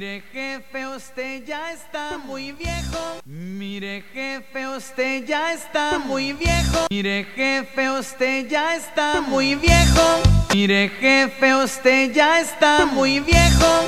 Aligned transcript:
Mire 0.00 0.22
jefe, 0.32 0.86
usted 0.86 1.44
ya 1.44 1.72
está 1.72 2.16
muy 2.16 2.52
viejo. 2.52 3.20
Mire 3.26 4.02
jefe, 4.14 4.66
usted 4.66 5.26
ya 5.26 5.52
está 5.52 5.98
muy 5.98 6.32
viejo. 6.32 6.86
Mire 6.90 7.26
jefe, 7.36 7.90
usted 7.90 8.48
ya 8.48 8.76
está 8.76 9.20
muy 9.20 9.56
viejo. 9.56 10.22
Mire 10.54 10.88
jefe, 10.88 11.54
usted 11.54 12.14
ya 12.14 12.40
está 12.40 12.86
muy 12.86 13.20
viejo. 13.20 13.86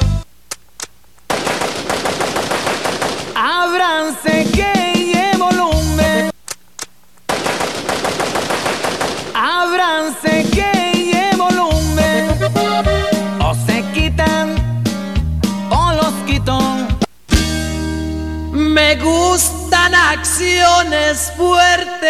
Ábranse 3.35 4.47
que 4.53 4.82
acciones 20.13 21.33
fuertes. 21.37 22.03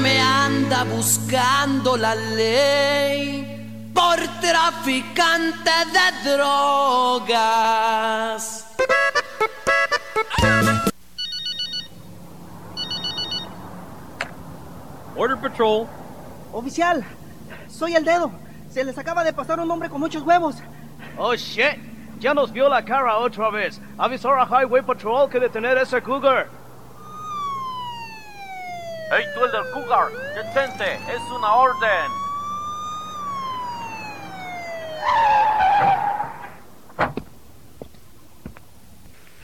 Me 0.00 0.20
anda 0.20 0.84
buscando 0.84 1.96
la 1.96 2.14
ley 2.14 3.90
por 3.92 4.16
traficante 4.40 5.70
de 5.92 6.30
drogas. 6.30 7.44
Border 15.16 15.38
Patrol. 15.38 15.88
Oficial, 16.52 17.04
soy 17.68 17.96
el 17.96 18.04
dedo. 18.04 18.30
Se 18.70 18.84
les 18.84 18.96
acaba 18.96 19.24
de 19.24 19.32
pasar 19.32 19.58
un 19.58 19.68
hombre 19.68 19.88
con 19.88 19.98
muchos 20.00 20.22
huevos. 20.22 20.56
Oh 21.18 21.34
shit. 21.34 21.93
Ya 22.24 22.32
nos 22.32 22.50
vio 22.50 22.70
la 22.70 22.82
cara 22.82 23.18
otra 23.18 23.50
vez. 23.50 23.78
Avisar 23.98 24.38
a 24.38 24.46
Highway 24.46 24.80
Patrol 24.80 25.28
que 25.28 25.38
detener 25.38 25.76
a 25.76 25.82
ese 25.82 26.00
cougar. 26.00 26.48
Hey, 29.10 29.26
tú 29.34 29.44
el 29.44 29.52
del 29.52 29.70
cougar. 29.74 30.08
Detente. 30.34 30.94
Es 30.94 31.20
una 31.36 31.52
orden. 31.52 32.10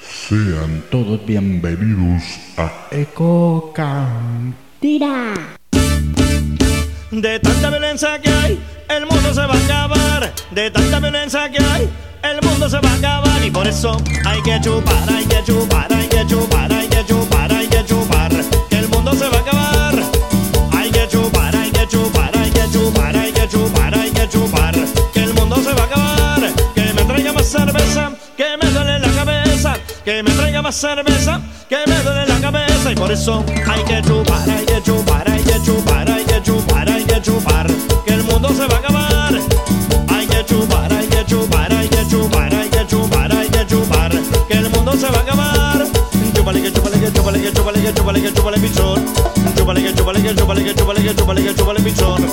Sean 0.00 0.82
todos 0.90 1.26
bienvenidos 1.26 2.38
a 2.56 2.70
Eco 2.92 3.74
Cantina. 3.74 5.34
De 7.10 7.40
tanta 7.40 7.70
violencia 7.70 8.20
que 8.20 8.30
hay, 8.30 8.60
el 8.88 9.04
mundo 9.04 9.34
se 9.34 9.40
va 9.40 9.54
a 9.54 9.64
acabar. 9.64 10.32
De 10.52 10.70
tanta 10.70 11.00
violencia 11.00 11.50
que 11.50 11.58
hay, 11.58 11.90
el 12.22 12.40
mundo 12.48 12.70
se 12.70 12.78
va 12.78 12.88
a 12.88 12.94
acabar. 12.94 13.44
Y 13.44 13.50
por 13.50 13.66
eso 13.66 13.96
hay 14.24 14.40
que 14.42 14.60
chupar, 14.60 15.10
hay 15.10 15.24
que 15.26 15.42
chupar, 15.42 15.92
hay 15.92 16.06
que 16.06 16.24
chupar, 16.28 16.72
hay 16.72 16.86
que 16.86 17.04
chupar, 17.04 17.52
hay 17.52 17.66
que 17.66 17.84
chupar. 17.84 18.30
Que 18.68 18.78
el 18.78 18.88
mundo 18.88 19.12
se 19.14 19.28
va 19.28 19.38
a 19.38 19.40
acabar. 19.40 19.94
Hay 20.72 20.90
que 20.92 21.08
chupar, 21.08 21.56
hay 21.56 21.70
que 21.72 21.88
chupar, 21.88 22.36
hay 22.36 22.50
que 22.52 22.70
chupar, 22.70 23.16
hay 23.16 23.32
que 23.32 23.48
chupar, 23.48 23.94
hay 23.94 24.10
que 24.12 24.28
chupar. 24.28 24.74
Que 25.12 25.24
el 25.24 25.34
mundo 25.34 25.56
se 25.56 25.72
va 25.72 25.82
a 25.82 25.86
acabar. 25.86 26.40
Que 26.76 26.92
me 26.94 27.02
traiga 27.02 27.32
más 27.32 27.46
cerveza, 27.46 28.12
que 28.36 28.56
me 28.62 28.70
duele 28.70 29.00
la 29.00 29.08
cabeza. 29.08 29.76
Que 30.04 30.22
me 30.22 30.30
traiga 30.30 30.62
más 30.62 30.76
cerveza, 30.76 31.40
que 31.68 31.78
me 31.88 32.02
duele 32.02 32.26
la 32.26 32.40
cabeza. 32.40 32.92
Y 32.92 32.94
por 32.94 33.10
eso 33.10 33.44
hay 33.68 33.82
que 33.82 34.00
chupar, 34.00 34.48
hay 34.48 34.64
que 34.64 34.80
chupar, 34.82 35.28
hay 35.28 35.42
que 35.42 35.60
chupar, 35.62 36.08
hay 36.08 36.24
que 36.24 36.42
chupar, 36.42 36.59
que 37.20 37.30
chupar. 37.30 37.66
Que 38.04 38.14
el 38.14 38.22
mundo 38.24 38.48
se 38.48 38.66
va 38.66 38.74
a 38.74 38.78
acabar. 38.78 39.34
Hay 40.08 40.26
que 40.26 40.44
chupar, 40.44 40.92
hay 40.92 41.06
que 41.06 41.24
chupar, 41.26 41.72
hay 41.72 41.88
que 41.88 42.06
chupar, 42.06 42.54
hay 42.54 42.68
que 42.68 42.86
chupar, 42.86 43.32
hay 43.36 43.48
que 43.48 43.66
chupar. 43.66 44.12
Que 44.48 44.54
el 44.54 44.70
mundo 44.70 44.92
se 44.92 45.10
va 45.10 45.18
a 45.18 45.20
acabar. 45.20 45.86
Chúpale 46.34 46.62
que 46.62 46.72
chúpale 46.72 47.00
que 47.00 47.12
chúpale 47.12 47.40
que 47.40 47.52
chúpale 47.52 47.82
que 47.82 47.92
chúpale 47.94 48.22
que 48.22 48.32
chúpale 48.32 48.58
pichón. 48.58 49.04
Chúpale 49.56 49.82
que 49.82 49.94
chúpale 49.94 50.22
que 50.22 50.34
chúpale 50.34 50.64
que 50.64 50.74
chúpale 50.74 51.02
que 51.02 51.14
chúpale 51.14 51.42
que 51.42 51.54
chúpale 51.54 51.80
pichón. 51.80 52.26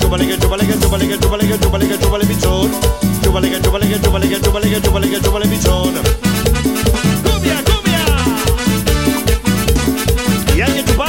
Chúpale 0.00 0.26
que 0.26 0.38
chúpale 0.38 0.66
que 0.66 0.78
chúpale 0.78 1.08
que 1.08 1.18
chúpale 1.18 1.48
que 1.48 1.58
chúpale 1.58 1.88
que 1.88 1.98
chúpale 1.98 2.26
pichón. 2.26 2.70
Chúpale 3.22 3.50
que 3.50 3.60
chúpale 3.60 3.88
que 3.88 4.00
chúpale 4.00 4.28
que 4.28 4.40
chúpale 4.40 4.70
que 4.70 4.80
chúpale 4.80 5.10
que 5.10 5.20
chúpale 5.20 5.46
pichón. 5.48 5.94
¡Cumbia, 7.24 7.62
cumbia! 7.64 8.04
Y 10.56 10.60
hay 10.60 10.72
que 10.72 10.84
chupar 10.84 11.01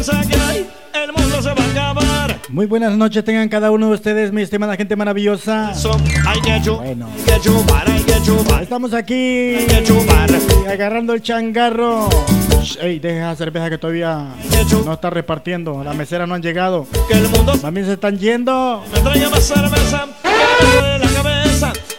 violencia 0.00 0.28
que 0.28 0.40
hay, 0.42 0.70
el 0.94 1.12
mundo 1.12 1.42
se 1.42 1.48
va 1.48 1.62
a 1.62 1.70
acabar. 1.70 2.36
Muy 2.48 2.66
buenas 2.66 2.96
noches 2.96 3.24
tengan 3.24 3.48
cada 3.48 3.70
uno 3.70 3.88
de 3.88 3.94
ustedes, 3.94 4.32
mi 4.32 4.42
estimada 4.42 4.76
gente 4.76 4.96
maravillosa. 4.96 5.72
Hay 6.26 6.40
que 6.40 6.60
chupar, 6.62 6.86
Bueno. 6.86 7.08
hay 7.16 7.22
que 7.24 7.40
chupar, 7.40 7.90
hay 7.90 8.02
que 8.02 8.22
chupar. 8.22 8.62
Estamos 8.62 8.94
aquí 8.94 9.54
Hay 9.54 9.66
que 9.66 9.82
chupar. 9.84 10.30
agarrando 10.68 11.12
el 11.14 11.22
changarro. 11.22 12.08
Ey, 12.80 12.98
deja 12.98 13.32
esa 13.32 13.36
cerveza 13.36 13.70
que 13.70 13.78
todavía 13.78 14.28
no 14.84 14.92
está 14.92 15.10
repartiendo. 15.10 15.82
Las 15.84 15.94
meseras 15.96 16.28
no 16.28 16.34
han 16.34 16.42
llegado. 16.42 16.86
Que 17.08 17.14
el 17.14 17.28
mundo 17.28 17.52
También 17.58 17.86
se 17.86 17.92
están 17.94 18.18
yendo. 18.18 18.82
me 18.92 19.00
traiga 19.00 19.28
más 19.30 19.44
cerveza, 19.44 20.06
que 20.22 20.28
me 20.28 20.80
duele 20.80 20.98
la 20.98 21.10
cabeza. 21.10 21.29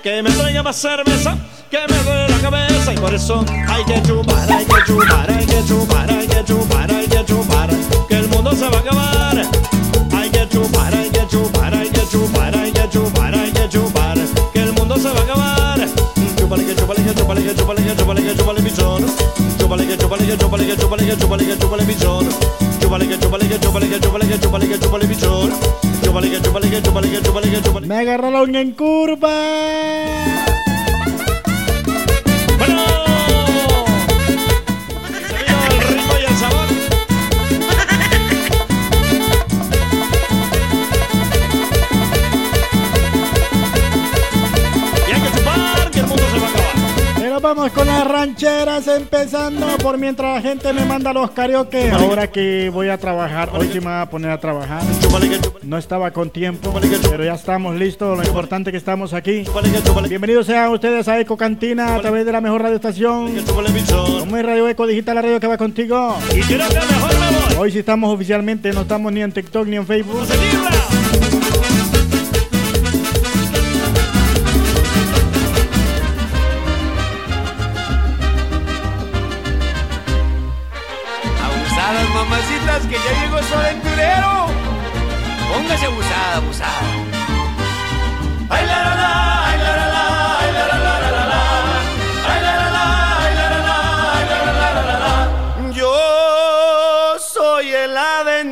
Que 0.03 0.23
me 0.23 0.31
traiga 0.31 0.63
más 0.63 0.78
cerveza, 0.78 1.38
que 1.69 1.78
me 1.88 1.97
duele 2.03 2.29
la 2.29 2.39
cabeza. 2.39 2.91
Y 2.91 2.97
por 2.97 3.13
eso 3.13 3.45
hay 3.67 3.85
que 3.85 4.01
chupar, 4.01 4.51
hay 4.51 4.66
que 4.66 4.84
chupar, 4.88 5.31
hay 5.31 5.45
que 5.45 5.63
chupar, 5.63 6.09
hay 6.09 6.28
que 6.28 6.44
chupar, 6.44 6.91
hay 6.91 7.07
que 7.07 7.25
chupar. 7.25 7.69
Que 8.09 8.16
el 8.16 8.28
mundo 8.29 8.51
se 8.53 8.67
va 8.67 8.78
a 8.78 8.79
acabar. 8.79 9.41
Hay 10.12 10.29
que 10.31 10.50
chupar, 10.50 10.95
hay 10.95 11.09
que 11.12 11.28
chupar, 11.28 11.75
hay 11.75 11.89
que 11.89 12.07
chupar, 12.09 12.56
hay 12.56 12.72
que 12.72 12.89
chupar, 12.89 13.35
hay 13.35 13.51
que 13.51 13.69
chupar. 13.69 14.17
Que 14.51 14.62
el 14.63 14.73
mundo 14.73 14.97
se 14.97 15.07
va 15.07 15.19
a 15.19 15.23
acabar. 15.23 15.79
Chúpale 16.35 16.66
que 16.66 16.75
chúpale 16.75 17.03
que 17.03 17.13
chúpale 17.13 17.44
que 17.44 17.56
chúpale 17.56 17.83
que 17.83 17.95
chúpale 17.95 18.23
que 18.23 18.35
chúpale 18.35 18.62
pichón. 18.62 19.06
Chúpale 19.59 19.88
que 19.88 19.97
chúpale 19.97 20.25
que 20.25 20.38
chúpale 20.38 20.66
que 20.66 20.78
chúpale 20.78 21.06
que 21.06 21.18
chúpale 21.18 21.45
que 21.45 21.57
chúpale 21.59 21.83
pichón. 21.85 22.29
Chúpale 22.91 23.07
que 23.07 23.18
chúpale 23.19 23.47
que 23.47 23.57
chúpale 23.57 23.88
que 23.88 24.00
chúpale 24.02 24.28
que 24.28 24.38
chúpale 24.38 24.68
que 24.68 24.78
chúpale 24.78 25.07
pichón. 25.07 25.50
Chúpale 26.03 26.29
que 26.29 26.41
chúpale 26.41 26.69
que 26.69 26.81
chúpale 26.81 27.09
que 27.09 27.22
chúpale 27.24 27.50
que 27.50 27.62
chúpale. 27.62 27.88
Me 27.88 27.96
agarraron 27.96 28.53
en 28.53 28.72
curva. 28.74 29.31
Vamos 47.41 47.72
con 47.72 47.88
las 47.88 48.07
rancheras 48.07 48.88
empezando 48.88 49.66
por 49.81 49.97
mientras 49.97 50.35
la 50.35 50.41
gente 50.41 50.72
me 50.74 50.85
manda 50.85 51.12
los 51.12 51.31
karaoke. 51.31 51.90
Ahora 51.90 52.31
que 52.31 52.69
voy 52.69 52.90
a 52.90 52.97
trabajar, 52.97 53.50
hoy 53.53 53.69
sí 53.72 53.79
me 53.79 53.88
voy 53.88 54.02
a 54.02 54.06
poner 54.06 54.31
a 54.31 54.40
trabajar. 54.40 54.84
No 55.63 55.78
estaba 55.78 56.12
con 56.12 56.30
tiempo, 56.30 56.74
pero 57.09 57.24
ya 57.24 57.34
estamos 57.34 57.75
listos. 57.75 58.18
Lo 58.18 58.24
importante 58.24 58.69
es 58.69 58.72
que 58.74 58.78
estamos 58.78 59.13
aquí. 59.13 59.44
Bienvenidos 60.07 60.46
sean 60.46 60.72
ustedes 60.72 61.07
a 61.07 61.19
Eco 61.19 61.35
Cantina 61.35 61.96
a 61.96 62.01
través 62.01 62.25
de 62.25 62.31
la 62.31 62.41
mejor 62.41 62.62
radioestación. 62.62 63.34
Como 64.19 64.38
es 64.38 64.46
Radio 64.46 64.68
Eco 64.68 64.85
Digital, 64.85 65.16
la 65.16 65.22
radio 65.22 65.40
que 65.40 65.47
va 65.47 65.57
contigo. 65.57 66.18
Hoy 67.57 67.72
sí 67.72 67.80
estamos 67.80 68.13
oficialmente, 68.13 68.72
no 68.72 68.81
estamos 68.81 69.12
ni 69.12 69.22
en 69.22 69.31
TikTok 69.31 69.68
ni 69.68 69.78
en 69.78 69.88
Facebook. 69.88 70.28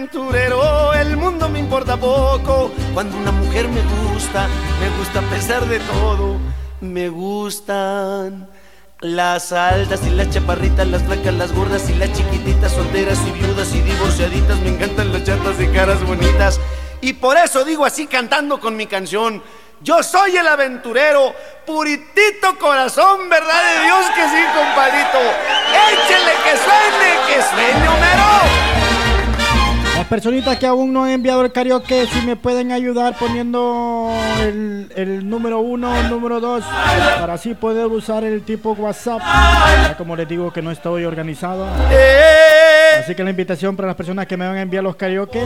Aventurero, 0.10 0.94
el 0.94 1.18
mundo 1.18 1.50
me 1.50 1.60
importa 1.60 1.96
poco. 1.98 2.72
Cuando 2.94 3.18
una 3.18 3.32
mujer 3.32 3.68
me 3.68 3.82
gusta, 3.82 4.48
me 4.80 4.98
gusta 4.98 5.20
a 5.20 5.30
pesar 5.30 5.66
de 5.66 5.80
todo. 5.80 6.38
Me 6.82 7.10
gustan 7.10 8.48
las 9.02 9.52
altas 9.52 10.02
y 10.06 10.10
las 10.10 10.30
chaparritas, 10.30 10.88
las 10.88 11.04
flacas, 11.04 11.34
las 11.34 11.52
gordas 11.54 11.90
y 11.90 11.94
las 11.96 12.12
chiquititas, 12.14 12.72
solteras 12.72 13.20
y 13.28 13.32
viudas 13.32 13.74
y 13.74 13.82
divorciaditas. 13.82 14.60
Me 14.60 14.70
encantan 14.70 15.14
las 15.14 15.24
chatas 15.24 15.60
y 15.60 15.68
caras 15.68 16.04
bonitas. 16.06 16.60
Y 17.02 17.14
por 17.14 17.38
eso 17.38 17.64
digo 17.64 17.86
así 17.86 18.08
cantando 18.08 18.60
con 18.60 18.76
mi 18.76 18.88
canción. 18.88 19.44
Yo 19.82 20.04
soy 20.04 20.36
el 20.36 20.46
aventurero, 20.46 21.34
puritito 21.66 22.58
corazón, 22.60 23.30
¿verdad 23.30 23.62
de 23.64 23.84
Dios 23.86 24.06
que 24.14 24.24
sí, 24.24 24.44
compadre? 24.54 25.06
compadrito. 25.06 25.20
Échele 25.92 26.34
que 26.44 26.58
suene, 26.58 27.28
que 27.28 27.42
suene, 27.42 27.88
Homero. 27.88 28.79
Personitas 30.10 30.58
que 30.58 30.66
aún 30.66 30.92
no 30.92 31.04
han 31.04 31.12
enviado 31.12 31.46
el 31.46 31.52
karaoke, 31.52 32.08
si 32.08 32.26
me 32.26 32.36
pueden 32.36 32.72
ayudar 32.72 33.16
poniendo 33.20 34.12
el, 34.42 34.92
el 34.96 35.30
número 35.30 35.60
uno, 35.60 35.96
el 35.96 36.10
número 36.10 36.40
dos, 36.40 36.64
para 37.20 37.34
así 37.34 37.54
poder 37.54 37.86
usar 37.86 38.24
el 38.24 38.42
tipo 38.42 38.72
WhatsApp. 38.72 39.20
Ya 39.20 39.96
como 39.96 40.16
les 40.16 40.28
digo 40.28 40.52
que 40.52 40.64
no 40.64 40.72
estoy 40.72 41.06
organizado. 41.06 41.68
Eh, 41.92 42.79
Así 43.04 43.16
que 43.16 43.24
la 43.24 43.30
invitación 43.30 43.76
para 43.76 43.88
las 43.88 43.96
personas 43.96 44.28
que 44.28 44.38
me 44.38 44.48
van 44.48 44.58
a 44.58 44.62
enviar 44.62 44.84
los 44.84 44.96
karaoke, 44.96 45.40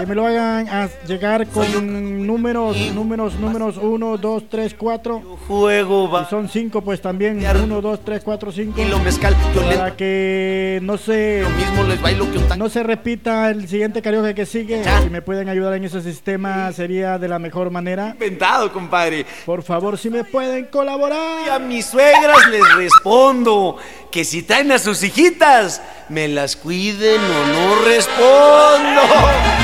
que 0.00 0.06
me 0.06 0.14
lo 0.14 0.26
hagan 0.26 0.68
a 0.68 0.88
llegar 1.06 1.46
con 1.48 2.26
números, 2.26 2.76
números, 2.94 3.34
números 3.34 3.76
1, 3.76 4.16
2, 4.18 4.42
3, 4.48 4.74
4. 4.74 5.38
Juego 5.46 6.04
Y 6.08 6.12
va. 6.12 6.28
son 6.28 6.48
5 6.48 6.80
pues 6.82 7.00
también, 7.00 7.44
1, 7.44 7.80
2, 7.80 8.00
3, 8.04 8.22
4, 8.24 8.52
5. 8.52 8.80
Y 8.80 8.84
lo 8.86 8.98
mezcal, 9.00 9.34
yo 9.54 9.68
le 9.68 9.76
Para 9.76 9.96
que 9.96 10.78
no 10.82 10.96
se 10.96 11.40
lo 11.42 11.50
mismo 11.50 11.82
les 11.84 12.00
bailo 12.00 12.30
que 12.30 12.38
un 12.38 12.48
tango. 12.48 12.64
no 12.64 12.70
se 12.70 12.82
repita 12.82 13.50
el 13.50 13.68
siguiente 13.68 14.00
karaoke 14.02 14.34
que 14.34 14.46
sigue. 14.46 14.82
Si 15.02 15.10
me 15.10 15.22
pueden 15.22 15.48
ayudar 15.48 15.74
en 15.74 15.84
ese 15.84 16.00
sistema 16.02 16.72
sería 16.72 17.18
de 17.18 17.28
la 17.28 17.38
mejor 17.38 17.70
manera. 17.70 18.10
Inventado, 18.10 18.72
compadre. 18.72 19.26
Por 19.44 19.62
favor, 19.62 19.98
si 19.98 20.10
me 20.10 20.24
pueden 20.24 20.64
Y 20.64 20.68
colaborar. 20.68 21.48
a 21.50 21.58
mis 21.58 21.86
suegras 21.86 22.36
les 22.50 22.62
respondo 22.76 23.76
que 24.10 24.24
si 24.24 24.42
traen 24.42 24.70
a 24.72 24.78
sus 24.78 25.02
hijitas, 25.02 25.82
me 26.08 26.28
las 26.28 26.43
cuiden 26.52 27.20
o 27.22 27.46
no 27.46 27.84
respondo. 27.86 29.02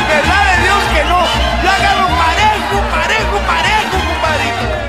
¿Verdad 0.08 0.42
de 0.48 0.62
Dios 0.64 0.82
que 0.94 1.04
no? 1.04 1.20
Yo 1.62 1.68
agarro 1.68 2.08
parejo, 2.16 2.76
parejo, 2.90 3.36
parejo, 3.46 3.96
compadrito. 4.08 4.80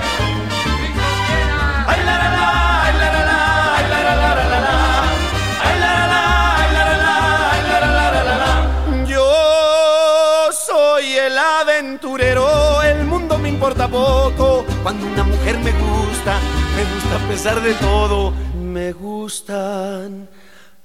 Aventurero, 11.61 12.81
el 12.83 13.05
mundo 13.05 13.37
me 13.37 13.49
importa 13.49 13.87
poco. 13.87 14.65
Cuando 14.81 15.05
una 15.05 15.23
mujer 15.23 15.57
me 15.59 15.71
gusta, 15.71 16.39
me 16.75 16.83
gusta 16.93 17.15
a 17.15 17.27
pesar 17.27 17.61
de 17.61 17.73
todo. 17.75 18.33
Me 18.55 18.91
gustan 18.93 20.29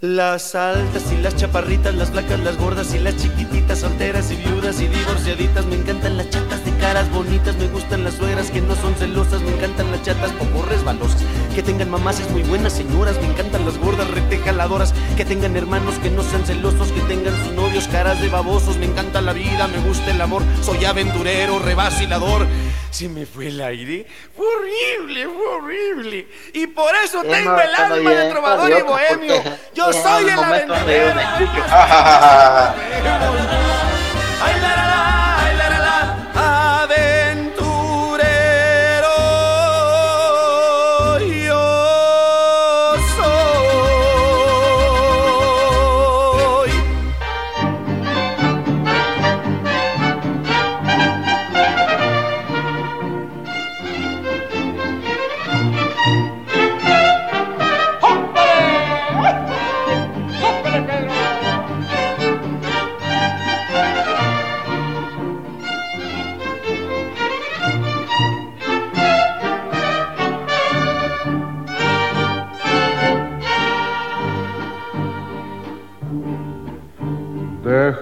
las 0.02 0.54
altas 0.54 1.10
y 1.10 1.16
las 1.22 1.37
chaparritas, 1.37 1.94
las 1.94 2.10
flacas, 2.10 2.38
las 2.40 2.58
gordas 2.58 2.94
y 2.94 2.98
las 2.98 3.16
chiquititas, 3.16 3.78
solteras 3.78 4.31
y 4.31 4.37
viudas 4.37 4.78
y 4.81 4.88
divorciaditas. 4.88 5.64
Me 5.64 5.76
encantan 5.76 6.19
las 6.19 6.28
chatas 6.28 6.62
de 6.66 6.72
caras 6.76 7.10
bonitas, 7.10 7.56
me 7.56 7.69
gustan 7.69 8.04
las 8.04 8.14
suegras 8.14 8.50
que 8.50 8.60
no 8.60 8.75
son 8.76 8.94
celosas, 8.96 9.40
me 9.40 9.54
encantan 9.54 9.90
las 9.90 10.02
chatas 10.02 10.32
poco 10.32 10.66
resbalosas, 10.66 11.22
que 11.54 11.62
tengan 11.62 11.90
mamases 11.90 12.31
muy 12.31 12.43
buenas 12.43 12.75
señoras, 12.75 13.19
me 13.22 13.28
encantan 13.28 13.64
las 13.64 13.78
gordas 13.78 14.10
retejaladoras, 14.10 14.93
que 15.16 15.25
tengan 15.25 15.56
hermanos 15.56 15.94
que 16.02 16.10
no 16.10 16.22
sean 16.22 16.44
celosos, 16.44 16.92
que 16.92 17.00
tengan 17.02 17.34
sus 17.42 17.54
novios 17.54 17.88
caras 17.88 18.20
de 18.20 18.28
babosos, 18.28 18.76
me 18.76 18.87
encanta 18.87 19.22
la 19.22 19.32
vida, 19.32 19.66
me 19.66 19.78
gusta 19.78 20.10
el 20.10 20.20
amor, 20.20 20.42
soy 20.60 20.84
aventurero, 20.84 21.58
revacilador. 21.58 22.46
Se 22.91 23.09
me 23.09 23.27
fue 23.27 23.49
el 23.49 23.61
aire, 23.61 24.06
fue 24.35 24.47
horrible, 24.47 25.27
fue 25.27 25.47
horrible. 25.49 26.27
Y 26.55 26.67
por 26.69 26.94
eso 26.97 27.21
Sí, 27.23 27.29
tengo 27.29 27.53
no, 27.53 27.61
el 27.61 27.75
alma 27.75 28.11
de 28.11 28.31
trovador 28.31 28.71
y 28.71 28.83
bohemio. 28.83 29.43
Yo 29.75 29.93
soy 29.93 30.25
el 30.25 30.31
aventurero. 30.38 31.21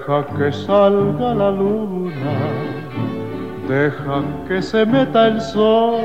Deja 0.06 0.26
que 0.36 0.52
salga 0.52 1.34
la 1.34 1.50
luna, 1.50 2.12
deja 3.66 4.22
que 4.46 4.60
se 4.60 4.84
meta 4.84 5.28
el 5.28 5.40
sol, 5.40 6.02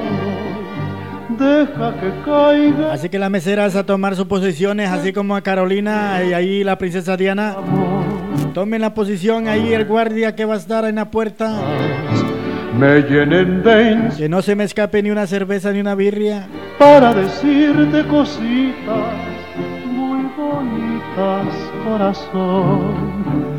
deja 1.38 1.94
que 2.00 2.10
caiga 2.24 2.94
Así 2.94 3.10
que 3.10 3.20
las 3.20 3.30
meseras 3.30 3.76
a 3.76 3.86
tomar 3.86 4.16
sus 4.16 4.26
posiciones, 4.26 4.90
así 4.90 5.12
como 5.12 5.36
a 5.36 5.42
Carolina 5.42 6.24
y 6.24 6.32
ahí 6.32 6.64
la 6.64 6.78
princesa 6.78 7.18
Diana. 7.18 7.58
Tomen 8.54 8.80
la 8.80 8.94
posición 8.94 9.50
ahí 9.50 9.74
el 9.74 9.84
guardia 9.84 10.34
que 10.34 10.46
va 10.46 10.54
a 10.54 10.58
estar 10.58 10.86
en 10.86 10.96
la 10.96 11.12
puerta. 11.12 11.60
me 12.80 13.02
llenen 13.02 13.62
de 13.64 13.92
ins 13.92 14.16
Que 14.16 14.30
no 14.30 14.42
se 14.42 14.56
me 14.56 14.64
escape 14.64 15.04
ni 15.04 15.12
una 15.12 15.28
cerveza 15.28 15.74
ni 15.74 15.82
una 15.82 15.96
birria. 15.96 16.48
para 16.78 17.14
decirte 17.14 18.08
cositas 18.08 19.14
muy 19.84 20.24
bonitas, 20.38 21.54
corazón. 21.84 23.59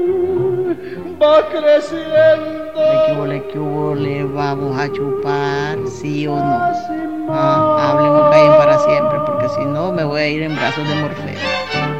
va 1.21 1.47
creciendo. 1.47 2.73
¿Qué 2.73 3.13
hubo, 3.13 3.47
qué 3.47 3.59
hubo, 3.59 3.95
le 3.95 4.23
vamos 4.23 4.77
a 4.77 4.91
chupar, 4.91 5.77
sí 5.87 6.27
o 6.27 6.35
no? 6.35 6.61
Ah, 7.29 7.91
hablen 7.91 8.11
o 8.11 8.29
callen 8.29 8.51
para 8.57 8.79
siempre, 8.79 9.19
porque 9.25 9.49
si 9.49 9.65
no 9.65 9.91
me 9.91 10.03
voy 10.03 10.21
a 10.21 10.27
ir 10.27 10.41
en 10.41 10.55
brazos 10.55 10.87
de 10.87 10.95
Morfeo. 10.95 11.90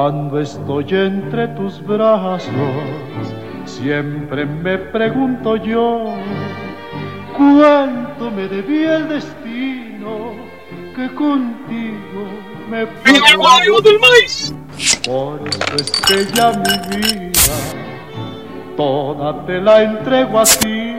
Cuando 0.00 0.38
estoy 0.38 0.86
entre 0.90 1.48
tus 1.48 1.84
brazos, 1.84 2.48
siempre 3.64 4.46
me 4.46 4.78
pregunto 4.78 5.56
yo, 5.56 6.14
¿cuánto 7.36 8.30
me 8.30 8.46
debía 8.46 8.98
el 8.98 9.08
destino 9.08 10.36
que 10.94 11.12
contigo 11.16 12.28
me 12.70 12.86
pagó? 12.86 13.80
del 13.80 13.98
maíz! 13.98 14.54
Por 15.04 15.40
eso 15.48 15.74
es 15.74 15.90
que 16.02 16.32
ya 16.32 16.52
mi 16.52 16.96
vida, 16.96 17.32
toda 18.76 19.44
te 19.46 19.60
la 19.60 19.82
entrego 19.82 20.38
a 20.38 20.44
ti. 20.44 20.94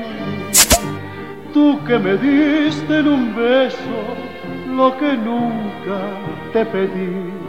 Tú 1.53 1.79
que 1.87 1.97
me 1.97 2.17
diste 2.17 2.99
en 2.99 3.07
un 3.07 3.33
beso 3.33 3.77
lo 4.75 4.97
que 4.97 5.13
nunca 5.13 6.01
te 6.51 6.65
pedí. 6.65 7.48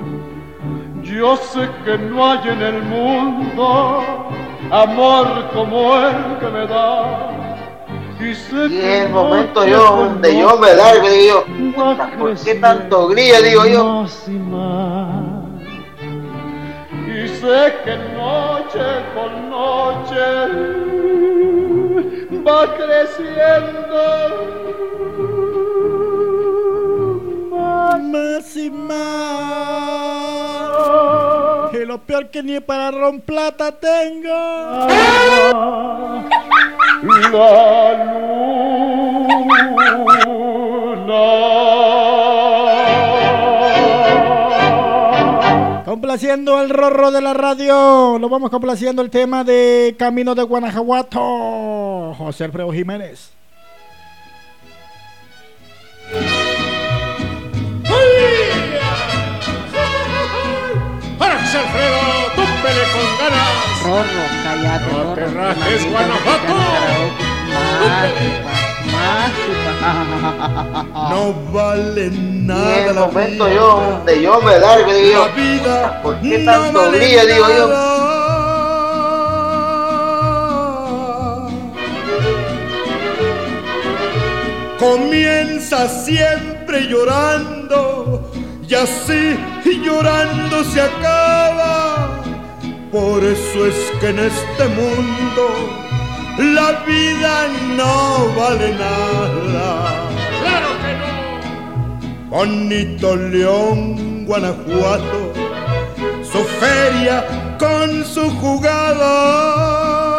Yo 1.11 1.37
sé 1.37 1.69
que 1.85 1.99
no 1.99 2.31
hay 2.31 2.49
en 2.49 2.63
el 2.63 2.83
mundo 2.83 4.03
amor 4.71 5.27
como 5.53 5.97
el 5.97 6.39
que 6.39 6.47
me 6.47 6.67
da. 6.69 7.31
Y 8.21 8.35
sé 8.35 8.67
Y 8.71 8.79
es 8.79 9.07
el 9.07 9.09
momento 9.11 9.67
yo 9.67 9.97
donde 9.97 10.39
yo 10.39 10.57
me 10.59 10.73
largo 10.75 11.09
y 11.09 11.19
digo, 11.19 11.45
va 11.77 11.95
"Puta, 11.97 12.11
¿por 12.17 12.35
qué 12.37 12.55
tanto 12.55 13.09
grilla? 13.09 13.41
Digo 13.41 13.67
yo. 13.67 14.05
Y 17.07 17.29
sé 17.29 17.75
que 17.85 17.97
noche 18.17 18.87
con 19.15 19.51
noche 19.51 20.27
va 22.47 22.61
creciendo. 22.77 24.01
Más 27.51 28.57
y 28.57 28.71
más. 28.71 30.40
Y 31.73 31.85
lo 31.87 31.99
peor 32.03 32.31
que 32.31 32.43
ni 32.43 32.59
para 32.61 32.91
romplata 32.91 33.73
tengo. 33.73 34.29
La 37.33 37.95
luna. 38.05 38.51
Complaciendo 45.85 46.61
el 46.61 46.71
rorro 46.71 47.11
de 47.11 47.21
la 47.21 47.35
radio. 47.35 48.19
Lo 48.19 48.29
vamos 48.29 48.51
complaciendo 48.51 49.03
el 49.03 49.11
tema 49.11 49.45
de 49.45 49.95
Camino 49.99 50.35
de 50.35 50.43
Guanajuato. 50.43 52.15
José 52.15 52.45
Alfredo 52.45 52.73
Jiménez. 52.73 53.31
Para 57.85 58.30
José 61.51 61.59
Alfredo, 61.59 61.99
túmpele 62.37 62.83
con 62.93 63.09
ganas. 63.19 63.83
Rorro, 63.83 64.25
cállate, 64.45 64.93
No 64.93 64.99
Rorro. 65.03 65.15
te 65.15 65.27
rajes, 65.27 65.91
Guanajuato. 65.91 66.55
Más, 68.93 69.33
No 71.11 71.35
vale 71.53 72.05
Y 72.05 72.07
en 72.07 72.47
nada 72.47 72.87
el 72.87 72.95
la 72.95 73.01
momento 73.07 73.45
vida. 73.47 73.55
yo, 73.55 74.03
de 74.07 74.23
yo 74.23 74.41
me 74.43 74.59
largo, 74.61 74.93
digo 74.93 75.27
La 75.27 75.29
vida 75.35 76.03
¿por 76.03 76.21
qué 76.21 76.39
no 76.39 76.53
tanto 76.53 76.79
vale 76.81 76.99
brillo? 76.99 77.27
Digo 77.27 77.49
yo. 77.49 77.69
nada. 77.69 77.91
Comienza 84.79 85.89
siempre 85.89 86.87
llorando 86.89 88.30
y 88.71 88.75
así 88.75 89.37
llorando 89.85 90.63
se 90.63 90.81
acaba. 90.81 92.23
Por 92.93 93.25
eso 93.25 93.67
es 93.67 93.75
que 94.01 94.11
en 94.11 94.21
este 94.21 94.69
mundo 94.69 95.45
la 96.39 96.85
vida 96.87 97.49
no 97.77 98.29
vale 98.37 98.73
nada. 98.75 100.09
¡Claro 100.43 100.69
que 100.83 100.93
no! 101.01 101.11
Bonito 102.31 103.17
León, 103.17 104.25
Guanajuato, 104.27 105.33
su 106.23 106.45
feria 106.45 107.57
con 107.59 108.05
su 108.05 108.31
jugada. 108.39 110.10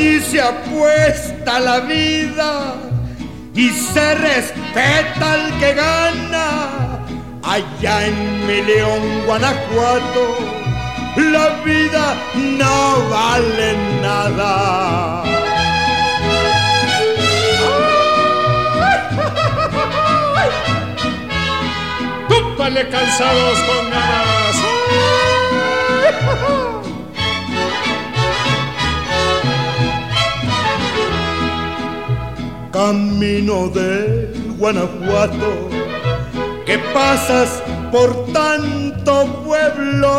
Allí 0.00 0.16
se 0.22 0.40
apuesta 0.40 1.60
la 1.60 1.80
vida 1.80 2.74
y 3.54 3.68
se 3.68 4.14
respeta 4.14 5.34
al 5.34 5.58
que 5.58 5.74
gana. 5.74 7.04
Allá 7.42 8.06
en 8.06 8.46
mi 8.46 8.62
León, 8.62 9.26
Guanajuato, 9.26 10.38
la 11.16 11.48
vida 11.66 12.16
no 12.34 13.10
vale 13.10 13.76
nada. 14.00 15.22
¡Túmpale 22.26 22.88
cansados 22.88 23.58
con 23.68 23.90
ganas! 23.90 24.29
Camino 32.80 33.68
de 33.68 34.32
Guanajuato, 34.56 35.68
que 36.64 36.78
pasas 36.94 37.62
por 37.92 38.32
tanto 38.32 39.26
pueblo. 39.44 40.14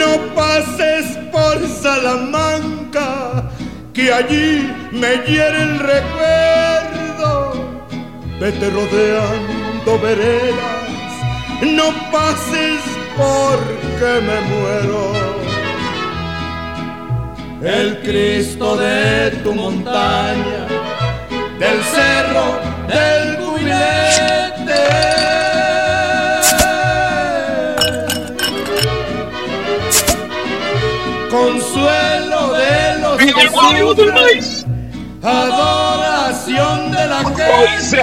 No 0.00 0.12
pases 0.34 1.04
por 1.30 1.56
Salamanca, 1.68 3.50
que 3.92 4.10
allí 4.10 4.72
me 4.92 5.12
hiere 5.26 5.62
el 5.62 5.78
recuerdo. 5.78 7.52
Vete 8.40 8.70
rodeando 8.70 9.98
veredas, 10.00 11.10
no 11.60 11.88
pases 12.10 12.80
porque 13.18 14.10
me 14.26 14.40
muero. 14.48 15.29
El 17.62 17.98
Cristo 17.98 18.74
de 18.78 19.32
tu 19.44 19.52
montaña, 19.52 20.66
del 21.58 21.84
cerro 21.84 22.58
del 22.88 23.36
cubilete. 23.36 24.80
Consuelo 31.30 32.52
de 32.54 32.98
los 33.02 33.18
que 33.18 33.32
adoración 35.22 36.90
de 36.92 37.06
la 37.06 37.18
gente. 37.18 38.00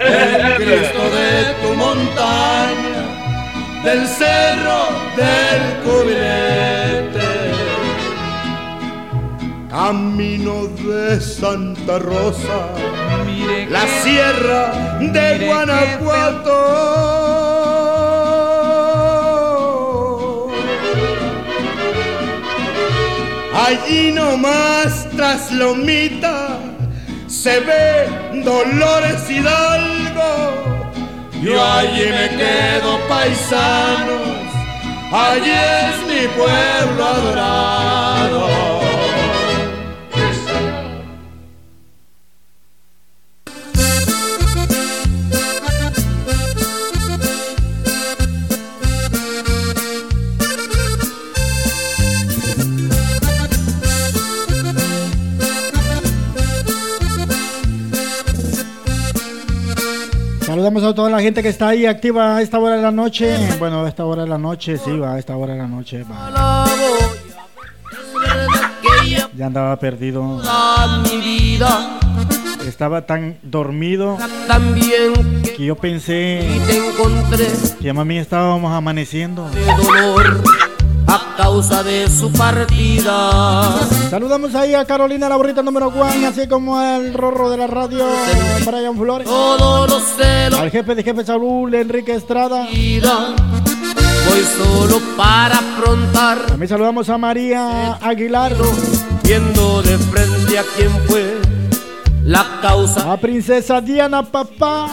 El 0.00 0.56
Cristo 0.56 1.02
de 1.08 1.54
tu 1.62 1.74
montaña, 1.74 3.02
del 3.84 4.08
cerro 4.08 4.88
del 5.16 5.62
cubilete. 5.84 6.59
Camino 9.82 10.66
de 10.84 11.18
Santa 11.22 11.98
Rosa, 11.98 12.58
la 13.70 13.84
sierra 14.02 14.98
de 15.00 15.46
Guanajuato. 15.46 16.58
Allí 23.66 24.12
nomás 24.12 25.08
tras 25.16 25.50
Lomita 25.50 26.58
se 27.26 27.60
ve 27.60 28.42
Dolores 28.44 29.30
Hidalgo. 29.30 30.32
Yo 31.42 31.54
allí 31.64 32.04
me 32.18 32.28
quedo 32.36 32.98
paisanos, 33.08 34.46
allí 35.10 35.50
es 35.50 35.96
mi 36.06 36.28
pueblo 36.36 37.02
adorado. 37.06 38.59
Saludamos 60.80 60.94
a 60.94 60.96
toda 60.96 61.10
la 61.10 61.20
gente 61.20 61.42
que 61.42 61.50
está 61.50 61.68
ahí 61.68 61.84
activa 61.84 62.36
a 62.36 62.42
esta 62.42 62.58
hora 62.58 62.76
de 62.76 62.82
la 62.82 62.90
noche. 62.90 63.36
Bueno, 63.58 63.84
a 63.84 63.88
esta 63.88 64.06
hora 64.06 64.22
de 64.22 64.28
la 64.30 64.38
noche, 64.38 64.78
sí, 64.78 64.96
va, 64.96 65.12
a 65.12 65.18
esta 65.18 65.36
hora 65.36 65.52
de 65.52 65.58
la 65.58 65.66
noche. 65.66 66.06
Ya 69.36 69.46
andaba 69.46 69.76
perdido. 69.76 70.40
Estaba 72.66 73.04
tan 73.04 73.36
dormido 73.42 74.16
que 75.54 75.66
yo 75.66 75.76
pensé 75.76 76.48
que 77.78 77.92
mami 77.92 78.16
estábamos 78.16 78.72
amaneciendo. 78.72 79.50
A 81.10 81.34
causa 81.36 81.82
de 81.82 82.08
su 82.08 82.30
partida. 82.32 83.74
Saludamos 84.08 84.54
ahí 84.54 84.74
a 84.74 84.84
Carolina, 84.84 85.28
la 85.28 85.36
burrita 85.36 85.60
número 85.62 85.88
one, 85.88 86.26
así 86.26 86.46
como 86.46 86.78
al 86.78 87.12
rorro 87.12 87.50
de 87.50 87.56
la 87.56 87.66
radio, 87.66 88.06
Brian 88.64 88.96
Flores. 88.96 89.26
Todos 89.26 89.90
los 89.90 90.02
celos 90.16 90.58
Al 90.60 90.70
jefe 90.70 90.94
de 90.94 91.02
jefe 91.02 91.24
Saúl, 91.24 91.74
Enrique 91.74 92.14
Estrada. 92.14 92.66
vida 92.68 93.34
voy 94.28 94.44
solo 94.56 95.00
para 95.16 95.56
afrontar 95.56 96.46
También 96.46 96.68
saludamos 96.68 97.08
a 97.08 97.18
María 97.18 97.94
Aguilar, 97.94 98.54
viendo 99.24 99.82
de 99.82 99.98
frente 99.98 100.58
a 100.58 100.62
quien 100.76 100.90
fue 101.08 101.40
la 102.24 102.60
causa 102.62 103.12
a 103.12 103.16
Princesa 103.16 103.80
Diana 103.80 104.22
Papá. 104.22 104.86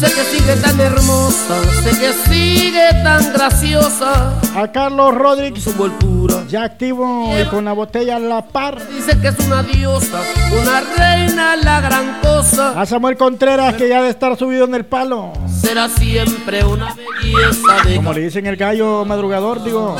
Sé 0.00 0.06
que 0.14 0.24
sigue 0.38 0.54
tan 0.56 0.80
hermosa, 0.80 1.54
sé 1.82 1.90
que 1.98 2.12
sigue 2.30 2.88
tan 3.02 3.32
graciosa. 3.32 4.34
A 4.54 4.68
Carlos 4.70 5.14
Rodríguez, 5.14 5.64
Su 5.64 5.72
voltura. 5.74 6.44
ya 6.48 6.64
activo 6.64 7.32
y 7.36 7.44
con 7.48 7.64
la 7.64 7.72
botella 7.72 8.16
a 8.16 8.18
la 8.20 8.42
par. 8.46 8.78
Dice 8.88 9.18
que 9.20 9.28
es 9.28 9.38
una 9.46 9.62
diosa, 9.64 10.20
una 10.52 10.80
reina, 10.96 11.56
la 11.56 11.80
gran 11.80 12.20
cosa. 12.22 12.80
A 12.80 12.86
Samuel 12.86 13.16
Contreras, 13.16 13.74
que 13.74 13.88
ya 13.88 14.02
de 14.02 14.10
estar 14.10 14.36
subido 14.36 14.66
en 14.66 14.74
el 14.76 14.84
palo. 14.84 15.32
Será 15.60 15.88
siempre 15.88 16.64
una 16.64 16.94
belleza 16.94 17.84
de 17.84 17.96
Como 17.96 18.12
le 18.12 18.20
dicen 18.20 18.46
el 18.46 18.56
gallo 18.56 19.04
madrugador, 19.04 19.64
digo. 19.64 19.96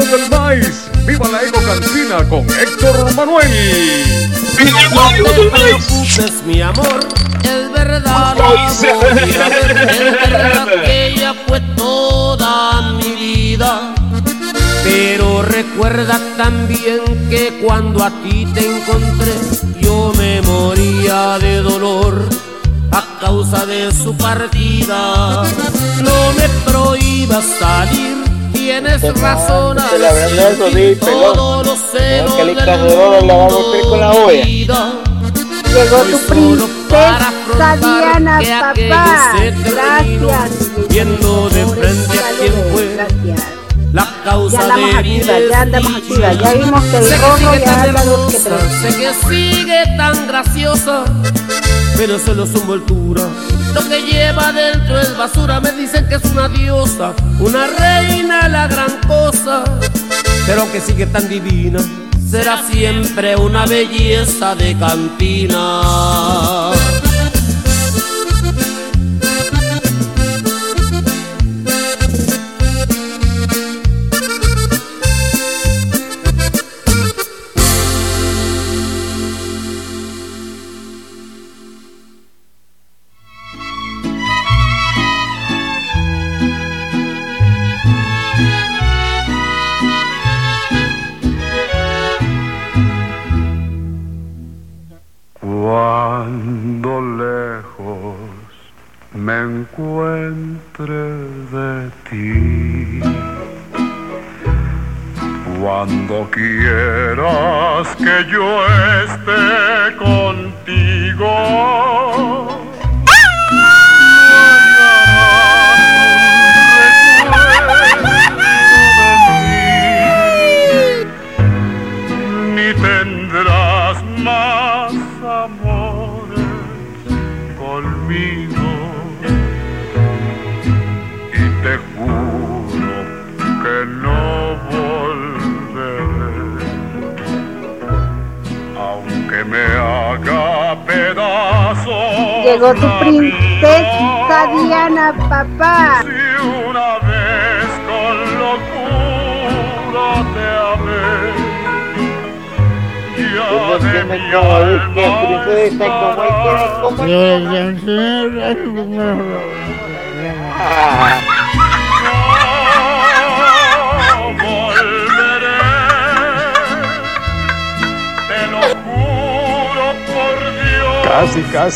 El 0.00 0.30
maíz! 0.30 0.88
¡Viva 1.06 1.28
la 1.28 1.42
Eco 1.42 1.60
Cantina 1.62 2.28
con 2.28 2.46
Héctor 2.48 3.14
Manuel! 3.14 4.30
¡Viva 4.58 5.10
No 5.18 5.24
te 5.24 5.50
preocupes, 5.50 6.32
mi 6.46 6.62
amor, 6.62 7.06
es 7.42 7.72
verdad, 7.72 8.36
es 8.70 10.30
verdad 10.30 10.66
que 10.84 11.06
ella 11.08 11.34
fue 11.46 11.60
toda 11.76 12.92
mi 12.92 13.10
vida. 13.14 13.94
Pero 14.84 15.42
recuerda 15.42 16.20
también 16.36 17.00
que 17.28 17.60
cuando 17.64 18.04
a 18.04 18.10
ti 18.22 18.46
te 18.54 18.76
encontré, 18.76 19.32
yo 19.80 20.12
me 20.16 20.40
moría 20.42 21.38
de 21.38 21.60
dolor 21.60 22.28
a 22.92 23.04
causa 23.20 23.66
de 23.66 23.92
su 23.92 24.16
partida. 24.16 25.42
No 26.02 26.32
me 26.38 26.48
prohíbas 26.64 27.44
salir, 27.58 28.16
tienes 28.66 29.20
razón 29.20 29.78
Celebrando 29.78 30.66
eso, 30.66 30.76
sí, 30.76 30.98
pelón. 31.00 31.66
los 31.66 31.78
celos 31.92 32.38
el 32.40 32.56
cazador 32.56 33.24
la 33.24 33.34
va 33.36 33.44
a 33.44 33.48
golpear 33.48 33.84
con 33.84 34.00
la 34.00 34.10
olla. 34.10 34.44
vida. 34.44 34.92
Llegó 35.72 35.96
tu 36.02 36.18
princesa 36.26 37.76
Diana, 37.76 38.40
papá. 38.40 39.34
Gracias. 39.70 40.70
Viendo 40.88 41.48
de 41.50 41.66
frente 41.66 42.18
a 42.18 42.38
quién 42.40 42.52
fue 42.72 42.94
Gracias. 42.94 43.46
la 43.92 44.06
causa 44.24 44.58
Ya 44.58 44.62
andamos 44.64 44.90
de 44.92 44.98
activas, 44.98 45.48
ya 45.50 45.60
andamos 45.60 45.94
activas. 45.96 46.38
Ya 46.38 46.52
vimos 46.54 46.84
que 46.84 46.96
el 46.96 47.04
Sé 47.04 47.14
que 47.14 47.20
rojo 47.22 47.36
sigue 47.38 47.58
ya 47.60 47.64
tan 47.66 47.84
hermosa, 47.88 48.50
sé 48.82 48.88
que 48.98 49.14
sigue 49.28 49.82
tan 49.96 50.26
graciosa, 50.26 51.04
pero 51.96 52.18
solo 52.18 52.46
su 52.46 52.58
envoltura. 52.58 53.22
Lo 53.74 53.88
que 53.88 54.02
lleva 54.02 54.52
dentro 54.52 54.98
es 55.00 55.16
basura, 55.16 55.60
me 55.60 55.72
dicen 55.72 56.08
que 56.08 56.16
es 56.16 56.24
una 56.26 56.48
diosa, 56.48 57.14
una 57.40 57.66
reina, 57.66 58.48
la 58.48 58.66
gran 58.68 59.00
cosa. 59.06 59.64
Pero 60.46 60.62
aunque 60.62 60.80
sigue 60.80 61.06
tan 61.06 61.28
divina, 61.28 61.80
será 62.30 62.62
siempre 62.70 63.36
una 63.36 63.66
belleza 63.66 64.54
de 64.54 64.76
cantina. 64.78 65.82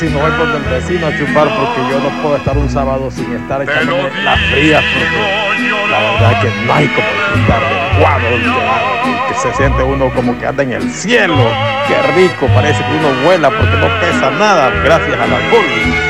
Casi 0.00 0.14
no 0.14 0.20
voy 0.20 0.30
con 0.30 0.50
el 0.50 0.62
vecino 0.62 1.08
a 1.08 1.18
chupar 1.18 1.46
porque 1.58 1.90
yo 1.90 2.00
no 2.00 2.22
puedo 2.22 2.36
estar 2.36 2.56
un 2.56 2.70
sábado 2.70 3.10
sin 3.10 3.36
estar 3.36 3.60
echándome 3.60 4.10
las 4.24 4.40
frías 4.50 4.82
porque 4.94 5.90
la 5.90 6.00
verdad 6.00 6.40
que 6.40 6.66
no 6.66 6.72
hay 6.72 6.88
como 6.88 7.06
disfrutar 7.06 7.60
del 7.60 8.00
cuadro 8.00 9.28
que 9.28 9.34
se 9.34 9.52
siente 9.58 9.82
uno 9.82 10.10
como 10.14 10.38
que 10.38 10.46
anda 10.46 10.62
en 10.62 10.72
el 10.72 10.90
cielo. 10.90 11.36
Qué 11.86 12.00
rico, 12.16 12.46
parece 12.54 12.82
que 12.82 12.92
uno 12.92 13.24
vuela 13.26 13.50
porque 13.50 13.76
no 13.76 13.88
pesa 14.00 14.30
nada 14.30 14.70
gracias 14.82 15.20
al 15.20 15.34
alcohol. 15.34 16.09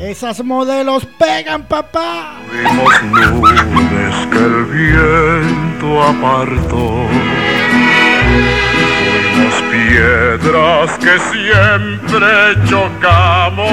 Esas 0.00 0.42
modelos 0.42 1.04
pegan, 1.18 1.62
papá. 1.64 2.36
Fuimos 2.48 3.02
nubes 3.02 4.26
que 4.30 4.38
el 4.38 4.64
viento 4.64 6.02
apartó. 6.02 7.06
Fuimos 9.04 9.54
piedras 9.70 10.90
que 10.98 11.18
siempre 11.30 12.28
chocamos. 12.66 13.68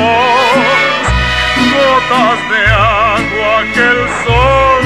Gotas 1.71 2.39
de 2.51 2.61
agua 2.73 3.63
que 3.73 3.79
el 3.79 4.03
sol 4.25 4.83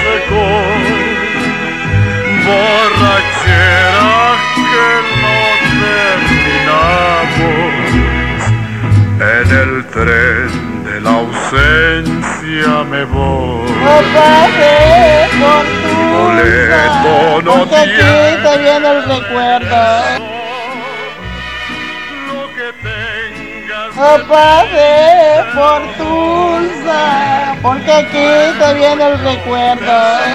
secó. 0.00 0.48
Borrachera 2.46 4.02
que 4.54 5.13
tren 9.94 10.84
de 10.84 11.00
la 11.00 11.10
ausencia 11.10 12.84
me 12.90 13.04
voy. 13.04 13.70
No 13.70 13.96
pases 14.14 15.30
con 15.40 15.64
tu 15.84 17.50
Porque 17.50 17.76
aquí 17.76 18.14
te 18.42 18.52
viene 18.58 18.88
el 18.90 19.00
recuerdo. 19.04 20.34
Papá 23.96 24.64
de 24.72 25.44
Fortuna, 25.54 27.02
porque 27.62 27.92
aquí 27.92 28.28
te 28.58 28.74
viene 28.74 29.06
el 29.06 29.18
recuerdo. 29.20 30.33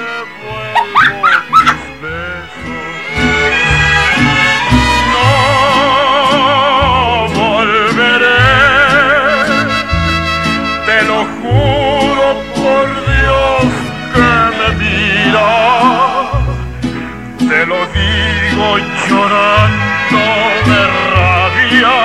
Llorando 19.50 20.26
de 20.70 20.82
rabia. 21.14 21.98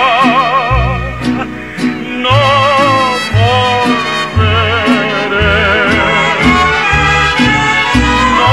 No 2.24 2.40
volveré, 4.34 5.52
no 8.38 8.52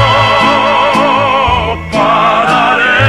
pararé. 1.92 3.08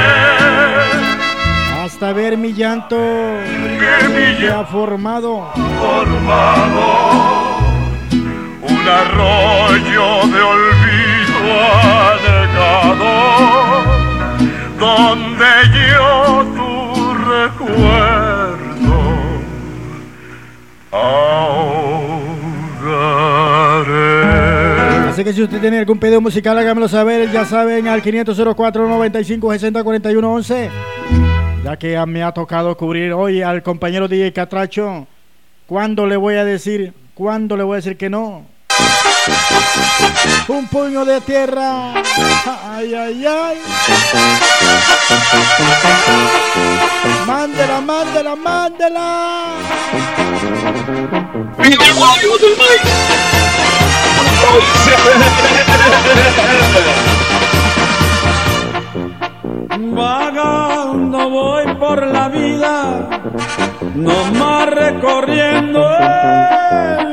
Hasta 1.85 2.09
ver 2.13 2.33
mi 2.39 2.51
llanto 2.53 2.99
se 4.43 4.51
ha 4.51 4.65
formado. 4.65 5.53
formado 5.81 6.85
un 8.63 8.89
arroyo 8.89 10.07
de 10.33 10.41
olvido 10.55 11.41
anegado 12.13 13.13
donde 14.83 15.47
yo 15.93 16.45
tu 16.57 17.15
recuerdo 17.15 18.99
ahogaré. 20.91 21.53
Así 25.09 25.23
que 25.23 25.33
si 25.33 25.43
usted 25.43 25.61
tiene 25.61 25.79
algún 25.79 26.01
pedido 26.01 26.21
musical, 26.21 26.59
hágamelo 26.59 26.89
saber, 26.89 27.31
ya 27.31 27.45
saben, 27.45 27.87
al 27.87 28.03
504 28.03 28.89
95 28.89 29.53
60 29.53 29.85
41 29.85 30.33
11. 30.33 30.71
Ya 31.65 31.77
que 31.77 32.05
me 32.07 32.25
ha 32.25 32.33
tocado 32.33 32.77
cubrir 32.77 33.13
hoy 33.13 33.41
al 33.41 33.63
compañero 33.63 34.09
DJ 34.09 34.33
Catracho. 34.33 35.07
¿Cuándo 35.67 36.09
le 36.09 36.17
voy 36.17 36.35
a 36.35 36.45
decir? 36.45 36.93
¿Cuándo 37.15 37.57
le 37.57 37.63
voy 37.63 37.75
a 37.75 37.77
decir 37.77 37.97
que 37.97 38.11
no? 38.11 38.47
Un 40.49 40.67
puño 40.67 41.05
de 41.05 41.21
tierra. 41.21 41.95
Ay, 42.71 42.95
ay, 42.95 43.27
ay. 43.27 43.59
Mándela, 47.27 47.81
mándela, 47.81 48.37
mándela. 48.37 49.55
Vagando 59.95 61.31
voy 61.31 61.75
por 61.77 62.07
la 62.07 62.29
vida, 62.29 63.21
nomás 63.95 64.69
recorriendo 64.69 65.89
el 65.99 67.12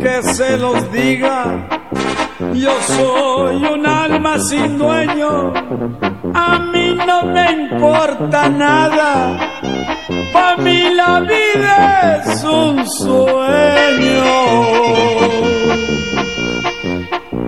que 0.00 0.22
se 0.22 0.56
los 0.56 0.90
diga, 0.90 1.68
yo 2.54 2.72
soy 2.82 3.56
un 3.64 3.86
alma 3.86 4.38
sin 4.38 4.78
dueño, 4.78 5.52
a 6.34 6.58
mí 6.72 6.96
no 7.06 7.24
me 7.24 7.52
importa 7.52 8.48
nada, 8.48 9.38
para 10.32 10.56
mí 10.56 10.94
la 10.94 11.20
vida 11.20 12.22
es 12.24 12.44
un 12.44 12.86
sueño. 12.86 14.30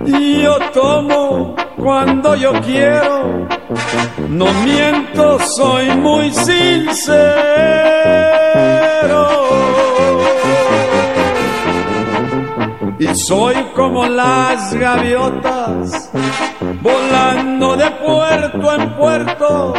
Y 0.05 0.43
yo 0.43 0.59
tomo 0.73 1.55
cuando 1.77 2.35
yo 2.35 2.53
quiero, 2.61 3.47
no 4.29 4.45
miento, 4.65 5.39
soy 5.39 5.87
muy 5.97 6.31
sincero. 6.31 7.13
Y 13.03 13.15
soy 13.15 13.55
como 13.75 14.05
las 14.05 14.73
gaviotas, 14.75 16.09
volando 16.81 17.75
de 17.75 17.91
puerto 17.91 18.73
en 18.73 18.95
puerto. 18.95 19.73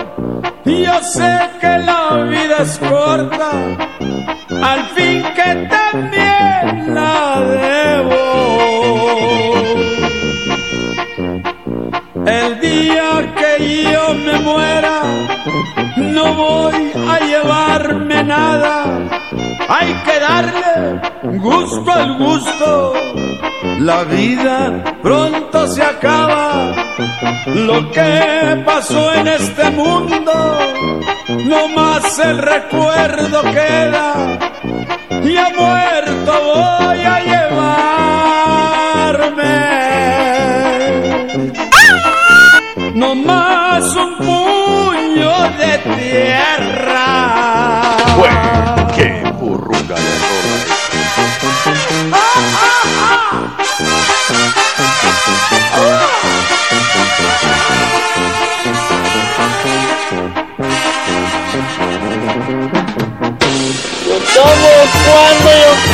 Y 0.66 0.82
yo 0.82 1.00
sé 1.00 1.38
que 1.58 1.78
la 1.78 2.22
vida 2.28 2.58
es 2.60 2.78
corta, 2.78 3.50
al 4.62 4.84
fin 4.94 5.22
que 5.34 5.68
también 5.70 6.94
la 6.94 7.40
debo. 7.40 8.23
El 12.26 12.60
día 12.60 13.34
que 13.36 13.84
yo 13.84 14.14
me 14.14 14.40
muera, 14.40 15.02
no 15.96 16.34
voy 16.34 16.92
a 17.08 17.20
llevarme 17.20 18.24
nada. 18.24 18.84
Hay 19.68 19.92
que 20.04 20.20
darle 20.20 21.00
gusto 21.38 21.92
al 21.92 22.16
gusto. 22.18 22.94
La 23.80 24.04
vida 24.04 24.82
pronto 25.02 25.66
se 25.66 25.82
acaba. 25.82 26.72
Lo 27.46 27.90
que 27.90 28.62
pasó 28.64 29.12
en 29.14 29.28
este 29.28 29.70
mundo, 29.70 30.32
no 31.28 31.68
más 31.68 32.18
el 32.20 32.38
recuerdo 32.38 33.42
queda. 33.42 34.38
Y 35.22 35.36
a 35.36 35.50
muerto 35.50 36.32
voy 36.54 37.04
a 37.04 37.20
llevarme. 39.20 39.73
No 42.94 43.14
más 43.16 43.84
un 43.96 44.16
puño 44.18 45.32
de 45.58 45.78
tierra. 45.96 47.06
qué 48.94 49.24
burrunga 49.32 49.96
de 49.96 50.02
Yo 64.06 64.16
tomo 64.34 64.72
cuando 65.04 65.50
yo 65.50 65.72
quiero, 65.82 65.93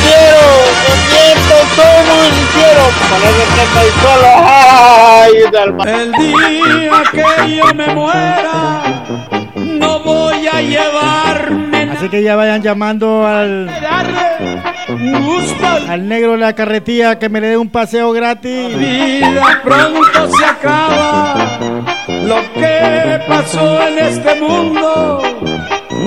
miento, 1.71 1.81
tomo 1.81 2.15
y 2.25 2.43
quiero. 2.53 2.83
Con 3.09 3.19
ese 3.27 3.43
que 3.55 3.63
estoy 3.63 3.89
solo, 4.01 4.29
ay, 4.45 5.31
El 5.87 6.11
día 6.13 7.03
que 7.11 7.57
yo 7.57 7.73
me 7.73 7.87
muera, 7.93 9.03
no 9.55 9.99
voy 9.99 10.47
a 10.47 10.61
llevarme 10.61 11.71
Así 12.01 12.09
que 12.09 12.23
ya 12.23 12.35
vayan 12.35 12.61
llamando 12.63 13.27
al, 13.27 13.69
gusto. 15.19 15.67
al 15.87 16.07
negro 16.07 16.31
de 16.31 16.37
la 16.37 16.53
carretilla 16.53 17.19
que 17.19 17.29
me 17.29 17.39
le 17.41 17.49
dé 17.49 17.57
un 17.57 17.69
paseo 17.69 18.11
gratis. 18.11 18.75
vida 18.75 19.61
pronto 19.63 20.29
se 20.35 20.45
acaba. 20.45 21.59
Lo 22.07 22.37
que 22.53 23.19
pasó 23.27 23.87
en 23.87 23.99
este 23.99 24.41
mundo, 24.41 25.21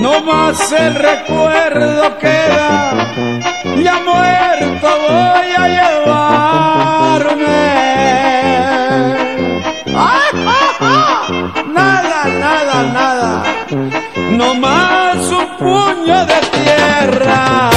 no 0.01 0.19
más 0.21 0.71
el 0.73 0.95
recuerdo 0.95 2.17
queda. 2.17 3.34
Ya 3.83 3.99
muerto 4.01 4.87
voy 4.87 5.49
a 5.57 5.67
llevarme. 5.67 6.05
¡Ah, 9.95 10.21
ah, 10.33 10.71
ah! 10.81 11.53
Nada, 11.67 12.25
nada, 12.39 12.83
nada. 12.93 13.43
No 14.31 14.55
más 14.55 15.17
un 15.31 15.47
puño 15.57 16.25
de 16.25 16.39
tierra. 16.51 17.69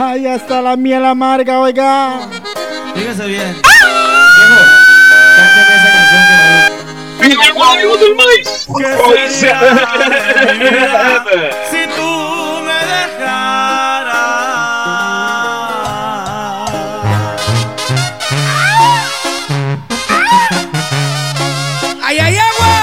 Ahí 0.00 0.26
está 0.26 0.62
la 0.62 0.76
miel 0.76 1.04
amarga, 1.04 1.60
oiga. 1.60 2.20
Fíjese 2.94 3.26
bien. 3.26 3.56
el 7.32 7.52
guardián 7.52 8.00
del 8.00 8.14
si 11.70 11.86
tú 11.96 12.60
me 12.64 12.78
dejaras? 12.86 14.28
¡Ay, 22.02 22.18
ay, 22.18 22.38
agua! 22.38 22.74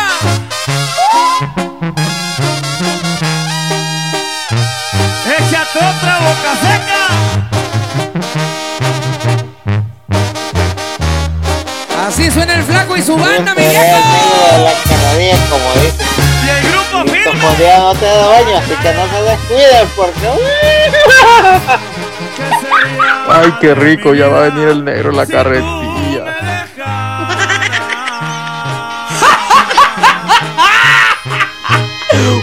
¡Échate 5.38 5.80
otra 5.80 6.20
boca! 6.20 6.95
Así 12.06 12.30
suena 12.30 12.54
el 12.54 12.64
flaco 12.64 12.96
y 12.96 13.02
su 13.02 13.18
banda, 13.18 13.56
mi 13.56 13.64
viejo. 13.64 13.82
es 13.82 14.06
amigo 14.06 14.36
de 14.52 15.32
la 15.32 15.38
como 15.50 15.74
dice. 15.82 16.06
Y 16.46 16.50
el 16.50 16.62
grupo 16.72 17.12
firme. 17.12 17.42
jodida 17.42 17.80
no 17.80 17.96
te 17.96 18.06
da 18.06 18.28
baño, 18.28 18.58
así 18.58 18.76
que 18.76 18.94
no 18.94 19.08
se 19.10 19.22
descuiden 19.24 19.88
porque... 19.96 20.30
Ay, 23.28 23.54
qué 23.60 23.74
rico, 23.74 24.14
ya 24.14 24.28
va 24.28 24.38
a 24.38 24.42
venir 24.50 24.68
el 24.68 24.86
negro 24.86 25.10
en 25.10 25.18
la 25.18 25.26
carretilla. 25.26 26.26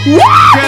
¿Qué 0.03 0.61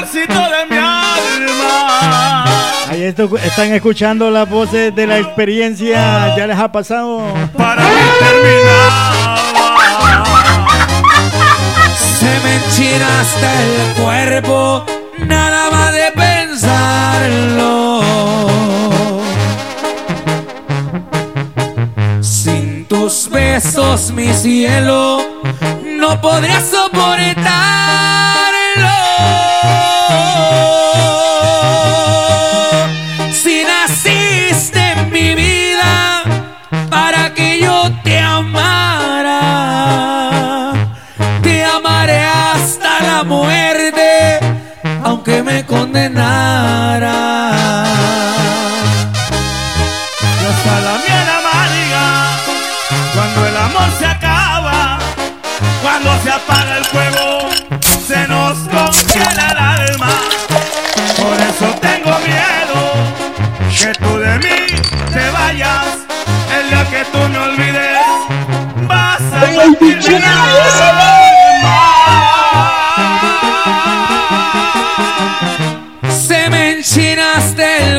amorcito 0.00 0.32
de 0.34 0.66
mi 0.70 0.76
alma? 0.76 2.44
Ahí 2.90 3.02
esto- 3.04 3.36
están 3.36 3.72
escuchando 3.72 4.30
las 4.30 4.48
voces 4.48 4.94
de 4.94 5.06
la 5.06 5.18
experiencia. 5.18 6.34
¿Ya 6.36 6.46
les 6.46 6.58
ha 6.58 6.70
pasado? 6.72 7.22
Para 7.56 7.82
mí 7.82 7.88
terminaba. 8.18 9.36
Se 12.18 12.40
me 12.44 12.54
enchina 12.56 13.20
hasta 13.20 13.62
el 13.62 13.92
cuerpo, 14.02 14.84
nada 15.26 15.70
más 15.70 15.92
de 15.92 16.12
pensarlo. 16.14 18.00
Sin 22.20 22.86
tus 22.86 23.28
besos, 23.30 24.10
mi 24.12 24.32
cielo, 24.34 25.22
no 25.98 26.20
podría 26.20 26.60
soportarlo. 26.60 27.39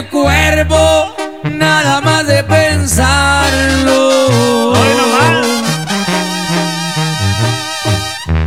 El 0.01 0.07
cuerpo, 0.07 1.13
nada 1.43 2.01
más 2.01 2.25
de 2.25 2.43
pensarlo. 2.43 4.01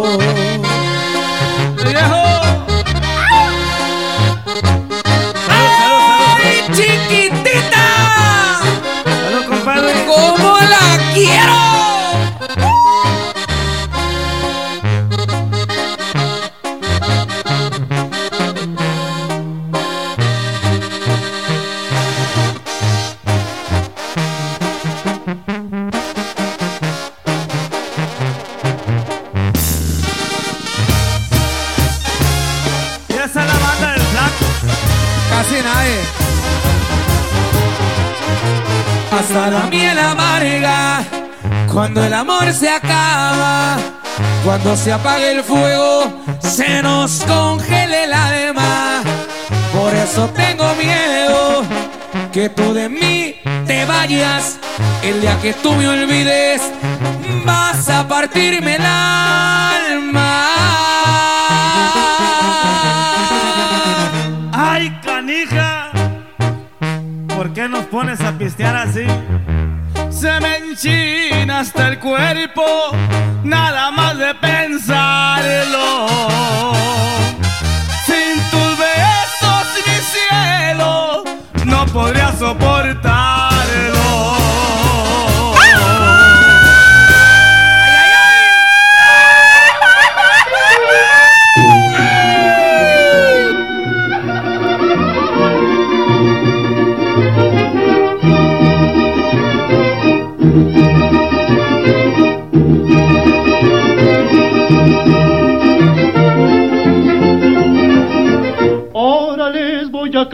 Cuando 44.67 44.83
se 44.83 44.93
apague 44.93 45.31
el 45.31 45.45
fuego, 45.45 46.13
se 46.41 46.83
nos 46.83 47.23
congele 47.23 48.03
el 48.03 48.13
alma. 48.13 49.01
Por 49.73 49.95
eso 49.95 50.29
tengo 50.31 50.75
miedo 50.75 51.63
que 52.33 52.49
tú 52.49 52.75
de 52.75 52.89
mí 52.89 53.37
te 53.65 53.85
vayas. 53.85 54.59
El 55.05 55.21
día 55.21 55.39
que 55.41 55.53
tú 55.53 55.73
me 55.73 55.87
olvides, 55.87 56.63
vas 57.45 57.89
a 57.89 58.09
partirme 58.09 58.75
el 58.75 58.85
alma. 58.85 60.49
Ay, 64.53 65.01
canija, 65.05 65.93
¿por 67.29 67.53
qué 67.53 67.69
nos 67.69 67.85
pones 67.85 68.21
a 68.21 68.33
pistear 68.33 68.75
así? 68.75 69.07
Se 70.11 70.41
me 70.41 70.57
enchina 70.57 71.61
hasta 71.61 71.87
el 71.87 72.01
cuerpo, 72.01 72.65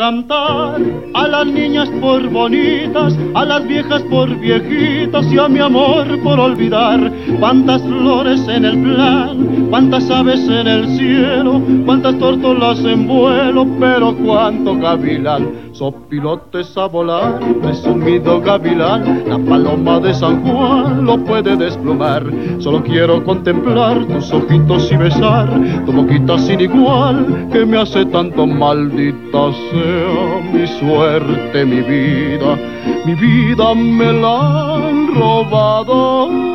a 0.04 1.28
las 1.28 1.46
niñas 1.46 1.88
por 2.00 2.28
bonitas, 2.28 3.16
a 3.34 3.44
las 3.44 3.64
viejas 3.68 4.02
por 4.10 4.28
viejitas 4.40 5.24
y 5.32 5.38
a 5.38 5.48
mi 5.48 5.60
amor 5.60 6.20
por 6.24 6.40
olvidar. 6.40 7.12
Cuántas 7.38 7.80
flores 7.82 8.40
en 8.48 8.64
el 8.64 8.82
plan, 8.82 9.41
cuántas 9.72 10.10
aves 10.10 10.46
en 10.50 10.66
el 10.66 10.86
cielo, 10.98 11.58
cuántas 11.86 12.18
tortolas 12.18 12.78
en 12.84 13.08
vuelo, 13.08 13.66
pero 13.80 14.14
cuánto 14.14 14.76
gavilán. 14.76 15.72
Sopilotes 15.72 16.76
a 16.76 16.88
volar, 16.88 17.40
presumido 17.62 18.38
gavilán, 18.42 19.24
la 19.26 19.38
paloma 19.38 19.98
de 19.98 20.12
San 20.12 20.42
Juan 20.44 21.06
lo 21.06 21.16
puede 21.24 21.56
desplumar. 21.56 22.22
Solo 22.58 22.82
quiero 22.82 23.24
contemplar 23.24 24.04
tus 24.04 24.30
ojitos 24.30 24.92
y 24.92 24.96
besar 24.98 25.48
tu 25.86 25.92
boquita 25.92 26.36
sin 26.36 26.60
igual 26.60 27.48
que 27.50 27.64
me 27.64 27.78
hace 27.78 28.04
tanto 28.04 28.46
maldita 28.46 29.52
sea 29.70 30.52
mi 30.52 30.66
suerte, 30.66 31.64
mi 31.64 31.80
vida, 31.80 32.58
mi 33.06 33.14
vida 33.14 33.74
me 33.74 34.12
la 34.12 34.74
han 34.76 35.14
robado. 35.14 36.51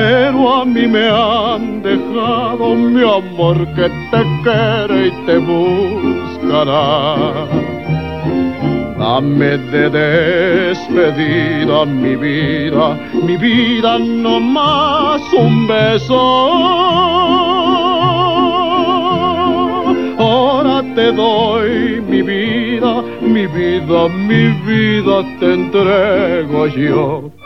Pero 0.00 0.40
a 0.60 0.64
mí 0.64 0.86
me 0.86 1.06
han 1.10 1.82
dejado 1.82 2.74
mi 2.74 3.02
amor 3.02 3.58
que 3.76 3.86
te 4.10 4.20
quiere 4.42 5.08
y 5.08 5.10
te 5.26 5.36
buscará. 5.50 6.76
Dame 8.98 9.52
de 9.72 9.84
despedida 10.00 11.84
mi 11.84 12.16
vida, 12.16 12.86
mi 13.26 13.36
vida 13.36 13.98
no 13.98 14.40
más 14.40 15.20
un 15.34 15.66
beso. 15.68 16.22
Ahora 20.18 20.82
te 20.94 21.12
doy 21.12 22.00
mi 22.08 22.22
vida, 22.22 23.02
mi 23.20 23.46
vida, 23.46 24.08
mi 24.28 24.44
vida 24.66 25.16
te 25.38 25.46
entrego 25.60 26.66
yo. 26.68 27.39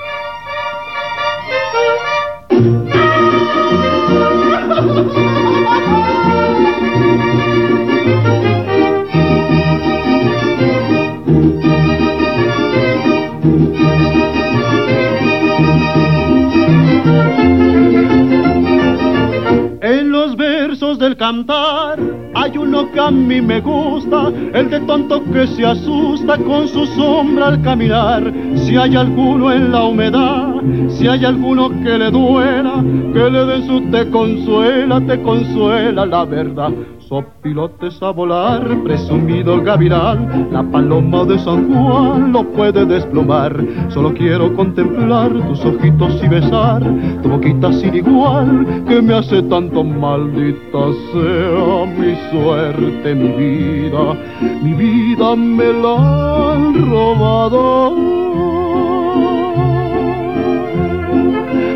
Hay 22.34 22.58
uno 22.58 22.92
que 22.92 23.00
a 23.00 23.10
mí 23.10 23.40
me 23.40 23.58
gusta, 23.62 24.30
el 24.52 24.68
de 24.68 24.80
tonto 24.80 25.24
que 25.32 25.46
se 25.46 25.64
asusta 25.64 26.37
con 26.37 26.68
su 26.68 26.84
sombra 26.84 27.48
al 27.48 27.62
caminar. 27.62 28.30
Si 28.56 28.76
hay 28.76 28.94
alguno 28.94 29.50
en 29.50 29.72
la 29.72 29.84
humedad, 29.84 30.56
si 30.90 31.08
hay 31.08 31.24
alguno 31.24 31.70
que 31.82 31.96
le 31.96 32.10
duela, 32.10 32.84
que 33.14 33.30
le 33.30 33.44
dé 33.46 33.66
su 33.66 33.80
te 33.90 34.10
consuela, 34.10 35.00
te 35.00 35.22
consuela 35.22 36.04
la 36.04 36.26
verdad. 36.26 36.70
Sopilotes 37.14 38.03
a 38.03 38.11
volar, 38.11 38.66
presumido 38.83 39.62
gavilán, 39.62 40.48
la 40.50 40.64
paloma 40.64 41.24
de 41.24 41.38
San 41.38 41.72
Juan 41.72 42.33
lo 42.33 42.42
puede 42.42 42.85
desplomar. 42.85 43.55
Solo 43.90 44.12
quiero 44.14 44.53
contemplar 44.57 45.31
tus 45.46 45.64
ojitos 45.64 46.20
y 46.24 46.27
besar 46.27 46.83
tu 47.22 47.29
boquita 47.29 47.72
sin 47.72 47.94
igual 47.94 48.66
que 48.88 49.00
me 49.00 49.14
hace 49.14 49.44
tanto 49.44 49.85
maldita 49.85 50.81
sea 51.12 51.87
mi 51.96 52.16
suerte, 52.33 53.14
mi 53.14 53.29
vida, 53.29 54.16
mi 54.61 54.72
vida 54.72 55.37
me 55.37 55.72
la 55.72 56.53
han 56.53 56.90
robado. 56.90 57.94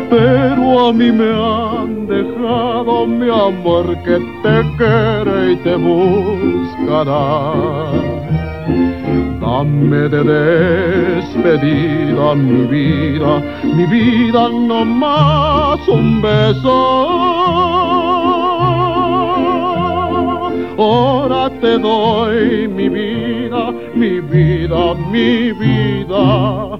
Pero 0.09 0.87
a 0.87 0.91
mí 0.91 1.11
me 1.13 1.29
han 1.31 1.98
dejado 2.09 3.05
mi 3.05 3.29
amor 3.29 3.85
que 4.03 4.17
te 4.43 4.55
quiere 4.77 5.53
y 5.53 5.55
te 5.57 5.75
buscará. 5.75 7.17
Dame 9.39 10.09
de 10.09 10.23
despedida 11.19 12.35
mi 12.35 12.65
vida, 12.65 13.41
mi 13.63 13.85
vida 13.85 14.49
no 14.49 14.83
más 14.85 15.87
un 15.87 16.21
beso. 16.21 16.77
Ahora 20.77 21.49
te 21.61 21.77
doy 21.77 22.67
mi 22.67 22.89
vida, 22.89 23.71
mi 23.93 24.19
vida, 24.19 24.95
mi 25.11 25.51
vida. 25.51 26.79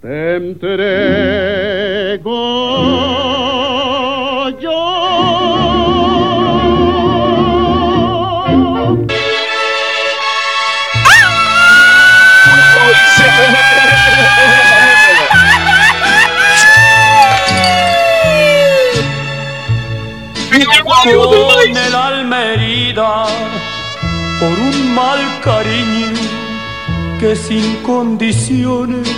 Te 0.00 0.36
entrego 0.36 2.30
Con 21.02 21.76
el 21.78 21.94
alma 21.94 22.42
herida 22.42 23.24
por 24.38 24.58
un 24.58 24.94
mal 24.94 25.18
cariño 25.40 26.12
que 27.18 27.34
sin 27.34 27.76
condiciones 27.76 29.08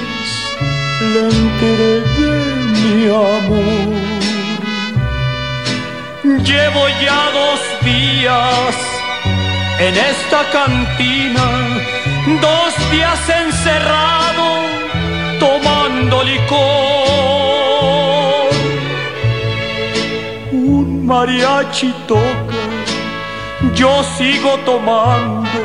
le 1.00 1.22
entregué 1.26 2.36
mi 2.82 3.06
amor. 3.08 3.94
Llevo 6.44 6.82
ya 7.04 7.20
dos 7.40 7.60
días 7.82 8.76
en 9.80 9.94
esta 9.96 10.48
cantina, 10.52 11.46
dos 12.40 12.90
días 12.92 13.28
encerrado 13.28 14.46
tomando 15.40 16.22
licor. 16.22 17.41
Mariachi 21.02 21.92
toca, 22.06 22.62
yo 23.74 24.02
sigo 24.16 24.56
tomando 24.64 25.60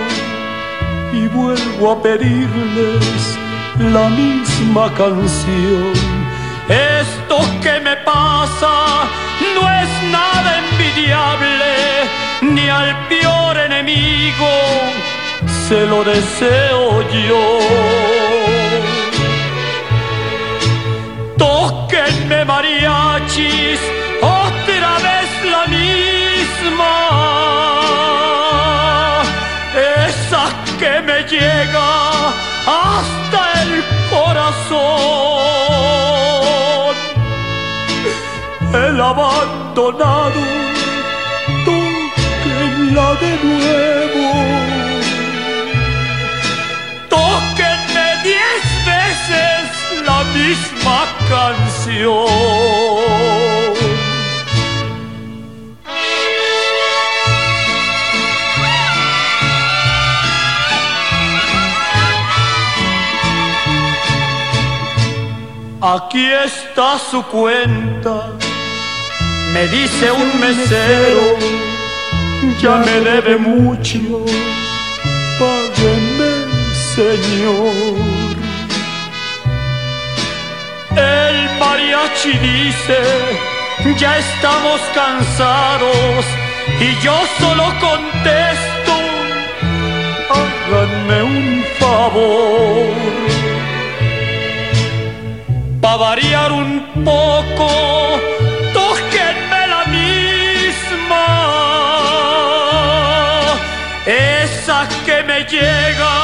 y 1.13 1.28
vuelvo 1.28 1.91
a 1.91 2.02
pedirles 2.02 3.38
la 3.80 4.10
misma 4.10 4.91
canción. 4.93 5.93
Esto 6.67 7.38
que 7.62 7.80
me 7.80 7.95
pasa 7.97 9.06
no 9.56 9.62
es 9.82 9.89
nada 10.12 10.60
envidiable, 10.63 11.73
ni 12.41 12.67
al 12.67 13.08
peor 13.08 13.58
enemigo 13.58 14.50
se 15.67 15.86
lo 15.86 16.04
deseo 16.04 17.02
yo. 17.28 17.60
Tóquenme 21.38 22.43
mariachis, 22.45 23.80
llega 31.29 32.29
hasta 32.65 33.39
el 33.63 33.83
corazón. 34.09 34.77
El 38.73 39.01
abandonado, 39.01 40.41
tóquenla 41.65 43.09
de 43.23 43.31
nuevo. 43.43 44.27
Tóquenme 47.09 48.07
diez 48.23 48.65
veces 48.85 49.63
la 50.05 50.19
misma 50.37 50.99
canción. 51.29 53.07
Aquí 65.79 66.25
está 66.25 66.97
su 66.97 67.21
cuenta, 67.21 68.31
me 69.53 69.67
dice 69.67 70.11
un 70.11 70.39
mesero, 70.39 71.37
ya 72.59 72.77
me 72.77 72.99
debe 73.01 73.37
mucho, 73.37 73.99
págueme, 75.37 76.31
señor. 76.95 77.95
El 80.95 81.59
mariachi 81.59 82.31
dice, 82.39 82.97
ya 83.99 84.17
estamos 84.17 84.81
cansados, 84.95 86.25
y 86.79 87.03
yo 87.03 87.13
solo 87.37 87.65
contesto, 87.79 88.93
háganme 90.31 91.21
un 91.21 91.63
favor 91.79 93.07
pa' 95.88 95.95
variar 95.95 96.52
un 96.52 96.71
poco, 97.12 97.69
tóquenme 98.78 99.62
la 99.73 99.84
misma, 99.97 101.26
esa 104.05 104.80
que 105.05 105.18
me 105.30 105.39
llega 105.53 106.16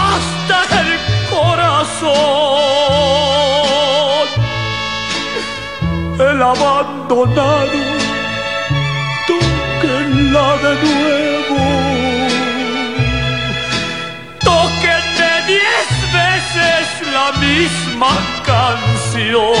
hasta 0.00 0.58
el 0.82 0.90
corazón, 1.34 2.16
el 6.30 6.38
abandonado, 6.52 7.80
tóquenla 9.30 10.48
de 10.64 10.72
nuevo. 10.84 11.62
Tóquenme 14.50 15.32
diez 15.52 15.90
veces 16.18 16.84
la 17.16 17.26
misma 17.44 17.83
canción. 18.44 19.54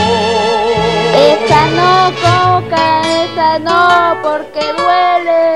Esa 1.14 1.66
no, 1.68 2.12
coca, 2.20 3.02
esa 3.22 3.58
no, 3.58 4.22
porque 4.22 4.60
duele. 4.76 5.54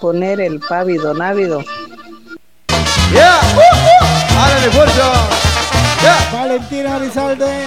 Poner 0.00 0.40
el 0.40 0.60
pávido 0.60 1.14
návido. 1.14 1.62
¡Yeah! 3.12 3.40
¡Uh, 3.54 3.58
uh! 3.58 4.38
¡Hágale 4.38 4.70
fuerza! 4.70 5.12
¡Yeah! 6.02 6.38
Valentina 6.38 6.98
Rizalde. 6.98 7.64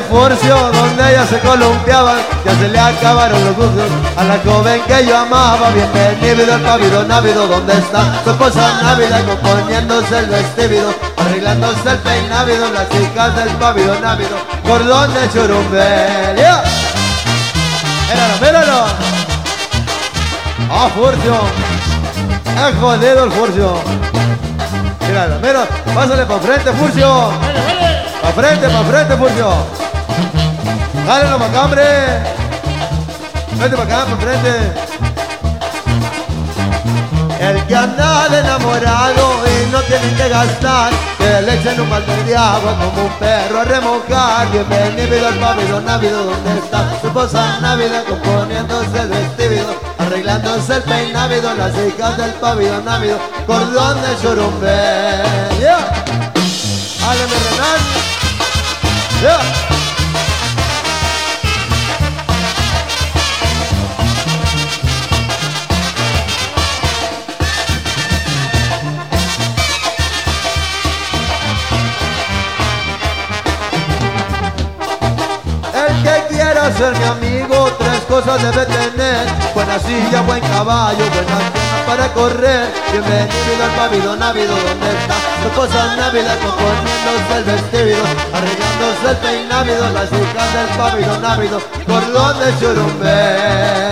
Furcio 0.00 0.56
donde 0.72 1.10
ella 1.10 1.26
se 1.26 1.38
columpiaba 1.40 2.14
Ya 2.44 2.54
se 2.56 2.68
le 2.68 2.78
acabaron 2.78 3.44
los 3.44 3.56
gustos 3.56 3.90
a 4.16 4.24
la 4.24 4.38
joven 4.38 4.80
que 4.86 5.06
yo 5.06 5.16
amaba 5.16 5.70
Bienvenido 5.70 6.54
al 6.54 6.60
pavido 6.60 7.04
návido 7.04 7.46
donde 7.46 7.74
está 7.74 8.22
su 8.24 8.30
esposa 8.30 8.80
návida 8.82 9.20
Componiéndose 9.24 10.18
el 10.18 10.26
vestido, 10.26 10.94
arreglándose 11.16 11.90
el 11.90 11.98
peinávido 11.98 12.70
Las 12.72 12.88
chicas 12.88 13.36
del 13.36 13.48
pavido 13.56 13.98
návido, 14.00 14.36
cordón 14.62 15.12
de 15.14 15.30
churumbel. 15.32 16.34
Míralo, 18.08 18.34
míralo 18.40 18.84
¡Ah, 20.70 20.88
Furcio! 20.94 21.40
¡Es 22.68 22.76
jodido 22.80 23.24
el 23.24 23.32
Furcio! 23.32 23.74
Míralo, 25.06 25.38
míralo, 25.40 25.66
pásale 25.94 26.24
para 26.24 26.40
frente, 26.40 26.72
Furcio 26.72 27.32
Pa' 28.34 28.40
frente, 28.40 28.66
pa' 28.66 28.84
frente, 28.84 29.16
Furcio. 29.18 29.52
Dale 31.06 31.28
los 31.28 31.38
macambre. 31.38 31.84
Vete 33.58 33.76
pa' 33.76 33.82
acá, 33.82 34.06
pa' 34.06 34.16
frente. 34.16 34.72
El 37.40 37.66
que 37.66 37.76
anda 37.76 38.28
de 38.30 38.38
enamorado 38.38 39.42
y 39.44 39.70
no 39.70 39.80
tiene 39.82 40.14
que 40.14 40.28
gastar, 40.30 40.92
que 41.18 41.42
le 41.42 41.60
echen 41.60 41.78
un 41.78 41.90
balde 41.90 42.24
de 42.24 42.34
agua 42.34 42.74
como 42.78 43.02
un 43.04 43.12
perro 43.18 43.60
a 43.60 43.64
remojar. 43.64 44.50
Bienvenido 44.50 45.28
al 45.28 45.34
pavido 45.34 45.80
návido 45.82 46.24
donde 46.24 46.58
está 46.58 46.88
su 47.02 47.08
esposa 47.08 47.60
návida 47.60 48.02
componiéndose 48.04 48.98
el 48.98 49.08
vestido, 49.08 49.74
arreglándose 49.98 50.76
el 50.76 50.82
peinávido, 50.84 51.54
las 51.54 51.74
hijas 51.76 52.16
del 52.16 52.32
pavido 52.34 52.80
návido, 52.80 53.18
cordón 53.46 54.00
de 54.00 54.22
churumbe. 54.22 55.20
Yeah. 55.58 56.02
Ser 76.70 76.96
mi 76.98 77.04
amigo, 77.04 77.70
tres 77.78 78.00
cosas 78.08 78.42
debe 78.42 78.66
tener. 78.66 79.26
Buena 79.54 79.78
silla, 79.78 80.22
buen 80.22 80.40
caballo, 80.40 81.04
piernas 81.10 81.42
para 81.86 82.08
correr. 82.12 82.72
Bienvenido 82.90 83.64
al 83.64 83.70
pavido 83.76 84.16
návido, 84.16 84.54
donde 84.54 84.90
está 84.90 85.31
su 85.42 85.50
cosa 85.50 85.96
návida, 85.96 86.36
componiéndose 86.38 87.36
el 87.38 87.44
vestido, 87.44 88.04
arreglándose 88.32 89.10
el 89.10 89.16
peinávido, 89.16 89.90
las 89.90 90.12
hijas 90.12 90.54
del 90.54 90.68
pavido 90.76 91.20
návido, 91.20 91.60
cordón 91.86 92.38
de 92.40 92.58
churumbe. 92.58 93.90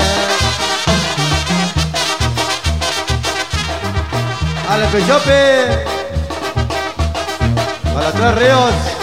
Ale 4.69 4.87
Pechope, 4.87 5.85
para 7.93 8.13
tres 8.13 8.35
ríos. 8.37 9.00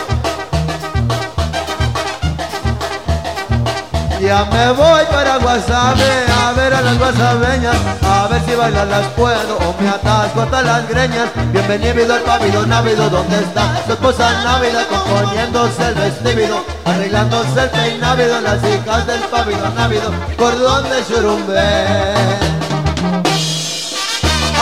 Ya 4.19 4.45
me 4.45 4.71
voy 4.71 5.05
para 5.11 5.37
Guasave 5.37 6.25
a 6.41 6.51
ver 6.53 6.73
a 6.73 6.81
las 6.81 6.97
guasabeñas, 6.97 7.75
a 8.01 8.27
ver 8.27 8.41
si 8.45 8.55
bailar 8.55 8.87
las 8.87 9.05
puedo 9.09 9.57
o 9.57 9.75
me 9.79 9.89
atasco 9.89 10.41
hasta 10.41 10.63
las 10.63 10.89
greñas. 10.89 11.29
Bienvenido 11.51 12.15
al 12.15 12.21
pavido 12.21 12.65
návido, 12.65 13.11
donde 13.11 13.37
está 13.39 13.79
su 13.85 13.93
esposa 13.93 14.43
návida, 14.43 14.85
componiéndose 14.87 15.89
el 15.89 15.93
vestido, 15.93 16.65
arreglándose 16.85 17.61
el 17.61 17.69
peinávido, 17.69 18.41
las 18.41 18.63
hijas 18.63 19.05
del 19.05 19.21
pavido 19.21 19.69
návido, 19.75 20.11
cordón 20.35 20.89
de 20.89 21.05
churumbe. 21.05 21.61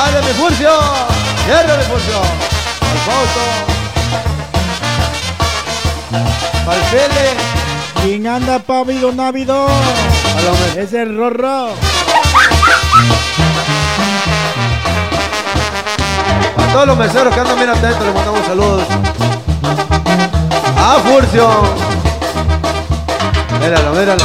¡Ale 0.03 0.21
mi 0.21 0.33
Furcio! 0.33 0.71
¡Cierra 1.45 1.77
mi 1.77 1.83
Furcio! 1.85 2.17
¡Al 2.91 2.97
Fausto! 3.05 3.75
¿Quién 8.05 8.27
anda 8.27 8.59
pavido 8.59 9.11
návido? 9.11 9.65
Es 10.77 10.93
el 10.93 11.17
Rorro. 11.17 11.69
A 16.55 16.71
todos 16.71 16.85
los 16.85 16.97
meseros 16.97 17.33
que 17.33 17.39
andan 17.39 17.57
bien 17.57 17.71
atentos 17.71 18.05
les 18.05 18.13
mandamos 18.13 18.45
saludos. 18.45 18.83
¡Ah, 20.77 20.99
Furcio! 21.03 21.49
Míralo, 23.59 23.91
míralo. 23.93 24.23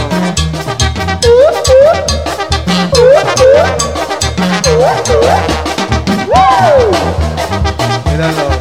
Míralo. 8.12 8.59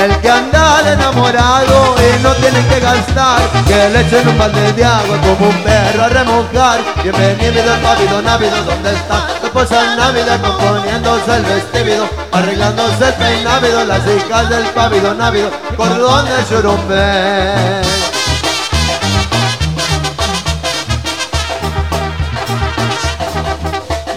El 0.00 0.16
que 0.22 0.30
anda 0.30 0.82
de 0.82 0.94
enamorado 0.94 1.94
y 1.98 2.22
no 2.22 2.32
tiene 2.36 2.66
que 2.68 2.80
gastar, 2.80 3.38
que 3.66 3.88
le 3.90 4.00
echen 4.00 4.26
un 4.28 4.38
balde 4.38 4.72
de 4.72 4.82
agua 4.82 5.18
como 5.20 5.50
un 5.50 5.62
perro 5.62 6.04
a 6.04 6.08
remojar. 6.08 6.80
Bienvenido 7.02 7.70
al 7.70 7.80
pavido 7.80 8.22
návido, 8.22 8.64
donde 8.64 8.94
está 8.94 9.26
tu 9.42 9.48
su 9.48 9.52
posa 9.52 9.96
Navidad 9.96 10.40
componiéndose 10.40 11.36
el 11.36 11.42
vestido, 11.42 12.08
arreglándose 12.32 13.08
el 13.08 13.14
peinávido, 13.14 13.84
las 13.84 14.00
hijas 14.06 14.48
del 14.48 14.64
pávido 14.68 15.12
návido, 15.12 15.50
cordones 15.76 16.48
churumbe. 16.48 17.82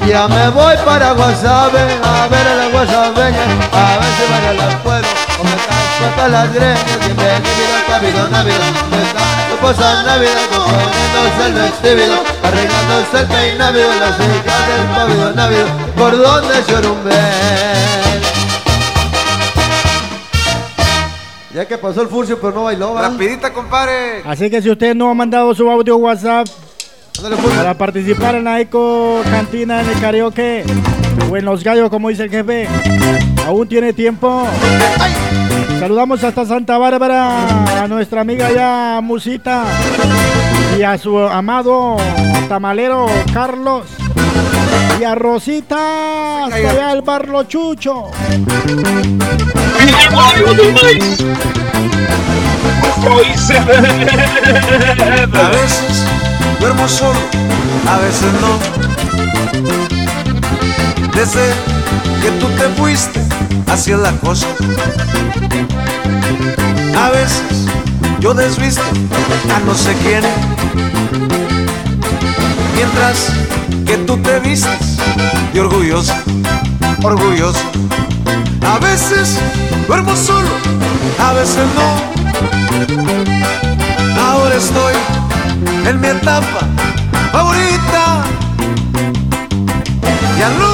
Ya 0.07 0.27
me 0.27 0.49
voy 0.49 0.75
para 0.85 1.11
Guasave 1.11 1.79
a 2.03 2.27
ver 2.27 2.47
a 2.47 2.55
la 2.55 2.67
guasabeña, 2.67 3.43
a 3.71 3.97
ver 3.97 4.11
si 4.17 4.25
me 4.31 4.53
las 4.53 4.75
puedo, 4.75 5.07
o 5.93 6.01
me 6.01 6.15
canso 6.15 6.27
las 6.29 6.53
greñas, 6.53 6.99
bienvenido 6.99 7.75
al 7.77 7.85
pávido 7.87 8.27
návido, 8.29 8.59
su 9.49 9.57
posa 9.57 10.03
Navidad 10.03 10.41
componiéndose 10.55 11.47
el 11.47 11.53
vestido, 11.53 12.23
arreglándose 12.43 13.19
el 13.19 13.27
peinávido, 13.27 13.89
las 13.99 14.19
hijas 14.19 14.67
del 14.67 14.87
pávido 14.95 15.31
návido, 15.33 15.65
cordón 15.97 16.47
de 16.47 16.65
chorumbel. 16.65 17.13
Ya 21.53 21.67
que 21.67 21.77
pasó 21.77 22.01
el 22.01 22.07
furcio, 22.07 22.39
pero 22.39 22.51
no 22.53 22.63
bailó, 22.63 22.93
¿va? 22.95 23.09
Rapidita, 23.09 23.53
compadre. 23.53 24.23
Así 24.25 24.49
que 24.49 24.61
si 24.61 24.71
usted 24.71 24.95
no 24.95 25.11
ha 25.11 25.13
mandado 25.13 25.53
su 25.53 25.69
audio 25.69 25.97
WhatsApp 25.97 26.47
para 27.55 27.77
participar 27.77 28.35
en 28.35 28.45
la 28.45 28.59
Eco 28.59 29.21
Cantina 29.29 29.81
en 29.81 29.89
el 29.89 29.99
karaoke 29.99 30.63
o 31.29 31.37
en 31.37 31.45
los 31.45 31.63
gallos, 31.63 31.91
como 31.91 32.09
dice 32.09 32.23
el 32.23 32.31
jefe, 32.31 32.67
aún 33.45 33.67
tiene 33.67 33.93
tiempo. 33.93 34.47
Saludamos 35.83 36.23
hasta 36.23 36.45
Santa 36.45 36.77
Bárbara 36.77 37.83
a 37.83 37.87
nuestra 37.89 38.21
amiga 38.21 38.49
ya 38.53 39.01
Musita 39.03 39.65
y 40.79 40.81
a 40.81 40.97
su 40.97 41.19
amado 41.19 41.97
tamalero 42.47 43.07
Carlos 43.33 43.83
y 44.97 45.03
a 45.03 45.13
Rosita 45.13 46.45
hasta 46.45 46.55
allá 46.55 46.93
el 46.93 47.01
Barlo 47.01 47.43
Chucho. 47.43 48.11
A 55.33 55.49
veces 55.49 56.05
duermo 56.61 56.87
solo, 56.87 57.19
a 57.89 57.97
veces 57.97 58.31
no. 58.39 60.02
Desde 61.13 61.53
que 62.21 62.31
tú 62.39 62.47
te 62.57 62.69
fuiste, 62.79 63.23
es 63.73 63.87
la 63.87 64.11
cosa. 64.17 64.47
A 66.95 67.09
veces 67.09 67.65
yo 68.19 68.33
desvisto 68.33 68.83
a 69.53 69.59
no 69.65 69.75
sé 69.75 69.93
quién. 70.03 70.23
Mientras 72.75 73.29
que 73.85 73.97
tú 73.97 74.17
te 74.17 74.39
vistes 74.39 74.97
de 75.53 75.61
orgulloso, 75.61 76.13
orgulloso. 77.01 77.59
A 78.65 78.79
veces 78.79 79.37
duermo 79.87 80.15
solo, 80.15 80.49
a 81.19 81.33
veces 81.33 81.65
no. 81.75 82.13
Ahora 84.21 84.55
estoy 84.55 84.93
en 85.87 85.99
mi 85.99 86.07
etapa 86.07 86.67
favorita. 87.31 88.23
Ya 90.39 90.49
no 90.59 90.72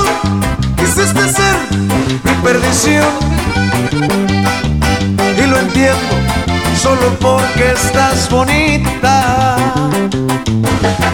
quisiste 1.14 1.34
ser 1.34 1.55
mi 2.24 2.32
perdición. 2.43 3.05
Y 5.38 5.47
lo 5.47 5.57
entiendo 5.60 6.16
solo 6.82 7.18
porque 7.20 7.72
estás 7.72 8.30
bonita. 8.30 9.55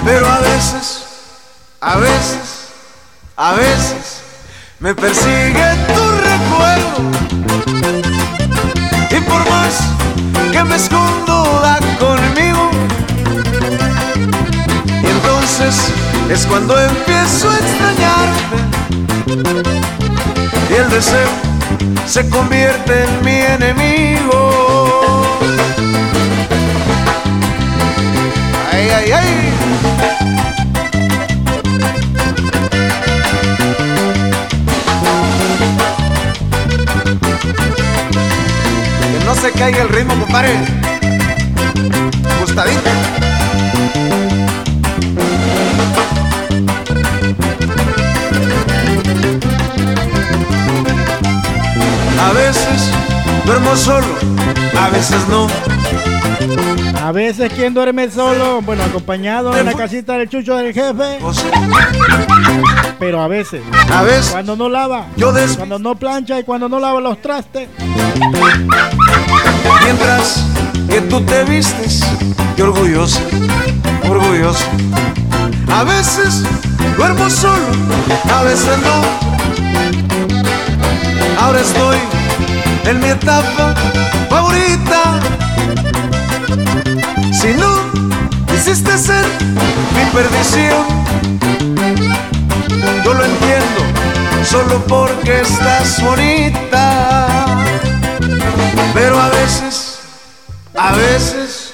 Pero 0.03 0.27
a 0.27 0.39
veces, 0.39 1.05
a 1.81 1.97
veces, 1.97 2.69
a 3.37 3.53
veces 3.53 4.21
me 4.79 4.93
persigue 4.93 5.75
tu 5.87 6.11
recuerdo. 6.29 7.11
Y 9.11 9.19
por 9.21 9.49
más 9.49 9.79
que 10.51 10.63
me 10.63 10.75
escondo, 10.75 11.61
da 11.61 11.79
conmigo. 11.99 12.69
Y 15.03 15.07
entonces 15.07 15.91
es 16.29 16.45
cuando 16.45 16.79
empiezo 16.79 17.49
a 17.49 17.57
extrañarte. 17.57 18.65
El 20.75 20.89
deseo 20.89 21.29
se 22.05 22.29
convierte 22.29 23.05
en 23.05 23.23
mi 23.23 23.31
enemigo. 23.31 25.39
Ay, 28.73 28.89
ay, 28.89 29.11
ay. 29.13 29.53
Que 39.11 39.25
no 39.25 39.35
se 39.35 39.51
caiga 39.53 39.81
el 39.81 39.89
ritmo, 39.89 40.13
compadre. 40.19 40.57
Gustadito. 42.41 42.89
A 52.25 52.31
veces 52.33 52.89
duermo 53.45 53.75
solo, 53.75 54.05
a 54.79 54.89
veces 54.89 55.27
no. 55.29 55.47
A 57.03 57.11
veces 57.11 57.51
quien 57.53 57.73
duerme 57.73 58.09
solo, 58.09 58.61
bueno, 58.63 58.83
acompañado 58.83 59.55
en 59.55 59.65
la 59.65 59.73
casita 59.73 60.13
del 60.17 60.27
chucho 60.29 60.55
del 60.55 60.73
jefe. 60.73 61.19
Pero 62.99 63.21
a 63.21 63.27
veces. 63.27 63.61
A 63.93 64.01
veces. 64.03 64.29
Cuando 64.31 64.55
no 64.55 64.69
lava. 64.69 65.05
Yo 65.15 65.31
des- 65.31 65.55
Cuando 65.55 65.77
no 65.79 65.95
plancha 65.95 66.39
y 66.39 66.43
cuando 66.43 66.67
no 66.67 66.79
lava 66.79 66.99
los 66.99 67.21
trastes. 67.21 67.69
Mientras 69.83 70.45
que 70.89 71.01
tú 71.01 71.21
te 71.21 71.43
vistes 71.43 72.01
de 72.55 72.63
orgulloso, 72.63 73.19
orgulloso. 74.09 74.65
A 75.71 75.83
veces 75.83 76.41
duermo 76.97 77.29
solo, 77.29 77.63
a 78.33 78.43
veces 78.43 78.77
no. 78.79 79.34
Ahora 81.45 81.61
estoy 81.61 81.97
en 82.85 82.99
mi 83.01 83.09
etapa 83.09 83.75
favorita. 84.31 85.19
Si 87.31 87.53
no 87.53 87.71
quisiste 88.47 88.97
ser 88.97 89.23
mi 89.95 90.05
perdición, 90.11 90.85
yo 93.03 93.13
lo 93.13 93.25
entiendo 93.25 93.81
solo 94.43 94.83
porque 94.87 95.41
estás 95.41 96.01
bonita. 96.01 97.35
Pero 98.95 99.21
a 99.21 99.29
veces, 99.29 99.99
a 100.75 100.93
veces, 100.93 101.73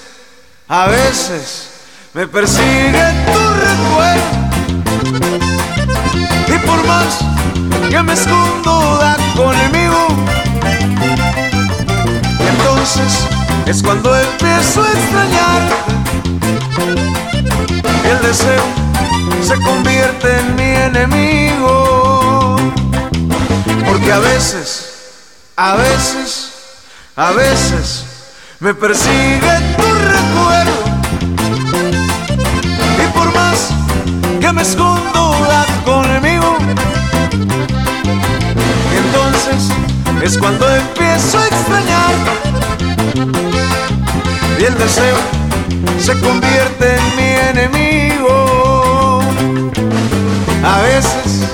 a 0.67 0.87
veces 0.87 1.69
me 2.13 2.27
persigue 2.27 3.05
tu 3.25 3.39
recuerdo. 3.67 4.41
Y 6.45 6.57
por 6.67 6.85
más 6.85 7.19
que 7.89 8.03
me 8.03 8.13
escondo, 8.13 8.97
da 8.99 9.15
conmigo. 9.35 9.50
Es 13.71 13.81
cuando 13.81 14.13
empiezo 14.13 14.83
a 14.83 14.87
extrañarte. 14.91 15.75
Y 18.03 18.07
el 18.09 18.21
deseo 18.21 18.63
se 19.41 19.55
convierte 19.61 20.39
en 20.39 20.55
mi 20.55 20.71
enemigo. 20.89 22.57
Porque 23.87 24.11
a 24.11 24.19
veces, 24.19 24.89
a 25.55 25.75
veces, 25.75 26.51
a 27.15 27.31
veces 27.31 28.03
me 28.59 28.73
persigue 28.73 29.53
tu 29.77 29.87
recuerdo. 30.15 30.77
Y 33.01 33.07
por 33.17 33.33
más 33.33 33.69
que 34.41 34.51
me 34.51 34.63
escondo, 34.63 35.37
da 35.47 35.65
conmigo. 35.85 36.57
Y 38.93 38.97
entonces 38.97 39.69
es 40.21 40.37
cuando 40.37 40.69
empiezo 40.75 41.39
a 41.39 41.47
extrañar. 41.47 42.41
Y 44.61 44.63
el 44.63 44.77
deseo 44.77 45.15
se 45.97 46.13
convierte 46.19 46.95
en 46.95 47.15
mi 47.15 47.23
enemigo. 47.61 49.21
A 50.63 50.81
veces, 50.83 51.49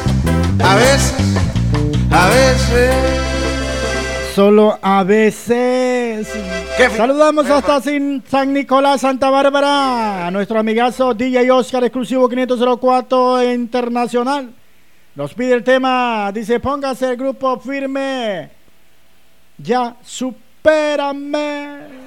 a 0.62 0.76
veces, 0.76 1.14
a 2.12 2.28
veces. 2.28 2.94
Solo 4.36 4.78
a 4.82 5.06
veces. 5.06 6.28
Saludamos 6.98 7.50
hasta 7.50 7.80
Sin- 7.80 8.22
San 8.30 8.52
Nicolás, 8.52 9.00
Santa 9.00 9.30
Bárbara, 9.30 10.28
a 10.28 10.32
nuestro 10.32 10.60
amigazo 10.60 11.14
DJ 11.14 11.50
Oscar, 11.50 11.86
exclusivo 11.86 12.28
504 12.28 13.54
internacional. 13.54 14.52
Nos 15.16 15.34
pide 15.34 15.54
el 15.54 15.64
tema, 15.64 16.30
dice, 16.34 16.60
póngase 16.60 17.12
el 17.12 17.16
grupo 17.16 17.58
firme. 17.58 18.50
Ya, 19.58 19.96
supérame. 20.04 22.07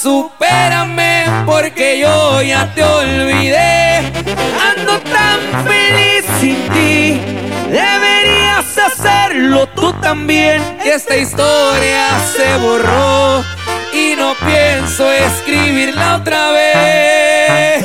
Supérame 0.00 1.24
porque 1.44 1.98
yo 1.98 2.40
ya 2.42 2.72
te 2.74 2.82
olvidé. 2.82 3.98
Ando 4.70 4.98
tan 5.00 5.40
feliz 5.64 6.24
sin 6.40 6.56
ti. 6.68 7.20
Deberías 7.70 8.78
hacerlo 8.78 9.66
tú 9.68 9.92
también. 10.00 10.62
Esta 10.84 11.16
historia 11.16 12.08
se 12.34 12.56
borró 12.58 13.44
y 13.92 14.14
no 14.16 14.34
pienso 14.46 15.10
escribirla 15.12 16.16
otra 16.16 16.50
vez. 16.52 17.84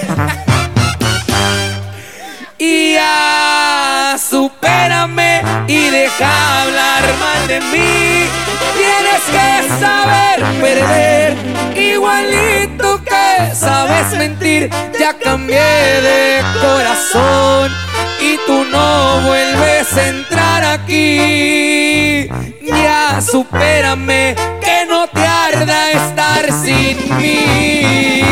Y 2.58 2.94
ya 2.94 4.18
supérame 4.18 5.42
y 5.68 5.90
deja 5.90 6.62
hablar 6.62 7.04
mal 7.20 7.48
de 7.48 7.60
mí. 7.60 8.45
Tienes 8.78 9.24
que 9.32 9.80
saber 9.80 10.44
perder, 10.62 11.38
igualito 11.76 13.02
que 13.04 13.56
sabes 13.56 14.18
mentir. 14.18 14.70
Ya 15.00 15.14
cambié 15.18 16.02
de 16.02 16.44
corazón 16.62 17.72
y 18.20 18.38
tú 18.46 18.66
no 18.66 19.22
vuelves 19.22 19.94
a 19.98 20.08
entrar 20.08 20.64
aquí. 20.64 22.28
Ya 22.62 23.22
supérame 23.22 24.36
que 24.62 24.86
no 24.88 25.08
te 25.08 25.22
arda 25.22 25.92
estar 25.92 26.52
sin 26.64 27.18
mí. 27.18 28.26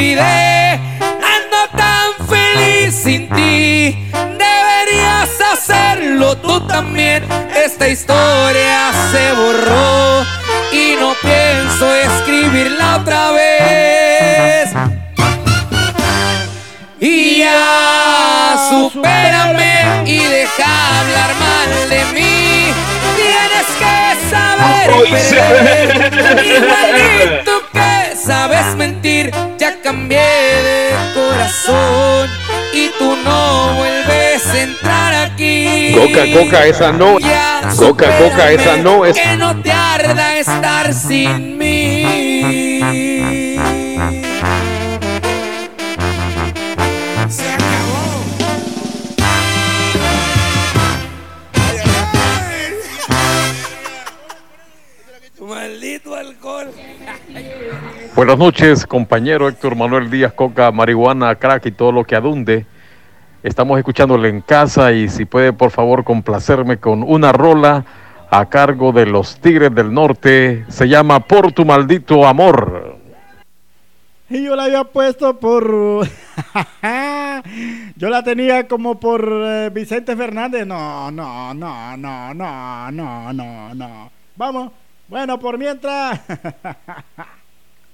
Olvidé. 0.00 0.80
Ando 1.36 1.60
tan 1.76 2.26
feliz 2.26 2.94
sin 2.94 3.28
ti. 3.28 4.10
Deberías 4.12 5.30
hacerlo 5.52 6.36
tú 6.38 6.60
también. 6.66 7.24
Esta 7.54 7.88
historia 7.88 8.92
se 9.12 9.32
borró 9.32 10.24
y 10.72 10.96
no 10.98 11.14
pienso 11.20 11.94
escribirla 11.94 12.96
otra 12.96 13.30
vez. 13.32 14.70
Y 17.00 17.38
ya 17.38 18.56
supérame 18.70 20.04
y 20.06 20.18
deja 20.18 21.00
hablar 21.00 21.30
mal 21.46 21.88
de 21.90 22.04
mí. 22.14 22.72
Tienes 23.16 23.68
que 23.78 24.30
saber 24.30 24.90
perder. 25.10 26.44
Igualito 26.44 27.52
que 27.72 27.99
sabes 28.30 28.76
mentir. 28.76 29.32
Ya 29.58 29.80
cambié 29.82 30.20
de 30.20 30.94
corazón 31.14 32.28
y 32.72 32.88
tú 32.96 33.16
no 33.24 33.74
vuelves 33.74 34.46
a 34.46 34.60
entrar 34.62 35.14
aquí. 35.26 35.92
Coca, 35.96 36.22
coca, 36.32 36.66
esa 36.66 36.92
no. 36.92 37.18
Ya 37.18 37.60
Coca, 37.76 38.06
coca, 38.18 38.52
esa 38.52 38.76
no 38.76 39.04
es. 39.04 39.18
que 39.18 39.36
no 39.36 39.60
te 39.60 39.72
arda 39.72 40.38
estar 40.38 40.94
sin 40.94 41.58
mí. 41.58 42.19
Buenas 58.16 58.38
noches, 58.38 58.86
compañero 58.86 59.48
Héctor 59.48 59.76
Manuel 59.76 60.10
Díaz 60.10 60.32
Coca, 60.32 60.72
marihuana, 60.72 61.36
crack 61.36 61.66
y 61.66 61.70
todo 61.70 61.92
lo 61.92 62.04
que 62.04 62.16
adunde. 62.16 62.66
Estamos 63.42 63.78
escuchándole 63.78 64.28
en 64.28 64.40
casa 64.40 64.92
y 64.92 65.08
si 65.08 65.24
puede 65.24 65.52
por 65.52 65.70
favor 65.70 66.02
complacerme 66.02 66.78
con 66.78 67.04
una 67.04 67.30
rola 67.32 67.84
a 68.28 68.48
cargo 68.48 68.92
de 68.92 69.06
los 69.06 69.40
Tigres 69.40 69.72
del 69.74 69.94
Norte. 69.94 70.66
Se 70.68 70.88
llama 70.88 71.20
Por 71.20 71.52
tu 71.52 71.64
maldito 71.64 72.26
amor. 72.26 72.98
Y 74.28 74.44
yo 74.44 74.56
la 74.56 74.64
había 74.64 74.84
puesto 74.84 75.38
por. 75.38 75.64
yo 77.96 78.08
la 78.08 78.22
tenía 78.24 78.66
como 78.66 78.98
por 78.98 79.26
eh, 79.26 79.70
Vicente 79.72 80.16
Fernández. 80.16 80.66
No, 80.66 81.12
no, 81.12 81.54
no, 81.54 81.96
no, 81.96 82.34
no, 82.34 82.90
no, 82.92 83.32
no, 83.32 83.74
no. 83.74 84.10
Vamos. 84.36 84.72
Bueno, 85.08 85.38
por 85.38 85.58
mientras. 85.58 86.20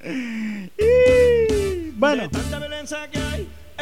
Y, 0.08 1.90
bueno. 1.96 2.22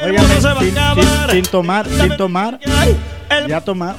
Oigan, 0.03 0.27
sin, 0.27 0.43
sin- 0.64 1.31
sin 1.31 1.43
tomar, 1.51 1.87
sin 1.89 2.16
tomar. 2.16 2.59
Ya 3.49 3.61
tomar. 3.61 3.97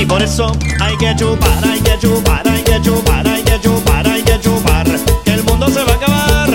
y 0.00 0.06
por 0.06 0.22
eso 0.22 0.52
hay 0.80 0.96
que 0.96 1.14
chupar, 1.16 1.64
hay 1.64 1.80
que 1.80 1.98
chupar, 1.98 2.46
hay 2.48 2.62
que 2.62 2.80
chupar, 2.82 3.26
hay 3.28 3.42
que 3.42 3.60
chupar, 3.60 4.06
hay 4.08 4.22
que 4.22 4.40
chupar, 4.40 4.86
que 5.24 5.32
el 5.34 5.42
mundo 5.44 5.68
se 5.68 5.82
va 5.84 5.92
a 5.92 5.96
acabar. 5.96 6.50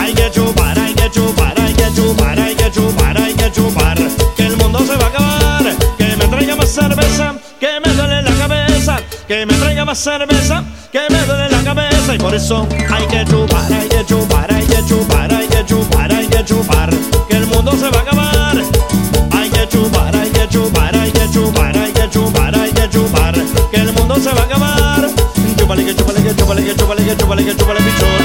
Hay 0.00 0.14
que 0.14 0.30
chupar, 0.30 0.78
hay 0.78 0.94
que 0.94 1.10
chupar, 1.10 1.60
hay 1.60 1.74
que 1.74 1.90
chupar, 1.94 2.38
hay 2.38 2.54
que 2.54 2.70
chupar, 2.70 3.16
hay 3.20 3.34
que 3.34 3.50
chupar, 3.52 3.98
que 4.36 4.42
el 4.46 4.56
mundo 4.56 4.78
se 4.80 4.96
va 4.96 5.04
a 5.04 5.08
acabar. 5.08 5.64
Que 5.98 6.16
me 6.16 6.26
traiga 6.28 6.56
más 6.56 6.68
cerveza, 6.70 7.34
que 7.58 7.80
me 7.84 7.92
duele 7.94 8.22
la 8.22 8.32
cabeza, 8.32 8.69
que 9.30 9.46
me 9.46 9.54
traiga 9.54 9.84
más 9.84 9.96
cerveza, 9.96 10.64
que 10.90 10.98
me 11.08 11.24
duele 11.24 11.48
la 11.50 11.62
cabeza 11.62 12.16
y 12.16 12.18
por 12.18 12.34
eso 12.34 12.66
hay 12.90 13.06
que 13.06 13.24
chupar, 13.24 13.72
hay 13.72 13.88
que 13.88 14.04
chupar, 14.04 14.52
hay 14.52 14.66
que 14.66 14.84
chupar, 14.84 15.32
hay 15.32 15.46
que 15.46 15.64
chupar, 15.64 16.12
hay 16.12 16.26
que 16.26 16.44
chupar, 16.44 16.90
que 17.28 17.36
el 17.36 17.46
mundo 17.46 17.70
se 17.78 17.90
va 17.90 17.98
a 17.98 18.02
acabar. 18.02 18.56
Hay 19.30 19.50
que 19.50 19.68
chupar, 19.68 20.16
hay 20.16 20.30
que 20.30 20.48
chupar, 20.48 20.96
hay 20.96 21.12
que 21.12 21.30
chupar, 21.30 21.76
hay 21.76 21.92
que 21.92 22.10
chupar, 22.10 22.58
hay 22.58 22.72
que 22.72 22.90
chupar, 22.90 23.34
que 23.70 23.80
el 23.80 23.92
mundo 23.92 24.16
se 24.16 24.32
va 24.32 24.40
a 24.40 24.44
acabar. 24.46 25.08
Chúpale 25.56 25.84
que 25.84 25.94
chúpale 25.94 26.22
que 26.24 26.34
chúpale 26.34 26.64
que 26.64 26.74
chúpale 26.74 27.04
que 27.04 27.16
chúpale 27.16 27.44
que 27.44 27.56
chúpale 27.56 27.80
pichón. 27.82 28.22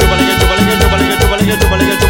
Chúpale 0.00 0.24
que 0.26 0.34
chúpale 0.40 0.62
que 0.66 0.76
chúpale 0.82 1.04
que 1.06 1.16
chúpale 1.20 1.44
que 1.46 1.58
chúpale 1.60 1.84
que 1.84 1.92
chúpale 1.92 2.09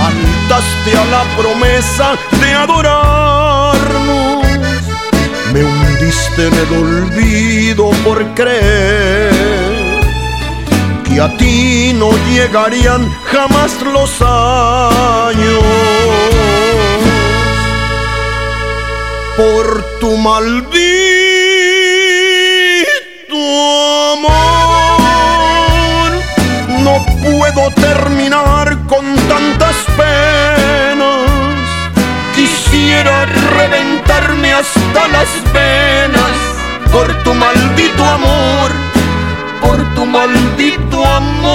faltaste 0.00 0.90
a 0.96 1.04
la 1.14 1.22
promesa 1.36 2.06
de 2.40 2.54
adorarnos. 2.54 4.40
caíste 6.10 6.42
en 6.48 6.54
el 6.54 6.70
olvido 6.84 7.90
por 8.04 8.18
creer 8.34 9.32
que 11.04 11.20
a 11.20 11.28
ti 11.36 11.92
no 11.94 12.10
llegarían 12.32 13.02
jamás 13.32 13.72
los 13.82 14.10
años. 14.22 15.64
Por 19.36 19.64
tu 20.00 20.16
maldito 20.16 20.80
amor, 24.14 25.30
no 26.84 26.94
puedo 27.22 27.70
terminar 27.88 28.78
con 28.86 29.09
Quisiera 33.00 33.24
reventarme 33.24 34.52
hasta 34.52 35.08
las 35.08 35.28
venas 35.54 36.36
por 36.92 37.10
tu 37.22 37.32
maldito 37.32 38.04
amor, 38.04 38.72
por 39.62 39.94
tu 39.94 40.04
maldito 40.04 41.06
amor, 41.06 41.48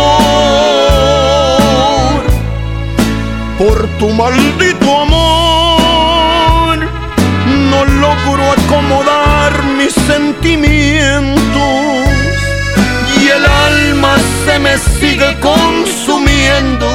por 3.59 3.87
tu 3.99 4.09
maldito 4.09 5.01
amor. 5.01 6.79
No 7.69 7.85
logro 7.85 8.51
acomodar 8.51 9.63
mis 9.77 9.93
sentimientos 9.93 11.35
y 13.21 13.27
el 13.27 13.45
alma 13.45 14.17
se 14.45 14.57
me 14.57 14.79
sigue 14.79 15.39
consumiendo 15.41 16.87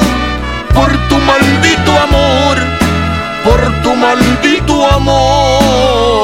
por 0.73 0.91
tu 1.07 1.17
maldito 1.19 1.97
amor 2.01 2.80
por 3.43 3.81
tu 3.81 3.95
maldito 3.95 4.85
amor. 4.85 6.21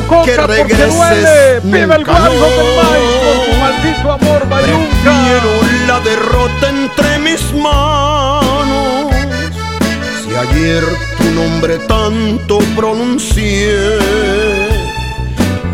Que 0.00 0.06
porque 0.06 0.36
regreses 0.36 0.94
duele. 0.94 1.60
Vive 1.62 1.94
el 1.94 2.04
guayo 2.04 2.40
no. 2.40 2.46
del 2.56 2.76
maíz 2.76 3.12
por 3.24 3.36
tu 3.44 3.52
maldito 3.60 4.12
amor, 4.12 4.48
Bayunca. 4.48 4.96
Prefiero 5.02 5.50
la 5.86 6.00
derrota 6.00 6.68
entre 6.68 7.18
mis 7.18 7.52
manos. 7.54 9.14
Si 10.24 10.34
ayer 10.34 10.84
tu 11.18 11.24
nombre 11.30 11.78
tanto 11.80 12.58
pronuncié, 12.76 13.98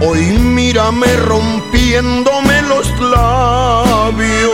hoy 0.01 0.21
mírame 0.39 1.07
rompiéndome 1.17 2.63
los 2.63 2.89
labios. 3.01 4.53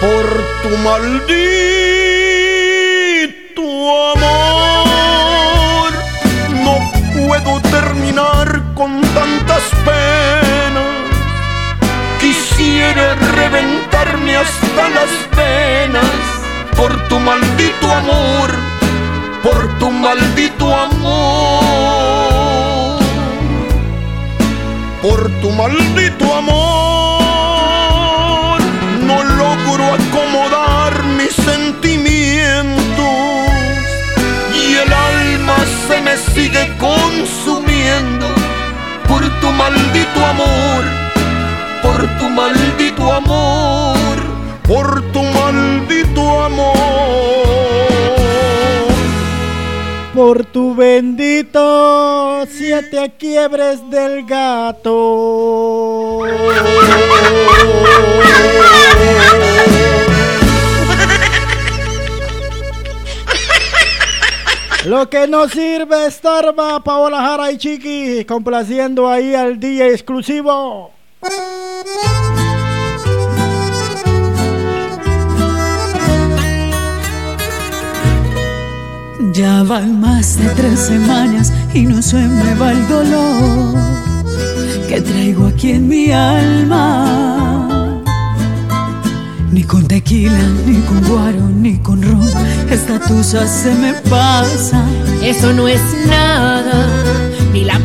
Por 0.00 0.26
tu 0.62 0.76
maldito 0.78 1.77
reventarme 13.38 14.36
hasta 14.36 14.88
las 14.96 15.10
venas 15.36 16.16
por 16.76 16.92
tu 17.08 17.18
maldito 17.20 17.86
amor, 17.92 18.50
por 19.42 19.78
tu 19.78 19.90
maldito 19.90 20.66
amor, 20.74 22.18
por 25.02 25.30
tu 25.40 25.50
maldito 25.50 26.34
amor. 26.34 26.58
No 29.08 29.18
logro 29.42 29.84
acomodar 29.98 30.92
mis 31.18 31.34
sentimientos 31.50 33.08
y 34.62 34.64
el 34.82 34.92
alma 34.92 35.56
se 35.86 35.96
me 36.06 36.14
sigue 36.34 36.64
consumiendo 36.78 38.26
por 39.08 39.22
tu 39.40 39.48
maldito 39.52 40.18
amor, 40.34 40.82
por 41.98 42.06
tu 42.18 42.28
maldito 42.28 43.12
amor, 43.12 44.16
por 44.68 45.02
tu 45.12 45.20
maldito 45.20 46.40
amor. 46.44 46.76
Por 50.14 50.44
tu 50.46 50.76
bendito 50.76 52.46
siete 52.46 53.14
quiebres 53.18 53.80
del 53.90 54.24
gato. 54.26 54.90
Lo 64.84 65.10
que 65.10 65.26
no 65.26 65.48
sirve 65.48 66.06
estorba, 66.06 66.82
Paola 66.84 67.20
Jara 67.20 67.50
y 67.50 67.58
Chiqui, 67.58 68.24
complaciendo 68.24 69.08
ahí 69.08 69.34
al 69.34 69.58
DJ 69.58 69.90
exclusivo. 69.92 70.97
Ya 79.32 79.62
van 79.64 80.00
más 80.00 80.36
de 80.38 80.48
tres 80.50 80.78
semanas 80.80 81.52
y 81.74 81.82
no 81.82 82.02
se 82.02 82.16
me 82.16 82.54
va 82.54 82.72
el 82.72 82.88
dolor 82.88 83.74
que 84.88 85.00
traigo 85.00 85.46
aquí 85.46 85.72
en 85.72 85.88
mi 85.88 86.12
alma. 86.12 87.88
Ni 89.50 89.64
con 89.64 89.86
tequila, 89.86 90.38
ni 90.66 90.80
con 90.82 91.02
guaro, 91.08 91.40
ni 91.48 91.78
con 91.78 92.02
ron, 92.02 92.28
esta 92.70 93.00
tusa 93.00 93.46
se 93.46 93.74
me 93.74 93.92
pasa. 94.08 94.84
Eso 95.22 95.52
no 95.52 95.66
es 95.66 95.80
nada, 96.06 96.86
ni 97.52 97.64
la 97.64 97.78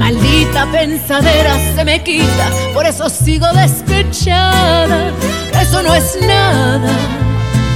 maldita 0.53 0.71
pensadera 0.71 1.55
se 1.75 1.83
me 1.83 2.03
quita, 2.03 2.49
por 2.73 2.85
eso 2.85 3.09
sigo 3.09 3.47
despechada. 3.53 5.11
Eso 5.59 5.81
no 5.83 5.93
es 5.95 6.17
nada, 6.21 6.91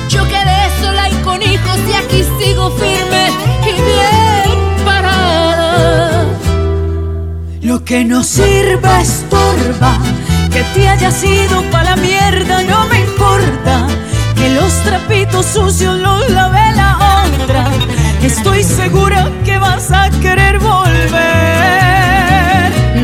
yo 0.09 0.23
quedé 0.25 0.81
sola 0.81 1.09
y 1.09 1.13
con 1.23 1.41
hijos 1.41 1.79
y 1.89 1.93
aquí 1.93 2.25
sigo 2.39 2.69
firme 2.71 3.29
y 3.63 3.73
bien 3.73 4.85
parada. 4.85 6.25
Lo 7.61 7.83
que 7.83 8.03
no 8.05 8.23
sirve 8.23 9.01
estorba, 9.01 9.97
que 10.51 10.63
te 10.73 10.87
hayas 10.87 11.23
ido 11.23 11.61
pa' 11.71 11.83
la 11.83 11.95
mierda, 11.95 12.63
no 12.63 12.85
me 12.85 12.99
importa. 13.01 13.87
Que 14.35 14.49
los 14.51 14.71
trapitos 14.83 15.47
sucios 15.47 15.97
los 15.97 16.29
lave 16.29 16.71
la 16.75 17.23
otra. 17.25 17.67
Estoy 18.21 18.63
segura 18.63 19.31
que 19.43 19.57
vas 19.57 19.91
a 19.91 20.11
querer 20.21 20.59
volver. 20.59 21.96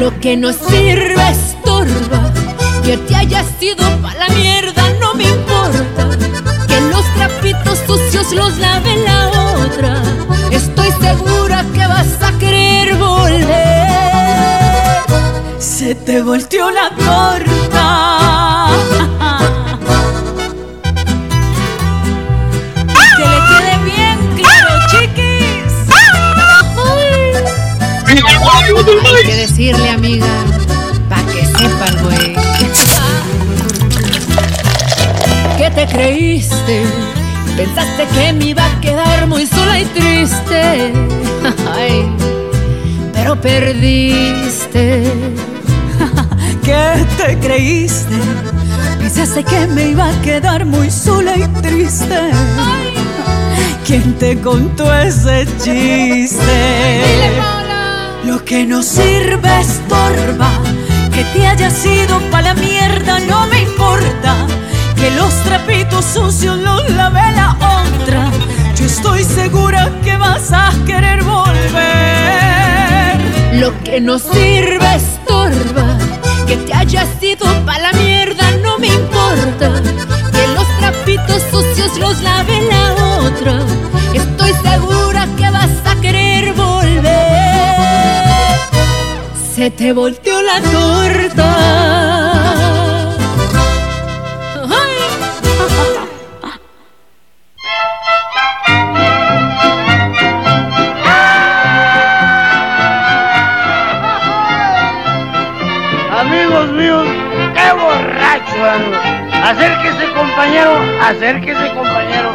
Lo 0.04 0.12
que 0.20 0.36
no 0.36 0.52
sirve 0.52 1.30
estorba, 1.30 2.34
que 2.84 2.98
te 2.98 3.16
hayas 3.16 3.46
ido 3.62 3.86
pa' 4.02 4.14
la 4.16 4.28
mierda, 4.36 4.84
no 5.00 5.14
me 5.14 5.24
importa. 5.24 6.10
Que 6.68 6.82
los 6.92 7.06
trapitos 7.16 7.80
sucios 7.88 8.34
los 8.34 8.58
lave 8.58 8.98
la 8.98 9.30
otra. 9.64 10.04
Estoy 10.52 10.90
segura 11.00 11.64
que 11.74 11.88
vas 11.88 12.22
a 12.22 12.38
querer 12.38 12.98
volver. 12.98 13.48
Se 15.58 15.96
te 15.96 16.22
volteó 16.22 16.70
la 16.70 16.90
torta. 16.90 18.23
Decirle, 29.48 29.90
amiga, 29.90 30.26
pa' 31.10 31.22
que 31.26 31.46
sepa 31.46 31.86
el 31.90 31.98
güey. 32.02 32.34
¿Qué 35.58 35.70
te 35.70 35.86
creíste? 35.86 36.86
Pensaste 37.58 38.08
que 38.14 38.32
me 38.32 38.46
iba 38.46 38.66
a 38.66 38.80
quedar 38.80 39.28
muy 39.28 39.46
sola 39.46 39.82
y 39.82 39.86
triste. 39.86 40.94
Ay, 41.76 42.10
pero 43.12 43.36
perdiste. 43.36 45.04
¿Qué 46.64 47.06
te 47.18 47.38
creíste? 47.40 48.16
Pensaste 48.98 49.44
que 49.44 49.68
me 49.68 49.90
iba 49.90 50.08
a 50.08 50.22
quedar 50.22 50.66
muy 50.66 50.90
sola 50.90 51.36
y 51.36 51.46
triste. 51.62 52.32
¿Quién 53.86 54.14
te 54.14 54.40
contó 54.40 54.94
ese 54.94 55.46
chiste? 55.62 57.73
Lo 58.26 58.44
que 58.46 58.66
no 58.66 58.82
sirve 58.82 59.60
estorba, 59.60 60.50
que 61.14 61.24
te 61.34 61.46
hayas 61.46 61.86
ido 61.86 62.20
pa' 62.32 62.42
la 62.42 62.54
mierda, 62.54 63.20
no 63.20 63.48
me 63.48 63.64
importa. 63.64 64.48
Que 64.96 65.12
los 65.12 65.34
trapos 65.44 66.06
sucios 66.06 66.58
los 66.58 66.90
lavé 66.92 67.32
la 67.36 67.58
otra. 67.60 68.32
Yo 68.78 68.86
estoy 68.86 69.26
segura 69.26 69.92
que 70.04 70.16
vas 70.16 70.54
a 70.54 70.72
querer 70.86 71.22
volver. 71.24 71.54
Lo 73.60 73.78
que 73.84 74.00
no 74.00 74.18
sirve 74.18 74.96
estorba. 74.96 75.98
Que 76.48 76.56
te 76.58 76.74
hayas 76.74 77.10
ido 77.22 77.46
pa' 77.66 77.80
la 77.80 77.92
mierda 77.92 78.50
no 78.64 78.80
me 78.80 78.88
importa. 78.88 79.82
Que 80.32 80.48
los 80.56 80.68
trapitos 80.80 81.44
sucios 81.52 81.98
los 82.00 82.22
lave 82.22 82.62
la 82.72 82.94
otra. 83.26 83.60
Estoy 84.14 84.54
segura 84.64 85.13
Se 89.56 89.70
te 89.70 89.94
volteó 89.94 90.42
la 90.42 90.60
torta. 90.62 91.46
Amigos 106.20 106.72
míos, 106.72 107.06
qué 107.54 107.74
borracho. 107.74 108.58
Acérquese, 109.44 110.12
compañero, 110.16 110.80
acérquese, 111.00 111.74
compañero, 111.76 112.32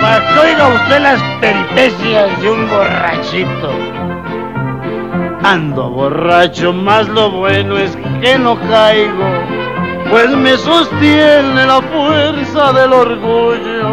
para 0.00 0.26
que 0.26 0.38
oiga 0.38 0.68
usted 0.68 1.00
las 1.00 1.22
peripecias 1.38 2.40
de 2.40 2.50
un 2.50 2.66
borrachito. 2.70 4.05
Ando 5.46 5.90
borracho, 5.90 6.72
más 6.72 7.08
lo 7.08 7.30
bueno 7.30 7.78
es 7.78 7.96
que 8.20 8.36
no 8.36 8.58
caigo, 8.58 9.28
pues 10.10 10.28
me 10.30 10.56
sostiene 10.56 11.64
la 11.64 11.80
fuerza 11.82 12.72
del 12.72 12.92
orgullo. 12.92 13.88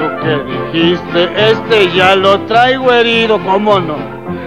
Lo 0.00 0.20
que 0.22 0.72
dijiste, 0.72 1.50
este 1.50 1.92
ya 1.92 2.16
lo 2.16 2.40
traigo 2.46 2.90
herido, 2.90 3.38
¿cómo 3.44 3.80
no? 3.80 3.98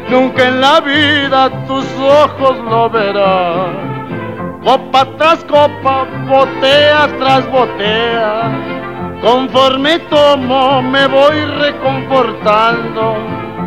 Nunca 0.10 0.48
en 0.48 0.62
la 0.62 0.82
vida 0.82 1.52
tus 1.68 1.86
ojos 2.00 2.58
lo 2.72 2.90
verán. 2.90 4.62
Copa 4.64 5.06
tras 5.20 5.46
copa, 5.46 6.08
botea 6.28 7.08
tras 7.20 7.52
botea. 7.52 9.20
Conforme 9.22 10.00
tomo, 10.10 10.82
me 10.82 11.06
voy 11.06 11.46
reconfortando. 11.60 13.16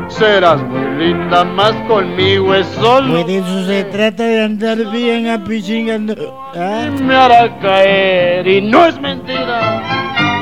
Serás 0.09 0.61
muy 0.62 0.86
linda, 0.96 1.44
más 1.44 1.72
conmigo 1.86 2.54
es 2.54 2.66
solo. 2.80 3.12
Pues 3.12 3.26
de 3.26 3.38
eso 3.38 3.66
se 3.66 3.84
trata 3.84 4.22
de 4.24 4.42
andar 4.42 4.78
bien 4.90 5.28
apichingando. 5.28 6.14
¿ah? 6.56 6.88
Me 7.00 7.14
hará 7.14 7.56
caer 7.59 8.46
y 8.48 8.62
no 8.62 8.86
es 8.86 8.98
mentira. 9.00 9.82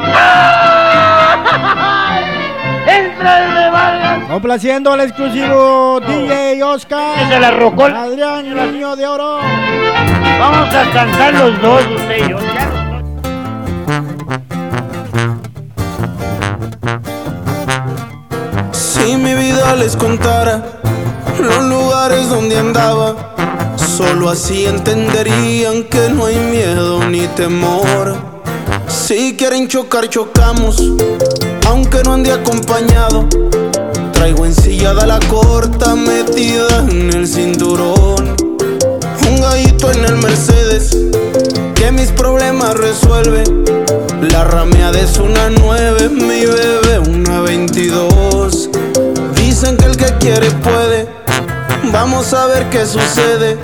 Entra 2.87 3.45
el 3.45 3.55
de 3.55 3.71
Vargas. 3.71 4.19
Complaciendo 4.31 4.93
al 4.93 5.01
exclusivo 5.01 6.01
DJ 6.01 6.63
Oscar. 6.63 7.19
Que 7.19 7.27
se 7.35 7.41
la 7.41 7.51
rocó. 7.51 7.87
Adrián, 7.87 8.47
el 8.47 8.73
niño 8.73 8.95
de 8.95 9.07
oro. 9.07 9.41
Vamos 10.39 10.73
a 10.75 10.91
cantar 10.93 11.35
los 11.35 11.61
dos, 11.61 11.85
usted 11.87 12.25
y 12.25 12.31
yo. 12.31 12.39
Les 19.87 19.95
contara 19.95 20.81
los 21.41 21.63
lugares 21.63 22.29
donde 22.29 22.59
andaba, 22.59 23.37
solo 23.77 24.29
así 24.29 24.67
entenderían 24.67 25.85
que 25.85 26.09
no 26.09 26.27
hay 26.27 26.35
miedo 26.35 27.09
ni 27.09 27.29
temor. 27.29 28.17
Si 28.89 29.37
quieren 29.37 29.69
chocar, 29.69 30.09
chocamos, 30.09 30.83
aunque 31.69 32.03
no 32.03 32.15
ande 32.15 32.33
acompañado. 32.33 33.29
Traigo 34.13 34.45
ensillada 34.45 35.07
la 35.07 35.21
corta 35.21 35.95
metida 35.95 36.85
en 36.91 37.15
el 37.15 37.29
cinturón. 37.29 38.35
Un 39.31 39.41
gallito 39.41 39.93
en 39.93 40.05
el 40.05 40.17
Mercedes 40.17 40.99
que 41.77 41.93
mis 41.93 42.11
problemas 42.11 42.75
resuelve. 42.75 43.45
La 44.33 44.43
rameada 44.43 44.99
es 44.99 45.17
una 45.19 45.49
9, 45.49 46.09
mi 46.09 46.45
bebé 46.45 46.99
una 47.09 47.41
22. 47.43 48.71
Dicen 49.59 49.79
que 49.79 49.87
el 49.87 49.97
que 49.97 50.13
quiere 50.19 50.51
puede. 50.51 51.09
Vamos 51.91 52.35
a 52.35 52.45
ver 52.45 52.69
qué 52.69 52.85
sucede. 52.85 53.57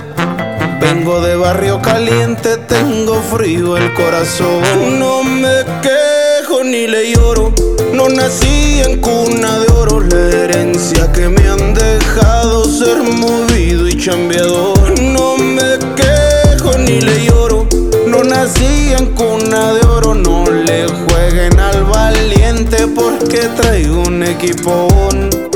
Vengo 0.81 1.21
de 1.21 1.35
barrio 1.35 1.83
caliente, 1.83 2.57
tengo 2.57 3.21
frío 3.21 3.77
el 3.77 3.93
corazón. 3.93 4.63
No 4.97 5.23
me 5.23 5.63
quejo 5.83 6.63
ni 6.63 6.87
le 6.87 7.11
lloro. 7.11 7.53
No 7.93 8.09
nací 8.09 8.81
en 8.83 9.01
cuna 9.01 9.59
de 9.59 9.71
oro. 9.71 9.99
La 9.99 10.17
herencia 10.17 11.11
que 11.11 11.29
me 11.29 11.47
han 11.47 11.75
dejado 11.75 12.65
ser 12.65 13.03
movido 13.03 13.87
y 13.87 13.95
chambeador. 13.95 14.99
No 14.99 15.37
me 15.37 15.77
quejo 15.95 16.75
ni 16.79 17.01
le 17.01 17.25
lloro. 17.25 17.67
No 18.07 18.23
nací 18.23 18.95
en 18.97 19.13
cuna 19.13 19.73
de 19.73 19.85
oro. 19.85 20.15
No 20.15 20.43
le 20.49 20.87
jueguen 20.87 21.59
al 21.59 21.83
valiente 21.83 22.87
porque 22.87 23.47
traigo 23.55 24.01
un 24.01 24.23
equipón. 24.23 25.52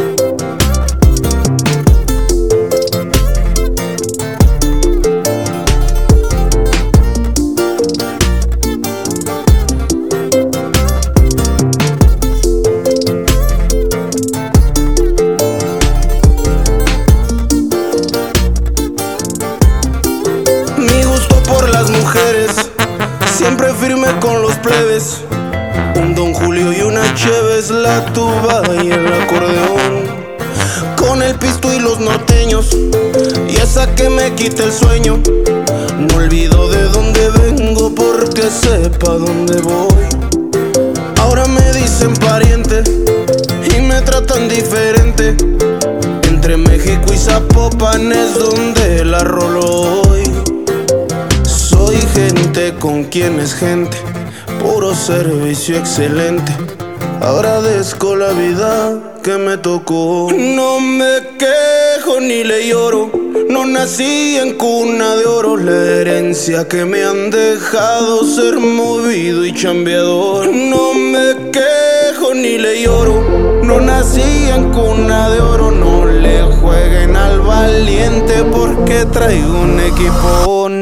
El 34.48 34.72
sueño. 34.72 35.20
No 36.00 36.16
olvido 36.16 36.70
de 36.70 36.84
dónde 36.84 37.30
vengo 37.32 37.94
porque 37.94 38.44
sepa 38.44 39.12
dónde 39.12 39.60
voy. 39.60 40.08
Ahora 41.20 41.46
me 41.48 41.74
dicen 41.74 42.14
pariente 42.14 42.82
y 43.76 43.82
me 43.82 44.02
tratan 44.02 44.48
diferente. 44.48 45.36
Entre 46.30 46.56
México 46.56 47.14
y 47.14 47.18
Zapopan 47.18 48.14
es 48.14 48.40
donde 48.40 49.04
la 49.04 49.20
rolo 49.20 50.02
hoy. 50.02 50.24
Soy 51.44 51.98
gente 52.14 52.74
con 52.80 53.04
quien 53.04 53.40
es 53.42 53.54
gente, 53.54 53.98
puro 54.62 54.96
servicio 54.96 55.78
excelente. 55.78 56.56
Agradezco 57.20 58.16
la 58.16 58.32
vida 58.32 59.20
que 59.24 59.38
me 59.38 59.58
tocó. 59.58 60.30
No 60.32 60.80
me 60.80 61.36
quejo 61.38 62.22
ni 62.22 62.46
le 62.46 62.70
lloro. 62.70 63.17
No 63.58 63.66
nací 63.66 64.38
en 64.38 64.54
cuna 64.54 65.16
de 65.16 65.26
oro. 65.26 65.58
La 65.58 65.72
herencia 65.72 66.68
que 66.68 66.86
me 66.86 67.04
han 67.04 67.32
dejado 67.32 68.24
ser 68.24 68.60
movido 68.60 69.44
y 69.44 69.52
chambeador. 69.52 70.54
No 70.54 70.94
me 70.94 71.50
quejo 71.50 72.36
ni 72.36 72.60
le 72.60 72.84
lloro. 72.84 73.60
No 73.64 73.80
nací 73.80 74.22
en 74.56 74.72
cuna 74.72 75.32
de 75.32 75.42
oro. 75.42 75.72
No 75.72 76.06
le 76.06 76.44
jueguen 76.44 77.16
al 77.16 77.42
valiente 77.42 78.44
porque 78.52 79.06
traigo 79.06 79.62
un 79.62 79.80
equipón. 79.80 80.77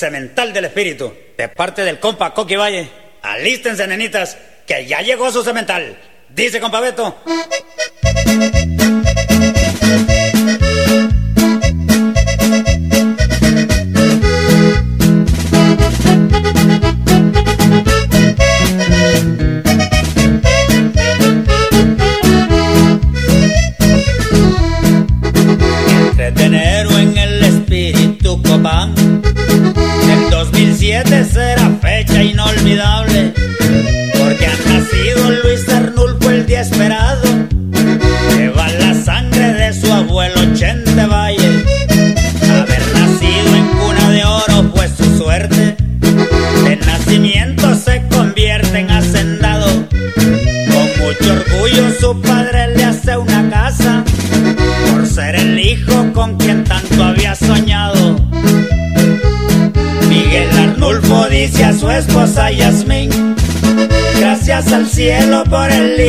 semental 0.00 0.52
del 0.54 0.64
espíritu, 0.64 1.12
de 1.36 1.48
parte 1.48 1.84
del 1.84 2.00
compa 2.00 2.32
Coqui 2.32 2.56
Valle. 2.56 2.88
Alístense, 3.20 3.86
nenitas, 3.86 4.38
que 4.66 4.86
ya 4.86 5.02
llegó 5.02 5.30
su 5.30 5.44
semental. 5.44 5.94
Dice 6.30 6.58
compa 6.58 6.80
Beto. 6.80 7.22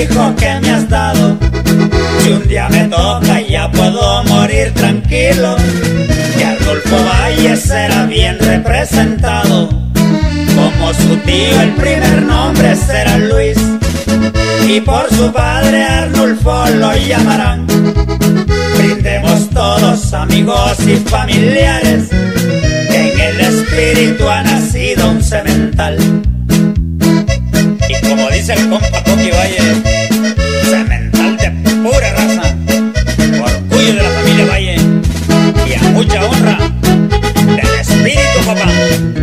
hijo 0.03 0.35
que 0.35 0.59
me 0.61 0.71
has 0.71 0.89
dado. 0.89 1.37
Si 2.19 2.29
un 2.31 2.47
día 2.47 2.67
me 2.69 2.85
toca 2.85 3.41
ya 3.41 3.71
puedo 3.71 4.23
morir 4.23 4.73
tranquilo, 4.73 5.55
que 6.37 6.45
Arnulfo 6.45 6.97
Valle 7.05 7.55
será 7.57 8.05
bien 8.05 8.37
representado. 8.39 9.69
Como 10.55 10.93
su 10.93 11.15
tío 11.17 11.61
el 11.61 11.71
primer 11.71 12.23
nombre 12.23 12.75
será 12.75 13.17
Luis, 13.17 13.57
y 14.67 14.81
por 14.81 15.09
su 15.09 15.31
padre 15.31 15.83
Arnulfo 15.83 16.65
lo 16.75 16.95
llamarán. 16.95 17.65
Brindemos 18.77 19.49
todos 19.49 20.13
amigos 20.13 20.77
y 20.85 20.95
familiares, 21.09 22.09
en 22.11 23.19
el 23.19 23.39
espíritu 23.39 24.27
ha 24.27 24.43
nacido 24.43 25.09
un 25.09 25.23
cemental. 25.23 25.97
Y 27.89 28.07
como 28.07 28.29
dice 28.29 28.53
el 28.53 28.69
compa 28.69 29.03
Toki 29.03 29.31
Valle, 29.31 29.90
mucha 36.03 36.25
honra 36.25 36.57
del 37.45 37.79
espíritu, 37.79 38.39
papá. 38.43 39.20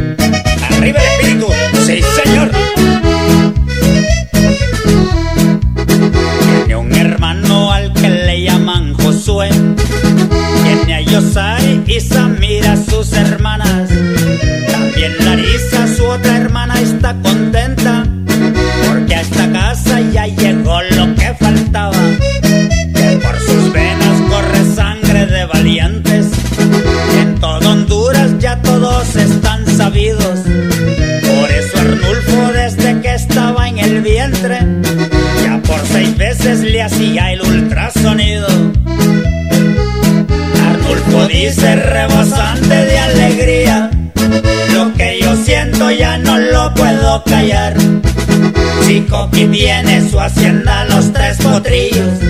Coquín 49.19 49.51
tiene 49.51 50.09
su 50.09 50.21
hacienda 50.21 50.85
Los 50.85 51.13
Tres 51.13 51.39
Potrillos. 51.39 52.21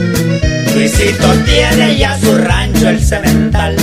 Luisito 0.74 1.28
tiene 1.44 1.98
ya 1.98 2.18
su 2.18 2.34
rancho 2.34 2.88
El 2.88 2.98
Cemental. 2.98 3.76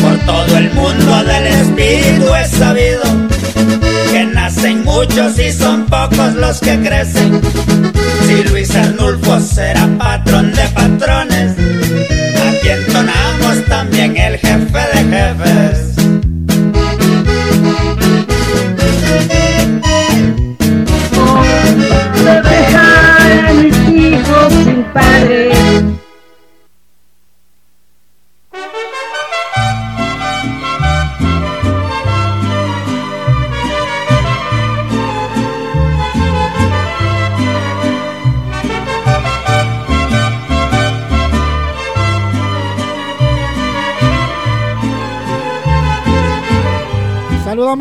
Por 0.00 0.18
todo 0.26 0.58
el 0.58 0.72
mundo 0.72 1.22
del 1.22 1.46
espíritu 1.46 2.34
es 2.34 2.50
sabido 2.50 3.02
que 4.10 4.24
nacen 4.24 4.82
muchos 4.82 5.38
y 5.38 5.52
son 5.52 5.86
pocos 5.86 6.34
los 6.34 6.58
que 6.58 6.76
crecen. 6.80 7.40
Si 8.26 8.48
Luis 8.50 8.74
Arnulfo 8.74 9.38
será 9.38 9.86
patrón 9.96 10.52
de 10.52 10.62
patrones 10.74 11.54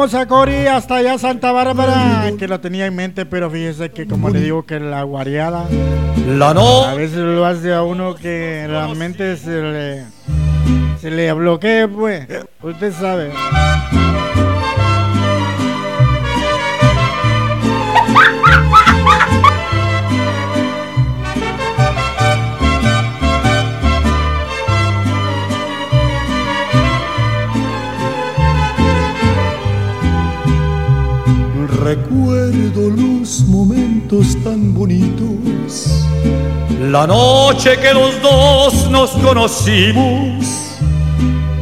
Saludamos 0.02 0.14
a 0.16 0.28
Cori 0.28 0.66
hasta 0.66 0.96
allá 0.96 1.18
Santa 1.20 1.52
Bárbara, 1.52 2.32
que 2.40 2.48
lo 2.48 2.60
tenía 2.60 2.88
en 2.88 2.96
mente, 2.96 3.28
pero 3.28 3.52
fíjese 3.52 3.92
que 3.92 4.08
como 4.08 4.30
le 4.30 4.42
digo 4.42 4.66
que 4.66 4.80
la 4.80 5.04
guareada 5.04 5.68
La 6.26 6.56
no. 6.56 6.86
a 6.86 6.96
veces 6.96 7.18
lo 7.20 7.46
hace 7.46 7.72
a 7.72 7.84
uno 7.84 8.16
que 8.16 8.66
realmente 8.68 9.38
se 9.38 9.62
le 9.62 10.06
se 11.00 11.12
le 11.12 11.32
bloquee, 11.34 11.88
pues. 11.88 12.28
Usted 12.64 12.92
sabe. 12.94 13.32
Recuerdo 31.94 32.90
los 32.90 33.42
momentos 33.50 34.38
tan 34.46 34.74
bonitos. 34.74 36.06
La 36.90 37.06
noche 37.06 37.78
que 37.82 37.94
los 37.94 38.22
dos 38.22 38.90
nos 38.90 39.10
conocimos. 39.10 40.78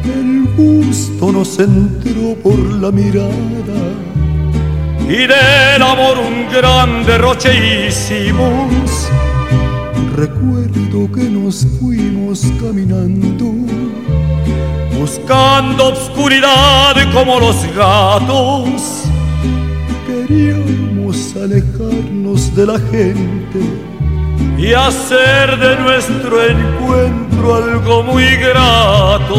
El 0.04 0.46
gusto 0.56 1.32
nos 1.32 1.58
entró 1.58 2.36
por 2.44 2.56
la 2.56 2.92
mirada. 2.92 3.80
Y 5.08 5.26
del 5.26 5.82
amor 5.82 6.18
un 6.18 6.48
gran 6.48 7.04
derroche 7.04 7.88
hicimos. 7.88 9.08
Recuerdo 10.14 11.10
que 11.12 11.24
nos 11.24 11.66
fuimos 11.80 12.46
caminando. 12.62 13.46
Buscando 14.96 15.88
obscuridad 15.88 16.94
como 17.12 17.40
los 17.40 17.56
gatos. 17.74 19.09
Queríamos 20.30 21.34
alejarnos 21.34 22.54
de 22.54 22.64
la 22.64 22.78
gente 22.78 23.60
y 24.56 24.72
hacer 24.72 25.58
de 25.58 25.76
nuestro 25.76 26.46
encuentro 26.46 27.56
algo 27.56 28.04
muy 28.04 28.36
grato. 28.36 29.34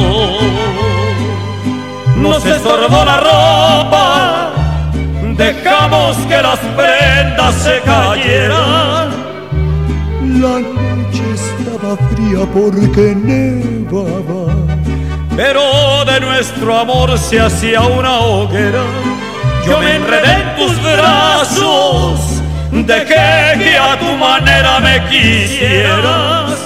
Nos 2.17 2.45
estorbó 2.45 3.05
la 3.05 3.17
ropa, 3.21 4.51
dejamos 5.37 6.17
que 6.27 6.41
las 6.41 6.59
prendas 6.59 7.55
se 7.55 7.79
cayeran. 7.85 9.11
La 10.41 10.59
noche 10.59 11.23
estaba 11.33 11.95
fría 12.09 12.45
porque 12.53 13.15
nevaba, 13.15 14.53
pero 15.37 16.03
de 16.03 16.19
nuestro 16.19 16.77
amor 16.77 17.17
se 17.17 17.39
hacía 17.39 17.79
una 17.79 18.19
hoguera. 18.19 18.83
Yo 19.65 19.79
me 19.79 19.95
enredé 19.95 20.33
en 20.41 20.55
tus 20.55 20.81
brazos, 20.81 22.41
dejé 22.71 23.59
que 23.59 23.77
a 23.77 23.97
tu 23.99 24.17
manera 24.17 24.79
me 24.79 25.03
quisieras. 25.09 26.57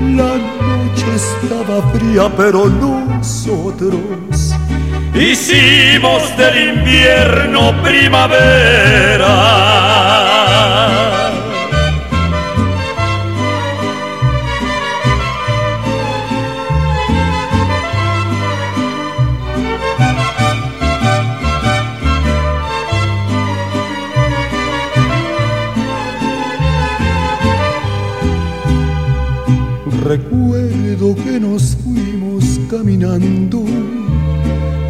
La 0.00 0.36
noche 0.36 1.06
estaba 1.14 1.82
fría, 1.92 2.30
pero 2.36 2.66
nosotros 2.66 4.54
hicimos 5.14 6.36
del 6.36 6.78
invierno 6.78 7.74
primavera. 7.82 9.28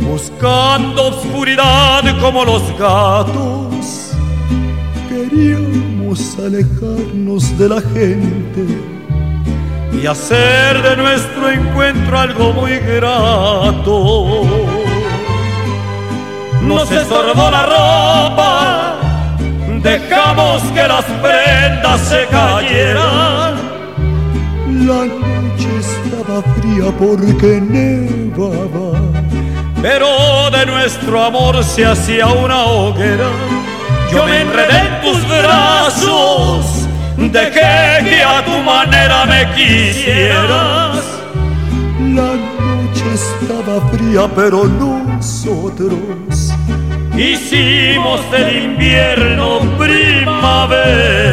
Buscando 0.00 1.08
oscuridad 1.08 2.02
como 2.20 2.44
los 2.44 2.62
gatos. 2.78 4.12
Queríamos 5.08 6.36
alejarnos 6.38 7.58
de 7.58 7.68
la 7.68 7.80
gente 7.80 8.66
y 9.92 10.06
hacer 10.06 10.82
de 10.82 10.96
nuestro 10.96 11.50
encuentro 11.50 12.18
algo 12.18 12.52
muy 12.52 12.78
grato. 12.78 14.44
Nos 16.62 16.90
estorbó 16.90 17.50
la 17.50 17.62
ropa, 17.62 18.96
dejamos 19.82 20.62
que 20.74 20.88
las 20.88 21.04
prendas 21.04 22.00
se 22.00 22.26
cayeran 22.26 23.54
la 24.86 25.37
estaba 26.38 26.54
fría 26.54 26.92
porque 26.98 27.60
nevaba, 27.60 29.00
pero 29.80 30.50
de 30.50 30.66
nuestro 30.66 31.24
amor 31.24 31.64
se 31.64 31.86
hacía 31.86 32.26
una 32.26 32.64
hoguera. 32.64 33.28
Yo 34.10 34.24
me 34.24 34.42
enredé 34.42 34.78
en 34.78 35.00
tus 35.02 35.28
brazos, 35.28 36.86
dejé 37.16 38.04
que 38.04 38.22
a 38.22 38.44
tu 38.44 38.58
manera 38.62 39.24
me 39.26 39.46
quisieras. 39.54 41.04
La 42.00 42.34
noche 42.34 43.04
estaba 43.14 43.80
fría, 43.90 44.28
pero 44.34 44.64
nosotros 44.64 46.52
hicimos 47.16 48.20
del 48.30 48.64
invierno 48.64 49.60
primavera. 49.78 51.28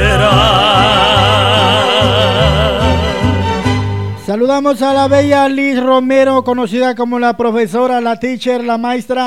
Saludamos 4.35 4.81
a 4.81 4.93
la 4.93 5.07
bella 5.07 5.47
Liz 5.47 5.81
Romero, 5.81 6.43
conocida 6.43 6.93
como 6.93 7.19
la 7.19 7.37
profesora, 7.37 8.01
la 8.01 8.19
teacher, 8.19 8.61
la 8.65 8.77
maestra. 8.77 9.23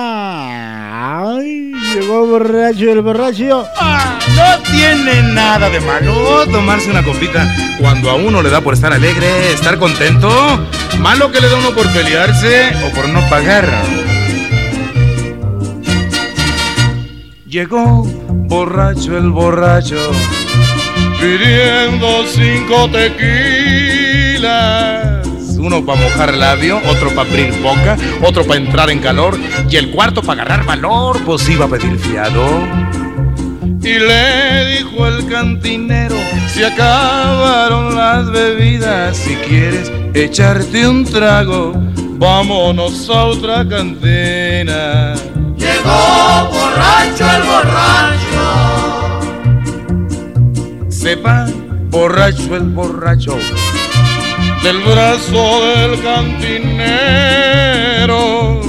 Ay, 1.34 1.72
llegó 1.94 2.26
borracho 2.26 2.92
el 2.92 3.00
borracho. 3.00 3.64
Ah, 3.80 4.18
no 4.36 4.58
tiene 4.70 5.22
nada 5.32 5.70
de 5.70 5.80
malo 5.80 6.44
tomarse 6.52 6.90
una 6.90 7.02
copita 7.02 7.50
cuando 7.80 8.10
a 8.10 8.16
uno 8.16 8.42
le 8.42 8.50
da 8.50 8.60
por 8.60 8.74
estar 8.74 8.92
alegre, 8.92 9.54
estar 9.54 9.78
contento. 9.78 10.28
Malo 10.98 11.32
que 11.32 11.40
le 11.40 11.48
da 11.48 11.56
uno 11.56 11.70
por 11.70 11.90
pelearse 11.90 12.76
o 12.86 12.90
por 12.94 13.08
no 13.08 13.26
pagar. 13.30 13.66
Llegó 17.46 18.02
borracho 18.26 19.16
el 19.16 19.30
borracho, 19.30 20.12
pidiendo 21.18 22.26
cinco 22.26 22.90
tequilas. 22.90 24.87
Uno 25.68 25.84
para 25.84 26.00
mojar 26.00 26.34
labio, 26.34 26.80
otro 26.88 27.10
para 27.10 27.28
abrir 27.28 27.52
boca, 27.60 27.98
otro 28.22 28.42
para 28.46 28.58
entrar 28.58 28.88
en 28.88 29.00
calor 29.00 29.38
y 29.68 29.76
el 29.76 29.90
cuarto 29.90 30.22
para 30.22 30.40
agarrar 30.40 30.64
valor, 30.64 31.22
pues 31.26 31.46
iba 31.46 31.66
a 31.66 31.68
pedir 31.68 31.98
fiado. 31.98 32.66
Y 33.82 33.98
le 33.98 34.78
dijo 34.78 35.06
el 35.06 35.26
cantinero, 35.26 36.16
se 36.46 36.64
acabaron 36.64 37.94
las 37.94 38.30
bebidas, 38.30 39.14
si 39.14 39.34
quieres 39.34 39.92
echarte 40.14 40.88
un 40.88 41.04
trago, 41.04 41.74
vámonos 42.16 43.10
a 43.10 43.24
otra 43.24 43.56
cantina. 43.68 45.12
Llegó 45.58 46.48
borracho 46.50 47.26
el 47.36 47.42
borracho. 47.42 49.20
Sepa, 50.88 51.46
borracho 51.90 52.56
el 52.56 52.70
borracho 52.70 53.36
del 54.62 54.78
brazo 54.82 55.66
del 55.66 56.00
cantinero. 56.02 57.48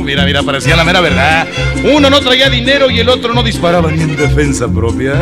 Mira, 0.03 0.25
mira, 0.25 0.43
parecía 0.43 0.75
la 0.75 0.83
mera 0.83 1.01
verdad. 1.01 1.47
Uno 1.83 2.09
no 2.09 2.19
traía 2.19 2.49
dinero 2.49 2.89
y 2.89 2.99
el 2.99 3.09
otro 3.09 3.33
no 3.33 3.43
disparaba 3.43 3.91
ni 3.91 4.01
en 4.01 4.15
defensa 4.15 4.67
propia. 4.67 5.13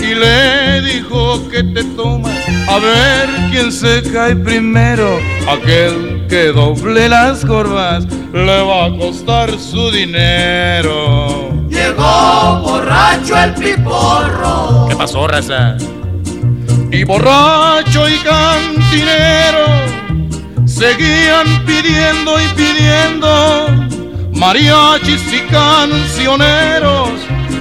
Y 0.00 0.14
le 0.14 0.80
dijo 0.82 1.48
que 1.48 1.62
te 1.62 1.84
tomas 1.84 2.34
a 2.68 2.78
ver 2.78 3.28
quién 3.50 3.70
se 3.72 4.02
cae 4.12 4.34
primero. 4.36 5.18
Aquel 5.48 6.26
que 6.28 6.46
doble 6.52 7.08
las 7.08 7.44
corvas 7.44 8.06
le 8.32 8.62
va 8.62 8.86
a 8.86 8.90
costar 8.96 9.58
su 9.58 9.90
dinero. 9.90 11.50
Llegó 11.68 12.60
borracho 12.62 13.36
el 13.36 13.54
piporro. 13.54 14.86
¿Qué 14.88 14.96
pasó, 14.96 15.26
raza? 15.26 15.76
Y 16.90 17.04
borracho 17.04 18.08
y 18.08 18.18
cantinero 18.18 19.66
seguían 20.66 21.64
pidiendo 21.66 22.40
y 22.40 22.48
pidiendo 22.56 23.68
mariachis 24.32 25.22
y 25.32 25.40
cancioneros 25.50 27.10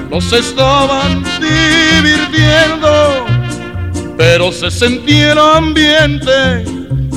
los 0.10 0.32
estaban 0.32 1.24
divirtiendo, 1.42 3.26
pero 4.18 4.52
se 4.52 4.72
sentía 4.72 5.34
el 5.34 5.40
ambiente 5.40 6.64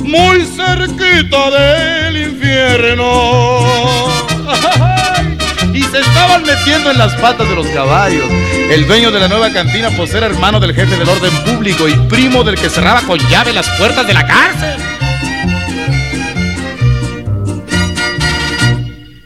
muy 0.03 0.43
cerquita 0.45 1.49
del 1.51 2.17
infierno. 2.17 4.07
Se 5.91 5.99
estaban 5.99 6.43
metiendo 6.43 6.89
en 6.91 6.97
las 6.97 7.13
patas 7.15 7.49
de 7.49 7.55
los 7.55 7.67
caballos. 7.67 8.23
El 8.69 8.87
dueño 8.87 9.11
de 9.11 9.19
la 9.19 9.27
nueva 9.27 9.51
cantina, 9.51 9.89
pues 9.97 10.13
era 10.13 10.27
hermano 10.27 10.61
del 10.61 10.73
jefe 10.73 10.95
del 10.95 11.09
orden 11.09 11.35
público 11.43 11.89
y 11.89 11.93
primo 12.07 12.45
del 12.45 12.55
que 12.55 12.69
cerraba 12.69 13.01
con 13.01 13.19
llave 13.27 13.51
las 13.51 13.67
puertas 13.71 14.07
de 14.07 14.13
la 14.13 14.25
cárcel. 14.25 14.81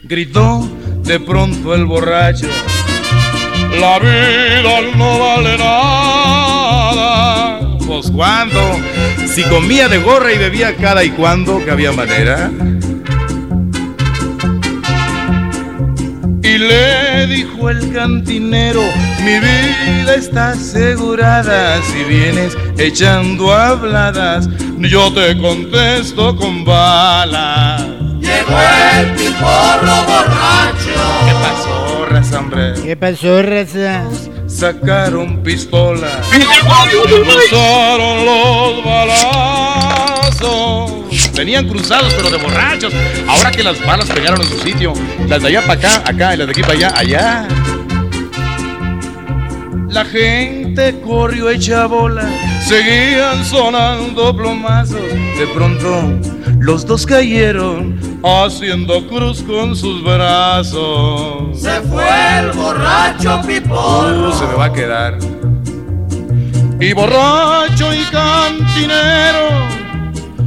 Gritó 0.02 0.68
de 1.04 1.20
pronto 1.20 1.72
el 1.72 1.84
borracho. 1.84 2.48
La 3.80 4.00
vida 4.00 4.80
no 4.96 5.18
vale 5.20 5.56
nada. 5.58 6.96
Pues 7.86 8.10
cuando, 8.10 8.60
si 9.32 9.44
comía 9.44 9.88
de 9.88 9.98
gorra 9.98 10.32
y 10.32 10.38
bebía 10.38 10.74
cada 10.74 11.04
y 11.04 11.10
cuando, 11.10 11.64
que 11.64 11.70
había 11.70 11.92
manera. 11.92 12.50
Y 16.56 16.58
le 16.58 17.26
dijo 17.26 17.68
el 17.68 17.92
cantinero, 17.92 18.80
mi 19.22 19.38
vida 19.40 20.14
está 20.14 20.52
asegurada, 20.52 21.82
si 21.82 22.02
vienes 22.04 22.56
echando 22.78 23.52
habladas, 23.52 24.48
yo 24.78 25.12
te 25.12 25.36
contesto 25.36 26.34
con 26.34 26.64
balas. 26.64 27.84
Llegó 28.20 28.58
el 28.98 29.10
piporro 29.16 30.02
borracho. 30.06 30.96
¿Qué 31.26 31.34
pasó, 31.42 32.06
raza, 32.08 32.38
hombre? 32.38 32.72
¿Qué 32.82 32.96
pasó, 32.96 33.42
raza? 33.42 34.04
Sacaron 34.46 35.42
pistola 35.42 36.08
cruzaron 37.26 38.24
los 38.24 38.82
balazos. 38.82 40.95
Venían 41.36 41.68
cruzados, 41.68 42.14
pero 42.14 42.30
de 42.30 42.38
borrachos. 42.38 42.94
Ahora 43.28 43.50
que 43.50 43.62
las 43.62 43.84
balas 43.84 44.08
pegaron 44.08 44.40
en 44.40 44.48
su 44.48 44.58
sitio, 44.58 44.94
las 45.28 45.42
de 45.42 45.48
allá 45.48 45.62
para 45.66 45.74
acá, 45.74 46.02
acá, 46.04 46.34
y 46.34 46.38
las 46.38 46.46
de 46.46 46.50
aquí 46.52 46.62
para 46.62 46.74
allá, 46.74 46.92
allá. 46.96 47.48
La 49.88 50.04
gente 50.04 51.00
corrió 51.00 51.48
hecha 51.48 51.86
bola, 51.86 52.28
seguían 52.66 53.44
sonando 53.44 54.36
plomazos. 54.36 55.00
De 55.38 55.46
pronto, 55.54 56.18
los 56.58 56.84
dos 56.86 57.06
cayeron 57.06 57.98
haciendo 58.22 59.06
cruz 59.06 59.42
con 59.42 59.76
sus 59.76 60.02
brazos. 60.02 61.58
Se 61.60 61.80
fue 61.82 62.04
el 62.40 62.52
borracho 62.52 63.40
piporro. 63.46 64.30
Uh, 64.30 64.32
se 64.32 64.46
me 64.46 64.54
va 64.54 64.64
a 64.66 64.72
quedar. 64.72 65.18
Y 66.78 66.92
borracho 66.92 67.94
y 67.94 68.02
cantinero, 68.10 69.48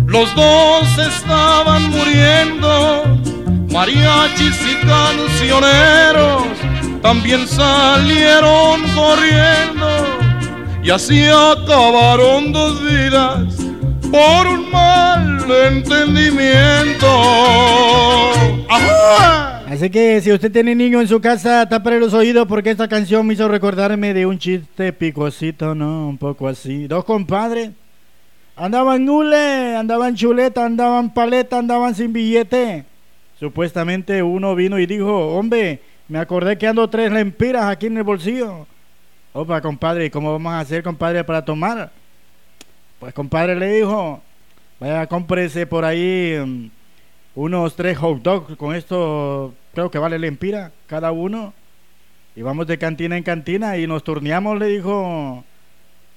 los 0.09 0.35
dos 0.35 0.97
estaban 0.97 1.89
muriendo. 1.91 3.03
Mariachis 3.71 4.59
y 4.65 4.85
cancioneros 4.85 6.43
también 7.01 7.47
salieron 7.47 8.81
corriendo. 8.95 9.87
Y 10.83 10.89
así 10.89 11.25
acabaron 11.25 12.51
dos 12.51 12.81
vidas 12.83 13.55
por 14.11 14.47
un 14.47 14.71
mal 14.71 15.45
entendimiento. 15.71 17.07
Así 19.67 19.91
que 19.91 20.19
si 20.21 20.31
usted 20.31 20.51
tiene 20.51 20.73
niño 20.73 20.99
en 20.99 21.07
su 21.07 21.21
casa, 21.21 21.69
tápale 21.69 21.99
los 21.99 22.13
oídos 22.13 22.47
porque 22.47 22.71
esta 22.71 22.87
canción 22.87 23.27
me 23.27 23.35
hizo 23.35 23.47
recordarme 23.47 24.15
de 24.15 24.25
un 24.25 24.39
chiste 24.39 24.91
picosito, 24.91 25.75
¿no? 25.75 26.09
Un 26.09 26.17
poco 26.17 26.47
así. 26.47 26.87
Dos 26.87 27.05
compadres. 27.05 27.69
Andaban 28.59 29.05
nule, 29.05 29.77
andaban 29.77 30.15
chuleta, 30.15 30.65
andaban 30.65 31.13
paleta, 31.13 31.59
andaban 31.59 31.95
sin 31.95 32.11
billete. 32.11 32.83
Supuestamente 33.39 34.21
uno 34.21 34.53
vino 34.53 34.77
y 34.77 34.85
dijo, 34.85 35.37
hombre, 35.37 35.79
me 36.09 36.19
acordé 36.19 36.57
que 36.57 36.67
ando 36.67 36.89
tres 36.89 37.09
lempiras 37.09 37.63
aquí 37.63 37.85
en 37.85 37.95
el 37.95 38.03
bolsillo. 38.03 38.67
Opa, 39.31 39.61
compadre, 39.61 40.07
¿y 40.07 40.09
cómo 40.09 40.33
vamos 40.33 40.51
a 40.51 40.59
hacer, 40.59 40.83
compadre, 40.83 41.23
para 41.23 41.45
tomar? 41.45 41.89
Pues, 42.99 43.13
compadre, 43.13 43.55
le 43.55 43.71
dijo, 43.71 44.21
vaya, 44.77 45.07
cómprese 45.07 45.65
por 45.65 45.85
ahí 45.85 46.35
mm, 46.45 46.69
unos 47.35 47.77
tres 47.77 47.97
hot 47.97 48.21
dogs. 48.21 48.57
Con 48.57 48.75
esto 48.75 49.53
creo 49.73 49.89
que 49.89 49.99
vale 49.99 50.19
lempira 50.19 50.73
cada 50.85 51.13
uno. 51.13 51.53
Y 52.35 52.41
vamos 52.41 52.67
de 52.67 52.77
cantina 52.77 53.15
en 53.15 53.23
cantina 53.23 53.77
y 53.77 53.87
nos 53.87 54.03
turneamos, 54.03 54.59
le 54.59 54.65
dijo. 54.65 55.45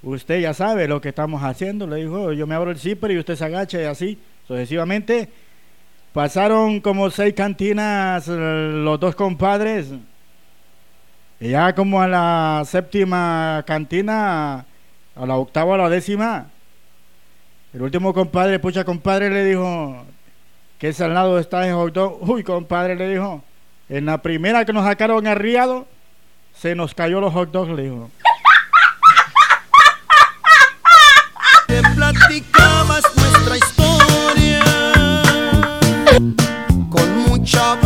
Usted 0.03 0.41
ya 0.41 0.53
sabe 0.53 0.89
lo 0.89 1.01
que 1.01 1.11
estamos 1.11 1.43
haciendo, 1.43 1.87
le 1.87 1.97
dijo. 1.97 2.33
Yo 2.33 2.47
me 2.47 2.55
abro 2.55 2.71
el 2.71 2.79
zipper 2.79 3.13
y 3.13 3.19
usted 3.19 3.37
se 3.37 3.45
agacha 3.45 3.81
y 3.81 3.85
así, 3.85 4.19
sucesivamente. 4.47 5.29
Pasaron 6.13 6.81
como 6.81 7.09
seis 7.11 7.35
cantinas 7.35 8.27
eh, 8.29 8.33
los 8.33 8.99
dos 8.99 9.15
compadres. 9.15 9.89
Y 11.41 11.51
ya 11.51 11.75
como 11.75 12.03
a 12.03 12.09
la 12.09 12.63
séptima 12.67 13.65
cantina, 13.67 14.67
a 15.15 15.27
la 15.27 15.37
octava, 15.37 15.75
a 15.75 15.79
la 15.79 15.89
décima, 15.89 16.47
el 17.73 17.83
último 17.83 18.13
compadre, 18.13 18.59
pucha 18.59 18.85
compadre, 18.85 19.31
le 19.31 19.45
dijo, 19.45 20.05
¿qué 20.79 20.93
salado 20.93 21.39
está 21.39 21.67
en 21.67 21.75
hot 21.75 21.95
dog? 21.95 22.29
Uy, 22.29 22.43
compadre, 22.43 22.97
le 22.97 23.09
dijo, 23.09 23.43
en 23.89 24.07
la 24.07 24.19
primera 24.19 24.65
que 24.65 24.73
nos 24.73 24.85
sacaron 24.85 25.27
arriado, 25.27 25.87
se 26.55 26.75
nos 26.75 26.95
cayó 26.95 27.21
los 27.21 27.33
hot 27.33 27.51
dogs, 27.51 27.73
le 27.73 27.85
dijo. 27.85 28.11
Te 31.73 31.81
platicabas 31.95 33.03
nuestra 33.17 33.57
historia. 33.57 34.63
Con 36.91 37.19
mucha 37.27 37.77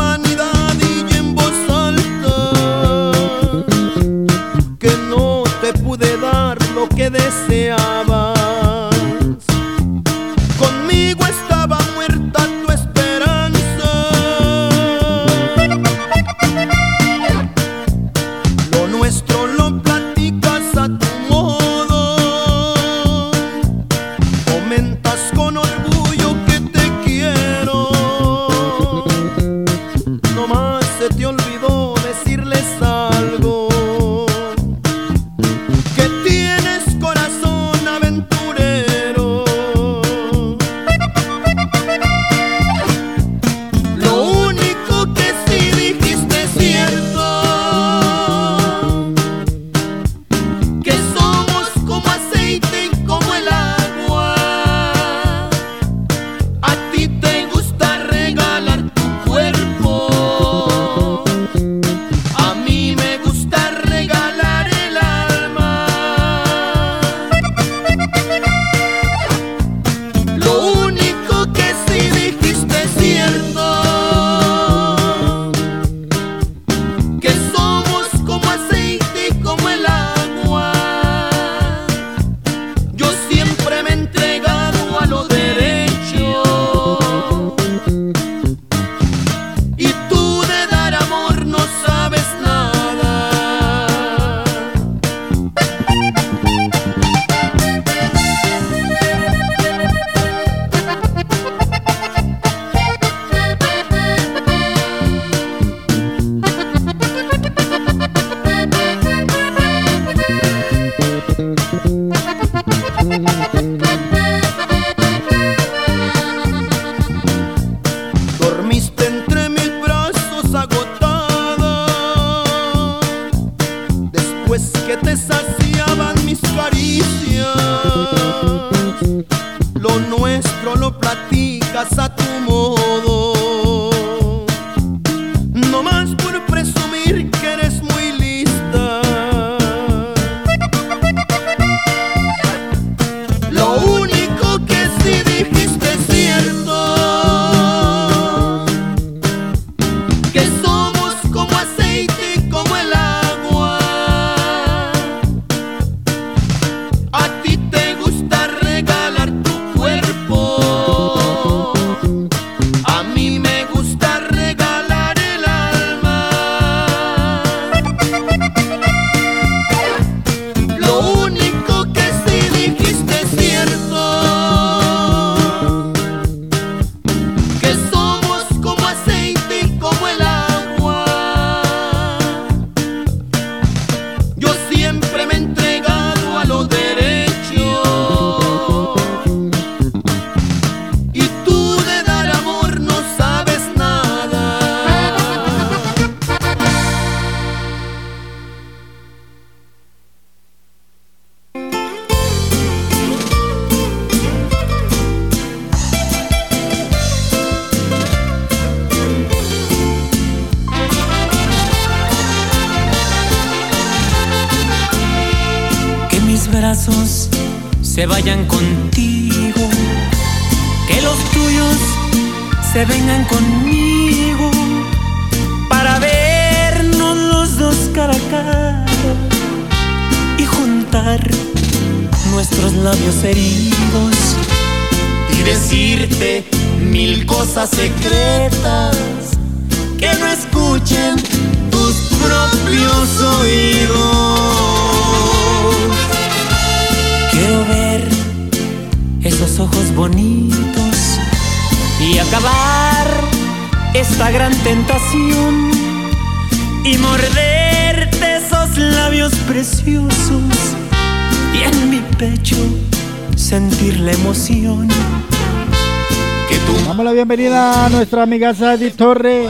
nuestra 268.17 268.23
amiga 268.23 268.55
Sadie 268.55 268.93
Torre. 268.93 269.47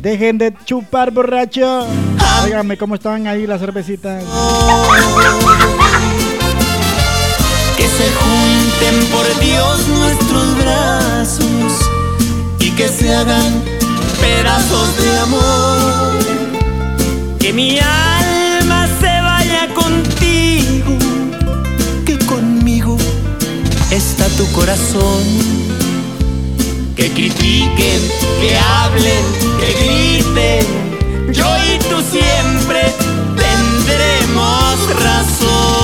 Dejen 0.00 0.38
de 0.38 0.54
chupar 0.64 1.10
borracho. 1.10 1.86
Díganme 2.46 2.78
cómo 2.78 2.94
están 2.94 3.26
ahí 3.26 3.46
las 3.46 3.60
cervecitas. 3.60 4.24
que 7.76 7.86
se 7.86 8.10
junten 8.14 9.06
por 9.10 9.40
Dios 9.40 9.88
nuestros 9.88 10.56
brazos 10.56 11.90
y 12.60 12.70
que 12.70 12.88
se 12.88 13.14
hagan 13.14 13.62
pedazos 14.22 14.96
de 14.96 15.18
amor. 15.18 16.18
Que 17.38 17.52
mi 17.52 17.78
alma 17.78 18.86
se 19.00 19.20
vaya 19.20 19.68
contigo, 19.74 20.96
que 22.06 22.16
conmigo 22.24 22.96
está 23.90 24.28
tu 24.28 24.50
corazón. 24.52 25.73
Que 26.96 27.10
critiquen, 27.10 28.00
que 28.40 28.56
hablen, 28.56 29.24
que 29.58 29.70
griten, 29.82 30.64
yo 31.32 31.46
y 31.58 31.78
tú 31.88 32.00
siempre 32.08 32.92
tendremos 33.36 34.78
razón. 35.02 35.74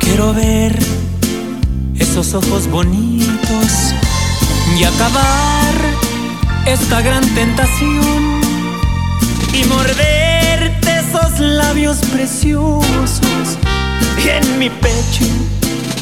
Quiero 0.00 0.34
ver 0.34 0.78
esos 1.98 2.34
ojos 2.34 2.68
bonitos 2.70 3.94
y 4.78 4.84
acabar 4.84 5.74
esta 6.66 7.00
gran 7.00 7.22
tentación 7.34 8.40
y 9.54 9.64
morderte 9.64 11.00
esos 11.00 11.40
labios 11.40 11.98
preciosos 12.12 13.20
y 14.22 14.28
en 14.28 14.58
mi 14.58 14.68
pecho 14.68 15.24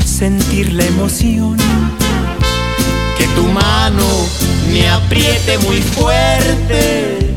sentir 0.04 0.72
la 0.72 0.84
emoción. 0.86 1.56
Que 3.16 3.26
tu 3.28 3.44
mano 3.44 4.06
me 4.72 4.88
apriete 4.88 5.58
muy 5.58 5.80
fuerte 5.80 7.34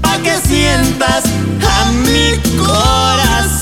pa 0.00 0.18
que 0.18 0.36
sientas 0.46 1.24
a 1.66 1.90
mi 1.90 2.38
corazón 2.56 3.57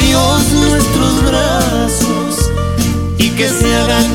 Dios 0.00 0.42
nuestros 0.52 1.24
brazos 1.24 2.50
y 3.18 3.30
que 3.30 3.48
se 3.48 3.74
hagan 3.74 4.06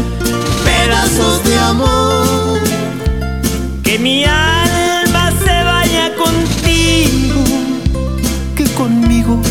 pedazos 0.64 1.44
de 1.44 1.58
amor. 1.58 2.60
Que 3.84 4.00
mi 4.00 4.24
alma 4.26 5.32
se 5.44 5.64
vaya 5.64 6.12
contigo, 6.16 7.44
que 8.56 8.66
conmigo 8.76 9.42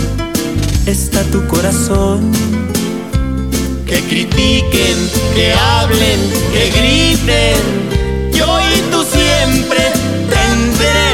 está 0.86 1.22
tu 1.24 1.46
corazón. 1.46 2.32
Que 3.86 4.00
critiquen, 4.02 4.98
que 5.34 5.54
hablen, 5.54 6.20
que 6.52 6.70
griten, 6.70 8.32
yo 8.32 8.46
y 8.60 8.80
tú 8.90 9.02
siempre 9.02 9.92
tendremos 10.28 11.07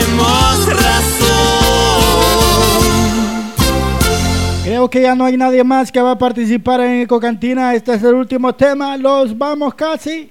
Que 4.90 5.00
ya 5.02 5.14
no 5.14 5.24
hay 5.24 5.36
nadie 5.36 5.64
más 5.64 5.90
que 5.90 6.00
va 6.00 6.12
a 6.12 6.18
participar 6.18 6.80
en 6.80 7.02
Ecocantina. 7.02 7.74
Este 7.74 7.94
es 7.94 8.02
el 8.02 8.14
último 8.14 8.54
tema. 8.54 8.96
Los 8.96 9.36
vamos 9.36 9.74
casi. 9.74 10.30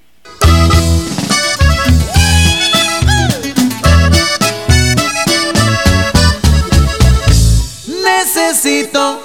Necesito 7.88 9.23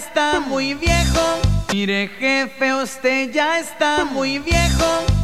está 0.00 0.40
muy 0.40 0.74
viejo. 0.74 1.20
Mire 1.72 2.08
jefe, 2.18 2.74
usted 2.74 3.30
ya 3.30 3.58
está 3.58 4.04
muy 4.04 4.38
viejo. 4.38 5.19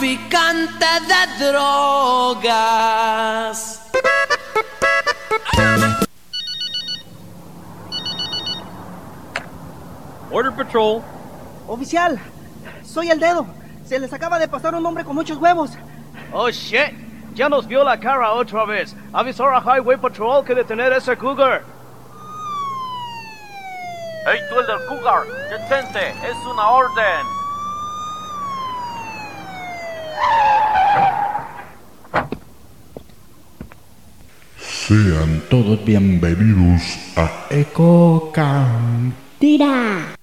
Traficante 0.00 0.86
de 1.08 1.20
drogas. 1.44 2.78
Border 10.30 10.52
Patrol. 10.52 11.02
Oficial, 11.68 12.18
soy 12.82 13.10
el 13.10 13.20
dedo. 13.20 13.46
Se 13.84 13.98
les 13.98 14.10
acaba 14.12 14.38
de 14.38 14.48
pasar 14.48 14.74
un 14.74 14.86
hombre 14.86 15.04
con 15.04 15.14
muchos 15.14 15.36
huevos. 15.36 15.72
Oh 16.32 16.48
shit. 16.48 16.94
Ya 17.34 17.50
nos 17.50 17.66
vio 17.66 17.84
la 17.84 18.00
cara 18.00 18.32
otra 18.32 18.64
vez. 18.64 18.96
Avisar 19.12 19.54
a 19.54 19.60
Highway 19.60 19.98
Patrol 19.98 20.42
que 20.44 20.54
detener 20.54 20.94
a 20.94 20.96
ese 20.96 21.14
cougar. 21.16 21.62
Hey, 24.26 24.40
tú 24.48 24.60
el 24.60 24.66
del 24.66 24.86
Cougar, 24.86 25.24
detente, 25.50 26.10
es 26.10 26.36
una 26.46 26.68
orden. 26.68 27.39
Sean 34.90 35.42
todos 35.48 35.84
bienvenidos 35.84 36.82
a 37.16 37.30
Eco 37.50 38.32
Tira. 39.38 40.16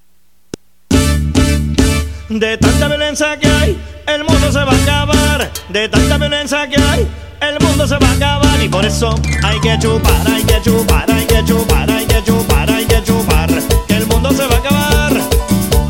De 2.28 2.57
tanta 2.57 2.88
violencia 2.90 3.40
que 3.40 3.48
hay, 3.48 3.82
el 4.07 4.26
mundo 4.26 4.52
se 4.52 4.60
va 4.60 4.74
a 4.74 4.84
acabar. 4.84 5.52
De 5.69 5.88
tanta 5.88 6.18
violencia 6.18 6.68
que 6.68 6.82
hay, 6.82 7.07
el 7.40 7.65
mundo 7.65 7.88
se 7.88 7.98
va 7.98 8.10
a 8.10 8.11
acabar. 8.11 8.61
Y 8.61 8.68
por 8.68 8.86
eso 8.86 9.15
hay 9.41 9.60
que 9.61 9.80
chupar, 9.80 10.28
hay 10.28 10.44
que 10.44 10.61
chupar, 10.61 11.10
hay 11.10 11.26
que 11.26 11.45
chupar, 11.45 11.90
hay 11.90 12.06
que 12.06 12.24
chupar, 12.24 12.69
hay 12.69 12.86
que 12.86 13.03
chupar. 13.03 13.49
Que 13.88 13.95
el 13.95 14.07
mundo 14.07 14.32
se 14.32 14.45
va 14.48 14.56
a 14.56 14.60
acabar. 14.60 15.14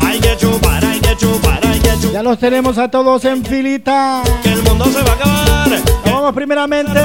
Hay 0.02 0.20
que 0.20 0.36
chupar, 0.36 0.84
hay 0.84 1.00
que 1.00 1.16
chupar. 1.16 1.67
Ya 2.12 2.22
los 2.22 2.38
tenemos 2.38 2.78
a 2.78 2.90
todos 2.90 3.24
en 3.24 3.44
filita. 3.44 4.22
Que 4.42 4.52
el 4.52 4.62
mundo 4.62 4.86
se 4.86 5.02
va 5.02 5.10
a 5.10 5.14
acabar. 5.14 5.82
Vamos 6.04 6.34
primeramente 6.34 7.00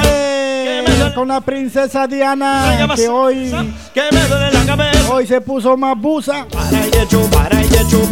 con 1.14 1.28
la 1.28 1.40
princesa 1.40 2.06
Diana, 2.06 2.88
que 2.96 3.08
hoy, 3.08 3.54
que 3.92 4.02
me 4.10 4.20
duele 4.26 4.50
la 4.50 4.66
cabeza. 4.66 5.12
hoy 5.12 5.26
se 5.26 5.40
puso 5.40 5.76
más 5.76 5.96
busa. 5.96 6.46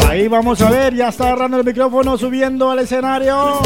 Ahí 0.08 0.28
vamos 0.28 0.60
a 0.60 0.70
ver, 0.70 0.94
ya 0.94 1.08
está 1.08 1.24
agarrando 1.24 1.58
el 1.58 1.64
micrófono, 1.64 2.16
subiendo 2.16 2.70
al 2.70 2.78
escenario. 2.78 3.60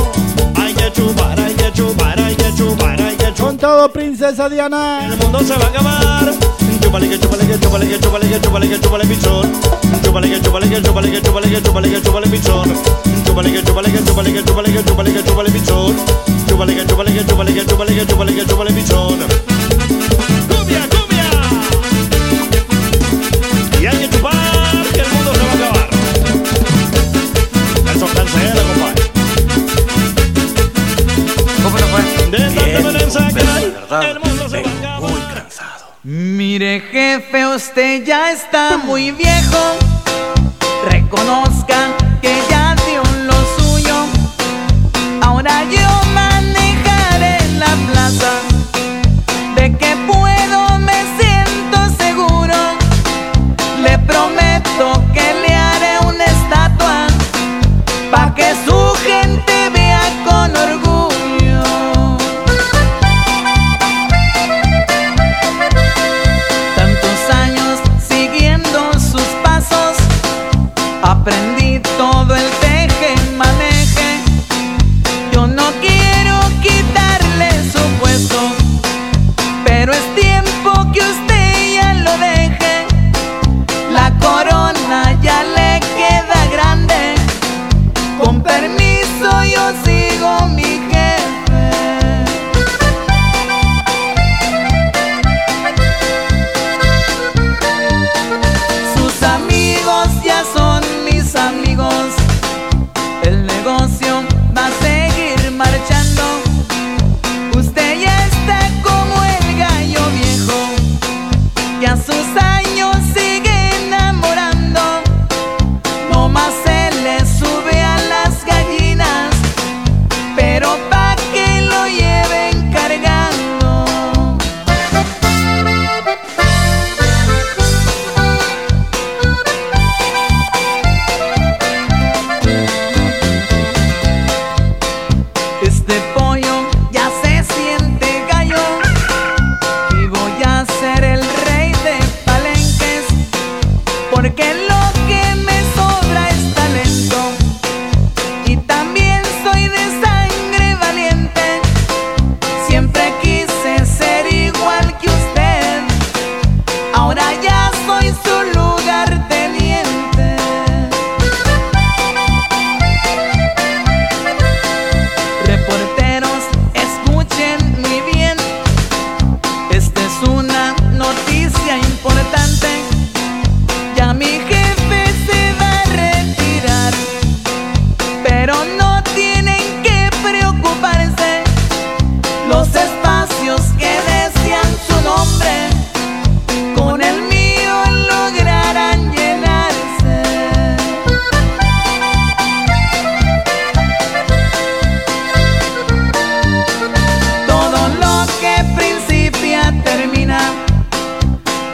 Con 3.38 3.58
todo, 3.58 3.92
princesa 3.92 4.48
Diana. 4.48 5.06
El 5.06 5.16
mundo 5.18 5.40
se 5.40 5.54
va 5.56 5.66
a 5.66 5.68
acabar. 5.68 6.16
Chúpale 10.06 10.30
que 10.30 10.40
chúpale 10.40 10.68
que 10.68 10.80
chúpale 10.82 11.10
que 11.10 11.20
chúpale 11.20 11.50
que 11.50 11.60
chúpale 11.60 11.90
que 11.90 12.00
chúpale 12.00 12.26
pichón. 12.28 12.72
Chúpale 13.26 13.52
que 13.52 13.62
chúpale 13.62 13.90
que 13.92 14.02
chúpale 14.04 14.32
que 14.32 14.42
chúpale 14.44 14.72
que 14.72 14.82
chúpale 14.84 15.12
que 15.12 15.22
chúpale 15.24 15.50
pichón. 15.50 15.96
Chúpale 16.48 16.74
que 16.74 16.86
chúpale 16.86 17.12
que 17.12 17.24
chúpale 17.26 17.52
que 17.52 17.66
chúpale 17.66 17.94
que 17.94 18.06
chúpale 18.06 18.34
que 18.34 18.46
chúpale 18.46 18.72
pichón. 18.72 19.18
Cumbia, 20.48 20.88
cumbia. 20.88 21.28
Y 23.80 23.86
hay 23.86 23.98
que 23.98 24.08
chupar 24.08 24.72
que 24.94 25.00
el 25.00 25.08
mundo 25.12 25.34
se 25.34 25.42
va 25.42 25.50
a 25.50 25.54
acabar. 25.54 25.88
Eso 27.94 28.06
cancela, 28.14 28.62
compadre. 28.68 29.02
¿Cómo 31.62 31.76
no 31.78 31.86
fue? 31.88 32.02
De 32.30 32.38
tanta 32.38 32.64
violencia 32.80 33.28
que 33.34 33.40
hay, 33.40 33.64
el 34.10 34.20
mundo 34.20 34.48
se 34.48 34.62
va 34.62 34.70
a 34.70 34.72
acabar. 34.78 35.10
Muy 35.10 35.20
cansado. 35.34 35.84
Mire 36.04 36.80
jefe, 36.92 37.46
usted 37.48 38.04
ya 38.06 38.30
está 38.32 38.78
muy 38.78 39.10
viejo. 39.10 39.76
Reconozcan 40.90 41.90
que 42.22 42.32
ya 42.48 42.76
dio 42.86 43.02
lo 43.24 43.34
suyo. 43.58 43.96
Ahora 45.20 45.64
yo 45.64 45.85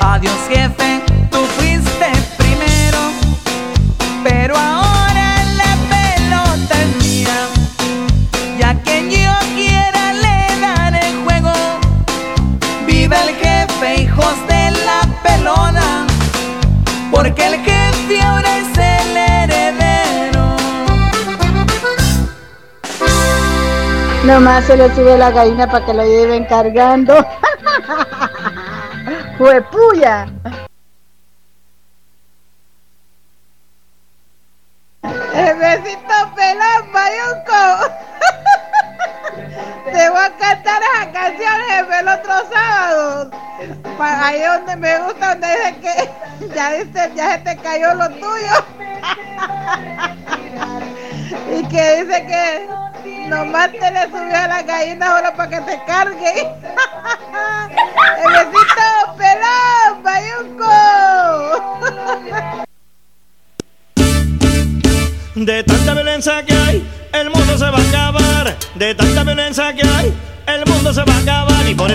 Adiós 0.01 0.41
jefe, 0.49 1.03
tú 1.31 1.39
fuiste 1.57 2.09
primero, 2.37 2.99
pero 4.23 4.57
ahora 4.57 5.43
la 5.57 5.73
pelota 5.93 6.75
es 6.83 6.91
mía. 7.05 7.39
Ya 8.59 8.75
que 8.83 9.09
yo 9.11 9.33
quiera 9.55 10.13
le 10.13 10.61
daré 10.61 11.13
juego. 11.25 11.53
Viva 12.87 13.17
el 13.23 13.35
jefe, 13.37 14.03
hijos 14.03 14.35
de 14.49 14.71
la 14.85 15.01
pelona, 15.23 16.07
porque 17.11 17.47
el 17.47 17.55
jefe 17.57 18.23
ahora 18.23 18.59
es 18.59 18.79
el 18.79 19.17
heredero. 19.17 20.57
Nomás 24.25 24.65
se 24.67 24.77
le 24.77 24.95
sube 24.95 25.17
la 25.17 25.31
gallina 25.31 25.67
para 25.67 25.87
que 25.87 25.95
lo 25.95 26.05
lleven 26.05 26.45
cargando. 26.45 27.15
¡Juepuya! 29.39 30.27
El 35.03 35.59
besito 35.59 36.15
pelón, 36.37 36.93
Bayunco. 36.93 37.93
Te 39.93 40.11
voy 40.11 40.19
a 40.25 40.31
cantar 40.39 40.83
esas 40.83 41.07
canciones 41.13 42.01
el 42.01 42.09
otro 42.09 42.33
sábado. 42.53 43.31
Pa- 43.99 44.27
Ahí 44.27 44.41
donde 44.43 44.77
me 44.77 44.99
gusta, 45.01 45.31
donde 45.31 45.49
dice 45.49 45.75
que 45.81 46.11
ya, 46.55 46.71
dice, 46.73 47.11
ya 47.15 47.33
se 47.33 47.39
te 47.39 47.57
cayó 47.57 47.95
lo 47.95 48.09
tuyo. 48.11 48.65
y 51.59 51.65
que 51.69 52.05
dice 52.05 52.27
que 52.27 52.69
nomás 53.29 53.73
te 53.73 53.91
le 53.91 54.03
subió 54.07 54.37
a 54.37 54.47
la 54.47 54.63
gallina 54.63 55.17
solo 55.17 55.35
para 55.35 55.49
que 55.51 55.61
te 55.63 55.85
cargue. 55.85 56.52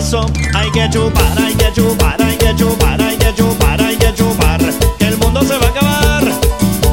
Eso 0.07 0.25
hay 0.53 0.71
que 0.71 0.89
chupar, 0.89 1.37
hay 1.37 1.53
que 1.55 1.73
chupar, 1.73 2.21
hay 2.21 2.37
que 2.37 2.55
chupar, 2.55 3.01
hay 3.01 3.17
que 3.17 3.33
chupar, 3.35 3.81
hay 3.81 3.95
que 3.97 4.13
chupar. 4.13 4.59
Que 4.97 5.07
el 5.07 5.17
mundo 5.17 5.41
se 5.41 5.57
va 5.57 5.65
a 5.65 5.69
acabar. 5.69 6.23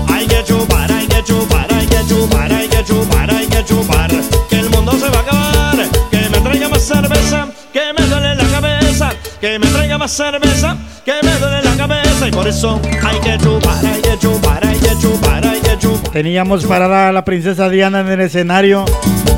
Hay 0.08 0.26
que 0.26 0.42
chupar, 0.42 0.90
hay 0.90 1.06
que 1.06 1.22
chupar, 1.22 1.72
hay 1.72 1.86
que 1.86 2.04
chupar, 2.08 2.52
hay 2.52 2.68
que 2.68 2.84
chupar, 2.84 3.30
hay 3.30 3.46
que 3.46 3.64
chupar. 3.64 4.10
Que 4.50 4.58
el 4.58 4.68
mundo 4.70 4.92
se 4.98 5.08
va 5.10 5.18
a 5.18 5.20
acabar. 5.20 5.76
Que 6.10 6.28
me 6.28 6.40
traiga 6.40 6.68
más 6.68 6.82
cerveza, 6.82 7.48
que 7.72 7.92
me 7.96 8.04
duele 8.04 8.34
la 8.34 8.44
cabeza. 8.48 9.12
Que 9.40 9.58
me 9.60 9.66
traiga 9.68 9.96
más 9.96 10.10
cerveza, 10.10 10.76
que 11.04 11.14
me 11.22 11.32
duele 11.38 11.62
la 11.62 11.76
cabeza. 11.76 12.28
Y 12.28 12.32
por 12.32 12.48
eso 12.48 12.80
hay 13.06 13.20
que 13.20 13.38
chupar, 13.38 13.86
hay 13.86 14.02
que 14.02 14.18
chupar, 14.18 14.66
hay 14.66 14.78
que 14.78 14.98
chupar, 14.98 15.46
hay 15.46 15.60
que 15.60 15.78
chupar. 15.78 16.12
Teníamos 16.12 16.64
parada 16.64 17.10
a 17.10 17.12
la 17.12 17.24
princesa 17.24 17.68
Diana 17.68 18.00
en 18.00 18.08
el 18.08 18.20
escenario. 18.22 18.84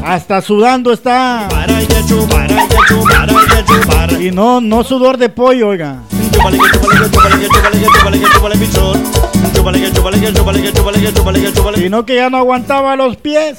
Hasta 0.02 0.40
sudando 0.40 0.94
está. 0.94 1.46
Chupar, 1.50 1.70
hay 1.70 1.86
que 1.86 2.06
chupar, 2.06 2.40
hay 2.40 2.48
que 2.48 2.54
chupar. 2.54 2.65
Y 4.20 4.30
no, 4.30 4.60
no 4.60 4.84
sudor 4.84 5.16
de 5.18 5.28
pollo, 5.28 5.68
oiga. 5.68 6.02
Sino 11.82 12.06
que 12.06 12.16
ya 12.16 12.30
no 12.30 12.38
aguantaba 12.38 12.96
los 12.96 13.16
pies. 13.16 13.58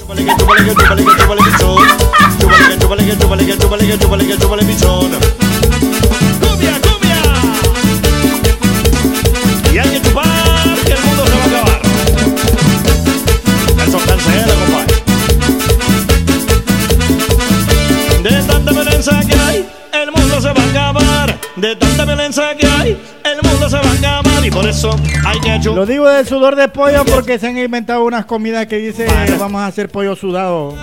Tanta 22.31 22.53
violencia 22.53 22.57
que 22.57 22.67
hay, 22.67 22.97
el 23.23 23.49
mundo 23.49 23.69
se 23.69 23.77
va 23.77 23.89
a 23.89 23.93
acabar. 23.93 24.45
Y 24.45 24.51
por 24.51 24.67
eso 24.67 24.95
hay 25.25 25.39
que 25.39 25.59
chupar. 25.59 25.77
Lo 25.77 25.85
digo 25.85 26.09
de 26.09 26.25
sudor 26.25 26.55
de 26.55 26.67
pollo 26.67 27.05
porque 27.05 27.39
se 27.39 27.47
han 27.47 27.57
inventado 27.57 28.03
unas 28.03 28.25
comidas 28.25 28.67
que 28.67 28.77
dice 28.77 29.07
vamos 29.39 29.61
a 29.61 29.67
hacer 29.67 29.89
pollo 29.89 30.15
sudado. 30.15 30.75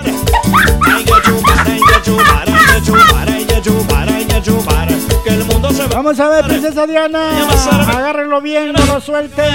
Vamos 5.91 6.21
a 6.21 6.29
ver, 6.29 6.45
princesa 6.45 6.87
Diana. 6.87 7.31
Agárrenlo 7.89 8.41
bien, 8.41 8.73
no 8.73 8.85
lo 8.87 9.01
suelten. 9.01 9.55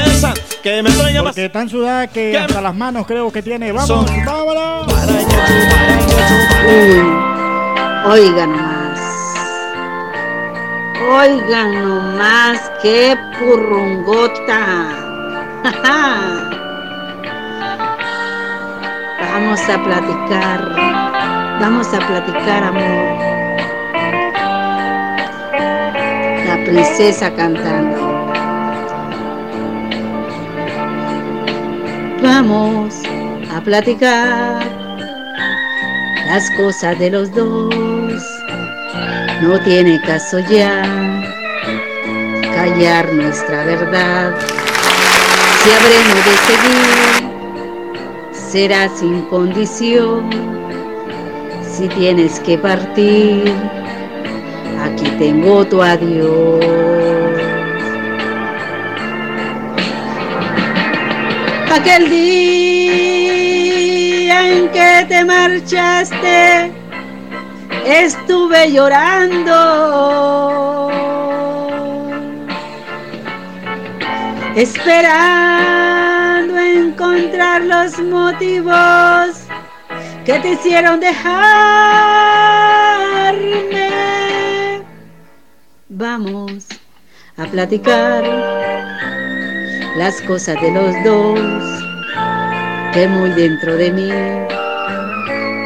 Porque 1.24 1.50
tan 1.50 1.70
sudada 1.70 2.08
que 2.08 2.38
hasta 2.38 2.62
las 2.62 2.76
manos 2.76 3.06
creo 3.06 3.32
que 3.32 3.42
tiene. 3.42 3.72
Vamos, 3.72 4.06
vámonos. 4.26 4.88
Uy, 8.08 8.22
oigan 8.22 8.52
nomás. 8.52 8.79
Oigan 11.12 11.82
nomás, 11.82 12.72
qué 12.84 13.18
purrungota. 13.40 14.60
Vamos 19.20 19.60
a 19.70 19.84
platicar. 19.84 20.60
Vamos 21.60 21.92
a 21.96 22.00
platicar, 22.00 22.64
amor. 22.64 23.18
La 26.46 26.64
princesa 26.64 27.34
cantando. 27.34 28.30
Vamos 32.22 33.02
a 33.52 33.62
platicar 33.62 34.60
las 36.28 36.52
cosas 36.52 37.00
de 37.00 37.10
los 37.10 37.32
dos. 37.32 37.89
No 39.42 39.58
tiene 39.62 40.02
caso 40.02 40.40
ya 40.40 40.84
callar 42.54 43.14
nuestra 43.14 43.64
verdad. 43.64 44.36
Si 45.64 45.72
habremos 45.72 46.26
de 46.26 46.36
seguir, 46.48 46.98
será 48.34 48.90
sin 48.90 49.22
condición. 49.24 50.30
Si 51.64 51.88
tienes 51.88 52.40
que 52.42 52.58
partir, 52.58 53.54
aquí 54.84 55.10
tengo 55.18 55.66
tu 55.66 55.82
adiós. 55.82 56.66
Aquel 61.72 62.10
día 62.10 63.30
en 64.52 64.68
que 64.70 65.06
te 65.08 65.24
marchaste, 65.24 66.74
estuve 67.90 68.72
llorando, 68.72 70.92
esperando 74.56 76.58
encontrar 76.58 77.64
los 77.64 78.00
motivos 78.00 79.42
que 80.24 80.40
te 80.40 80.54
hicieron 80.54 81.00
dejarme. 81.00 81.30
Vamos 85.90 86.68
a 87.38 87.46
platicar 87.46 88.24
las 89.98 90.22
cosas 90.22 90.62
de 90.62 90.72
los 90.72 90.94
dos, 91.04 91.40
que 92.94 93.08
muy 93.08 93.32
dentro 93.32 93.76
de 93.76 93.92
mí 93.92 94.12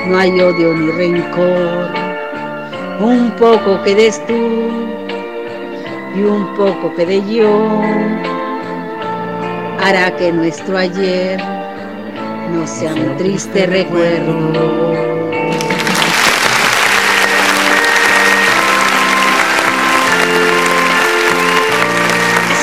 no 0.07 0.17
hay 0.17 0.39
odio 0.39 0.73
ni 0.73 0.89
rencor, 0.91 2.02
un 2.99 3.31
poco 3.37 3.81
que 3.83 3.95
des 3.95 4.25
tú, 4.25 4.33
y 6.15 6.21
un 6.21 6.55
poco 6.55 6.93
de 6.95 7.21
yo 7.27 7.81
hará 9.83 10.15
que 10.15 10.31
nuestro 10.31 10.77
ayer 10.77 11.39
no 12.51 12.67
sea 12.67 12.93
un 12.93 13.17
triste 13.17 13.65
recuerdo. 13.65 14.93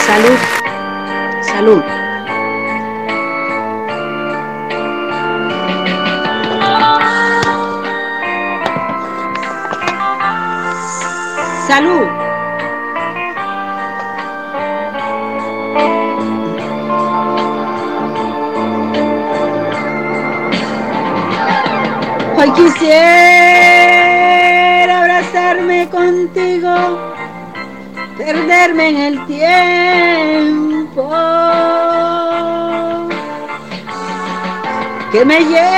Salud, 0.07 0.39
salud. 1.43 2.00
Salud. 11.71 12.09
Hoy 22.37 22.51
quisiera 22.57 23.83
abrazarme 24.99 25.89
contigo, 25.91 26.75
perderme 28.19 28.89
en 28.89 28.97
el 28.97 29.27
tiempo, 29.27 31.09
que 35.13 35.25
me 35.25 35.39
lleves 35.45 35.71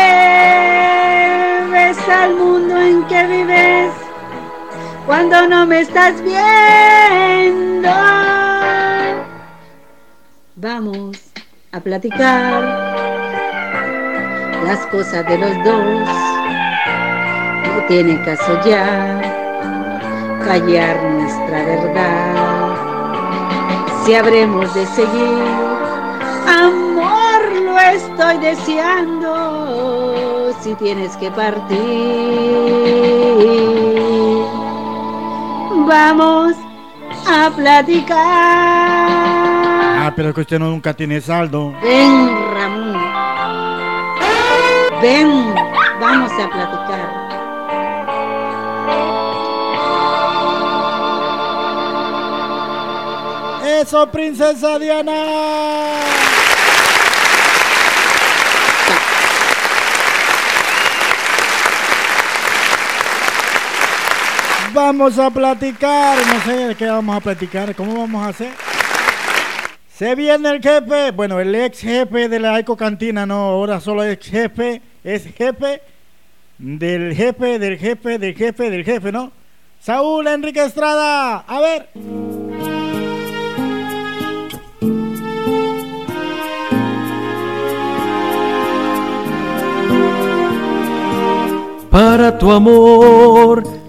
al 2.09 2.35
mundo 2.36 2.81
en 2.81 3.05
que 3.09 3.27
vives 3.27 3.41
cuando 5.12 5.47
no 5.47 5.66
me 5.66 5.82
estás 5.82 6.22
viendo. 6.22 7.90
Vamos 10.56 11.18
a 11.70 11.80
platicar 11.80 12.62
las 14.64 14.78
cosas 14.86 15.28
de 15.28 15.36
los 15.36 15.55
dos. 15.64 16.09
No 17.66 17.84
tiene 17.89 18.24
caso 18.24 18.59
ya 18.64 19.20
callar 20.47 20.97
nuestra 21.02 21.62
verdad. 21.62 22.74
Si 24.06 24.14
habremos 24.14 24.72
de 24.72 24.86
seguir, 24.86 25.44
amor, 26.48 27.52
lo 27.64 27.78
estoy 27.78 28.39
deseando. 28.39 29.34
Si 30.62 30.74
tienes 30.76 31.14
que 31.18 31.30
partir, 31.32 32.72
vamos 35.86 36.54
a 37.26 37.50
platicar. 37.54 38.16
Ah, 40.04 40.12
pero 40.16 40.34
que 40.34 40.40
usted 40.40 40.59
no 40.59 40.68
nunca 40.70 40.94
tiene 40.94 41.20
saldo. 41.20 41.74
Ven, 41.82 42.28
Ramón. 42.54 42.96
Ven, 45.00 45.54
vamos 46.00 46.32
a 46.32 46.50
platicar. 46.50 47.22
Eso, 53.64 54.10
princesa 54.10 54.78
Diana. 54.78 55.72
Vamos 64.74 65.19
a 65.19 65.28
platicar, 65.28 66.16
no 66.27 66.40
sé 66.40 66.69
de 66.69 66.74
qué 66.74 66.86
vamos 66.86 67.15
a 67.15 67.20
platicar, 67.20 67.74
cómo 67.74 67.94
vamos 67.94 68.24
a 68.24 68.28
hacer. 68.28 68.53
Se 69.94 70.15
viene 70.15 70.49
el 70.49 70.62
jefe, 70.62 71.11
bueno, 71.11 71.39
el 71.40 71.55
ex 71.55 71.81
jefe 71.81 72.28
de 72.28 72.40
la 72.40 72.59
Eco 72.59 72.74
Cantina, 72.74 73.27
no, 73.27 73.35
ahora 73.35 73.81
solo 73.81 74.03
ex 74.03 74.31
jefe, 74.31 74.81
es 75.05 75.27
jefe 75.35 75.82
del 76.57 77.15
jefe, 77.15 77.59
del 77.59 77.78
jefe, 77.78 78.19
del 78.19 78.35
jefe, 78.35 78.70
del 78.70 78.85
jefe, 78.85 79.12
¿no? 79.12 79.31
Saúl 79.78 80.27
Enrique 80.27 80.65
Estrada, 80.65 81.44
a 81.47 81.61
ver. 81.61 81.89
Para 91.90 92.39
tu 92.39 92.51
amor 92.51 93.81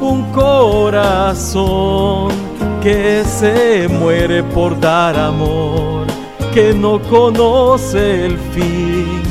un 0.00 0.32
corazón 0.32 2.32
que 2.82 3.22
se 3.24 3.86
muere 3.88 4.42
por 4.42 4.78
dar 4.78 5.16
amor, 5.16 6.06
que 6.52 6.74
no 6.74 7.00
conoce 7.02 8.26
el 8.26 8.36
fin. 8.38 9.22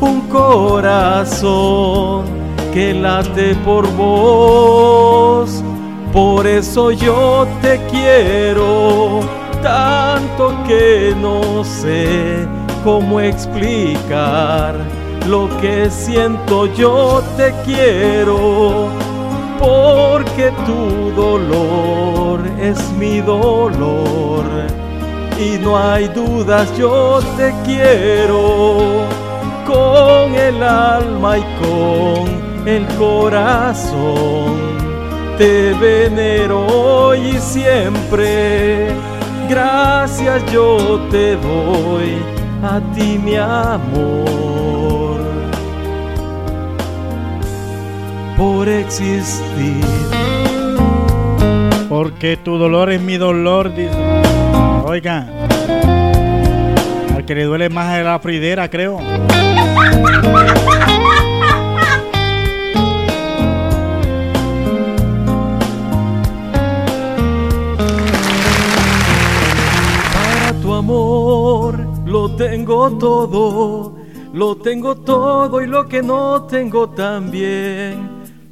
Un 0.00 0.20
corazón 0.22 2.24
que 2.72 2.94
late 2.94 3.54
por 3.64 3.90
vos. 3.92 5.62
Por 6.12 6.46
eso 6.46 6.92
yo 6.92 7.46
te 7.60 7.80
quiero 7.90 9.20
tanto 9.62 10.54
que 10.66 11.14
no 11.20 11.64
sé 11.64 12.46
cómo 12.84 13.20
explicar 13.20 14.76
lo 15.26 15.48
que 15.60 15.90
siento. 15.90 16.66
Yo 16.74 17.22
te 17.36 17.52
quiero 17.64 18.88
porque 19.58 20.52
tu 20.66 21.10
dolor 21.12 22.40
es 22.60 22.78
mi 22.92 23.20
dolor. 23.20 24.44
Y 25.38 25.58
no 25.58 25.76
hay 25.76 26.08
dudas, 26.08 26.76
yo 26.78 27.20
te 27.36 27.52
quiero 27.64 29.06
con 29.66 30.34
el 30.34 30.62
alma 30.62 31.38
y 31.38 31.44
con 31.60 32.68
el 32.68 32.86
corazón. 32.96 34.54
Te 35.36 35.74
venero 35.74 36.66
hoy 36.66 37.18
y 37.36 37.38
siempre. 37.38 38.94
Gracias 39.48 40.42
yo 40.52 41.00
te 41.10 41.36
doy 41.36 42.16
a 42.62 42.80
ti 42.94 43.18
mi 43.18 43.36
amor 43.36 44.83
por 48.36 48.68
existir. 48.68 49.84
Porque 51.88 52.36
tu 52.36 52.58
dolor 52.58 52.90
es 52.90 53.00
mi 53.00 53.16
dolor, 53.16 53.74
dice. 53.74 53.94
Oiga, 54.84 55.28
al 57.14 57.24
que 57.24 57.34
le 57.34 57.44
duele 57.44 57.68
más 57.68 57.98
es 57.98 58.04
la 58.04 58.18
fridera, 58.18 58.68
creo. 58.68 58.98
Para 70.12 70.52
tu 70.60 70.74
amor 70.74 71.78
lo 72.04 72.34
tengo 72.36 72.90
todo, 72.98 73.94
lo 74.32 74.56
tengo 74.56 74.96
todo 74.96 75.62
y 75.62 75.66
lo 75.66 75.86
que 75.88 76.02
no 76.02 76.42
tengo 76.42 76.88
también 76.90 78.13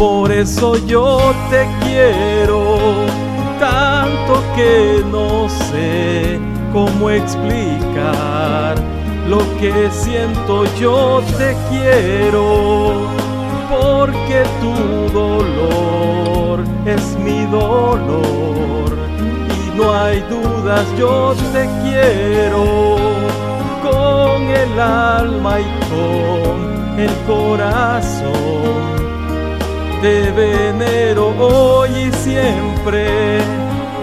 Por 0.00 0.32
eso 0.32 0.78
yo 0.86 1.18
te 1.50 1.68
quiero 1.84 2.78
tanto 3.60 4.42
que 4.56 5.04
no 5.12 5.46
sé 5.46 6.40
cómo 6.72 7.10
explicar 7.10 8.76
lo 9.28 9.40
que 9.58 9.90
siento. 9.90 10.64
Yo 10.80 11.20
te 11.36 11.54
quiero 11.68 13.08
porque 13.68 14.42
tu 14.62 15.12
dolor 15.12 16.60
es 16.86 17.18
mi 17.18 17.44
dolor 17.50 18.96
y 19.50 19.76
no 19.76 19.92
hay 19.92 20.20
dudas. 20.30 20.86
Yo 20.98 21.34
te 21.52 21.68
quiero 21.82 22.96
con 23.82 24.44
el 24.44 24.80
alma 24.80 25.60
y 25.60 25.64
con 25.90 26.98
el 26.98 27.14
corazón 27.26 28.99
te 30.00 30.30
venero 30.32 31.28
hoy 31.38 31.90
y 31.90 32.12
siempre. 32.12 33.38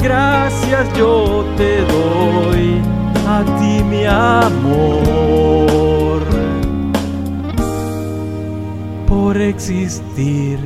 Gracias 0.02 0.88
yo 0.98 1.46
te 1.58 1.82
doy 1.82 2.82
a 3.28 3.44
ti 3.60 3.84
mi 3.84 4.06
amor 4.06 5.48
por 9.08 9.38
existir. 9.38 10.60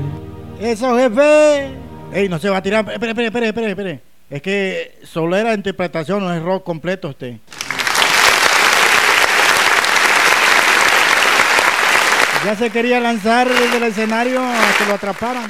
Eso, 0.60 0.98
jefe. 0.98 1.72
Ey, 2.14 2.28
no 2.28 2.38
se 2.38 2.49
va 2.49 2.58
a 2.58 2.62
tirar. 2.62 2.90
Espere, 2.91 3.12
espere, 3.12 3.48
espere, 3.48 3.70
espere. 3.70 3.99
Es 4.30 4.41
que 4.41 4.99
solo 5.03 5.36
era 5.36 5.53
interpretación, 5.53 6.20
no 6.20 6.34
es 6.34 6.41
rock 6.41 6.64
completo 6.64 7.10
usted. 7.10 7.38
Ya 12.44 12.56
se 12.56 12.72
quería 12.72 13.00
lanzar 13.00 13.48
desde 13.48 13.78
el 13.78 13.84
escenario 13.84 14.42
a 14.42 14.56
que 14.78 14.86
lo 14.88 14.96
atraparan. 14.96 15.50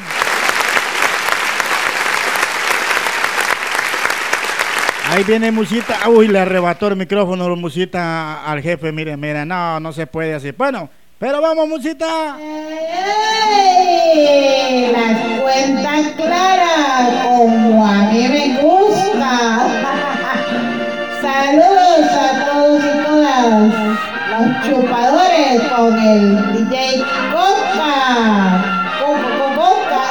Ahí 5.10 5.24
viene 5.24 5.52
Musita. 5.52 6.10
Uy, 6.10 6.28
le 6.28 6.40
arrebató 6.40 6.88
el 6.88 6.98
micrófono 6.98 7.56
Musita 7.56 8.44
al 8.44 8.62
jefe. 8.62 8.92
Mire, 8.92 9.16
mire, 9.16 9.46
no, 9.46 9.80
no 9.80 9.94
se 9.94 10.06
puede 10.06 10.34
así. 10.34 10.52
Bueno, 10.52 10.90
pero 11.18 11.42
vamos, 11.42 11.68
Musita. 11.70 12.38
Las 14.92 15.42
cuentas 15.42 16.14
claras, 16.18 17.26
como 17.26 17.86
a 17.86 18.12
mí 18.12 18.28
me 18.28 18.62
gusta. 18.62 19.68
Saludos 21.22 22.12
a 22.12 22.46
todos 22.46 22.84
y 22.84 23.06
todas 23.06 23.81
chupadores 24.64 25.62
con 25.76 25.98
el 25.98 26.54
DJ 26.54 27.04
Coca. 27.32 28.64
Coca. 29.56 30.06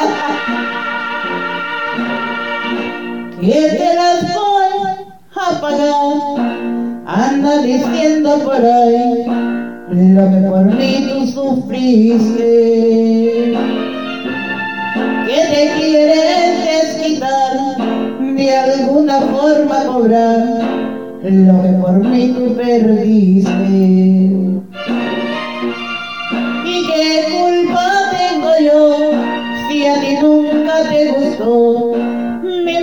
Que 3.41 3.61
te 3.79 3.95
las 3.95 4.35
voy 4.35 4.75
a 5.37 5.61
pagar. 5.61 6.01
Anda 7.07 7.59
diciendo 7.63 8.39
por 8.45 8.55
ahí 8.55 9.27
lo 9.91 10.31
que 10.31 10.41
por 10.49 10.65
mí 10.65 11.09
tú 11.09 11.27
sufriste. 11.27 12.53
Que 15.27 15.41
te 15.51 15.63
quieres 15.77 16.49
desquitar, 16.65 17.53
de 18.21 18.57
alguna 18.57 19.21
forma 19.21 19.77
cobrar 19.87 21.00
lo 21.23 21.63
que 21.63 21.69
por 21.81 21.93
mí 21.93 22.33
tú 22.35 22.57
perdiste. 22.57 23.51
¿Y 26.65 26.87
qué 26.87 27.25
culpa 27.31 27.85
tengo 28.11 28.51
yo 28.65 29.11
si 29.69 29.87
a 29.87 30.01
ti 30.01 30.17
nunca 30.21 30.83
te 30.89 31.13
gustó 31.13 31.95
mi 32.65 32.79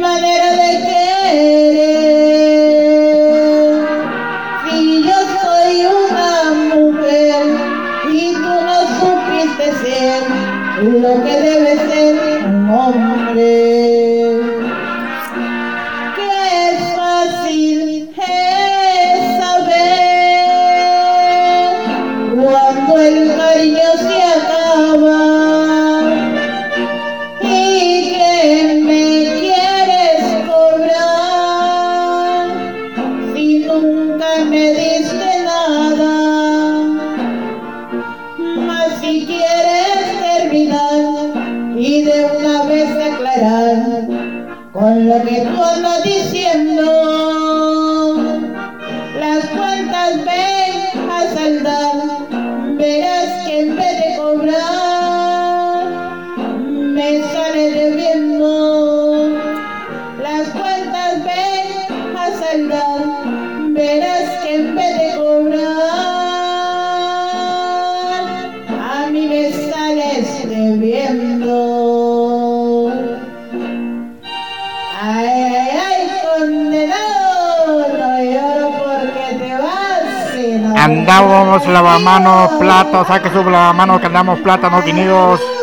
sino 81.07 81.23
Andábamos 81.23 81.65
lavamanos, 81.67 82.51
platos, 82.59 83.07
saque 83.07 83.29
su 83.29 83.37
lavamanos 83.49 84.01
que 84.01 84.07
andamos 84.07 84.39
plátanos 84.39 84.83
vinidos. 84.83 85.56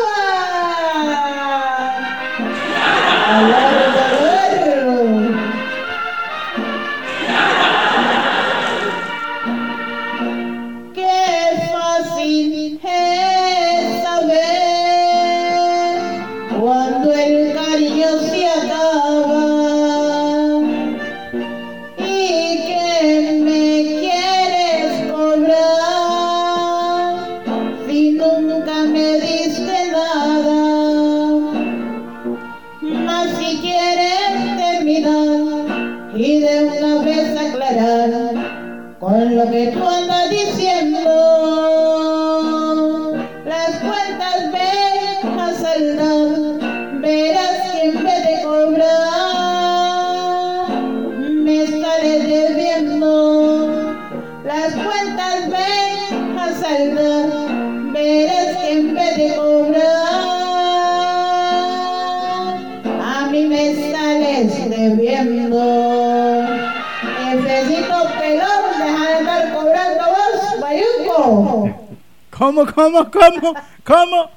¿Cómo, 72.73 73.11
cómo, 73.11 73.11
cómo, 73.11 73.53
cómo, 73.83 74.29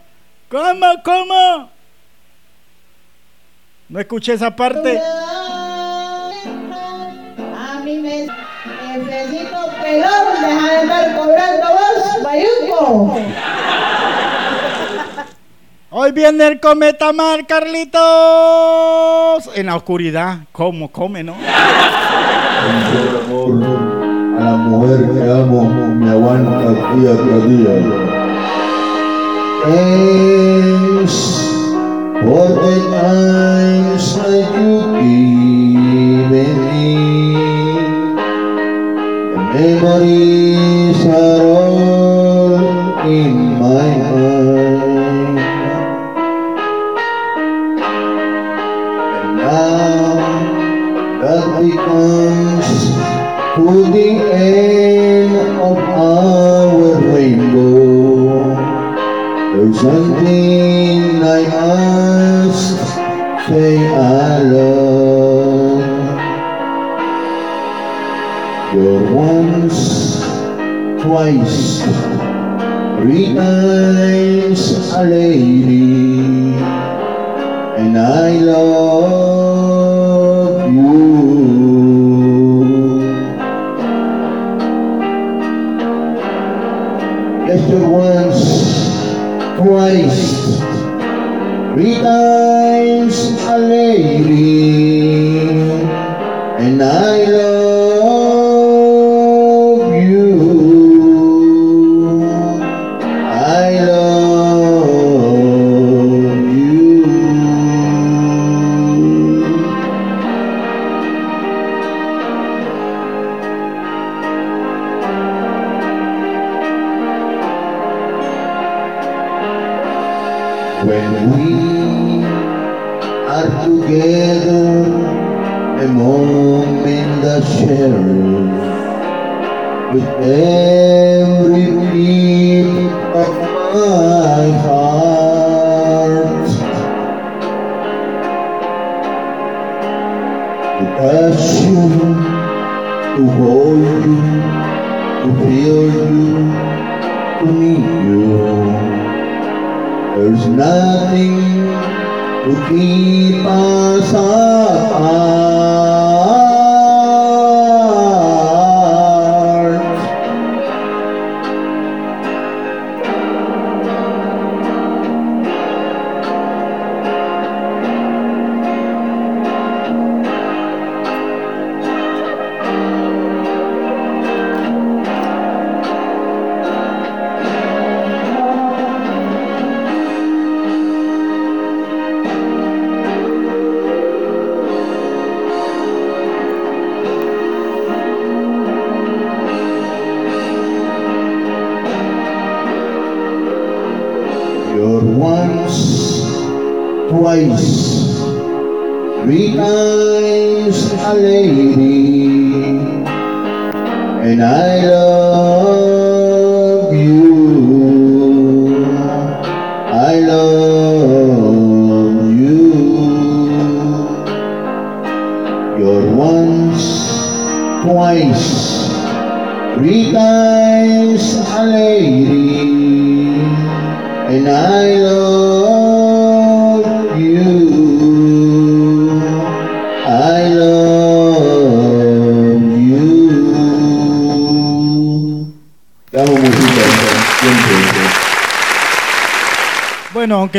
cómo, 0.48 0.86
cómo? 1.05 1.70
No 3.88 4.00
escuché 4.00 4.34
esa 4.34 4.55
parte. 4.55 5.00
A 7.56 7.80
mí 7.84 7.98
me 7.98 8.26
necesito 8.98 9.56
pelón, 9.82 10.42
deja 10.42 10.68
de 10.68 10.82
estar 10.82 11.16
cobrando 11.16 11.66
vos, 11.68 12.22
bayunco. 12.22 13.18
Hoy 15.90 16.12
viene 16.12 16.46
el 16.46 16.60
cometa 16.60 17.14
mar, 17.14 17.46
Carlitos. 17.46 18.00
En 19.55 19.66
la 19.66 19.76
oscuridad. 19.76 20.40
¿Cómo 20.52 20.92
come, 20.92 21.24
no? 21.24 21.34
amor 22.68 23.64
a 24.38 24.44
la 24.44 24.56
mujer 24.56 25.10
que 25.12 25.30
amo 25.30 25.62
me 25.94 26.10
aguanta 26.10 26.94
día 26.94 27.16
tras 27.16 27.48
día. 27.48 28.07
Thanks 29.64 31.16
for 32.22 32.47
the 32.48 32.76
times 32.90 34.06
that 34.16 34.47
you 34.55 34.74
given 36.30 36.59
me. 36.70 36.89
Memories 39.55 41.01
are 41.06 41.43
all 41.43 42.55
in 43.09 43.35
my 43.59 43.89
mind. 44.12 45.39
And 49.18 49.32
now 49.39 50.06
that 51.20 51.44
becomes 51.60 52.68
to 53.56 53.66
the 53.90 54.09
end 54.32 54.57
twice, 71.19 71.82
three 73.03 73.35
times 73.35 74.93
a 74.93 75.03
lady, 75.03 76.55
and 77.74 77.99
I 77.99 78.39
love 78.39 78.88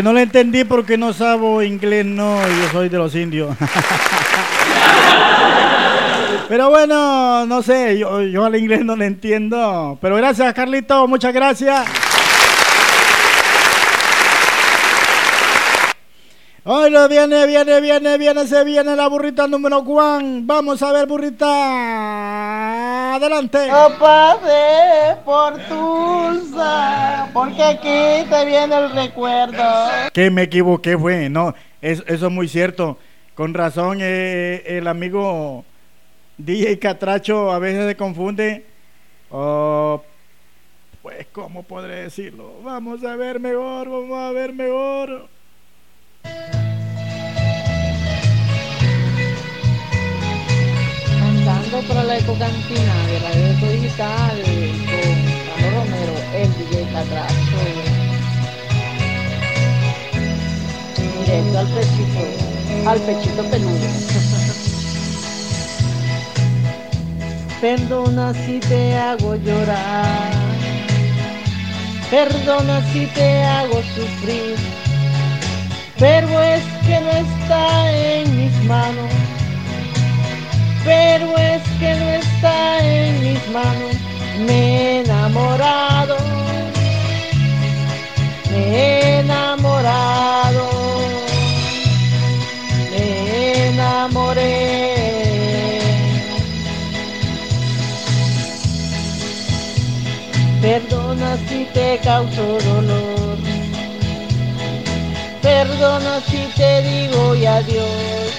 No 0.01 0.13
le 0.13 0.21
entendí 0.21 0.63
porque 0.63 0.97
no 0.97 1.11
sabo 1.13 1.61
inglés, 1.61 2.05
no, 2.05 2.39
yo 2.41 2.69
soy 2.71 2.89
de 2.89 2.97
los 2.97 3.13
indios. 3.15 3.55
Pero 6.47 6.69
bueno, 6.69 7.45
no 7.45 7.61
sé, 7.61 7.97
yo, 7.99 8.21
yo 8.21 8.45
al 8.45 8.55
inglés 8.55 8.85
no 8.85 8.95
le 8.95 9.05
entiendo. 9.05 9.97
Pero 10.01 10.15
gracias, 10.15 10.53
Carlito, 10.53 11.07
muchas 11.07 11.33
gracias. 11.33 11.87
Hoy 16.63 16.91
viene, 17.09 17.47
viene, 17.47 17.81
viene, 17.81 18.17
viene, 18.17 18.47
se 18.47 18.63
viene 18.63 18.95
la 18.95 19.07
burrita 19.07 19.47
número 19.47 19.79
one. 19.79 20.41
Vamos 20.43 20.81
a 20.83 20.91
ver, 20.91 21.07
burrita. 21.07 21.45
Adelante. 23.15 23.69
Por 25.29 25.53
Tulsa, 25.67 27.29
porque 27.33 27.61
aquí 27.61 28.27
te 28.27 28.45
viene 28.47 28.75
el 28.75 28.89
recuerdo. 28.91 29.63
Que 30.11 30.31
me 30.31 30.41
equivoqué, 30.43 30.97
fue. 30.97 31.29
No, 31.29 31.53
es- 31.83 32.03
eso 32.07 32.25
es 32.25 32.31
muy 32.31 32.47
cierto. 32.47 32.97
Con 33.35 33.53
razón, 33.53 33.99
eh, 34.01 34.63
el 34.65 34.87
amigo 34.87 35.63
DJ 36.39 36.79
Catracho 36.79 37.51
a 37.51 37.59
veces 37.59 37.85
se 37.87 37.95
confunde. 37.95 38.65
Oh, 39.29 40.01
pues, 41.03 41.27
¿cómo 41.31 41.61
podré 41.61 42.01
decirlo? 42.05 42.51
Vamos 42.63 43.03
a 43.03 43.15
ver 43.15 43.39
mejor, 43.39 43.87
vamos 43.87 44.17
a 44.17 44.31
ver 44.31 44.51
mejor. 44.53 45.27
Andando 51.21 51.81
para 51.87 52.03
la 52.03 52.17
ecocantina 52.17 53.07
de 53.07 53.19
Radio 53.19 53.71
Digital 53.71 54.43
DJ 56.99 57.15
Catracho. 57.15 57.59
Directo 61.25 61.59
al 61.59 61.67
pechito, 61.67 62.23
al 62.89 62.99
pechito 62.99 63.43
peludo. 63.49 63.87
Perdona 67.61 68.33
si 68.33 68.59
te 68.59 68.97
hago 68.97 69.35
llorar. 69.35 70.31
Perdona 72.09 72.81
si 72.91 73.05
te 73.07 73.43
hago 73.43 73.81
sufrir. 73.95 74.55
Pero 75.97 76.41
es 76.41 76.63
que 76.85 76.99
no 77.01 77.11
está 77.11 77.91
en 77.91 78.35
mis 78.35 78.63
manos. 78.63 79.11
Pero 80.83 81.37
es 81.37 81.61
que 81.79 81.95
no 81.95 82.09
está 82.09 82.79
en 82.83 83.19
mis 83.21 83.49
manos. 83.51 83.95
Me 84.45 84.53
he 84.53 85.01
enamorado. 85.01 86.48
Perdona 100.69 101.37
si 101.47 101.65
te 101.73 101.99
causo 102.03 102.59
dolor. 102.59 103.37
Perdona 105.41 106.21
si 106.27 106.37
te 106.55 106.81
digo 106.83 107.35
y 107.35 107.45
adiós. 107.45 108.31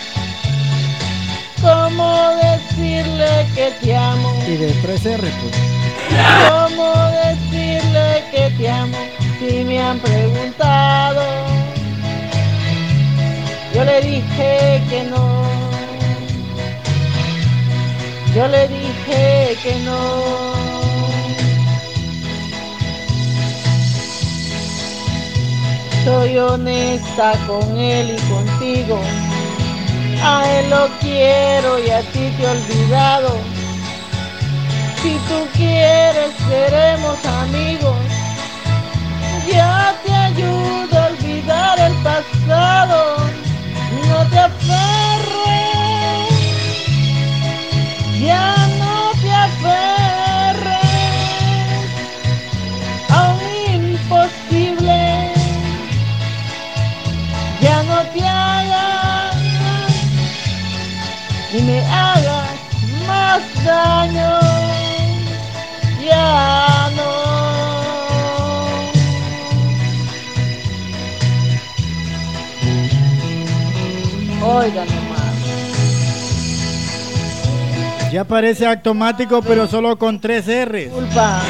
¿Cómo 1.61 2.31
decirle 2.43 3.47
que 3.55 3.73
te 3.81 3.97
amo? 3.97 4.33
Y 4.47 4.57
de 4.57 4.73
3R, 4.83 5.19
pues. 5.19 5.57
¿Cómo 6.49 6.95
decirle 7.25 8.25
que 8.31 8.51
te 8.57 8.71
amo 8.71 9.10
si 9.41 9.65
me 9.65 9.81
han 9.81 9.99
preguntado? 10.01 11.23
Yo 13.75 13.85
le 13.85 14.01
dije 14.03 14.83
que 14.91 15.05
no. 15.05 15.43
Yo 18.35 18.49
le 18.49 18.69
dije 18.69 19.57
que 19.63 19.75
no. 19.87 20.51
Soy 26.05 26.39
honesta 26.39 27.33
con 27.47 27.79
él 27.79 28.17
y 28.17 28.21
contigo. 28.31 29.01
A 30.23 30.35
él 30.59 30.71
lo 30.71 30.89
quiero 31.01 31.79
y 31.79 31.91
a 31.91 32.01
ti 32.13 32.31
te 32.37 32.43
he 32.43 32.47
olvidado. 32.47 33.31
Si 35.03 35.13
tú 35.29 35.49
quieres, 35.57 36.31
seremos 36.47 37.25
amigos. 37.25 38.00
Ya 39.51 40.01
te 40.05 40.13
ayudo 40.15 40.99
a 40.99 41.07
olvidar 41.07 41.79
el 41.81 41.95
pasado. 42.03 43.17
No 44.09 44.27
te 44.29 44.39
aferres. 44.39 46.29
Ya 48.21 48.69
no 48.79 49.13
te 49.21 49.33
aferres 49.33 50.81
a 53.09 53.35
un 53.35 53.41
imposible. 53.75 55.33
Ya 57.61 57.83
no 57.83 58.03
te 58.13 58.27
hagas 58.27 59.37
ni 61.53 61.63
me 61.63 61.81
hagas 61.81 62.59
más 63.07 63.43
daño. 63.65 64.39
Ya 66.01 66.91
no. 66.97 67.20
Oigan 74.51 74.87
nomás. 74.89 75.21
Ya 78.11 78.25
parece 78.25 78.67
automático, 78.67 79.41
pero 79.43 79.69
solo 79.69 79.97
con 79.97 80.21
3 80.21 80.49
R. 80.49 80.89
Culpa. 80.89 81.41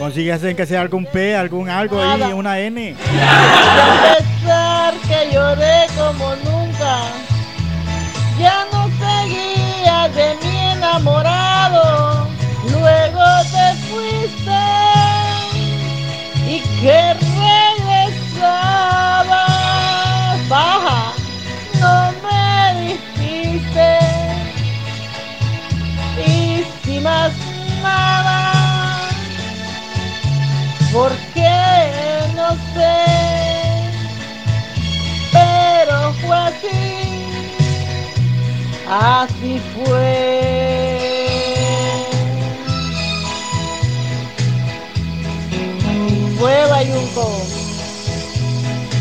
Consíguese 0.00 0.56
que 0.56 0.66
sea 0.66 0.80
algún 0.80 1.06
P, 1.06 1.36
algún 1.36 1.70
algo 1.70 2.02
ahí, 2.02 2.32
una 2.32 2.58
N. 2.58 2.80
Y 2.90 2.94
a 2.94 4.16
pesar 4.18 4.94
que 5.06 5.32
lloré 5.32 5.86
como 5.96 6.34
nunca, 6.44 6.98
ya 8.40 8.66
no 8.72 8.88
seguía 8.98 10.08
de 10.08 10.34
mi 10.42 10.58
enamorado. 10.72 12.26
Luego 12.72 13.24
te 13.52 13.74
fuiste 13.86 14.62
y 16.48 16.60
que 16.80 17.25
porque 30.96 31.52
no 32.34 32.52
sé, 32.72 32.96
pero 35.30 36.14
fue 36.22 36.36
así, 36.36 37.28
así 38.88 39.60
fue. 39.74 40.16
Fue 46.38 46.66
Bayunco, 46.70 47.30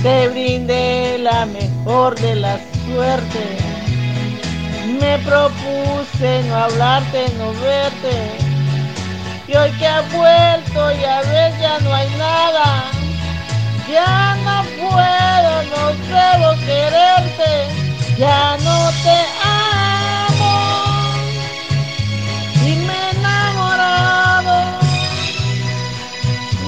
te 0.04 0.28
brindé 0.28 1.18
la 1.20 1.46
mejor 1.46 2.20
de 2.20 2.36
la 2.36 2.60
suerte. 2.86 3.58
Me 5.00 5.18
propuse 5.20 6.44
no 6.44 6.56
hablarte, 6.56 7.30
no 7.38 7.54
verte. 7.62 8.45
Y 9.48 9.56
hoy 9.56 9.72
que 9.74 9.88
ha 9.88 10.02
vuelto 10.02 10.92
y 10.92 11.04
a 11.04 11.22
ver 11.22 11.54
ya 11.60 11.80
no 11.80 11.94
hay 11.94 12.10
nada. 12.18 12.66
Ya 13.88 14.36
no 14.44 14.64
puedo, 14.80 15.64
no 15.72 15.84
debo 16.08 16.66
quererte. 16.66 17.68
Ya 18.18 18.58
no 18.64 18.90
te 19.04 19.18
amo. 19.44 20.56
Y 22.66 22.76
me 22.88 22.94
he 22.94 23.12
enamorado 23.12 24.56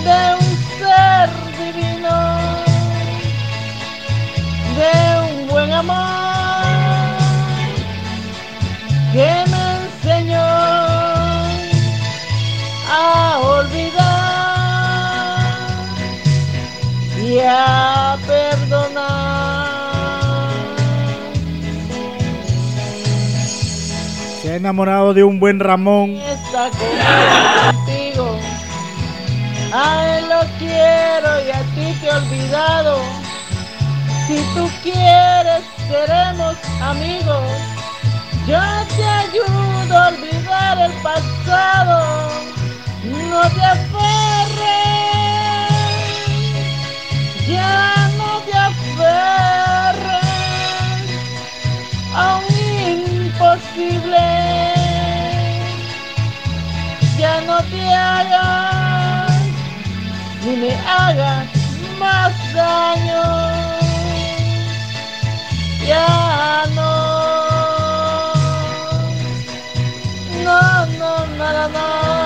de 0.04 0.36
un 0.36 0.58
ser 0.78 1.30
divino. 1.58 2.16
De 4.78 5.32
un 5.32 5.48
buen 5.48 5.74
amor 5.74 6.18
a 17.46 18.18
perdonar. 18.26 19.68
Se 24.42 24.52
ha 24.52 24.56
enamorado 24.56 25.14
de 25.14 25.24
un 25.24 25.40
buen 25.40 25.60
Ramón. 25.60 26.12
Está 26.12 26.70
contigo, 27.72 28.38
a 29.74 30.18
él 30.18 30.30
lo 30.30 30.40
quiero 30.58 31.46
y 31.46 31.52
a 31.52 31.62
ti 31.76 31.94
te 32.00 32.08
he 32.08 32.12
olvidado. 32.12 33.00
Si 34.28 34.36
tú 34.56 34.70
quieres, 34.84 35.64
seremos 35.88 36.56
amigos. 36.82 37.44
Yo 38.48 38.60
te 38.96 39.06
ayudo 39.06 39.98
a 39.98 40.08
olvidar 40.08 40.78
el 40.80 40.94
pasado. 41.02 42.30
No 43.04 43.42
te 43.50 43.64
aferres. 43.64 44.87
Ya 47.48 48.11
no 48.18 48.41
te 48.41 48.53
aferres 48.53 50.28
a 52.14 52.40
un 52.40 52.56
imposible. 53.26 54.26
Ya 57.18 57.41
no 57.41 57.57
te 57.64 57.94
hagas 57.94 59.32
ni 60.45 60.56
me 60.57 60.76
hagas 60.76 61.48
más 61.99 62.34
daño. 62.53 63.24
Ya 65.88 66.65
no. 66.76 66.98
No, 70.44 70.86
no, 70.99 71.26
nada, 71.38 71.68
no, 71.68 72.16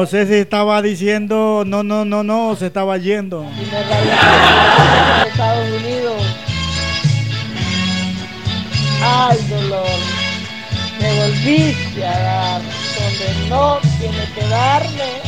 No 0.00 0.06
sé 0.06 0.26
si 0.26 0.32
estaba 0.32 0.80
diciendo 0.80 1.62
no, 1.66 1.82
no, 1.82 2.06
no, 2.06 2.22
no, 2.22 2.56
se 2.56 2.68
estaba 2.68 2.96
yendo. 2.96 3.46
Estados 5.26 5.68
Unidos. 5.78 6.22
Ay, 9.02 9.36
dolor. 9.50 9.84
Me 10.98 11.20
volviste 11.20 12.06
a 12.06 12.18
dar 12.18 12.62
donde 12.62 13.48
no 13.50 13.78
tiene 13.98 14.24
que 14.34 14.40
darme. 14.48 15.20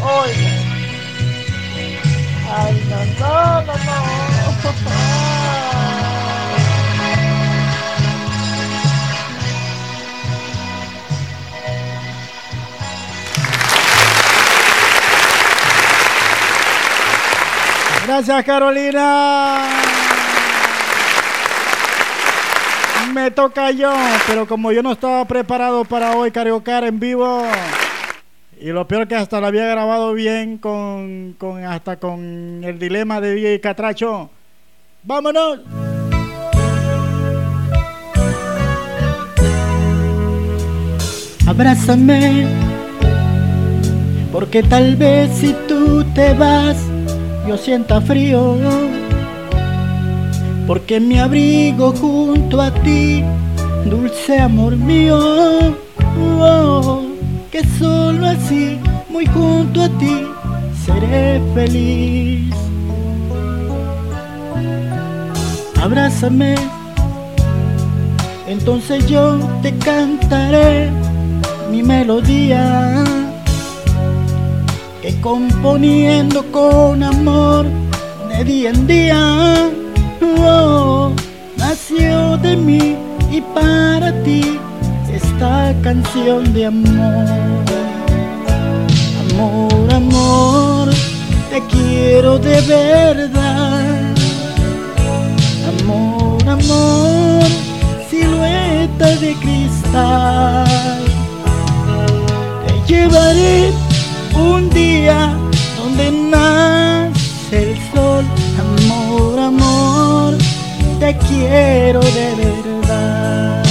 Oye. 0.00 0.48
Ay, 2.50 2.72
no, 2.88 2.96
no, 3.20 3.60
no, 3.66 3.74
no. 6.00 6.04
Gracias, 18.08 18.42
Carolina. 18.42 19.68
Me 23.12 23.30
toca 23.30 23.70
yo, 23.70 23.92
pero 24.26 24.48
como 24.48 24.72
yo 24.72 24.82
no 24.82 24.92
estaba 24.92 25.26
preparado 25.26 25.84
para 25.84 26.16
hoy 26.16 26.30
cariocar 26.30 26.84
en 26.84 26.98
vivo, 26.98 27.42
y 28.58 28.68
lo 28.68 28.88
peor 28.88 29.06
que 29.08 29.14
hasta 29.14 29.42
lo 29.42 29.48
había 29.48 29.66
grabado 29.66 30.14
bien 30.14 30.56
con, 30.56 31.34
con 31.36 31.62
hasta 31.62 31.98
con 31.98 32.62
el 32.64 32.78
dilema 32.78 33.20
de 33.20 33.34
DJ 33.34 33.60
Catracho. 33.60 34.30
¡Vámonos! 35.02 35.60
Abrázame, 41.46 42.46
porque 44.32 44.62
tal 44.62 44.96
vez 44.96 45.30
si 45.36 45.54
tú 45.68 46.04
te 46.14 46.32
vas, 46.32 46.78
yo 47.48 47.56
sienta 47.56 47.98
frío, 48.02 48.56
porque 50.66 51.00
me 51.00 51.18
abrigo 51.18 51.92
junto 51.92 52.60
a 52.60 52.70
ti, 52.70 53.24
dulce 53.86 54.38
amor 54.38 54.76
mío, 54.76 55.18
oh, 56.20 57.06
que 57.50 57.64
solo 57.78 58.26
así, 58.26 58.78
muy 59.08 59.24
junto 59.26 59.80
a 59.80 59.88
ti, 59.88 60.26
seré 60.84 61.40
feliz. 61.54 62.54
Abrázame, 65.80 66.54
entonces 68.46 69.06
yo 69.06 69.38
te 69.62 69.74
cantaré 69.78 70.90
mi 71.70 71.82
melodía 71.82 73.04
que 75.02 75.20
componiendo 75.20 76.44
con 76.50 77.02
amor 77.02 77.66
de 78.28 78.44
día 78.44 78.70
en 78.70 78.86
día 78.86 79.70
oh, 80.40 81.12
nació 81.56 82.36
de 82.38 82.56
mí 82.56 82.96
y 83.30 83.40
para 83.54 84.12
ti 84.24 84.58
esta 85.12 85.74
canción 85.82 86.52
de 86.52 86.66
amor. 86.66 87.26
Amor, 89.30 89.94
amor, 89.94 90.88
te 91.50 91.60
quiero 91.70 92.38
de 92.38 92.60
verdad. 92.62 94.14
Amor, 95.80 96.48
amor, 96.48 97.46
silueta 98.10 99.06
de 99.16 99.34
cristal. 99.34 100.66
Te 102.66 102.92
llevaré 102.92 103.72
un 104.38 104.70
día 104.70 105.36
donde 105.76 106.10
nace 106.10 107.72
el 107.72 107.76
sol. 107.92 108.24
Amor, 108.60 109.38
amor, 109.38 110.34
te 111.00 111.16
quiero 111.28 112.00
de 112.00 112.28
verdad. 112.44 113.64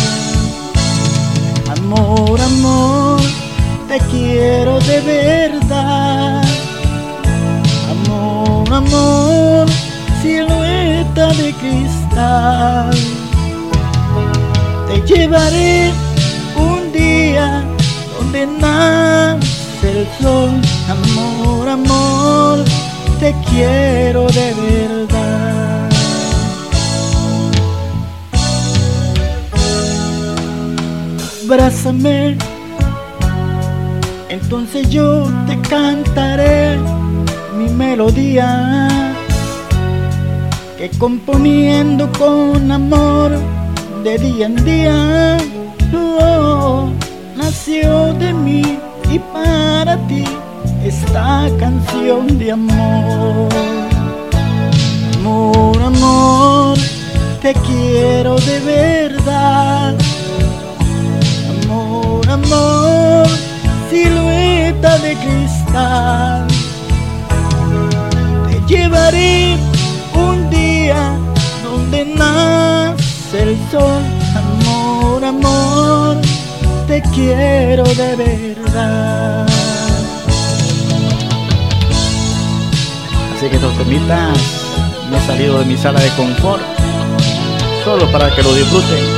Amor, 1.78 2.40
amor, 2.42 3.22
te 3.88 4.00
quiero 4.12 4.80
de 4.82 5.02
verdad. 5.02 6.44
Amor, 7.92 8.74
amor, 8.74 9.68
silueta 10.22 11.28
de 11.34 11.54
cristal. 11.54 12.98
Te 14.88 15.02
llevaré 15.02 15.92
un 16.56 16.92
día 16.92 17.64
donde 18.18 18.48
nace 18.60 19.47
el 19.98 20.08
sol. 20.22 20.52
Amor, 20.90 21.70
amor, 21.70 22.64
te 23.20 23.34
quiero 23.50 24.28
de 24.28 24.54
verdad. 24.54 25.90
Abrázame, 31.46 32.38
entonces 34.30 34.90
yo 34.90 35.32
te 35.48 35.58
cantaré 35.70 36.78
mi 37.58 37.70
melodía 37.70 38.68
que 40.78 40.90
componiendo 41.00 42.12
con 42.20 42.70
amor 42.70 43.32
de 44.04 44.18
día 44.18 44.46
en 44.46 44.66
día 44.66 45.38
oh, 45.94 46.90
nació 47.38 48.14
de 48.16 48.34
mí 48.34 48.77
para 49.34 49.98
ti 50.08 50.24
esta 50.84 51.50
canción 51.60 52.38
de 52.38 52.52
amor. 52.52 53.50
Amor, 55.20 55.82
amor, 55.82 56.78
te 57.42 57.54
quiero 57.54 58.36
de 58.38 58.60
verdad. 58.60 59.96
Amor, 61.64 62.30
amor, 62.30 63.28
silueta 63.90 64.98
de 65.00 65.16
cristal. 65.16 66.48
Te 68.50 68.74
llevaré 68.74 69.58
un 70.14 70.50
día 70.50 71.18
donde 71.64 72.06
nace 72.06 73.44
el 73.44 73.58
sol. 73.72 74.02
Amor, 74.36 75.24
amor, 75.24 76.27
te 76.88 77.02
quiero 77.14 77.84
de 77.84 78.16
verdad. 78.16 79.46
Así 83.36 83.50
que 83.50 83.56
estos 83.56 83.78
temitas 83.78 84.38
me 85.12 85.18
he 85.18 85.22
salido 85.22 85.60
de 85.60 85.66
mi 85.66 85.78
sala 85.78 86.00
de 86.00 86.10
confort 86.12 86.64
solo 87.84 88.10
para 88.12 88.34
que 88.34 88.42
lo 88.42 88.54
disfruten. 88.56 89.17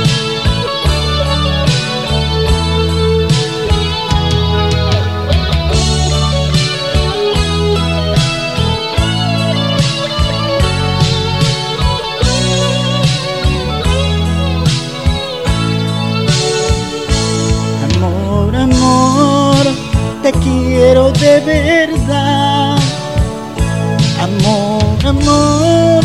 Amor, 24.20 25.06
amor, 25.06 26.04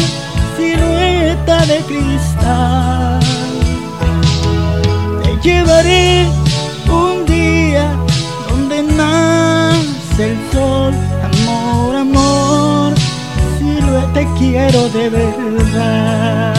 silueta 0.58 1.66
de 1.66 1.80
cristal. 1.80 3.20
Te 5.22 5.38
llevaré 5.44 6.26
un 6.88 7.26
día 7.26 7.92
donde 8.50 8.84
nace 8.84 10.32
el 10.32 10.38
sol. 10.54 10.94
Amor, 11.24 11.96
amor, 11.98 12.94
silueta 13.60 14.14
te 14.14 14.26
quiero 14.40 14.88
de 14.90 15.10
verdad. 15.10 16.56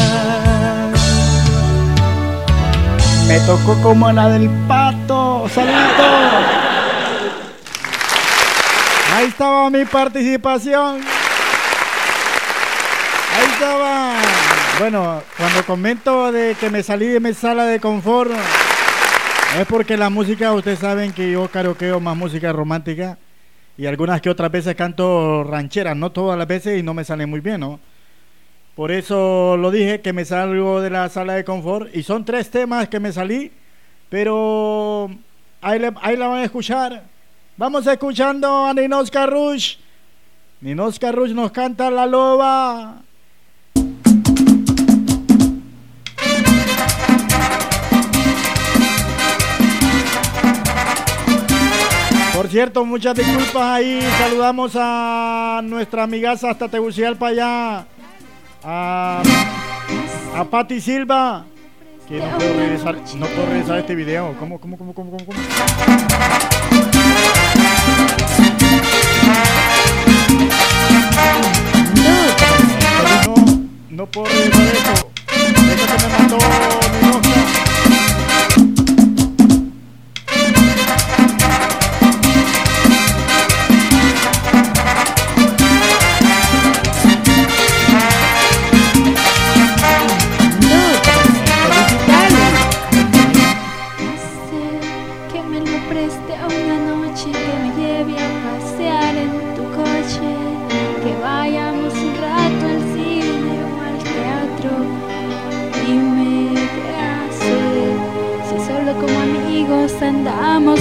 Me 3.26 3.40
tocó 3.40 3.74
como 3.82 4.12
la 4.12 4.28
del 4.28 4.50
pato. 4.68 5.48
¡Saludito! 5.54 5.95
Mi 9.70 9.84
participación. 9.84 11.00
Ahí 13.34 13.46
estaba. 13.52 14.14
Bueno, 14.78 15.22
cuando 15.36 15.64
comento 15.66 16.30
de 16.32 16.54
que 16.58 16.70
me 16.70 16.82
salí 16.82 17.06
de 17.08 17.18
mi 17.20 17.34
sala 17.34 17.64
de 17.64 17.80
confort, 17.80 18.30
es 19.58 19.66
porque 19.66 19.96
la 19.96 20.08
música, 20.08 20.52
ustedes 20.52 20.78
saben 20.78 21.12
que 21.12 21.32
yo 21.32 21.48
karaokeo 21.48 21.98
más 22.00 22.16
música 22.16 22.52
romántica 22.52 23.18
y 23.76 23.86
algunas 23.86 24.20
que 24.20 24.30
otras 24.30 24.50
veces 24.52 24.74
canto 24.76 25.42
rancheras, 25.44 25.96
no 25.96 26.12
todas 26.12 26.38
las 26.38 26.46
veces 26.46 26.78
y 26.78 26.82
no 26.82 26.94
me 26.94 27.04
sale 27.04 27.26
muy 27.26 27.40
bien, 27.40 27.60
¿no? 27.60 27.80
Por 28.76 28.92
eso 28.92 29.56
lo 29.56 29.70
dije 29.70 30.00
que 30.00 30.12
me 30.12 30.24
salgo 30.24 30.80
de 30.80 30.90
la 30.90 31.08
sala 31.08 31.32
de 31.34 31.44
confort 31.44 31.94
y 31.94 32.02
son 32.02 32.24
tres 32.24 32.50
temas 32.50 32.88
que 32.88 33.00
me 33.00 33.12
salí, 33.12 33.50
pero 34.10 35.10
ahí, 35.60 35.78
le- 35.78 35.92
ahí 36.02 36.16
la 36.16 36.28
van 36.28 36.38
a 36.40 36.44
escuchar 36.44 37.02
Vamos 37.58 37.86
escuchando 37.86 38.66
a 38.66 38.74
Ninosca 38.74 39.24
Rush. 39.24 39.76
Ninosca 40.60 41.10
Rush 41.10 41.32
nos 41.32 41.50
canta 41.52 41.90
La 41.90 42.04
Loba. 42.04 42.96
Por 52.34 52.48
cierto, 52.48 52.84
muchas 52.84 53.16
disculpas 53.16 53.62
ahí. 53.62 54.06
Saludamos 54.18 54.72
a 54.74 55.62
nuestra 55.64 56.02
amigaza 56.02 56.50
hasta 56.50 56.68
Tegucigalpa 56.68 57.28
allá. 57.28 57.86
A, 58.62 59.22
a 60.36 60.44
Patti 60.44 60.78
Silva. 60.78 61.46
Que 62.06 62.18
no 62.18 62.36
puedo 62.36 62.52
regresar, 62.52 62.96
no 63.16 63.26
puedo 63.26 63.46
regresar 63.46 63.78
este 63.78 63.94
video. 63.94 64.36
¿Cómo, 64.38 64.60
cómo, 64.60 64.76
cómo, 64.76 64.92
cómo, 64.92 65.10
cómo? 65.10 65.24
cómo? 65.24 66.55
Regresar 74.12 74.74
esto. 74.74 75.10
Esto 75.34 75.60
que 75.62 75.62
me 75.62 76.26
Ninoca. 77.00 77.35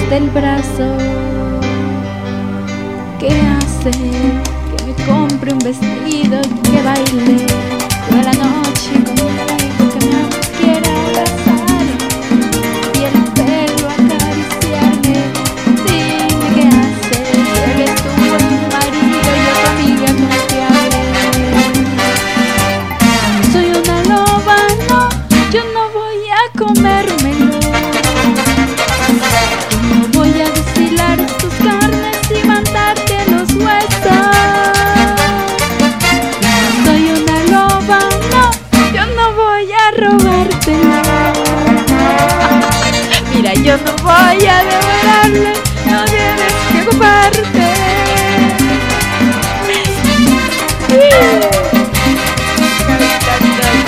Del 0.09 0.29
brazo. 0.29 0.97
¿Qué 3.19 3.29
hacer? 3.29 3.93
Que 4.77 4.83
me 4.85 4.93
compre 5.05 5.53
un 5.53 5.59
vestido 5.59 6.41
que 6.41 6.81
baile 6.83 7.64
voy 44.25 44.45
a 44.47 44.63
devorarle, 44.63 45.53
no 45.85 46.05
tienes 46.05 46.53
que 46.71 46.81
ocuparte. 46.81 47.65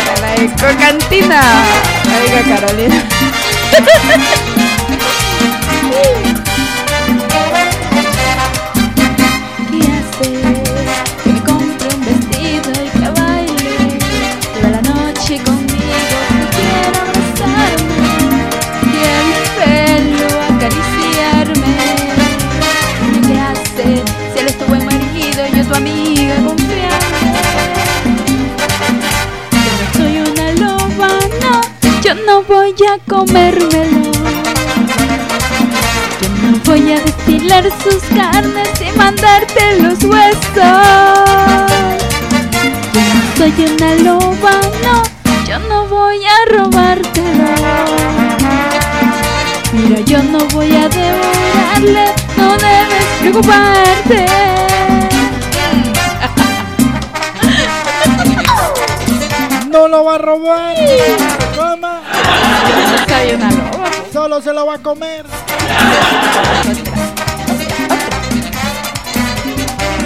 Para 0.06 0.16
la 0.22 0.36
ecocantina. 0.36 1.42
Oiga, 2.22 2.42
Carolina. 2.56 3.04
voy 32.68 32.88
a 32.88 32.98
comérmelo. 33.10 34.12
Yo 36.22 36.30
no 36.44 36.58
voy 36.66 36.92
a 36.92 37.00
destilar 37.00 37.64
sus 37.82 38.02
carnes 38.16 38.70
y 38.82 38.98
mandarte 38.98 39.82
los 39.82 40.04
huesos. 40.04 40.42
Yo 42.94 43.02
no 43.14 43.22
soy 43.38 43.54
una 43.74 43.96
loba, 43.96 44.27
se 64.42 64.54
lo 64.54 64.66
va 64.66 64.76
a 64.76 64.78
comer. 64.78 65.26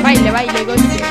Baile, 0.03 0.31
baile, 0.31 0.63
goce. 0.63 1.01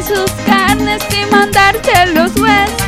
Sus 0.00 0.30
carnes 0.46 1.02
y 1.10 1.30
mandarte 1.30 2.06
los 2.14 2.34
huesos. 2.36 2.78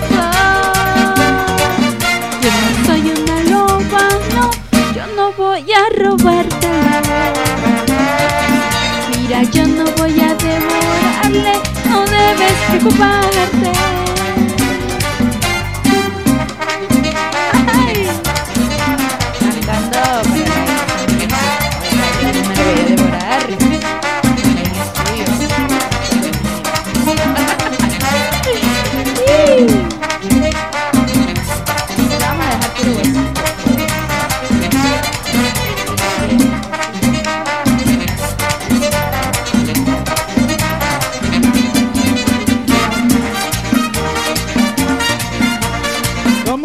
Yo 2.40 2.50
no 2.50 2.86
soy 2.86 3.02
una 3.10 3.42
loba, 3.50 4.08
no, 4.34 4.50
yo 4.94 5.06
no 5.14 5.32
voy 5.32 5.66
a 5.72 6.02
robártelo. 6.02 6.72
Mira, 9.10 9.42
yo 9.42 9.66
no 9.66 9.84
voy 9.98 10.20
a 10.20 10.34
devorarle, 10.34 11.60
no 11.90 12.04
debes 12.06 12.54
preocuparte. 12.70 13.63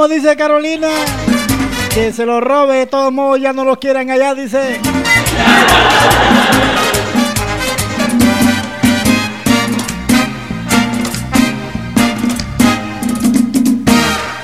¿Cómo 0.10 0.22
dice 0.22 0.36
Carolina? 0.36 0.90
Que 1.94 2.12
se 2.12 2.26
lo 2.26 2.42
robe, 2.42 2.78
de 2.78 2.88
todos 2.88 3.14
modos 3.14 3.40
ya 3.40 3.54
no 3.54 3.64
los 3.64 3.78
quieren 3.78 4.10
allá, 4.10 4.34
dice. 4.34 4.80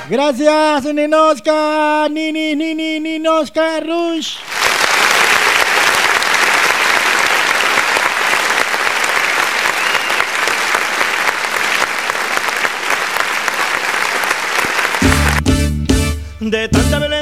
Gracias, 0.08 0.84
Ninoska, 0.94 2.06
Nini, 2.12 2.54
Nini, 2.54 3.00
Ninoska, 3.00 3.80
Rush. 3.80 4.45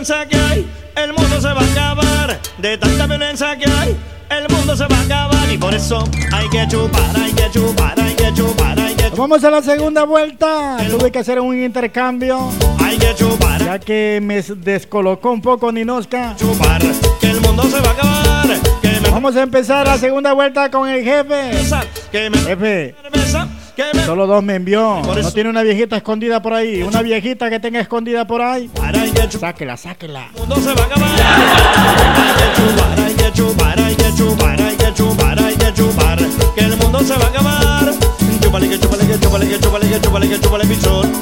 Violencia 0.04 0.28
que 0.28 0.36
hay, 0.36 0.66
el 0.96 1.12
mundo 1.14 1.40
se 1.40 1.48
va 1.48 1.60
a 1.60 1.64
acabar. 1.64 2.40
De 2.58 2.76
tanta 2.76 3.06
violencia 3.06 3.56
que 3.56 3.70
hay, 3.70 3.96
el 4.30 4.54
mundo 4.54 4.76
se 4.76 4.86
va 4.86 4.96
a 4.96 5.02
acabar. 5.02 5.50
Y 5.50 5.56
por 5.56 5.74
eso 5.74 6.04
hay 6.32 6.48
que 6.50 6.66
chupar, 6.68 7.16
hay 7.16 7.32
que 7.32 7.50
chupar, 7.50 7.98
hay 7.98 8.14
que 8.14 8.32
chupar, 8.34 8.78
hay 8.78 8.94
que 8.94 9.04
chupar. 9.04 9.18
Vamos 9.18 9.44
a 9.44 9.50
la 9.50 9.62
segunda 9.62 10.04
vuelta. 10.04 10.76
Tuve 10.90 11.10
que 11.10 11.18
hacer 11.20 11.40
un 11.40 11.58
intercambio. 11.62 12.50
Hay 12.82 12.98
que 12.98 13.14
chupar. 13.14 13.64
Ya 13.64 13.78
que 13.78 14.20
me 14.22 14.42
descolocó 14.42 15.30
un 15.30 15.40
poco 15.40 15.72
Ninoska. 15.72 16.34
Chupar, 16.36 16.82
que 17.20 17.30
el 17.30 17.40
mundo 17.40 17.62
se 17.62 17.80
va 17.80 17.88
a 17.88 17.92
acabar. 17.92 18.24
Vamos 19.10 19.36
a 19.36 19.42
empezar 19.42 19.86
la 19.86 19.96
segunda 19.96 20.32
vuelta 20.34 20.70
con 20.70 20.88
el 20.88 21.02
jefe. 21.02 21.52
Jefe, 22.12 22.94
solo 24.04 24.26
dos 24.26 24.42
me 24.42 24.54
envió. 24.56 25.00
No 25.02 25.32
tiene 25.32 25.50
una 25.50 25.62
viejita 25.62 25.96
escondida 25.96 26.40
por 26.40 26.52
ahí. 26.54 26.82
Una 26.82 27.02
viejita 27.02 27.50
que 27.50 27.60
tenga 27.60 27.80
escondida 27.80 28.26
por 28.26 28.42
ahí. 28.42 28.70
Sáquela, 29.38 29.76
sáquela. 29.76 30.28
El 30.34 30.40
mundo 30.40 30.56
se 30.56 30.74
va 30.74 30.82
a 30.82 30.86
acabar. 30.86 31.10
Que 36.54 36.60
el 36.64 36.76
mundo 36.76 37.00
se 37.00 37.14
va 37.14 37.24
a 37.24 37.28
acabar. 37.28 37.92
Chúpale 38.40 38.68
que 38.68 38.78
chúpale 38.78 39.06
que 39.06 39.18
chúpale 39.18 39.48
que 39.48 39.58
chúpale 39.58 39.88
que 39.88 40.00
chúpale 40.00 40.28
que 40.28 40.40
chúpale 40.40 40.64
pichón. 40.66 41.12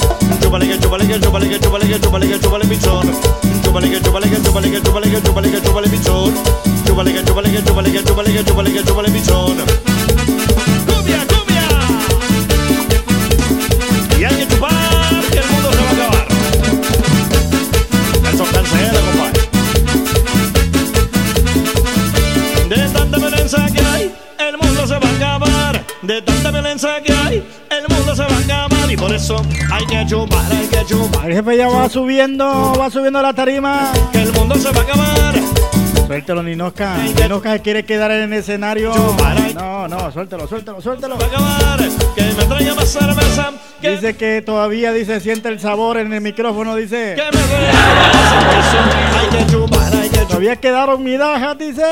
Chúpale 0.40 0.68
que 0.68 0.78
chúpale 0.78 1.06
que 1.06 1.20
chúpale 1.20 1.48
que 1.48 1.60
chúpale 1.60 1.86
que 1.88 2.00
chúpale 2.00 2.28
que 2.28 2.40
chúpale 2.40 2.66
pichón. 2.66 3.12
Chúpale 3.64 3.90
que 3.90 4.00
chúpale 4.02 4.28
que 4.28 4.42
chúpale 4.42 4.70
que 4.70 4.80
chúpale 4.82 5.10
que 5.10 5.20
chúpale 5.22 5.50
que 5.50 5.60
chúpale 5.62 5.88
pichón. 5.88 6.34
Chúpale 6.86 7.12
que 7.12 7.24
chúpale 7.24 7.50
que 7.50 7.62
chúpale 7.62 7.92
que 7.92 8.04
chúpale 8.04 8.32
que 8.32 8.44
chúpale 8.44 8.72
que 8.72 8.84
chúpale 8.84 9.10
pichón. 9.10 9.56
De 26.12 26.20
tanta 26.20 26.50
violencia 26.50 27.02
que 27.02 27.10
hay, 27.10 27.42
el 27.70 27.88
mundo 27.88 28.14
se 28.14 28.20
va 28.20 28.36
a 28.36 28.38
acabar. 28.38 28.92
Y 28.92 28.96
por 28.98 29.10
eso 29.14 29.40
hay 29.72 29.86
que 29.86 30.04
chupar, 30.06 30.44
hay 30.52 30.66
que 30.66 30.84
chupar. 30.84 31.30
El 31.30 31.36
jefe 31.36 31.56
ya 31.56 31.68
va 31.68 31.88
subiendo, 31.88 32.74
va 32.78 32.90
subiendo 32.90 33.22
la 33.22 33.32
tarima. 33.32 33.90
Que 34.12 34.20
el 34.20 34.32
mundo 34.34 34.54
se 34.56 34.70
va 34.72 34.80
a 34.80 34.82
acabar. 34.82 35.34
Suéltelo, 36.06 36.42
Ninoska. 36.42 36.98
Ninoska 36.98 37.52
se 37.54 37.62
quiere 37.62 37.86
quedar 37.86 38.10
en 38.10 38.30
el 38.30 38.40
escenario. 38.40 38.92
No, 39.54 39.88
no, 39.88 40.12
suéltelo, 40.12 40.46
suéltelo, 40.46 40.82
suéltelo. 40.82 41.16
Va 41.16 41.24
a 41.24 41.28
acabar. 41.28 41.88
Que 42.14 42.24
me 42.24 42.44
traiga 42.44 42.74
más 42.74 42.88
cerveza. 42.90 43.52
Que 43.80 43.90
Dice 43.92 44.14
que 44.14 44.42
todavía 44.42 44.92
dice 44.92 45.18
siente 45.18 45.48
el 45.48 45.60
sabor 45.60 45.96
en 45.96 46.12
el 46.12 46.20
micrófono, 46.20 46.76
dice. 46.76 47.16
me 47.16 47.40
traiga 47.40 47.72
más 48.12 48.28
cerveza. 48.28 49.18
Hay 49.18 49.28
que 49.28 49.50
chupar, 49.50 49.94
hay 49.94 50.08
que 50.10 50.16
chupar. 50.16 50.28
Todavía 50.28 50.56
quedaron 50.56 51.02
migajas, 51.02 51.56
dice. 51.56 51.82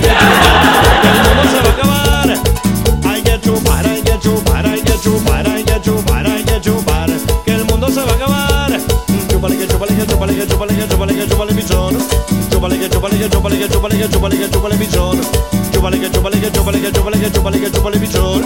Que 0.00 0.06
el 0.06 1.18
mundo 1.28 1.42
se 1.50 1.60
va 1.60 1.68
a 1.68 1.72
acabar. 1.72 2.69
Chupar, 4.20 4.66
hay 4.66 4.82
que 4.82 4.98
chupar, 5.00 5.48
hay 5.48 5.64
que 5.64 5.80
chupar, 5.80 6.26
hay 6.26 6.44
que 6.44 6.60
chupar, 6.60 7.10
que 7.44 7.52
el 7.52 7.64
mundo 7.64 7.88
se 7.88 8.00
va 8.00 8.12
a 8.12 8.14
acabar. 8.14 8.80
Chúpale 9.28 9.56
que 9.56 9.66
chúpale 9.66 9.96
que 9.96 10.06
chúpale 10.06 10.34
que 10.34 10.46
chúpale 10.46 10.74
que 10.74 10.86
chúpale 10.88 11.14
que 11.14 11.26
chúpale 11.28 11.54
pichón. 11.54 11.98
Chúpale 12.50 12.78
que 12.78 12.88
chúpale 12.90 13.18
que 13.18 13.28
chúpale 13.30 13.56
que 13.58 13.68
chúpale 13.68 13.96
que 13.96 14.08
chúpale 14.10 14.38
que 14.38 14.50
chúpale 14.50 14.76
pichón. 14.76 15.20
Chúpale 15.72 15.98
que 16.00 16.10
chúpale 16.10 16.40
que 16.40 16.50
chúpale 16.52 16.80
que 16.80 16.92
chúpale 16.92 17.18
que 17.18 17.30
chúpale 17.30 17.60
que 17.60 17.70
chúpale 17.70 17.98
pichón. 17.98 18.42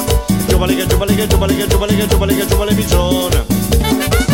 Chúpale 0.48 0.76
que 0.76 0.86
chúpale 0.86 1.16
que 1.16 1.28
chúpale 1.28 1.56
que 1.56 1.68
chúpale 1.68 1.96
que 1.96 2.08
chúpale 2.08 2.36
que 2.36 2.46
chúpale 2.46 2.74
pichón. 2.74 4.33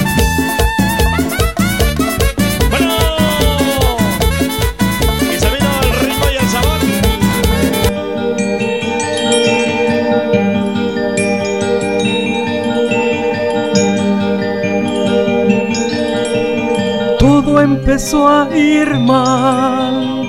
Empezó 17.91 18.29
a 18.29 18.49
ir 18.57 18.89
mal 19.01 20.29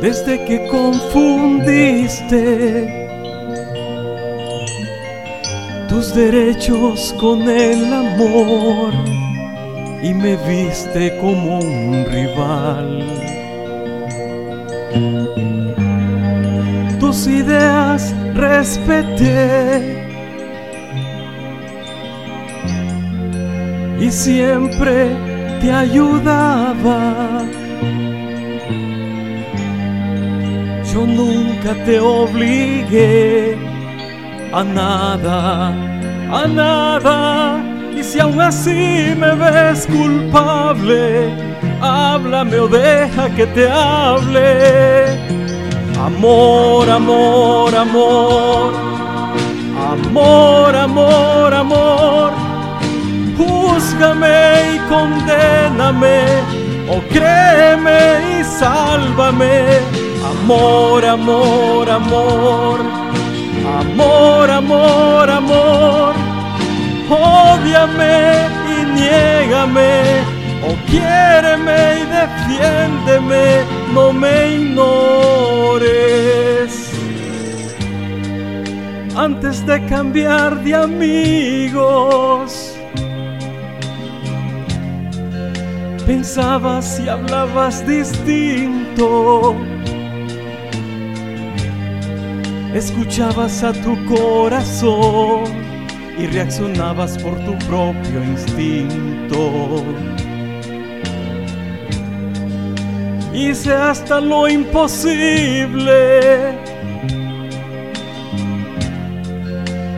desde 0.00 0.44
que 0.44 0.68
confundiste 0.68 2.38
tus 5.88 6.14
derechos 6.14 7.12
con 7.18 7.50
el 7.50 7.92
amor 7.92 8.92
y 10.04 10.14
me 10.14 10.36
viste 10.48 11.18
como 11.20 11.58
un 11.58 12.06
rival. 12.12 13.04
Tus 17.00 17.26
ideas 17.26 18.14
respeté 18.34 19.98
y 23.98 24.12
siempre 24.12 25.31
te 25.62 25.72
ayudaba. 25.72 27.44
Yo 30.92 31.06
nunca 31.06 31.72
te 31.86 32.00
obligué 32.00 33.56
a 34.52 34.64
nada, 34.64 35.68
a 36.38 36.46
nada. 36.48 37.62
Y 37.96 38.02
si 38.02 38.18
aún 38.18 38.40
así 38.40 39.14
me 39.16 39.34
ves 39.36 39.86
culpable, 39.86 41.30
háblame 41.80 42.58
o 42.58 42.66
deja 42.66 43.30
que 43.36 43.46
te 43.46 43.70
hable. 43.70 45.16
Amor, 46.08 46.90
amor, 46.90 47.74
amor. 47.74 48.72
Amor, 49.92 50.76
amor, 50.76 51.54
amor. 51.54 52.41
Júzgame 53.42 54.74
y 54.74 54.78
condéname, 54.88 56.18
o 56.88 56.96
créeme 57.12 58.00
y 58.38 58.44
sálvame. 58.44 59.56
Amor, 60.32 61.04
amor, 61.04 61.90
amor. 61.90 62.78
Amor, 63.80 64.50
amor, 64.50 65.30
amor. 65.30 66.14
Ódiame 67.10 68.48
y 68.74 68.78
niégame, 68.94 69.94
o 70.68 70.70
quiéreme 70.90 71.80
y 72.00 72.02
defiéndeme, 72.18 73.44
no 73.94 74.04
me 74.12 74.34
ignores. 74.56 75.92
Antes 79.16 79.64
de 79.66 79.84
cambiar 79.86 80.50
de 80.64 80.74
amigos, 80.74 82.61
pensabas 86.06 87.00
y 87.00 87.08
hablabas 87.08 87.86
distinto. 87.86 89.54
Escuchabas 92.74 93.62
a 93.62 93.72
tu 93.72 93.96
corazón 94.06 95.44
y 96.18 96.26
reaccionabas 96.26 97.18
por 97.18 97.38
tu 97.44 97.56
propio 97.66 98.24
instinto. 98.24 99.84
Hice 103.34 103.74
hasta 103.74 104.20
lo 104.20 104.48
imposible 104.48 106.20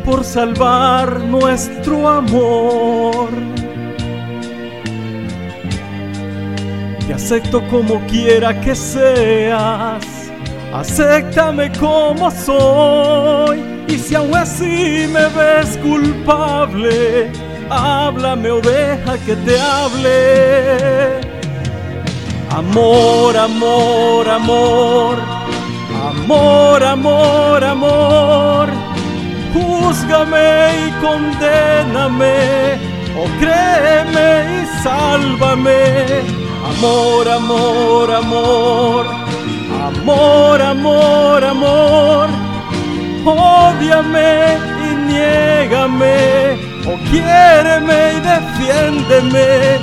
por 0.05 0.25
salvar 0.25 1.21
nuestro 1.21 2.09
amor. 2.09 3.29
Acepto 7.15 7.62
como 7.69 8.01
quiera 8.09 8.61
que 8.61 8.74
seas, 8.74 10.05
acéptame 10.74 11.70
como 11.78 12.28
soy. 12.28 13.62
Y 13.86 13.97
si 13.99 14.16
aún 14.16 14.35
así 14.35 15.07
me 15.12 15.28
ves 15.28 15.78
culpable, 15.78 17.31
háblame 17.70 18.51
o 18.51 18.61
deja 18.61 19.16
que 19.24 19.36
te 19.36 19.61
hable. 19.61 21.20
Amor, 22.51 23.36
amor, 23.36 24.28
amor, 24.28 25.16
amor, 26.11 26.82
amor, 26.82 27.65
amor. 27.65 28.69
Júzgame 29.55 30.89
y 30.89 30.91
condéname, 31.01 32.74
o 33.16 33.24
créeme 33.39 34.66
sálvame. 34.82 36.44
Amor, 36.70 37.28
amor, 37.28 38.11
amor. 38.11 39.07
Amor, 39.85 40.62
amor, 40.62 41.45
amor. 41.45 42.28
Ódiame 43.27 44.57
y 44.86 44.95
niégame. 45.09 46.57
O 46.86 46.97
quiéreme 47.11 48.15
y 48.16 48.20
defiéndeme. 48.31 49.78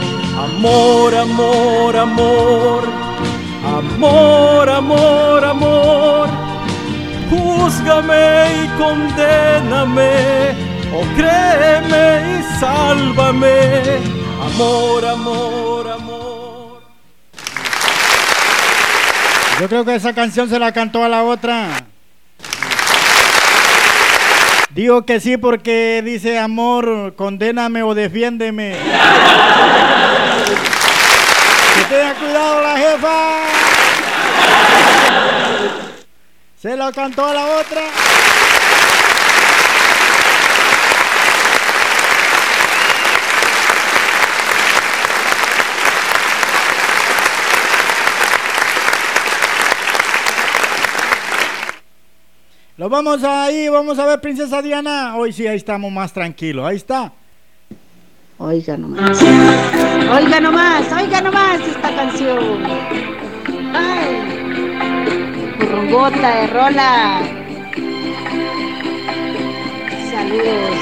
Amor, 0.45 1.15
amor, 1.15 1.97
amor. 1.97 2.83
Amor, 3.77 4.69
amor, 4.69 5.45
amor. 5.45 6.29
Júzgame 7.29 8.63
y 8.63 8.67
condéname. 8.81 10.11
O 10.97 11.01
créeme 11.15 12.39
y 12.39 12.59
sálvame. 12.59 14.01
Amor, 14.47 15.05
amor. 15.05 15.60
Yo 19.61 19.69
creo 19.69 19.85
que 19.85 19.93
esa 19.93 20.11
canción 20.13 20.49
se 20.49 20.57
la 20.57 20.71
cantó 20.71 21.03
a 21.03 21.07
la 21.07 21.23
otra. 21.23 21.67
Digo 24.71 25.05
que 25.05 25.19
sí 25.19 25.37
porque 25.37 26.01
dice 26.03 26.39
amor, 26.39 27.13
condéname 27.15 27.83
o 27.83 27.93
defiéndeme. 27.93 28.71
Que 31.75 31.83
tenga 31.95 32.15
cuidado 32.15 32.61
la 32.63 32.75
jefa. 32.75 33.17
Se 36.59 36.75
lo 36.75 36.91
cantó 36.91 37.27
a 37.27 37.33
la 37.35 37.45
otra. 37.45 37.81
Lo 52.81 52.89
vamos 52.89 53.23
ahí, 53.23 53.69
vamos 53.69 53.99
a 53.99 54.07
ver, 54.07 54.19
Princesa 54.19 54.59
Diana. 54.59 55.15
Hoy 55.15 55.31
sí, 55.31 55.45
ahí 55.45 55.57
estamos 55.57 55.91
más 55.91 56.11
tranquilos. 56.11 56.65
Ahí 56.65 56.77
está. 56.77 57.13
Oiga 58.39 58.75
nomás. 58.75 59.21
Oiga 59.21 60.39
nomás, 60.39 60.91
oiga 60.91 61.21
nomás 61.21 61.61
esta 61.61 61.95
canción. 61.95 62.39
Ay, 63.75 65.53
currungota 65.59 66.35
de 66.37 66.47
rola. 66.47 67.21
Saludos 70.09 70.77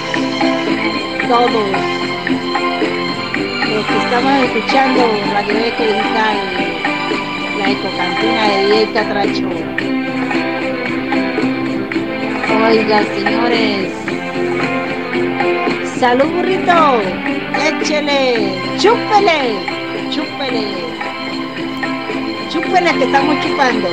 todos 1.28 1.68
los 3.76 3.86
que 3.86 3.98
estaban 4.06 4.44
escuchando 4.46 5.02
Radio 5.34 5.58
Eco 5.66 5.84
Digital, 5.84 6.38
la 7.60 7.72
ecocantina 7.72 8.48
de 8.48 8.66
DJ 8.68 8.94
Catracho. 8.94 9.79
Oiga, 12.68 13.02
señores. 13.16 13.88
Salud, 15.98 16.26
burrito. 16.26 17.02
Échele. 17.66 18.54
Chúpele. 18.78 19.40
Chúpele. 20.12 20.66
Chúpele 22.52 22.94
que 22.98 23.04
estamos 23.06 23.36
chupando. 23.44 23.90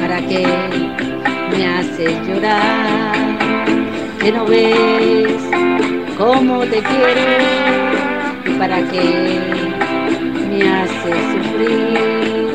¿Para 0.00 0.20
qué 0.28 0.46
me 1.50 1.66
haces 1.66 2.14
llorar? 2.28 3.16
Que 4.20 4.32
no 4.32 4.44
ves 4.44 5.42
cómo 6.18 6.60
te 6.60 6.82
quiero 6.82 7.95
para 8.58 8.82
qué 8.88 9.40
me 10.48 10.68
haces 10.68 11.18
sufrir, 11.32 12.50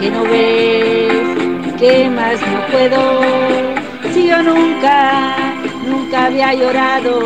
que 0.00 0.10
no 0.10 0.22
ves, 0.24 1.76
que 1.78 2.10
más 2.10 2.40
no 2.40 2.66
puedo, 2.70 3.00
si 4.12 4.28
yo 4.28 4.42
nunca, 4.42 5.46
nunca 5.86 6.26
había 6.26 6.54
llorado, 6.54 7.20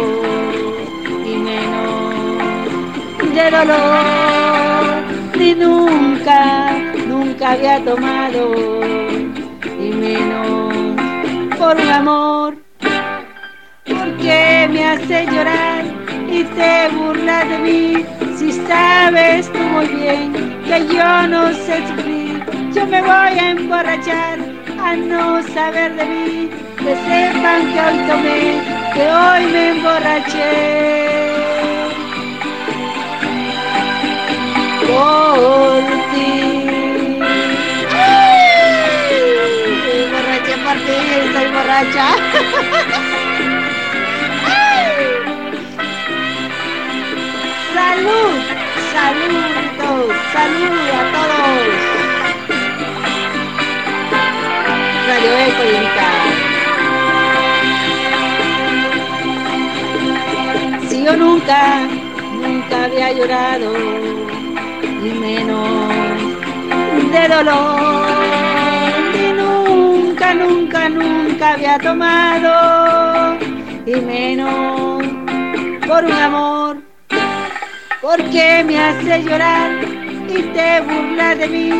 y 1.26 1.36
menos 1.36 3.34
de 3.34 3.50
dolor, 3.50 5.02
ni 5.36 5.54
nunca, 5.54 6.78
nunca 7.08 7.52
había 7.52 7.84
tomado, 7.84 8.54
y 9.80 9.90
menos 9.90 10.74
por 11.58 11.76
un 11.76 11.88
amor, 11.88 12.56
porque 13.86 14.68
me 14.70 14.84
hace 14.84 15.26
llorar 15.26 15.99
y 16.30 16.44
te 16.44 16.88
burlas 16.94 17.48
de 17.48 17.58
mí. 17.58 18.06
Si 18.38 18.52
sabes 18.66 19.52
tú 19.52 19.58
muy 19.58 19.86
bien 19.86 20.32
que 20.64 20.86
yo 20.94 21.26
no 21.26 21.52
sé 21.52 21.82
sufrir, 21.88 22.44
yo 22.72 22.86
me 22.86 23.00
voy 23.02 23.38
a 23.38 23.50
emborrachar 23.50 24.38
a 24.82 24.96
no 24.96 25.42
saber 25.42 25.94
de 25.96 26.04
mí. 26.04 26.50
Que 26.78 26.94
sepan 27.06 27.72
que 27.72 27.80
hoy 27.80 27.98
tomé, 28.08 28.42
que 28.94 29.02
hoy 29.12 29.52
me 29.52 29.68
emborraché. 29.70 30.52
Por 34.86 35.82
ti. 36.10 36.30
Me 39.84 39.92
emborraché 40.04 40.54
por 40.64 40.76
ti, 40.86 40.96
estoy 41.26 41.48
borracha. 41.52 42.06
Salud, 47.90 48.38
saludos, 48.92 50.14
salud 50.32 50.78
a 50.94 51.02
todos. 51.14 51.74
Radio 55.08 55.32
Eco 55.46 55.62
Digital. 55.72 56.28
Si 60.88 60.96
yo 61.04 61.12
nunca, 61.16 61.60
nunca 62.40 62.74
había 62.84 63.08
llorado, 63.12 63.70
y 65.02 65.10
menos 65.24 65.68
de 67.10 67.22
dolor, 67.26 68.22
y 69.14 69.32
nunca, 69.32 70.32
nunca, 70.34 70.88
nunca 70.88 71.54
había 71.54 71.76
tomado, 71.78 73.36
y 73.84 73.96
menos 74.00 75.02
por 75.88 76.04
un 76.04 76.12
amor 76.12 76.89
porque 78.00 78.64
me 78.64 78.78
hace 78.78 79.22
llorar 79.22 79.70
y 80.28 80.42
te 80.54 80.80
burlas 80.80 81.38
de 81.38 81.48
mí. 81.48 81.70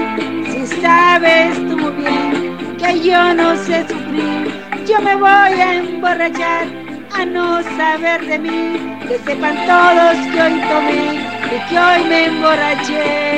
Si 0.46 0.66
sabes 0.80 1.56
tú 1.56 1.78
muy 1.78 1.92
bien 1.92 2.76
que 2.78 3.00
yo 3.00 3.34
no 3.34 3.56
sé 3.56 3.86
sufrir, 3.88 4.52
yo 4.86 5.00
me 5.00 5.14
voy 5.16 5.60
a 5.60 5.74
emborrachar 5.76 6.66
a 7.12 7.24
no 7.24 7.62
saber 7.76 8.26
de 8.26 8.38
mí. 8.38 8.98
Que 9.08 9.18
sepan 9.18 9.56
todos 9.66 10.16
que 10.32 10.42
hoy 10.42 10.60
tomé 10.68 11.30
y 11.46 11.68
que 11.68 11.78
hoy 11.78 12.04
me 12.08 12.24
emborraché. 12.26 13.30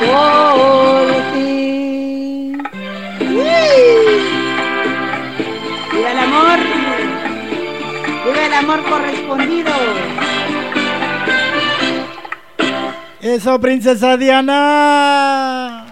Por 0.00 1.06
ti. 1.32 2.52
¡Uy! 3.20 4.14
¡Viva 5.92 6.10
el 6.10 6.18
amor! 6.18 6.83
¡Viva 8.24 8.46
el 8.46 8.54
amor 8.54 8.82
correspondido! 8.84 9.70
Eso, 13.20 13.60
princesa 13.60 14.16
Diana. 14.16 15.84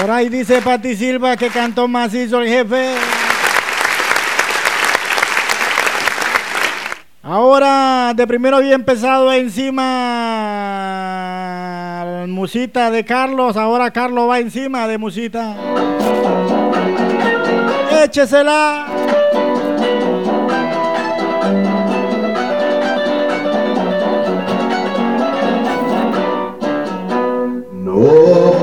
Por 0.00 0.10
ahí 0.12 0.28
dice 0.28 0.62
Pati 0.62 0.94
Silva 0.94 1.36
que 1.36 1.48
cantó 1.48 1.88
macizo 1.88 2.40
el 2.40 2.48
jefe. 2.48 2.94
Ahora, 7.22 8.12
de 8.14 8.26
primero 8.26 8.56
había 8.56 8.74
empezado 8.74 9.32
encima 9.32 9.74
Musita 12.28 12.90
de 12.90 13.04
Carlos. 13.04 13.56
Ahora 13.56 13.90
Carlos 13.90 14.28
va 14.28 14.38
encima 14.38 14.86
de 14.86 14.98
Musita. 14.98 15.56
Échesela. 18.04 18.86
No 27.72 28.00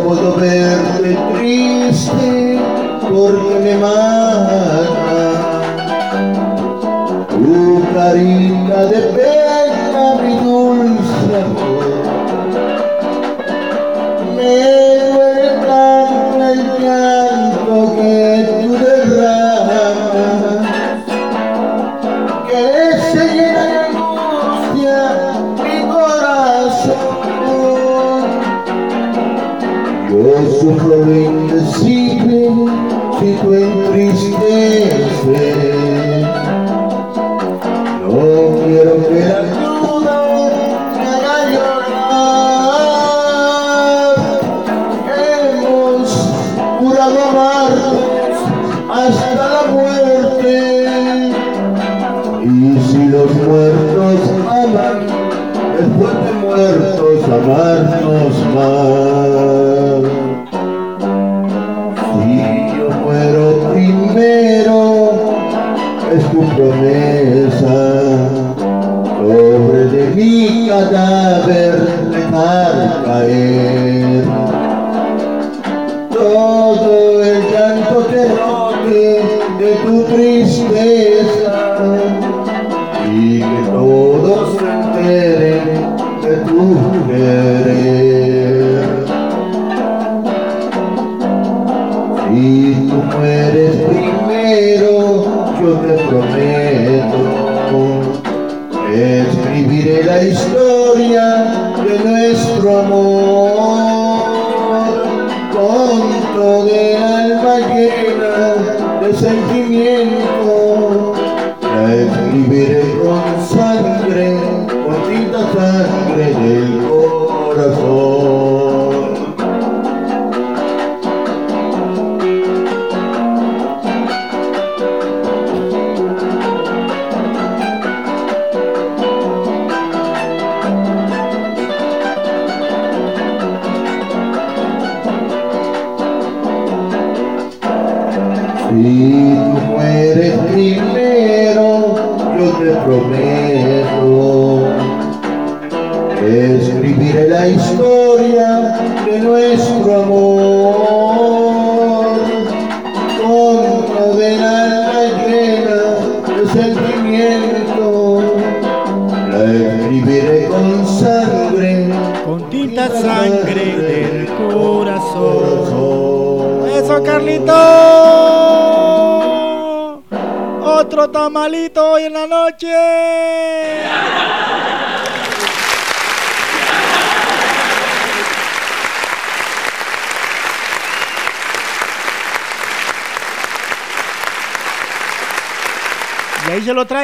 puedo 0.06 0.36
verte 0.38 1.18
triste 1.34 2.60
porque 3.02 3.60
me 3.62 3.76
mata. 3.78 4.75
margarita 7.96 8.86
de 8.88 9.02
pena 9.16 10.16
mi 10.22 10.36
dulce 10.44 11.36
amor. 11.42 11.86
Me 14.36 15.15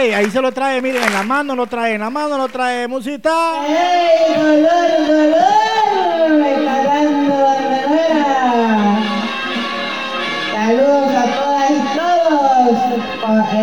ahí 0.09 0.31
se 0.31 0.41
lo 0.41 0.51
trae, 0.51 0.81
miren, 0.81 1.03
en 1.03 1.13
la 1.13 1.21
mano 1.21 1.55
lo 1.55 1.67
trae, 1.67 1.93
en 1.93 2.01
la 2.01 2.09
mano 2.09 2.35
lo 2.35 2.49
trae, 2.49 2.87
musita. 2.87 3.63
¡Ey, 3.67 4.33
dolor, 4.35 4.89
dolor! 5.05 6.41
Reparando 6.41 7.35
bandera. 7.43 8.97
Saludos 10.53 11.13
a 11.15 11.23
todas 11.35 11.69
y 11.69 11.73
todos. 11.95 12.73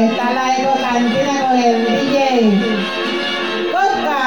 Está 0.00 0.26
la 0.32 0.56
Eco 0.58 0.74
Cantina 0.80 1.34
con 1.48 1.58
el 1.58 1.76
DJ. 1.84 2.16
¡Coca! 3.72 4.22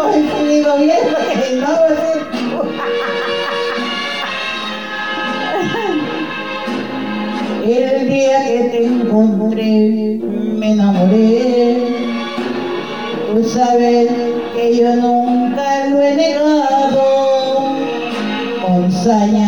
Hoy 0.00 0.18
sí 0.22 0.40
digo 0.48 0.72
bien 0.78 1.02
porque 1.12 1.36
no 1.56 1.72
pues 1.76 1.98
lo. 2.50 2.60
El 7.64 8.08
día 8.08 8.38
que 8.44 8.58
te 8.70 8.78
encontré 8.84 9.93
Masaya. 19.04 19.43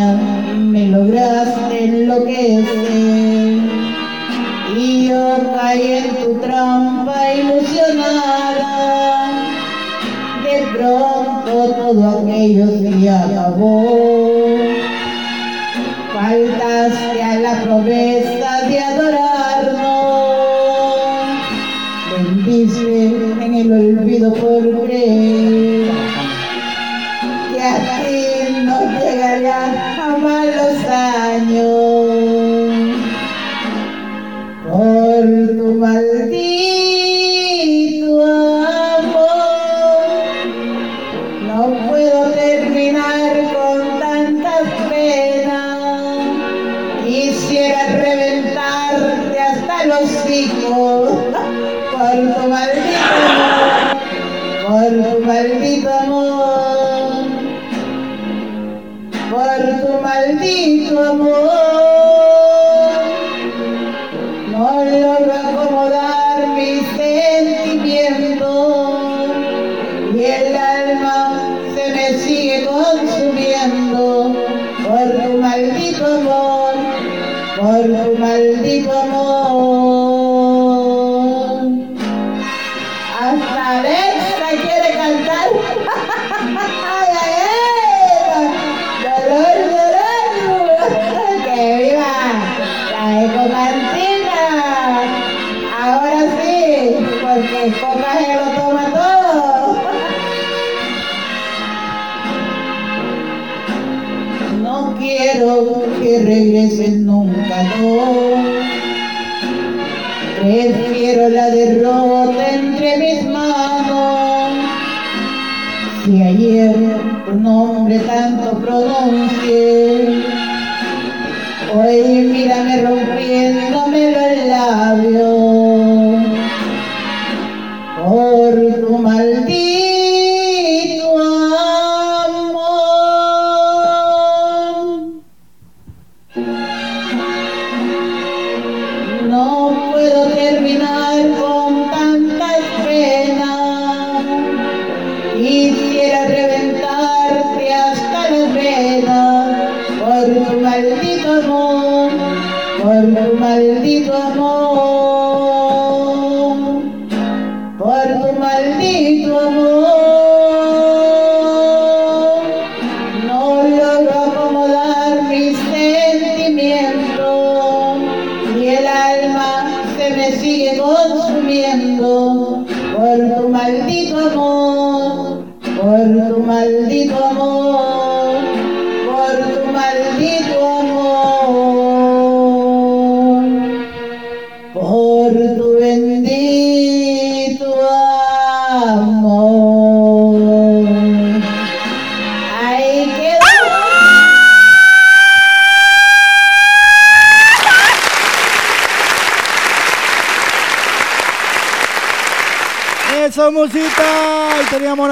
Maldito 176.39 177.15
amor, 177.15 177.86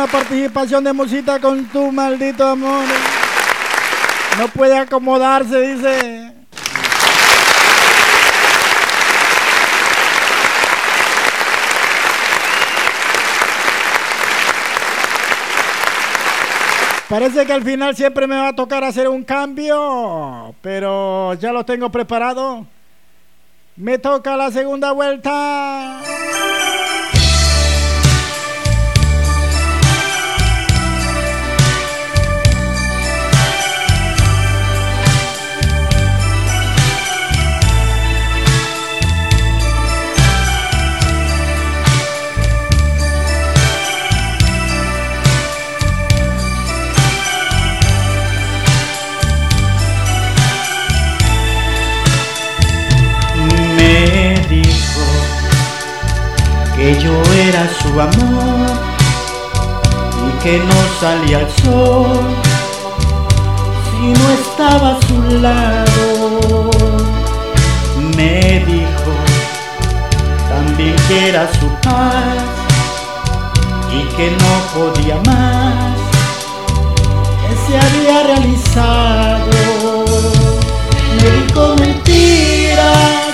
participación 0.08 0.84
de 0.84 0.94
Musita 0.94 1.40
con 1.40 1.66
tu 1.66 1.92
maldito 1.92 2.48
amor. 2.48 2.86
No 4.38 4.48
puede 4.50 4.78
acomodarse, 4.78 5.62
dice. 5.62 6.34
Parece 17.10 17.46
que 17.46 17.54
al 17.54 17.64
final 17.64 17.96
siempre 17.96 18.28
me 18.28 18.36
va 18.36 18.50
a 18.50 18.56
tocar 18.56 18.84
hacer 18.84 19.08
un 19.08 19.24
cambio, 19.24 20.56
pero 20.62 21.34
ya 21.36 21.52
lo 21.52 21.64
tengo 21.64 21.90
preparado. 21.90 22.66
Me 23.76 24.00
toca 24.00 24.36
la 24.36 24.52
segunda 24.52 24.92
vuelta. 24.92 26.02
Que 56.86 57.02
yo 57.02 57.20
era 57.48 57.68
su 57.82 58.00
amor 58.00 58.70
y 60.28 60.44
que 60.44 60.60
no 60.60 60.80
salía 61.00 61.40
al 61.40 61.50
sol 61.64 62.20
si 63.90 64.06
no 64.20 64.26
estaba 64.30 64.92
a 64.92 65.02
su 65.08 65.20
lado. 65.40 66.70
Me 68.16 68.64
dijo 68.68 69.14
también 70.48 70.96
que 71.08 71.30
era 71.30 71.52
su 71.54 71.68
paz 71.82 72.44
y 73.92 74.04
que 74.16 74.30
no 74.42 74.54
podía 74.76 75.16
más, 75.26 75.98
que 77.42 77.54
se 77.66 77.74
había 77.80 78.18
realizado. 78.28 80.06
Me 81.18 81.28
dijo 81.32 81.76
mentiras, 81.80 83.25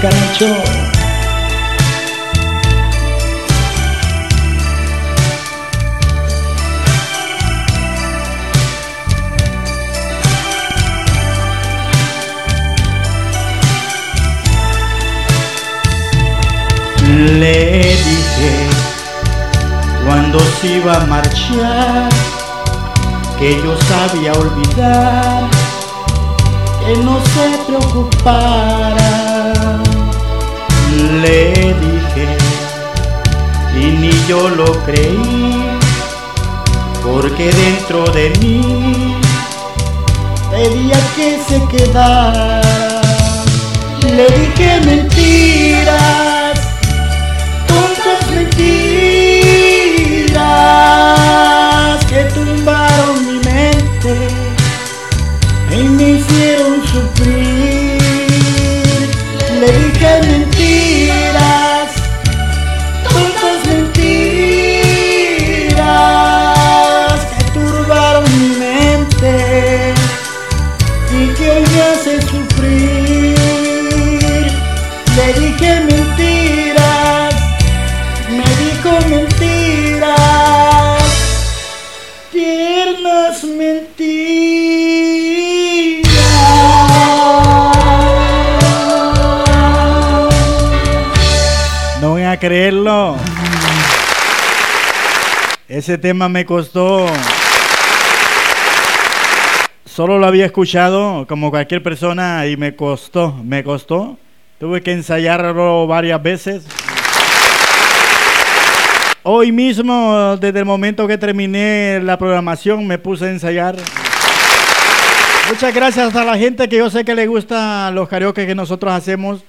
DJ 0.00 0.08
Canicho. 0.08 0.46
Le 17.38 17.96
dije 17.96 18.68
cuando 20.06 20.38
se 20.60 20.66
iba 20.76 20.94
a 20.94 21.06
marchar 21.06 22.08
que 23.38 23.56
yo 23.62 23.76
sabía 23.88 24.32
olvidar, 24.32 25.42
que 26.84 26.96
no 27.02 27.18
se 27.24 27.58
preocupara. 27.66 29.39
Le 31.22 31.52
dije 31.54 32.26
y 33.74 33.84
ni 34.00 34.10
yo 34.28 34.50
lo 34.50 34.70
creí, 34.84 35.78
porque 37.02 37.50
dentro 37.50 38.04
de 38.12 38.30
mí 38.40 39.16
pedía 40.50 40.98
que 41.16 41.38
se 41.48 41.58
quedara. 41.68 42.60
Le 44.02 44.26
dije 44.26 44.80
mentiras, 44.84 46.29
creerlo. 92.50 93.14
Ese 95.68 95.96
tema 95.98 96.28
me 96.28 96.44
costó. 96.44 97.06
Solo 99.84 100.18
lo 100.18 100.26
había 100.26 100.46
escuchado 100.46 101.28
como 101.28 101.50
cualquier 101.50 101.80
persona 101.80 102.48
y 102.48 102.56
me 102.56 102.74
costó, 102.74 103.32
me 103.44 103.62
costó. 103.62 104.18
Tuve 104.58 104.82
que 104.82 104.90
ensayarlo 104.90 105.86
varias 105.86 106.20
veces. 106.20 106.64
Hoy 109.22 109.52
mismo, 109.52 110.36
desde 110.40 110.58
el 110.58 110.64
momento 110.64 111.06
que 111.06 111.18
terminé 111.18 112.00
la 112.02 112.18
programación, 112.18 112.84
me 112.84 112.98
puse 112.98 113.26
a 113.26 113.30
ensayar. 113.30 113.76
Muchas 115.48 115.72
gracias 115.72 116.16
a 116.16 116.24
la 116.24 116.36
gente 116.36 116.68
que 116.68 116.78
yo 116.78 116.90
sé 116.90 117.04
que 117.04 117.14
le 117.14 117.28
gusta 117.28 117.92
los 117.92 118.08
karaoke 118.08 118.44
que 118.44 118.56
nosotros 118.56 118.92
hacemos. 118.92 119.44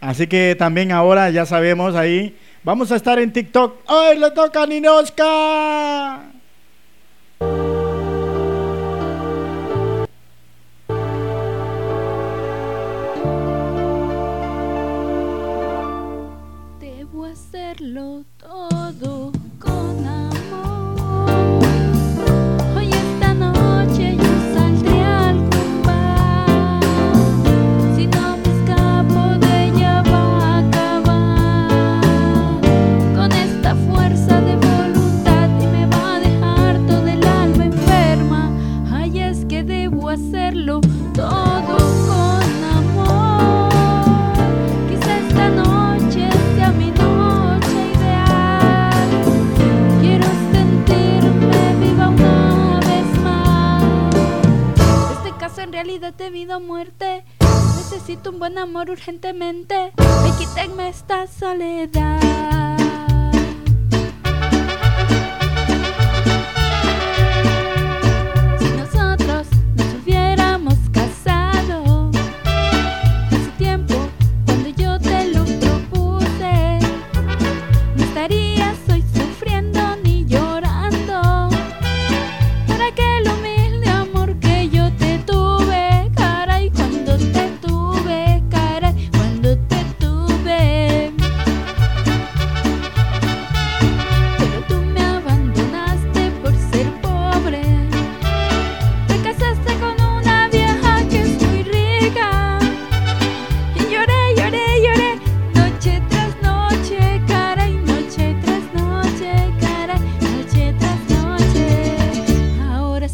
Así 0.00 0.26
que 0.26 0.54
también 0.56 0.92
ahora 0.92 1.30
ya 1.30 1.44
sabemos 1.44 1.94
ahí. 1.94 2.36
Vamos 2.62 2.92
a 2.92 2.96
estar 2.96 3.18
en 3.18 3.32
TikTok. 3.32 3.82
¡Hoy 3.90 4.18
le 4.18 4.30
toca 4.30 4.62
a 4.62 4.66
Ninoska! 4.66 6.22
Debo 16.80 17.24
hacerlo 17.24 18.24
de 55.96 56.28
vida 56.28 56.58
o 56.58 56.60
muerte. 56.60 57.24
Necesito 57.78 58.28
un 58.28 58.38
buen 58.38 58.58
amor 58.58 58.90
urgentemente. 58.90 59.92
Me 59.96 60.36
quítenme 60.38 60.90
esta 60.90 61.26
soledad. 61.26 62.67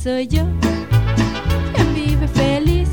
Soy 0.05 0.29
yo 0.29 0.43
quien 1.75 1.95
vive 1.95 2.29
feliz. 2.29 2.91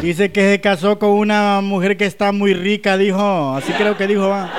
Dice 0.00 0.30
que 0.30 0.52
se 0.52 0.60
casó 0.60 1.00
con 1.00 1.10
una 1.10 1.60
mujer 1.62 1.96
que 1.96 2.06
está 2.06 2.30
muy 2.30 2.54
rica, 2.54 2.96
dijo. 2.96 3.56
Así 3.56 3.72
creo 3.72 3.96
que 3.96 4.06
dijo, 4.06 4.28
va. 4.28 4.52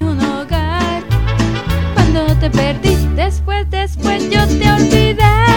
un 0.00 0.18
hogar. 0.18 1.02
Cuando 1.92 2.24
te 2.36 2.48
perdí, 2.48 2.96
después, 3.16 3.68
después 3.68 4.30
yo 4.30 4.46
te 4.46 4.70
olvidé 4.70 5.47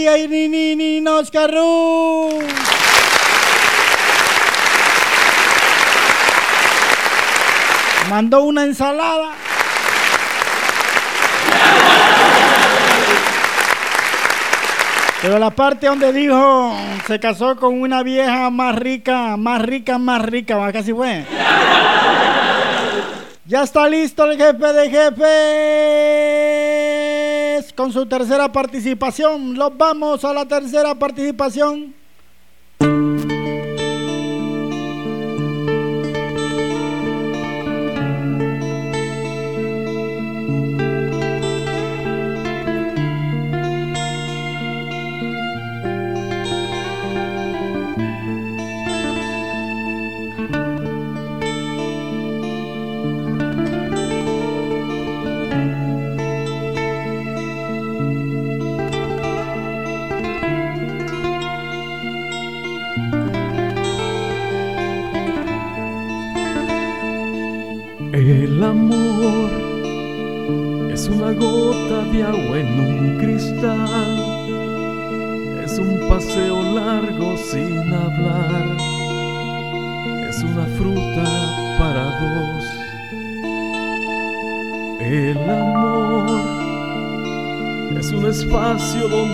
días 0.00 0.18
y 0.18 0.28
ni 0.28 0.48
ni 0.48 0.76
ni 0.76 1.00
nos 1.00 1.30
carru. 1.30 2.30
Mandó 8.08 8.42
una 8.42 8.64
ensalada. 8.64 9.32
Pero 15.22 15.38
la 15.38 15.50
parte 15.50 15.86
donde 15.86 16.12
dijo 16.14 16.74
se 17.06 17.20
casó 17.20 17.56
con 17.56 17.78
una 17.80 18.02
vieja 18.02 18.48
más 18.48 18.74
rica, 18.76 19.36
más 19.36 19.60
rica, 19.60 19.98
más 19.98 20.22
rica, 20.22 20.72
casi 20.72 20.94
fue. 20.94 21.26
Ya 23.44 23.64
está 23.64 23.86
listo 23.88 24.24
el 24.24 24.38
jefe 24.38 24.72
de 24.72 24.90
jefes 24.90 25.89
con 27.80 27.94
su 27.94 28.04
tercera 28.04 28.52
participación. 28.52 29.54
Los 29.54 29.74
vamos 29.74 30.22
a 30.26 30.34
la 30.34 30.44
tercera 30.44 30.94
participación. 30.94 31.94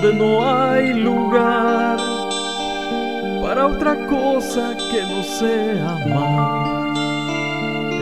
Donde 0.01 0.19
no 0.19 0.47
hay 0.47 0.93
lugar 0.95 1.99
para 3.43 3.67
otra 3.67 4.07
cosa 4.07 4.75
que 4.91 5.03
no 5.03 5.23
sea 5.23 5.97
amar 6.05 6.97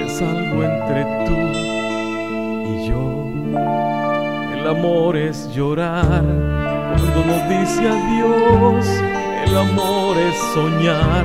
es 0.00 0.22
algo 0.22 0.64
entre 0.64 1.04
tú 1.26 1.38
y 2.72 2.88
yo. 2.88 3.04
El 4.54 4.66
amor 4.68 5.16
es 5.16 5.48
llorar 5.54 6.24
cuando 6.24 7.24
nos 7.26 7.48
dice 7.48 7.88
adiós. 7.88 8.86
El 9.46 9.56
amor 9.56 10.16
es 10.16 10.36
soñar 10.54 11.24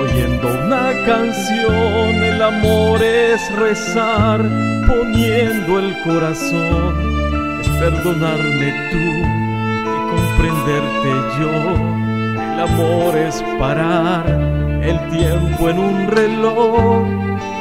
oyendo 0.00 0.48
una 0.64 0.92
canción. 1.06 2.14
El 2.24 2.42
amor 2.42 3.02
es 3.02 3.40
rezar 3.56 4.40
poniendo 4.86 5.78
el 5.80 6.02
corazón. 6.02 7.60
Es 7.60 7.68
perdonarme 7.68 8.72
tú 8.90 9.08
comprenderte 10.38 11.10
yo. 11.40 11.50
El 12.54 12.60
amor 12.60 13.16
es 13.16 13.42
parar 13.58 14.26
el 14.82 14.98
tiempo 15.10 15.68
en 15.68 15.78
un 15.78 16.08
reloj 16.08 17.06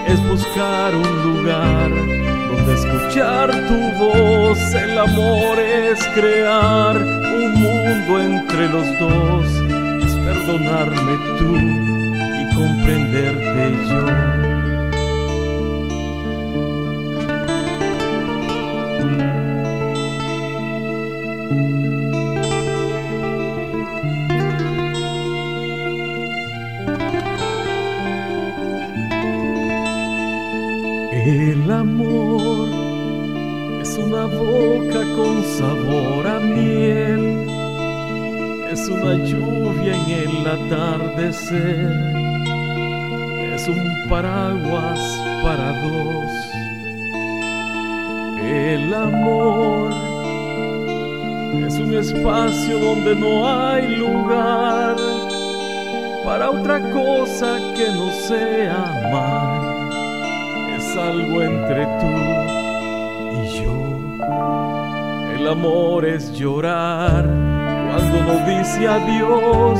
es 0.08 0.30
buscar 0.30 0.96
un 0.96 1.24
lugar 1.24 1.90
donde 1.90 2.74
escuchar 2.74 3.52
tu 3.68 4.04
voz. 4.04 4.74
El 4.76 4.98
amor 4.98 5.60
es 5.60 6.00
crear 6.16 6.96
un 6.98 7.54
mundo 7.54 8.20
entre 8.22 8.70
los 8.70 9.00
dos, 9.00 9.46
es 10.04 10.16
perdonarme 10.16 11.18
tú 11.40 11.56
y 11.56 12.56
comprenderte 12.56 13.76
yo. 13.90 14.37
Atardecer, 41.48 41.92
es 43.54 43.68
un 43.68 44.10
paraguas 44.10 45.00
para 45.44 45.82
dos. 45.82 46.32
El 48.44 48.94
amor 48.94 49.92
es 51.66 51.74
un 51.80 51.94
espacio 51.96 52.80
donde 52.80 53.16
no 53.16 53.48
hay 53.48 53.96
lugar 53.96 54.96
para 56.24 56.52
otra 56.52 56.80
cosa 56.92 57.58
que 57.76 57.92
no 57.92 58.12
sea 58.12 58.76
amar 59.06 59.68
es 60.78 60.98
algo 60.98 61.42
entre 61.42 61.86
tú 61.86 62.16
y 63.34 63.48
yo. 63.60 63.74
El 65.38 65.48
amor 65.48 66.06
es 66.06 66.32
llorar 66.34 67.26
cuando 67.26 68.24
nos 68.34 68.46
dice 68.48 68.88
adiós. 68.88 69.80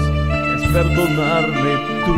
perdonarme 0.71 1.73
tú 2.05 2.15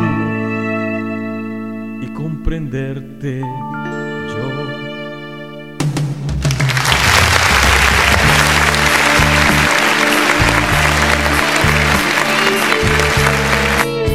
y 2.02 2.06
comprenderte 2.14 3.40
yo. 3.40 4.44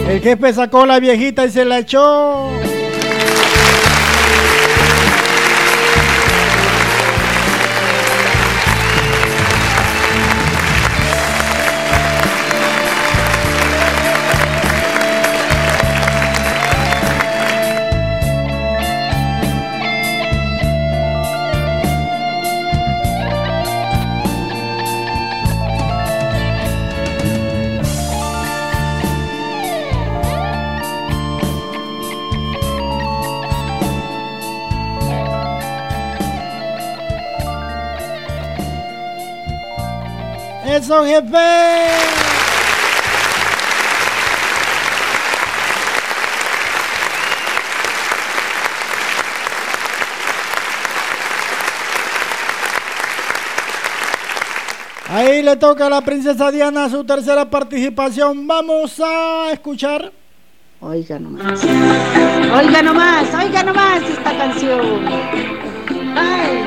El 0.09 0.21
jefe 0.21 0.53
sacó 0.53 0.85
la 0.85 0.99
viejita 0.99 1.45
y 1.45 1.51
se 1.51 1.65
la 1.65 1.79
echó. 1.79 2.68
Jefe. 40.89 41.37
Ahí 55.11 55.41
le 55.43 55.55
toca 55.57 55.87
a 55.87 55.89
la 55.89 56.01
princesa 56.01 56.51
Diana 56.51 56.89
su 56.89 57.03
tercera 57.03 57.49
participación. 57.49 58.47
Vamos 58.47 58.99
a 58.99 59.51
escuchar. 59.51 60.11
Oiga 60.81 61.19
nomás. 61.19 61.63
Oiga 61.63 62.81
nomás, 62.81 63.33
oiga 63.35 63.63
nomás 63.63 64.01
esta 64.03 64.37
canción. 64.37 65.07
Ay, 66.15 66.63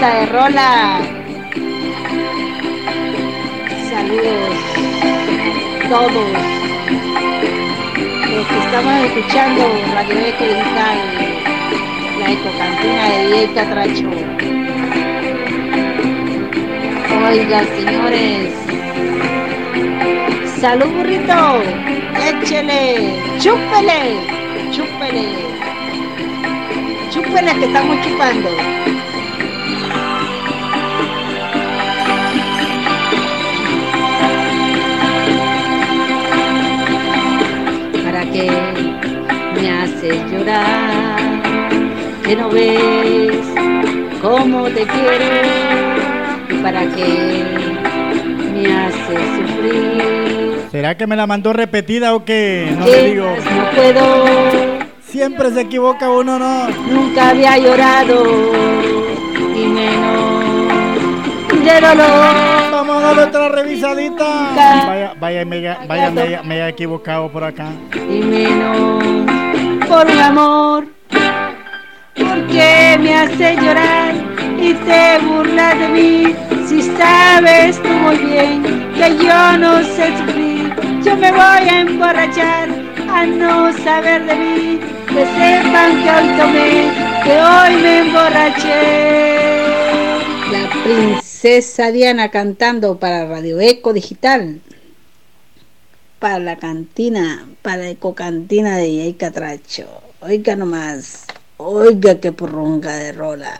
de 0.00 0.26
rola. 0.26 1.25
Saludos 4.06 4.54
todos 5.88 6.28
los 8.34 8.46
que 8.46 8.58
estamos 8.58 8.94
escuchando 9.04 9.62
Radio 9.94 10.18
Eco 10.18 10.44
Digital, 10.44 10.98
la 12.20 12.30
ecocantina 12.30 13.08
de 13.08 13.18
DJ 13.26 13.54
Catracho. 13.54 14.08
Oiga, 17.28 17.64
señores. 17.64 18.54
Salud, 20.60 20.86
burrito. 20.86 21.62
Échele. 22.28 22.84
Chúpele. 23.40 24.20
Chúpele. 24.70 25.26
Chúpele 27.10 27.54
que 27.58 27.64
estamos 27.64 28.00
chupando. 28.06 28.95
¿Para 38.36 38.72
qué 38.72 39.60
me 39.60 39.70
haces 39.70 40.30
llorar? 40.30 41.42
Que 42.24 42.36
no 42.36 42.48
ves 42.50 43.36
cómo 44.20 44.64
te 44.64 44.84
quiero 44.86 45.24
y 46.50 46.54
para 46.62 46.82
qué 46.94 47.44
me 48.52 48.72
haces 48.74 49.20
sufrir. 49.36 50.58
¿Será 50.70 50.96
que 50.96 51.06
me 51.06 51.16
la 51.16 51.26
mandó 51.26 51.52
repetida 51.52 52.14
o 52.14 52.24
qué? 52.24 52.74
No 52.78 52.84
¿Qué 52.84 52.90
le 52.90 53.08
digo. 53.10 53.26
no 53.26 53.70
puedo, 53.74 54.26
Siempre 55.00 55.50
se 55.52 55.62
equivoca 55.62 56.10
uno, 56.10 56.38
¿no? 56.38 56.68
nunca 56.90 57.30
había 57.30 57.56
llorado 57.56 58.22
y 59.56 59.66
menos 59.66 60.25
dolor. 61.74 62.70
Vamos 62.70 62.96
a 62.96 63.06
darle 63.06 63.22
otra 63.24 63.48
revisadita. 63.48 64.52
Vaya, 64.86 65.14
vaya, 65.18 65.44
me, 65.44 65.76
vaya, 65.86 66.10
me, 66.10 66.42
me 66.42 66.56
he 66.58 66.68
equivocado 66.68 67.30
por 67.30 67.44
acá. 67.44 67.68
y 67.94 68.20
menos 68.20 69.04
por 69.88 70.06
un 70.06 70.18
amor. 70.18 70.86
Porque 72.14 72.96
me 73.00 73.14
hace 73.14 73.56
llorar 73.56 74.14
y 74.58 74.72
te 74.72 75.18
burlas 75.24 75.78
de 75.78 75.88
mí. 75.88 76.34
Si 76.66 76.82
sabes 76.82 77.80
tú 77.82 77.88
muy 77.88 78.16
bien 78.16 78.62
que 78.94 79.16
yo 79.22 79.58
no 79.58 79.82
sé 79.82 80.16
sufrir, 80.18 80.74
yo 81.04 81.16
me 81.16 81.30
voy 81.30 81.68
a 81.68 81.80
emborrachar 81.80 82.68
a 83.12 83.26
no 83.26 83.72
saber 83.84 84.24
de 84.24 84.34
mí. 84.34 84.80
Que 85.06 85.24
sepan 85.24 86.02
que 86.02 86.10
hoy 86.10 86.28
tomé, 86.38 86.90
que 87.24 87.42
hoy 87.42 87.82
me 87.82 87.98
emborraché. 88.00 89.46
La 90.52 90.68
princesa 90.84 91.25
Diana 91.92 92.30
cantando 92.30 92.98
para 92.98 93.26
Radio 93.26 93.60
Eco 93.60 93.92
Digital 93.92 94.60
para 96.18 96.38
la 96.38 96.56
cantina, 96.56 97.46
para 97.62 97.78
la 97.78 97.90
ecocantina 97.90 98.78
de 98.78 98.96
Yay 98.96 99.14
Catracho. 99.14 99.86
Oiga 100.20 100.56
nomás, 100.56 101.26
oiga 101.58 102.18
qué 102.20 102.32
porronga 102.32 102.96
de 102.96 103.12
rola. 103.12 103.58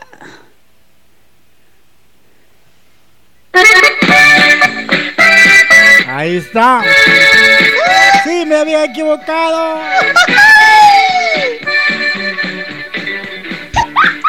Ahí 6.07 6.37
está. 6.37 6.83
Sí, 8.23 8.45
me 8.45 8.55
había 8.55 8.85
equivocado. 8.85 9.79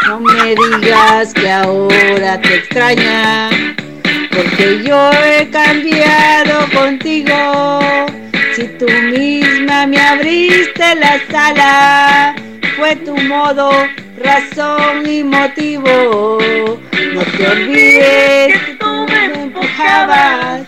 No 0.09 0.21
me 0.21 0.55
digas 0.55 1.35
que 1.35 1.51
ahora 1.51 2.41
te 2.41 2.55
extraña, 2.55 3.51
porque 4.31 4.83
yo 4.83 5.11
he 5.13 5.51
cambiado 5.51 6.67
contigo. 6.73 7.37
Si 8.57 8.69
tú 8.79 8.87
misma 8.89 9.87
me 9.87 10.01
abriste 10.01 10.95
la 10.95 11.21
sala, 11.31 12.35
fue 12.79 12.97
tu 12.97 13.15
modo, 13.19 13.71
razón 14.25 15.07
y 15.07 15.23
motivo. 15.25 16.39
No 17.13 17.23
te 17.37 17.47
olvides 17.47 18.63
que 18.63 18.77
tú 18.81 19.07
me 19.11 19.43
empujabas 19.43 20.63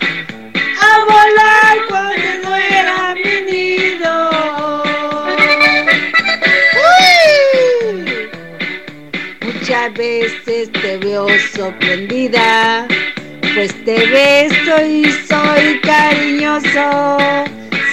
a 0.81 0.99
volar 1.05 1.77
cuando 1.89 2.47
no 2.47 2.55
era 2.55 3.10
veces 10.01 10.71
te 10.71 10.97
veo 10.97 11.27
sorprendida, 11.55 12.87
pues 13.53 13.71
te 13.85 13.97
beso 14.07 14.83
y 14.83 15.03
soy 15.29 15.79
cariñoso. 15.81 17.19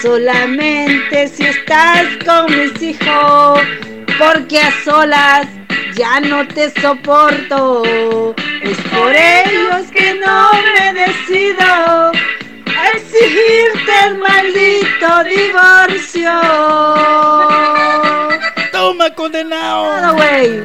Solamente 0.00 1.28
si 1.28 1.44
estás 1.44 2.06
con 2.24 2.46
mis 2.56 2.80
hijos, 2.80 3.60
porque 4.18 4.58
a 4.58 4.72
solas 4.84 5.48
ya 5.96 6.20
no 6.20 6.48
te 6.48 6.70
soporto. 6.80 7.82
Es 8.62 8.78
por 8.90 9.14
ellos 9.14 9.90
que 9.92 10.14
no 10.14 10.50
me 10.74 10.94
decido 11.04 11.66
a 12.78 12.88
exigirte 12.94 13.92
el 14.06 14.16
maldito 14.16 15.24
divorcio. 15.24 16.32
Toma, 18.78 19.10
condenado. 19.10 20.14
Güey. 20.14 20.62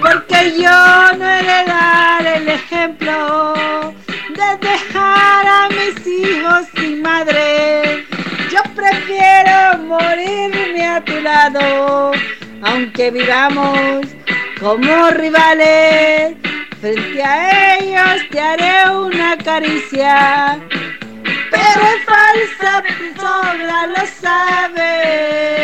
Porque 0.00 0.52
yo 0.60 0.78
no 1.16 1.24
he 1.30 1.42
de 1.42 1.64
dar 1.66 2.26
el 2.26 2.46
ejemplo 2.46 3.54
de 4.38 4.48
dejar 4.60 5.46
a 5.46 5.68
mis 5.70 6.06
hijos 6.06 6.66
sin 6.76 7.00
madre. 7.00 8.04
Yo 8.50 8.62
prefiero 8.74 9.78
morirme 9.78 10.86
a 10.86 11.02
tu 11.02 11.18
lado, 11.22 12.12
aunque 12.64 13.10
vivamos 13.10 14.06
como 14.60 15.08
rivales. 15.12 16.36
Frente 16.82 17.22
a 17.22 17.78
ellos 17.78 18.28
te 18.30 18.40
haré 18.40 18.90
una 18.90 19.38
caricia, 19.38 20.58
pero 21.50 21.80
es 21.92 22.04
falsa, 22.04 22.82
sobra 23.16 23.86
lo 23.86 24.06
sabes. 24.20 25.62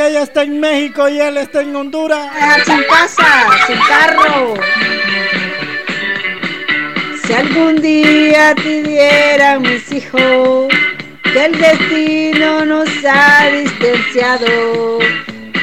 Aunque 0.00 0.12
ella 0.12 0.22
está 0.22 0.44
en 0.44 0.60
México 0.60 1.10
y 1.10 1.20
él 1.20 1.36
está 1.36 1.60
en 1.60 1.76
Honduras. 1.76 2.26
Ah, 2.32 2.56
sin 2.64 2.82
casa, 2.84 3.48
sin 3.66 3.78
carro. 3.80 4.54
Si 7.22 7.32
algún 7.34 7.82
día 7.82 8.54
te 8.54 8.82
dieran 8.82 9.60
mis 9.60 9.92
hijos, 9.92 10.68
que 11.22 11.44
el 11.44 11.52
destino 11.58 12.64
nos 12.64 12.88
ha 13.04 13.50
distanciado, 13.50 15.00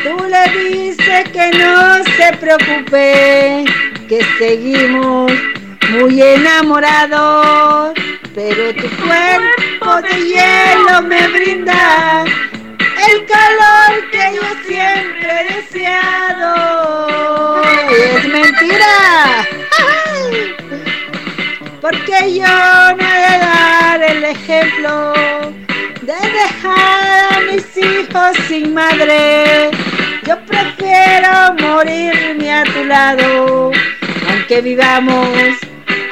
tú 0.03 0.25
le 0.29 0.69
dices 0.69 1.29
que 1.31 1.49
no 1.57 2.03
se 2.03 2.37
preocupe, 2.37 3.65
que 4.07 4.21
seguimos 4.37 5.31
muy 5.89 6.21
enamorados, 6.21 7.93
pero 8.35 8.71
tu 8.75 8.87
cuerpo 9.03 10.07
de 10.07 10.25
hielo 10.25 11.01
me 11.01 11.27
brinda 11.27 12.25
el 13.11 13.25
calor 13.25 14.09
que 14.11 14.35
yo 14.35 14.41
siempre 14.67 15.29
he 15.41 15.43
deseado. 15.55 16.51
Es 17.89 18.27
mentira. 18.27 18.95
Porque 21.81 22.33
yo 22.35 22.47
no 22.97 23.03
he 23.03 23.19
de 23.21 23.37
dar 23.39 24.01
el 24.03 24.23
ejemplo 24.23 25.13
de 26.01 26.13
dejar 26.13 27.33
a 27.33 27.39
mis 27.51 27.65
hijos 27.77 28.37
sin 28.47 28.73
madre. 28.73 29.71
Yo 30.25 30.39
prefiero 30.45 31.53
morirme 31.59 32.53
a 32.53 32.63
tu 32.63 32.83
lado, 32.85 33.71
aunque 34.29 34.61
vivamos 34.61 35.57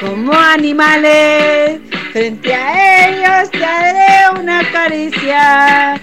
como 0.00 0.32
animales. 0.32 1.80
Frente 2.12 2.54
a 2.54 3.08
ellos 3.08 3.50
te 3.50 3.64
haré 3.64 4.40
una 4.40 4.62
caricia. 4.70 6.00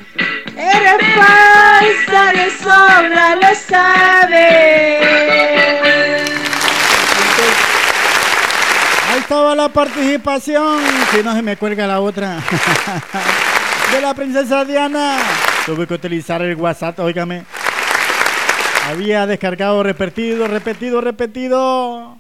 Eres 0.64 1.01
falsa 1.16 2.32
de 2.32 2.50
sobra, 2.51 3.35
lo 3.35 3.53
sabes. 3.67 5.01
Ahí 9.09 9.19
estaba 9.19 9.56
la 9.56 9.67
participación, 9.67 10.80
si 11.11 11.22
no 11.22 11.35
se 11.35 11.42
me 11.42 11.58
cuelga 11.58 11.85
la 11.85 12.00
otra, 12.00 12.38
de 13.92 14.01
la 14.01 14.14
princesa 14.14 14.64
Diana. 14.64 15.17
Tuve 15.66 15.85
que 15.85 15.95
utilizar 15.95 16.42
el 16.42 16.56
WhatsApp, 16.56 16.98
óigame. 17.00 17.43
Había 18.88 19.27
descargado, 19.27 19.83
repetido, 19.83 20.48
repetido, 20.48 21.01
repetido. 21.01 22.17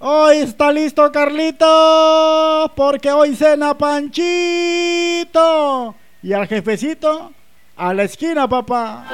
Hoy 0.00 0.38
está 0.38 0.72
listo 0.72 1.12
Carlito, 1.12 2.72
porque 2.74 3.12
hoy 3.12 3.36
cena 3.36 3.78
Panchito. 3.78 5.34
Y 6.22 6.32
al 6.32 6.48
jefecito 6.48 7.32
à 7.76 7.92
l'esquina, 7.94 8.48
papa. 8.48 9.04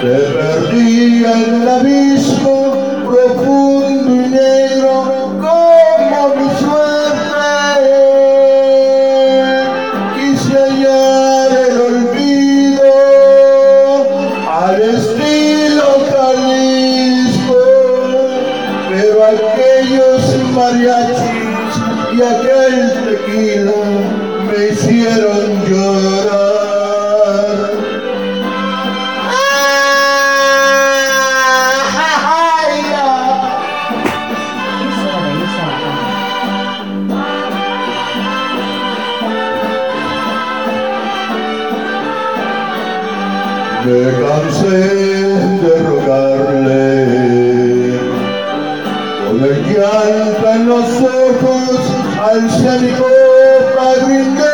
Se 0.00 0.14
perdía 0.32 1.32
en 1.32 1.62
el 1.62 1.68
abismo 1.68 2.56
profundo 3.04 4.10
y 4.14 4.28
negro 4.28 4.94
como 5.40 6.20
mi 6.36 6.48
suerte. 6.60 7.88
Quise 10.14 10.52
hallar 10.56 11.50
el 11.68 11.76
olvido 11.80 12.90
al 14.48 14.76
estilo 14.82 15.88
Jalisco, 16.10 17.60
pero 18.88 19.16
aquellos 19.24 20.22
mariachis 20.54 21.72
y 22.12 22.22
aquel 22.22 22.76
tequila 23.04 23.78
me 24.46 24.58
hicieron 24.68 25.47
anciánico 52.32 53.06
padrino 53.76 54.44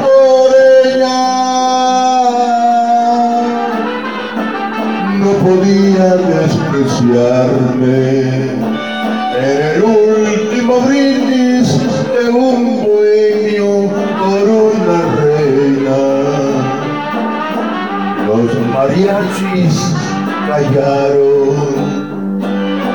por 0.00 0.50
ella. 0.84 1.20
No 5.20 5.30
podía 5.44 6.08
despreciarme 6.16 7.98
en 9.38 9.58
el 9.74 9.82
último 9.82 10.80
brindis 10.80 11.68
de 12.12 12.24
un 12.30 12.58
bohemio 12.84 13.72
por 14.20 14.44
una 14.48 14.98
reina. 15.16 16.00
Los 18.26 18.50
mariachis 18.74 19.76
callaron 20.48 21.92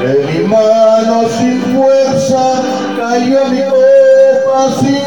de 0.04 0.14
mi 0.26 0.48
mano 0.48 1.16
sin 1.38 1.62
fuerza 1.76 2.44
cayó 2.98 3.48
mi 3.48 3.62
assim 4.68 5.07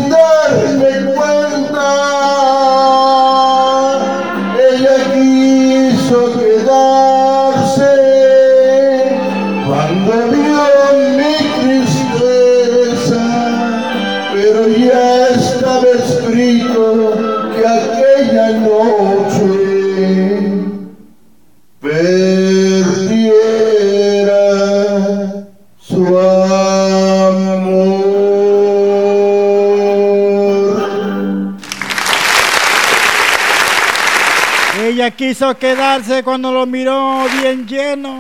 quedarse 35.57 36.23
cuando 36.23 36.53
lo 36.53 36.67
miró 36.67 37.27
bien 37.41 37.67
lleno. 37.67 38.19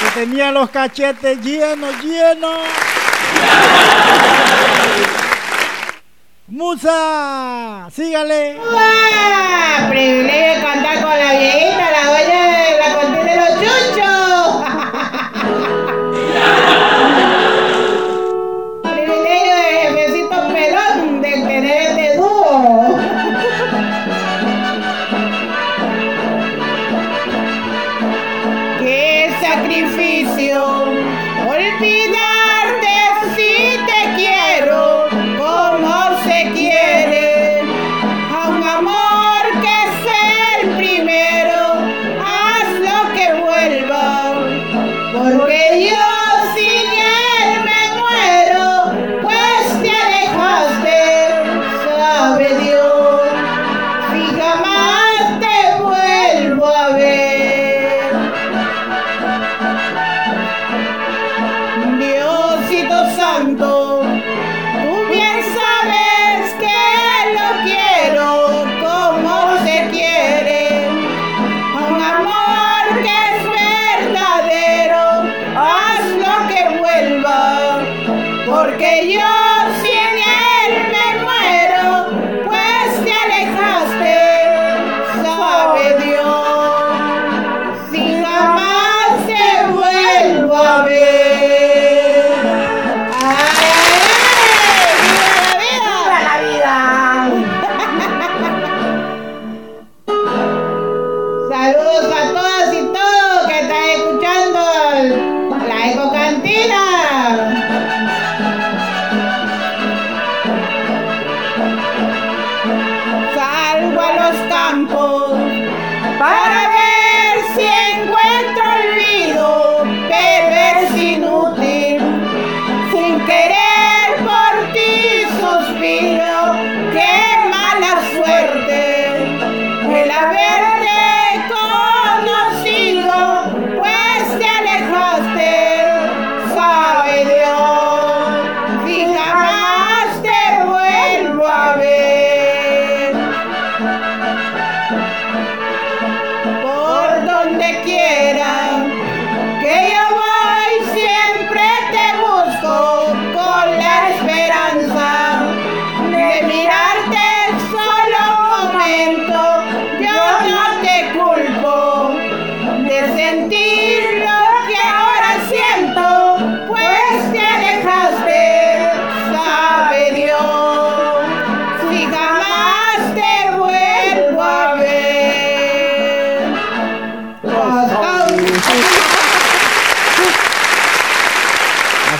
Que 0.00 0.20
tenía 0.20 0.50
los 0.50 0.70
cachetes 0.70 1.40
llenos, 1.40 1.94
llenos. 2.02 2.58
Musa, 6.48 7.88
sígale. 7.94 8.58
Aprender 9.78 10.58
a 10.58 10.62
cantar 10.62 11.02
con 11.02 11.18
la 11.18 11.32
viejita, 11.38 11.90
la 11.90 12.04
dueña 12.10 12.46
de 12.46 12.78
la 12.78 12.94
corte 12.94 13.24
de 13.24 13.36
los 13.36 13.48
chuchos. 13.60 14.01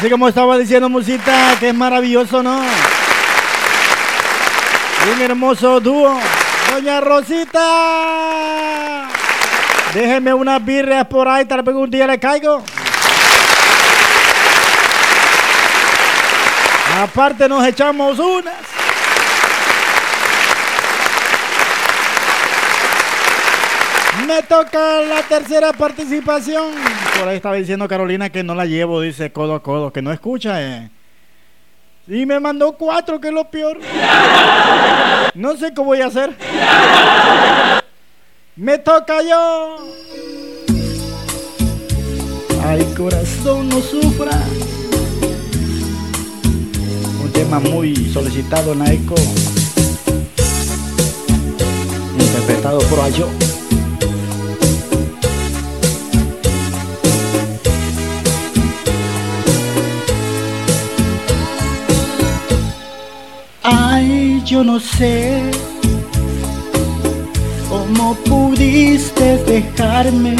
Así 0.03 0.11
como 0.11 0.27
estaba 0.27 0.59
diciendo 0.59 0.89
Musita, 0.89 1.55
que 1.61 1.69
es 1.69 1.75
maravilloso, 1.77 2.43
¿no? 2.43 2.59
Un 5.15 5.23
hermoso 5.23 5.79
dúo. 5.79 6.19
Doña 6.73 7.01
Rosita. 7.01 7.61
Déjeme 9.95 10.35
unas 10.35 10.65
birrias 10.65 11.07
por 11.07 11.29
ahí, 11.29 11.45
tal 11.45 11.63
vez 11.63 11.77
un 11.77 11.89
día 11.89 12.09
le 12.09 12.19
caigo. 12.19 12.65
Aparte 17.01 17.49
nos 17.49 17.65
echamos 17.65 18.19
unas. 18.19 18.72
Me 24.27 24.43
toca 24.43 25.01
la 25.03 25.23
tercera 25.29 25.73
participación. 25.73 26.73
Por 27.19 27.29
ahí 27.29 27.37
estaba 27.37 27.57
diciendo 27.57 27.89
Carolina 27.89 28.31
que 28.31 28.43
no 28.43 28.55
la 28.55 28.67
llevo, 28.67 29.01
dice 29.01 29.33
codo 29.33 29.55
a 29.55 29.63
codo, 29.63 29.93
que 29.93 30.03
no 30.03 30.13
escucha, 30.13 30.63
eh. 30.63 30.91
Y 32.07 32.27
me 32.27 32.41
mandó 32.41 32.73
cuatro, 32.73 33.21
que 33.21 33.29
es 33.29 33.35
lo 33.35 33.51
peor. 33.51 33.79
No 35.35 35.57
sé 35.57 35.73
cómo 35.73 35.89
voy 35.89 36.01
a 36.01 36.07
hacer. 36.07 36.37
Me 38.57 38.79
toca 38.79 39.23
yo. 39.23 39.79
Ay, 42.65 42.85
corazón, 42.97 43.69
no 43.69 43.81
sufra. 43.81 44.33
Un 47.23 47.33
tema 47.33 47.61
muy 47.61 47.95
solicitado 48.13 48.73
en 48.73 48.79
la 48.81 48.93
eco. 48.93 49.15
Interpretado 52.19 52.79
por 52.81 53.01
Ayo. 53.01 53.29
Yo 64.45 64.65
no 64.65 64.81
sé 64.81 65.51
cómo 67.69 68.15
pudiste 68.25 69.39
dejarme. 69.45 70.37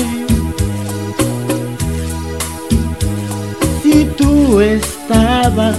Si 3.83 4.05
tú 4.17 4.61
estabas, 4.61 5.77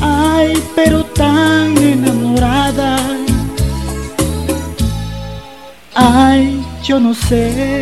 ay, 0.00 0.62
pero 0.74 1.04
tan 1.04 1.76
enamorada. 1.78 2.98
Ay, 5.94 6.64
yo 6.82 7.00
no 7.00 7.14
sé 7.14 7.80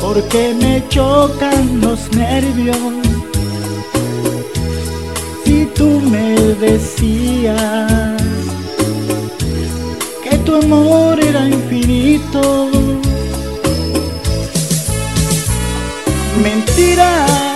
por 0.00 0.22
qué 0.28 0.54
me 0.54 0.82
chocan 0.88 1.80
los 1.80 2.10
nervios 2.12 2.76
tú 5.78 6.00
me 6.00 6.34
decías 6.66 8.20
que 10.24 10.36
tu 10.38 10.56
amor 10.56 11.20
era 11.22 11.46
infinito. 11.46 12.68
Mentiras, 16.42 17.47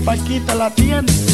Paquita, 0.00 0.54
la 0.54 0.70
tienes. 0.70 1.27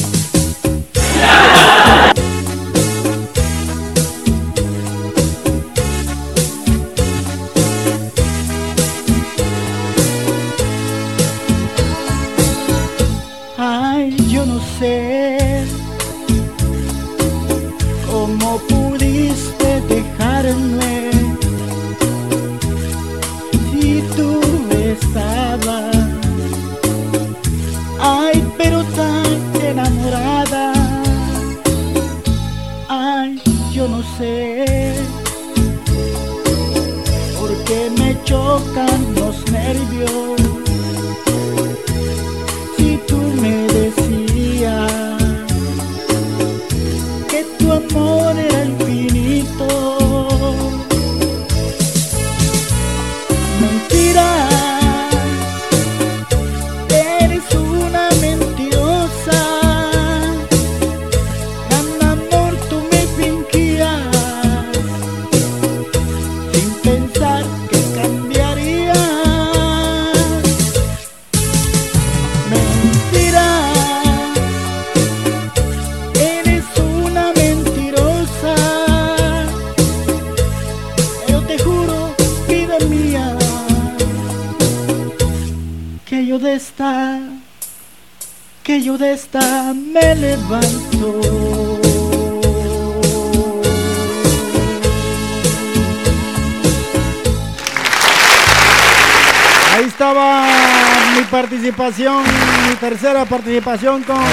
Tercera 102.91 103.25
participación 103.25 104.03
con 104.03 104.19
una 104.19 104.27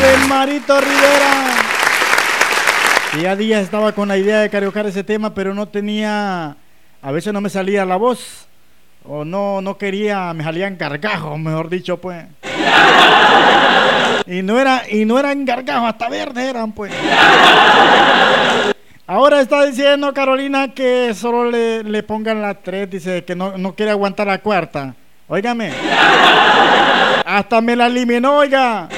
del 0.00 0.28
Marito 0.30 0.80
Rivera. 0.80 1.34
Y 3.18 3.20
ya 3.20 3.36
días 3.36 3.62
estaba 3.62 3.92
con 3.92 4.08
la 4.08 4.16
idea 4.16 4.40
de 4.40 4.48
karaokear 4.48 4.86
ese 4.86 5.04
tema, 5.04 5.34
pero 5.34 5.52
no 5.52 5.68
tenía, 5.68 6.56
a 7.02 7.10
veces 7.10 7.34
no 7.34 7.42
me 7.42 7.50
salía 7.50 7.84
la 7.84 7.96
voz, 7.96 8.48
o 9.04 9.26
no, 9.26 9.60
no 9.60 9.76
quería, 9.76 10.32
me 10.32 10.42
salían 10.42 10.78
gargajos, 10.78 11.38
mejor 11.38 11.68
dicho, 11.68 11.98
pues. 11.98 12.24
Y 14.26 14.40
no 14.40 14.58
era, 14.58 14.84
y 14.88 15.04
no 15.04 15.18
eran 15.18 15.44
gargajos, 15.44 15.90
hasta 15.90 16.08
verdes 16.08 16.44
eran, 16.44 16.72
pues. 16.72 16.94
Ahora 19.06 19.42
está 19.42 19.66
diciendo 19.66 20.14
Carolina 20.14 20.72
que 20.72 21.12
solo 21.12 21.50
le, 21.50 21.84
le 21.84 22.02
pongan 22.02 22.40
la 22.40 22.54
3, 22.54 22.88
dice 22.88 23.24
que 23.26 23.36
no, 23.36 23.58
no 23.58 23.74
quiere 23.74 23.90
aguantar 23.90 24.28
la 24.28 24.38
cuarta. 24.38 24.94
Óigame. 25.28 25.72
Hasta 27.24 27.60
me 27.60 27.74
la 27.74 27.86
eliminó, 27.86 28.38
oiga. 28.38 28.88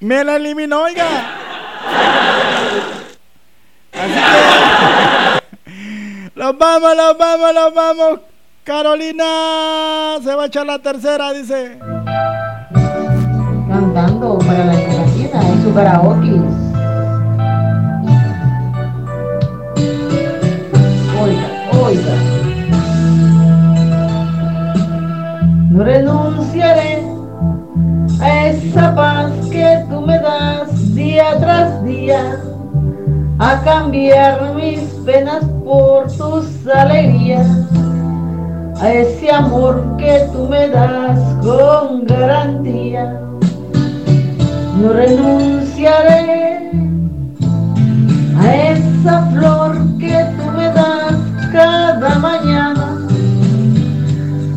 Me 0.00 0.24
la 0.24 0.36
eliminó, 0.36 0.84
oiga. 0.84 1.06
Los 6.34 6.58
vamos, 6.58 6.96
los 6.96 7.18
vamos, 7.18 7.54
los 7.54 7.74
vamos. 7.74 8.20
Carolina 8.64 9.24
se 10.24 10.34
va 10.34 10.44
a 10.44 10.46
echar 10.46 10.66
la 10.66 10.78
tercera, 10.78 11.32
dice. 11.32 11.78
Cantando 13.68 14.38
para 14.38 14.64
la 14.64 14.72
Carolina 14.72 15.40
en 15.42 15.62
su 15.62 15.74
karaoke. 15.74 16.40
Oiga, 21.20 21.48
oiga. 21.72 22.35
No 25.76 25.84
renunciaré 25.84 27.04
a 28.22 28.46
esa 28.46 28.94
paz 28.94 29.30
que 29.50 29.84
tú 29.90 30.00
me 30.00 30.18
das 30.20 30.94
día 30.94 31.36
tras 31.38 31.84
día, 31.84 32.40
a 33.38 33.60
cambiar 33.60 34.54
mis 34.54 34.80
penas 35.04 35.44
por 35.66 36.10
tus 36.10 36.66
alegrías, 36.66 37.46
a 38.80 38.90
ese 38.90 39.30
amor 39.30 39.98
que 39.98 40.26
tú 40.32 40.48
me 40.48 40.66
das 40.70 41.20
con 41.44 42.06
garantía. 42.06 43.20
No 44.80 44.94
renunciaré 44.94 46.70
a 48.40 48.56
esa 48.72 49.26
flor 49.26 49.76
que 49.98 50.24
tú 50.38 50.50
me 50.56 50.68
das 50.72 51.12
cada 51.52 52.18
mañana 52.18 52.45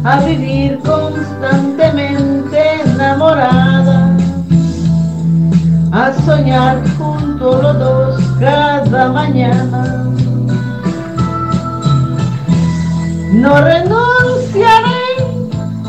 a 0.03 0.19
vivir 0.21 0.79
constantemente 0.79 2.81
enamorada, 2.85 4.15
a 5.91 6.13
soñar 6.25 6.81
juntos 6.97 7.61
los 7.61 7.79
dos 7.79 8.21
cada 8.39 9.09
mañana. 9.09 10.05
No 13.33 13.61
renunciaré 13.61 14.99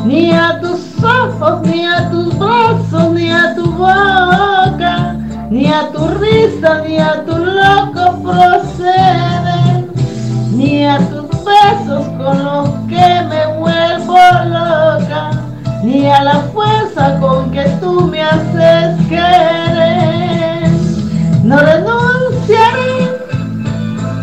ni 0.05 0.31
a 0.31 0.59
tus 0.59 1.03
ojos, 1.03 1.67
ni 1.67 1.85
a 1.85 2.09
tus 2.09 2.37
brazos, 2.37 3.13
ni 3.13 3.31
a 3.31 3.55
tu 3.55 3.71
boca, 3.71 5.15
ni 5.49 5.67
a 5.67 5.89
tu 5.91 6.07
risa, 6.19 6.81
ni 6.87 6.97
a 6.97 7.23
tu 7.25 7.37
loco 7.37 8.21
proceder, 8.21 9.89
ni 10.51 10.85
a 10.85 10.99
besos 11.43 12.07
con 12.17 12.43
los 12.43 12.69
que 12.87 13.21
me 13.29 13.47
vuelvo 13.57 14.17
loca, 14.45 15.31
ni 15.83 16.07
a 16.07 16.23
la 16.23 16.39
fuerza 16.53 17.19
con 17.19 17.51
que 17.51 17.63
tú 17.79 18.07
me 18.07 18.21
haces 18.21 19.07
querer. 19.07 20.69
No 21.43 21.57
renunciaré 21.57 23.21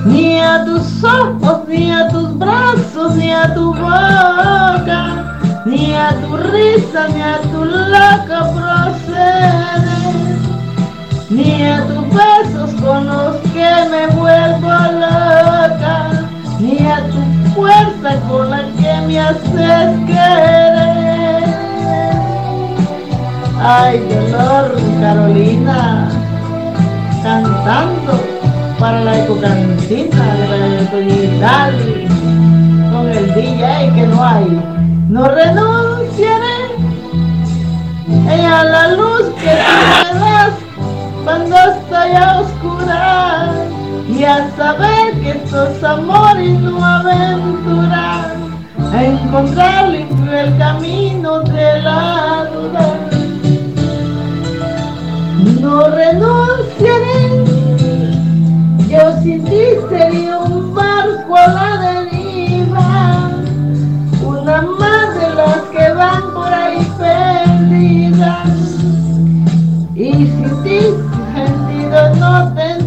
ni 0.06 0.40
a 0.40 0.64
tus 0.64 1.04
ojos, 1.04 1.68
ni 1.68 1.90
a 1.90 2.08
tus 2.08 2.38
brazos, 2.38 3.14
ni 3.16 3.30
a 3.30 3.52
tu 3.54 3.74
boca, 3.74 5.40
ni 5.66 5.94
a 5.94 6.10
tu 6.20 6.36
risa, 6.36 7.08
ni 7.08 7.20
a 7.20 7.38
tu 7.50 7.64
loca 7.64 8.50
proceder, 8.54 9.88
ni 11.30 11.62
a 11.66 11.84
tus 11.86 12.08
besos 12.08 12.80
con 12.80 13.06
los 13.06 13.36
que 13.52 13.70
me 13.90 14.06
vuelvo 14.16 14.68
loca, 14.68 16.07
ni 16.78 16.86
a 16.86 16.96
tu 17.08 17.50
fuerza 17.54 18.20
con 18.28 18.50
la 18.50 18.62
que 18.78 19.06
me 19.06 19.20
haces 19.20 20.06
querer. 20.06 21.44
Ay, 23.60 23.98
dolor, 24.08 24.76
Carolina, 25.00 26.08
cantando 27.22 28.20
para 28.78 29.00
la 29.00 29.24
ecocantina 29.24 30.34
de 30.34 31.38
la 31.40 31.70
con 32.92 33.08
el 33.08 33.34
DJ 33.34 33.92
que 33.94 34.06
no 34.06 34.24
hay. 34.24 34.62
No 35.08 35.26
renunciaré 35.26 36.58
eh, 38.28 38.46
a 38.46 38.64
la 38.64 38.88
luz 38.88 39.22
que 39.40 39.58
tú 39.58 40.18
me 40.18 40.30
das 40.30 40.52
cuando 41.24 41.56
estoy 41.56 42.12
a 42.12 42.40
oscuras 42.40 43.67
y 44.08 44.24
a 44.24 44.50
saber 44.56 45.12
que 45.20 45.30
esto 45.30 45.68
es 45.68 45.84
amor 45.84 46.40
y 46.40 46.52
no 46.52 46.84
aventura 46.84 48.34
a 48.92 49.04
encontrar 49.04 49.88
limpio 49.88 50.32
el 50.32 50.56
camino 50.58 51.40
de 51.40 51.82
la 51.82 52.48
duda. 52.52 52.96
No 55.60 55.88
renunciaré 55.88 57.58
yo 58.88 59.22
sin 59.22 59.44
ti 59.44 59.60
sería 59.90 60.38
un 60.38 60.74
barco 60.74 61.36
a 61.36 61.46
la 61.48 61.76
deriva, 61.76 63.30
una 64.24 64.62
más 64.62 65.14
de 65.14 65.34
las 65.34 65.60
que 65.70 65.92
van 65.92 66.32
por 66.32 66.52
ahí 66.52 66.90
perdidas. 66.96 68.48
Y 69.94 70.12
sin 70.12 70.62
ti 70.62 70.80
sentido 71.34 72.14
no 72.14 72.54
tendría 72.54 72.77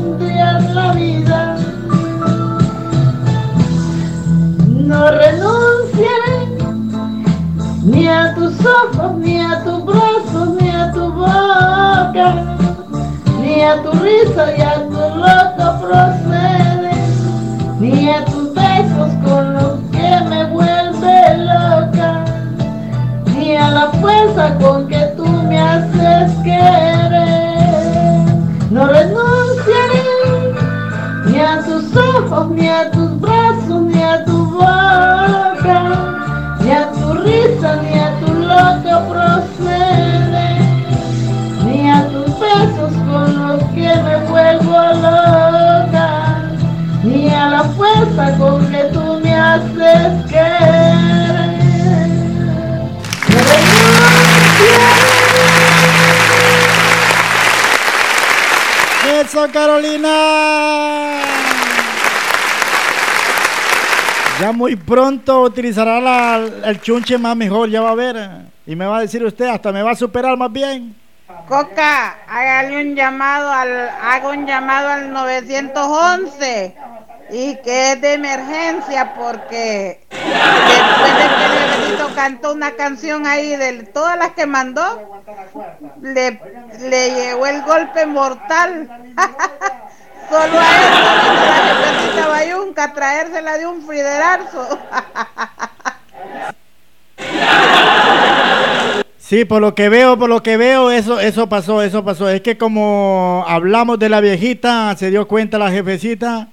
ni 9.17 9.39
a 9.39 9.63
tus 9.63 9.85
brazos, 9.85 10.49
ni 10.59 10.69
a 10.69 10.91
tu 10.91 11.11
boca 11.11 12.57
ni 13.41 13.61
a 13.63 13.81
tu 13.81 13.91
risa 13.91 14.55
y 14.57 14.61
a 14.61 14.75
tu 14.87 15.01
loco 15.23 15.79
procede, 15.81 16.91
ni 17.79 18.09
a 18.09 18.23
tus 18.25 18.53
besos 18.53 19.11
con 19.23 19.53
los 19.53 19.79
que 19.91 20.09
me 20.29 20.45
vuelve 20.45 21.37
loca, 21.37 22.23
ni 23.35 23.55
a 23.55 23.71
la 23.71 23.87
fuerza 23.99 24.55
con 24.59 24.87
que 24.87 25.13
tú 25.17 25.25
me 25.25 25.59
haces 25.59 26.31
querer. 26.43 26.90
¡Eso, 59.31 59.47
Carolina! 59.53 61.21
Ya 64.41 64.51
muy 64.51 64.75
pronto 64.75 65.43
utilizará 65.43 66.01
la- 66.01 66.35
el 66.65 66.81
chunche 66.81 67.17
más 67.17 67.37
mejor, 67.37 67.69
ya 67.69 67.79
va 67.79 67.91
a 67.91 67.95
ver. 67.95 68.17
Y 68.67 68.75
me 68.75 68.85
va 68.85 68.97
a 68.97 68.99
decir 68.99 69.23
usted, 69.23 69.45
hasta 69.45 69.71
me 69.71 69.81
va 69.83 69.91
a 69.91 69.95
superar 69.95 70.35
más 70.35 70.51
bien. 70.51 70.93
Coca, 71.47 72.17
hágale 72.27 72.81
un 72.89 72.93
llamado 72.93 73.49
al, 73.53 73.87
haga 74.03 74.27
un 74.31 74.45
llamado 74.45 74.89
al 74.89 75.13
911 75.13 76.75
y 77.31 77.55
que 77.57 77.93
es 77.93 78.01
de 78.01 78.13
emergencia 78.13 79.13
porque 79.13 80.01
después 80.09 81.17
de 81.17 81.29
que 81.29 81.47
Leonito 81.87 82.13
cantó 82.13 82.51
una 82.51 82.71
canción 82.71 83.25
ahí 83.25 83.55
de 83.55 83.83
todas 83.83 84.17
las 84.17 84.31
que 84.31 84.45
mandó, 84.45 85.21
le, 86.01 86.39
le 86.81 87.15
llegó 87.15 87.45
el 87.45 87.61
golpe 87.61 88.05
mortal. 88.05 88.89
Solo 90.29 90.59
a 90.59 90.77
él, 90.77 92.21
no 92.21 92.29
Bayunca 92.29 92.93
traérsela 92.93 93.57
de 93.57 93.65
un 93.65 93.85
friderazo. 93.85 94.79
Sí, 99.17 99.45
por 99.45 99.61
lo 99.61 99.73
que 99.75 99.87
veo, 99.87 100.19
por 100.19 100.27
lo 100.27 100.43
que 100.43 100.57
veo, 100.57 100.91
eso, 100.91 101.21
eso 101.21 101.47
pasó, 101.47 101.81
eso 101.81 102.03
pasó. 102.03 102.27
Es 102.27 102.41
que 102.41 102.57
como 102.57 103.45
hablamos 103.47 103.97
de 103.97 104.09
la 104.09 104.19
viejita, 104.19 104.93
se 104.97 105.09
dio 105.09 105.25
cuenta 105.25 105.57
la 105.57 105.71
jefecita 105.71 106.49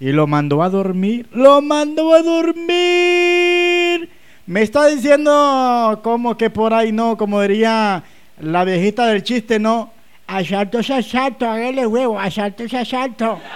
y 0.00 0.12
lo 0.12 0.26
mandó 0.26 0.62
a 0.62 0.70
dormir. 0.70 1.26
Lo 1.32 1.62
mandó 1.62 2.14
a 2.14 2.22
dormir. 2.22 4.08
Me 4.46 4.62
está 4.62 4.86
diciendo 4.86 6.00
como 6.02 6.36
que 6.36 6.50
por 6.50 6.74
ahí 6.74 6.92
no, 6.92 7.16
como 7.16 7.40
diría 7.40 8.02
la 8.40 8.64
viejita 8.64 9.06
del 9.06 9.22
chiste, 9.22 9.58
no. 9.58 9.90
Asalto 10.26 10.78
es 10.78 10.90
asalto, 10.90 11.48
hágale 11.48 11.86
huevo, 11.86 12.18
asalto 12.18 12.64
es 12.64 12.74
asalto. 12.74 13.38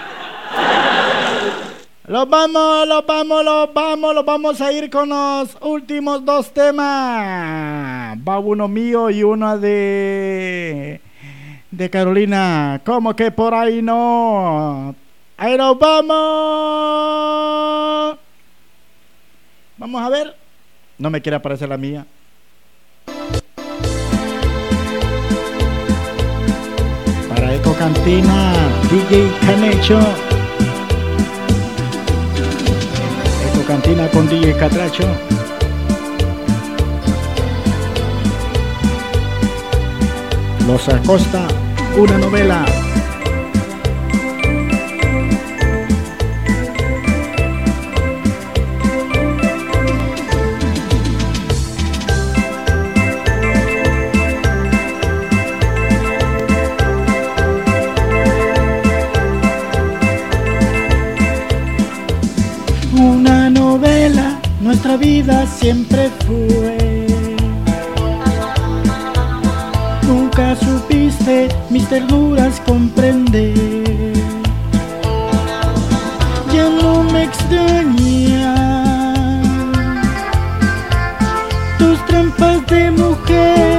Los 2.07 2.27
vamos, 2.27 2.89
los 2.89 3.05
vamos, 3.05 3.45
los 3.45 3.75
vamos, 3.75 4.15
los 4.15 4.25
vamos 4.25 4.61
a 4.63 4.73
ir 4.73 4.89
con 4.89 5.11
los 5.11 5.59
últimos 5.61 6.25
dos 6.25 6.55
temas. 6.55 8.17
Va 8.27 8.39
uno 8.39 8.67
mío 8.67 9.11
y 9.11 9.23
uno 9.23 9.59
de 9.59 11.03
de 11.71 11.91
Carolina. 11.91 12.81
¿Cómo 12.85 13.15
que 13.15 13.31
por 13.31 13.53
ahí 13.53 13.83
no? 13.83 14.95
Ahí 15.41 15.57
nos 15.57 15.79
vamos. 15.79 16.19
Vamos 19.77 20.03
a 20.03 20.09
ver. 20.09 20.35
No 20.99 21.11
me 21.11 21.23
quiere 21.23 21.37
aparecer 21.37 21.69
la 21.69 21.77
mía. 21.77 22.05
Para 27.29 27.55
Eco 27.55 27.73
Cantina, 27.75 28.53
DJ 28.91 29.31
Canecho. 29.47 30.01
Eco 33.53 33.65
Cantina 33.65 34.09
con 34.09 34.29
DJ 34.29 34.57
Catracho. 34.57 35.05
Los 40.67 40.89
Acosta, 40.89 41.47
una 41.97 42.19
novela. 42.19 42.65
Nuestra 64.81 64.97
vida 64.97 65.45
siempre 65.45 66.09
fue. 66.25 67.05
Nunca 70.07 70.55
supiste 70.55 71.49
mis 71.69 71.85
ternuras 71.89 72.61
comprender. 72.65 74.13
Ya 76.55 76.69
no 76.81 77.03
me 77.03 77.25
extraña 77.25 78.55
tus 81.79 82.07
trampas 82.07 82.65
de 82.69 82.93
mujer. 82.93 83.78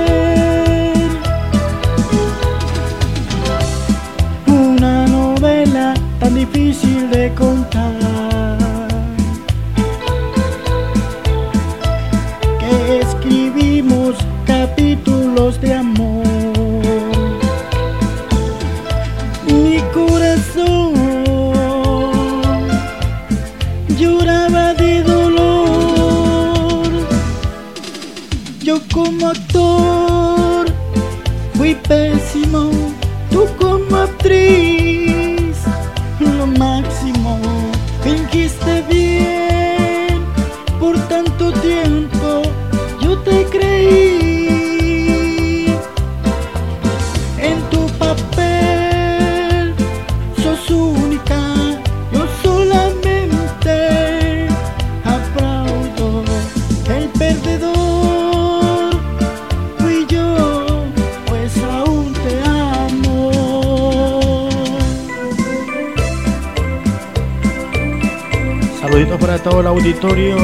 Todo 69.49 69.61
el 69.61 69.67
auditorio 69.67 70.35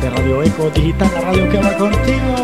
de 0.00 0.10
Radio 0.10 0.42
Eco 0.42 0.70
Digital, 0.70 1.10
la 1.12 1.20
radio 1.22 1.48
que 1.48 1.58
va 1.58 1.76
contigo. 1.76 2.34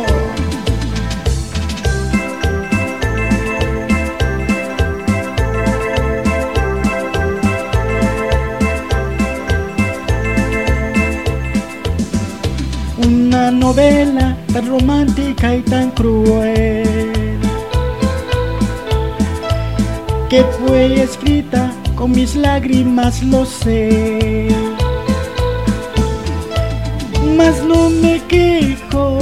Una 13.06 13.50
novela 13.52 14.36
tan 14.52 14.66
romántica 14.68 15.54
y 15.54 15.60
tan 15.62 15.90
cruel 15.92 17.38
que 20.28 20.42
fue 20.58 21.02
escrita 21.02 21.70
con 21.94 22.10
mis 22.10 22.34
lágrimas, 22.34 23.22
lo 23.22 23.46
sé 23.46 24.48
mas 27.36 27.62
no 27.62 27.90
me 27.90 28.20
quejo. 28.28 29.18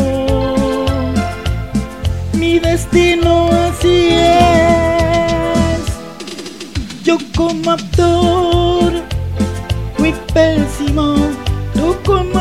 Mi 2.34 2.58
destino 2.58 3.48
así 3.48 4.08
es. 4.10 5.82
Yo 7.04 7.18
como 7.36 7.72
actor 7.72 8.92
fui 9.96 10.14
pésimo, 10.34 11.16
tú 11.74 11.96
como 12.04 12.38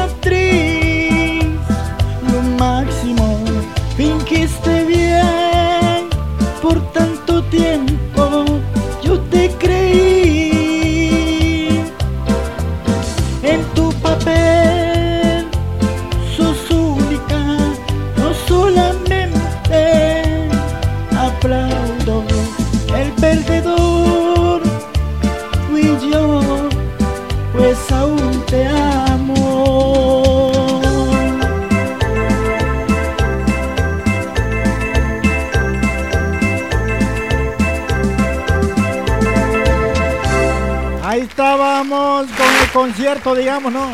concierto, 42.74 43.35
digamos, 43.35 43.72
¿no? 43.72 43.88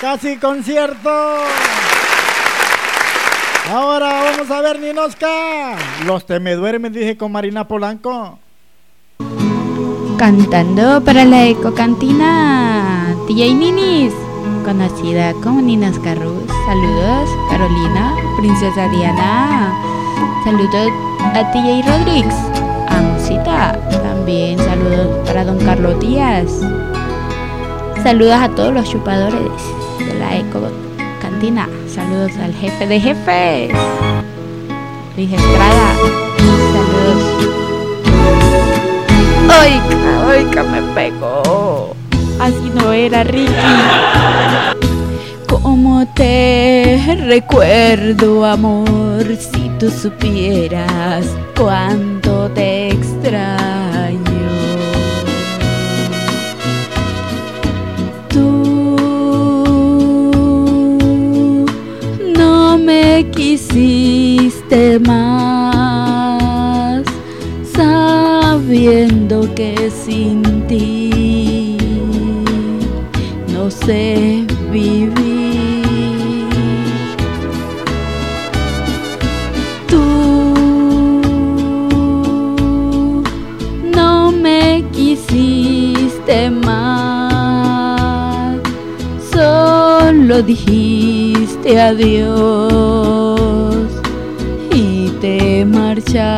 Casi 0.00 0.36
concierto. 0.36 1.10
Ahora 3.70 4.22
vamos 4.24 4.50
a 4.50 4.60
ver 4.60 4.80
Ninosca. 4.80 5.76
Los 6.04 6.26
te 6.26 6.40
me 6.40 6.54
duermen, 6.54 6.92
dije 6.92 7.16
con 7.16 7.32
Marina 7.32 7.66
Polanco. 7.68 8.38
Cantando 10.18 11.02
para 11.02 11.24
la 11.24 11.46
ecocantina 11.46 13.14
DJ 13.28 13.54
Ninis, 13.54 14.12
conocida 14.64 15.32
como 15.42 15.60
Ninas 15.60 15.98
Carrus. 16.00 16.44
Saludos, 16.66 17.30
Carolina, 17.50 18.14
Princesa 18.36 18.88
Diana. 18.88 19.72
Saludos 20.44 20.92
a 21.34 21.50
TJ 21.52 21.82
Rodríguez, 21.86 22.34
También 23.70 24.58
saludos 24.58 25.26
para 25.26 25.44
Don 25.44 25.58
Carlos 25.58 26.00
Díaz. 26.00 26.60
Saludos 28.02 28.34
a 28.34 28.48
todos 28.48 28.74
los 28.74 28.90
chupadores 28.90 29.40
de 29.98 30.14
la 30.18 30.36
Eco 30.36 30.60
Cantina. 31.20 31.68
Saludos 31.86 32.32
al 32.42 32.52
jefe 32.54 32.86
de 32.86 33.00
jefes. 33.00 33.70
Luis 35.16 35.32
Estrada. 35.32 35.94
Saludos. 36.72 37.42
¡Ay, 39.48 39.80
ay, 40.28 40.44
que 40.46 40.62
me 40.62 40.82
pegó! 40.94 41.94
Así 42.40 42.72
no 42.74 42.92
era, 42.92 43.22
Ricky. 43.22 43.52
¿Cómo 45.62 46.04
te 46.06 46.98
recuerdo, 47.24 48.44
amor? 48.44 49.24
Si 49.36 49.70
tú 49.78 49.88
supieras 49.90 51.24
cuánto 51.56 52.50
te 52.50 52.88
extraño. 52.88 54.18
Tú 58.28 58.66
no 62.36 62.76
me 62.76 63.30
quisiste 63.30 64.98
más, 64.98 66.24
sabiendo 67.72 69.48
que 69.54 69.92
sin 70.04 70.42
ti 70.66 71.76
no 73.52 73.70
sé 73.70 74.44
vivir. 74.72 75.21
Solo 90.22 90.40
dijiste 90.40 91.80
adiós 91.80 92.30
y 94.72 95.08
te 95.20 95.64
marchaste. 95.64 96.36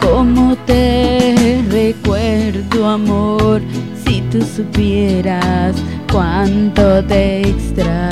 Como 0.00 0.56
te 0.64 1.62
recuerdo, 1.70 2.88
amor, 2.88 3.60
si 4.02 4.22
tú 4.30 4.40
supieras 4.40 5.76
cuánto 6.10 7.04
te 7.04 7.42
extraño. 7.42 8.10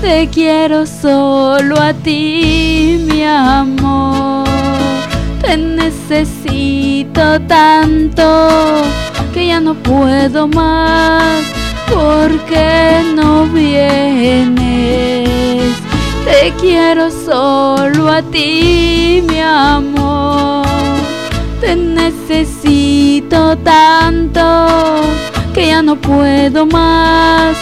Te 0.00 0.26
quiero 0.28 0.86
solo 0.86 1.78
a 1.78 1.92
ti, 1.92 3.04
mi 3.06 3.24
amor. 3.24 4.48
Te 5.42 5.58
necesito 5.58 7.38
tanto 7.42 8.99
ya 9.50 9.58
no 9.58 9.74
puedo 9.74 10.46
más 10.46 11.42
porque 11.92 13.02
no 13.16 13.46
vienes. 13.46 14.54
Te 16.24 16.52
quiero 16.60 17.10
solo 17.10 18.12
a 18.12 18.22
ti, 18.22 19.24
mi 19.28 19.40
amor. 19.40 20.64
Te 21.60 21.74
necesito 21.74 23.58
tanto 23.58 24.40
que 25.52 25.66
ya 25.66 25.82
no 25.82 25.96
puedo 25.96 26.64
más. 26.66 27.56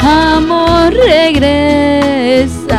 Amor, 0.00 0.94
regresa. 0.94 2.74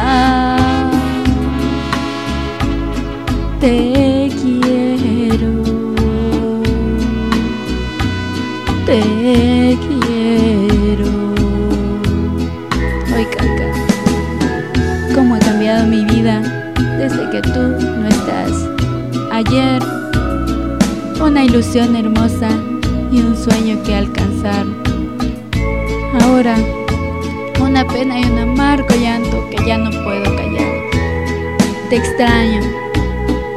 Ayer, 19.36 19.84
una 21.22 21.44
ilusión 21.44 21.94
hermosa 21.98 22.48
y 23.12 23.20
un 23.20 23.36
sueño 23.36 23.84
que 23.84 23.94
alcanzar. 23.94 24.66
Ahora, 26.22 26.56
una 27.60 27.86
pena 27.86 28.18
y 28.18 28.24
un 28.24 28.40
amargo 28.40 28.88
llanto 28.96 29.46
que 29.50 29.58
ya 29.68 29.78
no 29.78 29.92
puedo 30.06 30.24
callar. 30.38 30.72
Te 31.90 31.98
extraño, 31.98 32.62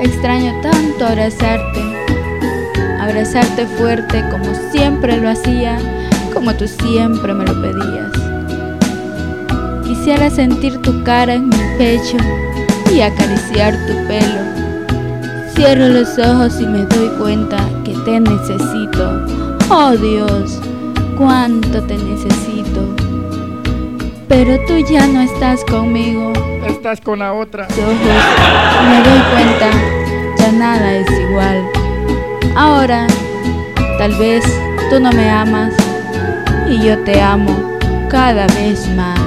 extraño 0.03 0.61
tanto 0.63 1.07
abrazarte, 1.07 1.81
abrazarte 2.99 3.65
fuerte 3.79 4.25
como 4.33 4.53
siempre 4.73 5.17
lo 5.19 5.29
hacía, 5.31 5.79
como 6.35 6.57
tú 6.57 6.67
siempre 6.67 7.33
me 7.35 7.47
lo 7.47 7.55
pedías. 7.63 8.11
Quisiera 9.87 10.29
sentir 10.29 10.79
tu 10.79 11.05
cara 11.05 11.35
en 11.35 11.51
mi 11.51 11.57
pecho 11.79 12.17
y 12.93 13.01
acariciar 13.01 13.75
tu 13.87 13.93
pelo. 14.09 14.68
Cierro 15.59 15.89
los 15.89 16.17
ojos 16.21 16.61
y 16.61 16.67
me 16.67 16.85
doy 16.85 17.09
cuenta 17.19 17.57
que 17.85 17.93
te 18.05 18.21
necesito. 18.21 19.27
Oh 19.69 19.91
Dios, 19.91 20.61
cuánto 21.17 21.83
te 21.83 21.99
necesito. 21.99 22.95
Pero 24.29 24.57
tú 24.69 24.79
ya 24.89 25.09
no 25.09 25.21
estás 25.21 25.65
conmigo. 25.65 26.33
Estás 26.65 27.01
con 27.01 27.19
la 27.19 27.33
otra. 27.33 27.65
Ojos, 27.65 27.89
me 28.89 29.03
doy 29.03 29.21
cuenta, 29.33 29.71
ya 30.39 30.53
nada 30.53 30.95
es 30.95 31.11
igual. 31.29 31.65
Ahora, 32.55 33.09
tal 33.99 34.15
vez 34.15 34.45
tú 34.91 35.01
no 35.01 35.11
me 35.11 35.29
amas 35.29 35.75
y 36.71 36.87
yo 36.87 36.97
te 37.03 37.21
amo 37.21 37.51
cada 38.09 38.47
vez 38.47 38.89
más. 38.95 39.19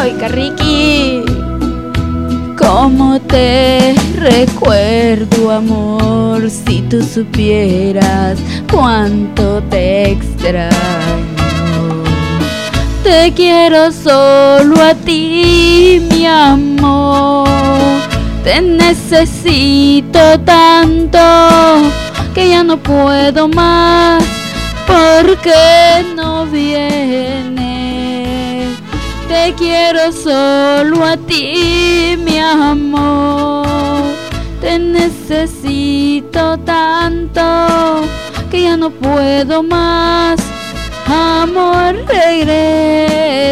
¡Ay, 0.00 0.16
Carriqui! 0.18 1.11
¿Cómo 2.74 3.20
te 3.20 3.94
recuerdo, 4.16 5.50
amor? 5.50 6.48
Si 6.48 6.80
tú 6.80 7.02
supieras 7.02 8.38
cuánto 8.72 9.62
te 9.64 10.12
extraño. 10.12 10.72
Te 13.04 13.30
quiero 13.36 13.92
solo 13.92 14.82
a 14.82 14.94
ti, 14.94 16.00
mi 16.12 16.24
amor. 16.24 17.46
Te 18.42 18.62
necesito 18.62 20.40
tanto 20.40 21.18
que 22.32 22.48
ya 22.48 22.64
no 22.64 22.78
puedo 22.78 23.48
más 23.48 24.24
porque 24.86 26.06
no 26.16 26.46
vienes. 26.46 27.51
Te 29.44 29.54
quiero 29.54 30.12
solo 30.12 31.04
a 31.04 31.16
ti, 31.16 32.16
mi 32.16 32.38
amor. 32.38 33.66
Te 34.60 34.78
necesito 34.78 36.56
tanto 36.58 37.42
que 38.52 38.62
ya 38.62 38.76
no 38.76 38.90
puedo 38.90 39.64
más. 39.64 40.38
Amor, 41.08 41.96
regresa. 42.06 43.42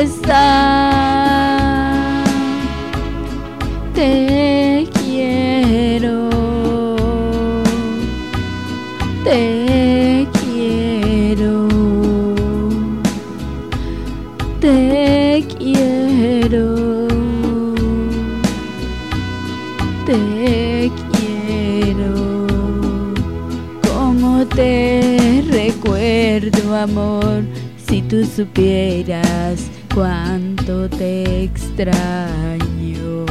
Amor, 26.81 27.43
si 27.87 28.01
tú 28.03 28.25
supieras 28.25 29.61
cuánto 29.95 30.89
te 30.89 31.45
extraño. 31.45 33.27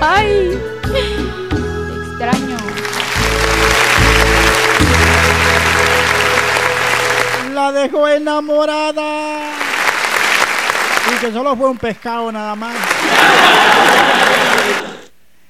¡Ay! 0.00 0.58
Te 0.82 0.98
extraño. 2.10 2.56
La 7.52 7.72
dejó 7.72 8.08
enamorada. 8.08 9.52
Y 11.12 11.18
que 11.20 11.32
solo 11.32 11.56
fue 11.56 11.70
un 11.70 11.78
pescado 11.78 12.30
nada 12.30 12.54
más. 12.54 12.76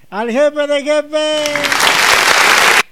Al 0.08 0.30
jefe 0.30 0.66
de 0.66 0.82
jefe. 0.82 1.42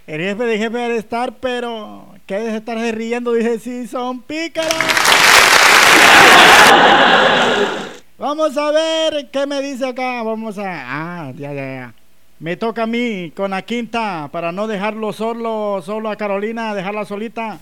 El 0.06 0.20
jefe 0.20 0.44
de 0.44 0.58
jefe 0.58 0.76
debe 0.76 0.98
estar, 0.98 1.32
pero 1.40 2.13
que 2.26 2.34
de 2.36 2.56
estarse 2.56 2.92
riendo, 2.92 3.32
dice, 3.32 3.58
sí, 3.58 3.86
son 3.86 4.22
pícaros. 4.22 4.72
Vamos 8.18 8.56
a 8.56 8.70
ver 8.70 9.30
qué 9.30 9.46
me 9.46 9.60
dice 9.60 9.86
acá. 9.86 10.22
Vamos 10.22 10.56
a. 10.58 10.64
Ah, 10.66 11.32
ya, 11.36 11.52
ya, 11.52 11.64
ya. 11.64 11.94
Me 12.38 12.56
toca 12.56 12.84
a 12.84 12.86
mí 12.86 13.32
con 13.36 13.50
la 13.50 13.62
quinta 13.62 14.28
para 14.32 14.52
no 14.52 14.66
dejarlo 14.66 15.12
solo, 15.12 15.82
solo 15.82 16.10
a 16.10 16.16
Carolina, 16.16 16.74
dejarla 16.74 17.04
solita. 17.04 17.58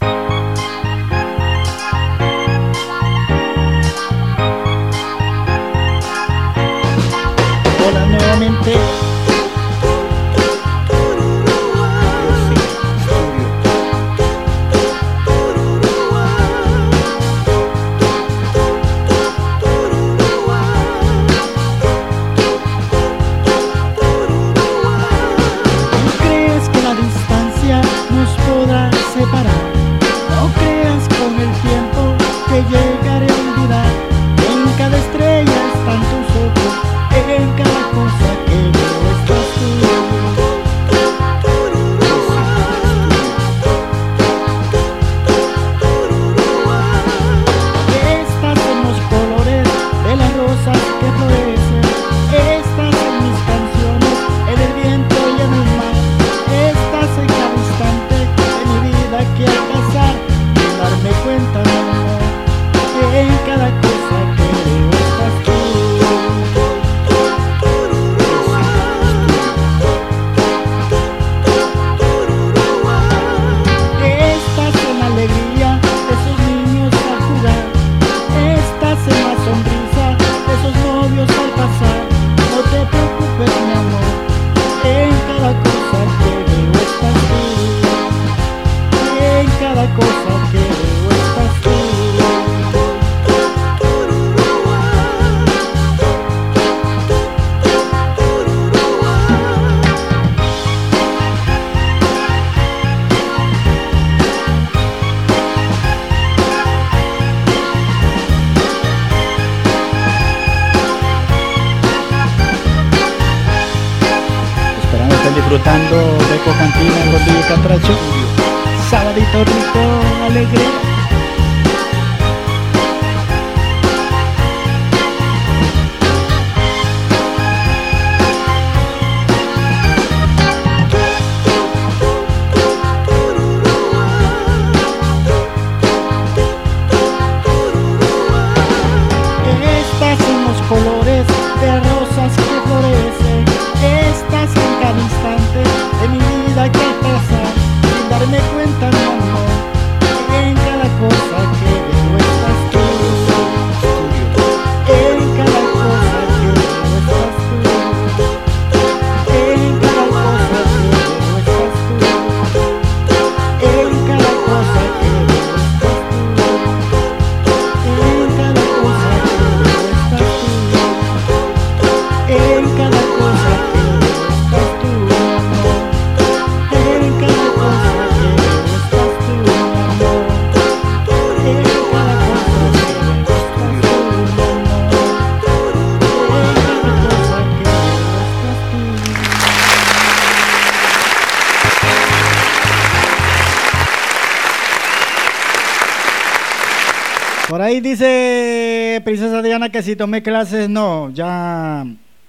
Que 199.72 199.82
si 199.82 199.96
tomé 199.96 200.22
clases, 200.22 200.68
no, 200.68 201.10
ya, 201.10 201.84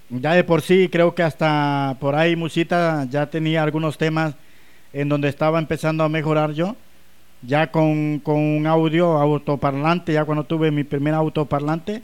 ya 0.09 0.33
de 0.33 0.43
por 0.43 0.61
sí 0.61 0.89
creo 0.89 1.13
que 1.13 1.23
hasta 1.23 1.97
por 1.99 2.15
ahí 2.15 2.35
Musita 2.35 3.05
ya 3.09 3.27
tenía 3.27 3.61
algunos 3.61 3.97
temas 3.97 4.35
en 4.93 5.09
donde 5.09 5.27
estaba 5.29 5.59
empezando 5.59 6.03
a 6.03 6.09
mejorar 6.09 6.53
yo, 6.53 6.75
ya 7.41 7.71
con, 7.71 8.19
con 8.19 8.37
un 8.37 8.65
audio 8.65 9.17
autoparlante, 9.17 10.13
ya 10.13 10.25
cuando 10.25 10.45
tuve 10.45 10.71
mi 10.71 10.83
primer 10.83 11.13
autoparlante, 11.13 12.01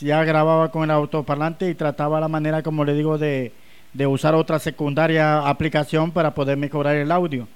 ya 0.00 0.24
grababa 0.24 0.70
con 0.70 0.84
el 0.84 0.90
autoparlante 0.92 1.68
y 1.68 1.74
trataba 1.74 2.20
la 2.20 2.28
manera, 2.28 2.62
como 2.62 2.84
le 2.84 2.94
digo, 2.94 3.18
de, 3.18 3.52
de 3.92 4.06
usar 4.06 4.34
otra 4.34 4.58
secundaria 4.58 5.40
aplicación 5.48 6.12
para 6.12 6.34
poder 6.34 6.56
mejorar 6.56 6.96
el 6.96 7.10
audio 7.12 7.48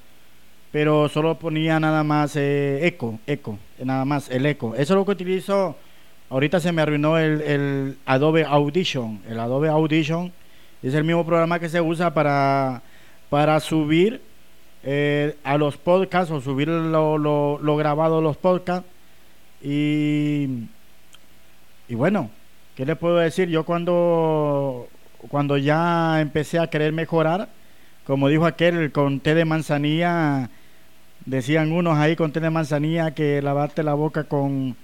pero 0.75 1.09
solo 1.09 1.39
ponía 1.39 1.79
nada 1.79 2.03
más 2.03 2.35
eh, 2.35 2.85
eco, 2.85 3.21
eco, 3.29 3.61
nada 3.79 4.05
más 4.05 4.29
el 4.29 4.45
eco. 4.45 4.75
Eso 4.75 4.95
es 4.95 4.99
lo 4.99 5.05
que 5.05 5.13
utilizo. 5.13 5.77
Ahorita 6.35 6.59
se 6.59 6.73
me 6.73 6.83
arruinó 6.83 7.17
el, 7.17 7.97
Adobe 8.07 8.43
Audition. 8.43 9.21
El 9.31 9.39
Adobe 9.39 9.69
Audition 9.69 10.33
es 10.83 10.93
el 10.95 11.05
mismo 11.05 11.25
programa 11.25 11.61
que 11.61 11.69
se 11.69 11.81
usa 11.81 12.13
para, 12.13 12.83
para 13.31 13.61
subir 13.61 14.21
eh, 14.83 15.37
a 15.45 15.57
los 15.59 15.77
podcasts 15.77 16.33
o 16.33 16.41
subir 16.41 16.67
lo, 16.67 17.19
lo, 17.19 17.61
lo 17.63 18.21
los 18.21 18.37
podcasts. 18.37 18.85
Y, 19.63 20.65
y 21.87 21.95
bueno, 21.95 22.31
¿qué 22.75 22.85
le 22.85 22.97
puedo 22.97 23.19
decir? 23.19 23.49
Yo 23.49 23.63
cuando, 23.63 24.89
cuando 25.31 25.57
ya 25.57 26.21
empecé 26.21 26.59
a 26.59 26.67
querer 26.67 26.93
mejorar, 26.93 27.49
como 28.09 28.27
dijo 28.27 28.45
aquel, 28.45 28.91
con 28.91 29.21
té 29.21 29.37
de 29.37 29.45
manzanilla, 29.45 30.51
decían 31.27 31.71
unos 31.71 31.97
ahí 31.97 32.17
con 32.17 32.33
té 32.33 32.41
de 32.41 32.51
manzanilla 32.51 33.13
que 33.13 33.41
lavarte 33.41 33.85
la 33.85 33.95
boca 33.95 34.25
con, 34.25 34.75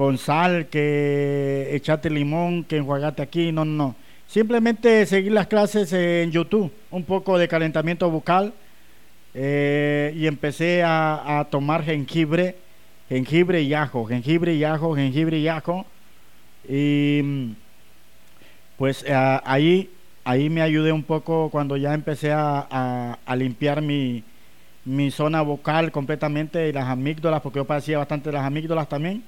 con 0.00 0.16
sal, 0.16 0.68
que 0.68 1.68
echate 1.74 2.08
limón, 2.08 2.64
que 2.64 2.78
enjuagate 2.78 3.20
aquí, 3.20 3.52
no, 3.52 3.66
no. 3.66 3.94
Simplemente 4.26 5.04
seguir 5.04 5.32
las 5.32 5.46
clases 5.46 5.92
en 5.92 6.30
YouTube, 6.30 6.72
un 6.90 7.04
poco 7.04 7.36
de 7.36 7.46
calentamiento 7.46 8.10
bucal 8.10 8.54
eh, 9.34 10.14
y 10.16 10.26
empecé 10.26 10.82
a, 10.82 11.46
tomar 11.50 11.84
jengibre, 11.84 12.56
jengibre 13.10 13.60
y 13.60 13.74
ajo, 13.74 14.06
jengibre 14.06 14.54
y 14.54 14.64
ajo, 14.64 14.96
jengibre 14.96 15.38
y 15.38 15.48
ajo. 15.48 15.84
Y 16.66 17.52
pues 18.78 19.04
eh, 19.06 19.12
ahí, 19.44 19.90
ahí 20.24 20.48
me 20.48 20.62
ayudé 20.62 20.92
un 20.92 21.02
poco 21.02 21.50
cuando 21.50 21.76
ya 21.76 21.92
empecé 21.92 22.32
a, 22.32 23.18
a- 23.26 23.36
limpiar 23.36 23.82
mi, 23.82 24.24
mi 24.86 25.10
zona 25.10 25.42
vocal 25.42 25.92
completamente 25.92 26.70
y 26.70 26.72
las 26.72 26.88
amígdalas, 26.88 27.42
porque 27.42 27.58
yo 27.58 27.66
padecía 27.66 27.98
bastante 27.98 28.32
las 28.32 28.46
amígdalas 28.46 28.88
también. 28.88 29.22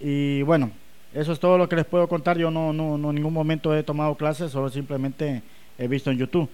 Y 0.00 0.42
bueno, 0.42 0.70
eso 1.12 1.32
es 1.32 1.40
todo 1.40 1.58
lo 1.58 1.68
que 1.68 1.76
les 1.76 1.84
puedo 1.84 2.08
contar. 2.08 2.36
Yo 2.38 2.50
no, 2.50 2.72
no, 2.72 2.98
no 2.98 3.10
en 3.10 3.16
ningún 3.16 3.32
momento 3.32 3.74
he 3.74 3.82
tomado 3.82 4.16
clases, 4.16 4.50
solo 4.50 4.68
simplemente 4.68 5.42
he 5.78 5.88
visto 5.88 6.10
en 6.10 6.18
YouTube. 6.18 6.48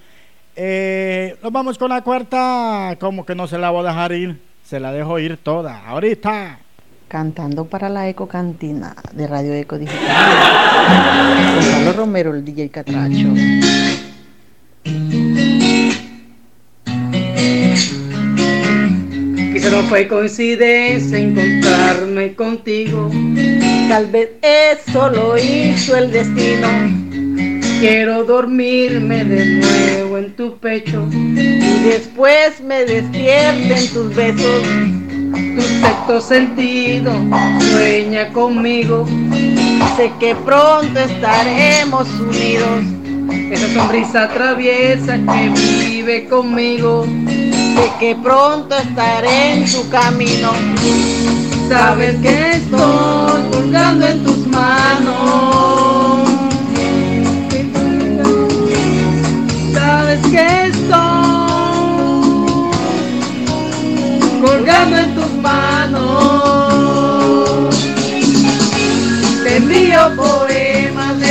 Eh, 0.57 1.37
nos 1.43 1.53
vamos 1.53 1.79
con 1.79 1.89
la 1.89 2.03
cuarta, 2.03 2.97
como 3.01 3.25
que 3.25 3.35
no 3.35 3.47
se 3.47 3.59
la 3.59 3.71
voy 3.71 3.87
a 3.87 3.89
dejar 3.89 4.13
ir, 4.13 4.41
se 4.65 4.81
la 4.81 4.93
dejo 4.93 5.19
ir 5.19 5.37
toda. 5.39 5.87
Ahorita. 5.87 6.59
Cantando 7.09 7.65
para 7.65 7.89
la 7.89 8.09
Eco 8.09 8.29
Cantina 8.29 8.95
de 9.13 9.27
Radio 9.27 9.53
Eco 9.55 9.79
Digital. 9.79 10.07
Gonzalo 11.55 11.93
Romero, 11.93 12.35
el 12.35 12.45
DJ 12.45 12.71
Catracho. 12.71 13.29
No 19.71 19.83
fue 19.85 20.09
coincidencia 20.09 21.17
encontrarme 21.19 22.35
contigo. 22.35 23.11
Tal 23.89 24.07
vez 24.07 24.31
eso 24.43 25.09
lo 25.11 25.39
hizo 25.39 25.97
el 25.97 26.11
destino. 26.11 26.69
Quiero 27.79 28.25
dormirme 28.25 29.25
de 29.25 29.47
nuevo 29.47 30.19
en 30.19 30.35
tu 30.35 30.59
pecho 30.59 31.09
y 31.13 31.85
después 31.85 32.61
me 32.61 32.85
despierte 32.85 33.75
en 33.75 33.89
tus 33.93 34.15
besos. 34.15 34.63
Tu 35.55 35.63
sexto 35.63 36.21
sentido 36.21 37.13
sueña 37.71 38.29
conmigo. 38.33 39.07
Sé 39.97 40.11
que 40.19 40.35
pronto 40.35 40.99
estaremos 40.99 42.09
unidos. 42.21 42.85
Esa 43.53 43.73
sonrisa 43.73 44.29
traviesa 44.29 45.17
que 45.17 45.49
vive 45.49 46.27
conmigo. 46.29 47.07
Sé 47.81 47.89
que 47.99 48.15
pronto 48.15 48.77
estaré 48.77 49.55
en 49.55 49.65
tu 49.65 49.89
camino. 49.89 50.53
Sabes 51.67 52.15
que 52.21 52.51
estoy 52.57 53.43
colgando 53.51 54.07
en 54.07 54.23
tus 54.23 54.47
manos. 54.49 56.29
Sabes 59.73 60.21
que 60.31 60.67
estoy 60.67 60.91
colgando 64.43 64.99
en 64.99 65.15
tus 65.15 65.33
manos. 65.41 66.15
Te 69.43 69.57
envío 69.57 70.17
poemas 70.17 71.19
de 71.19 71.30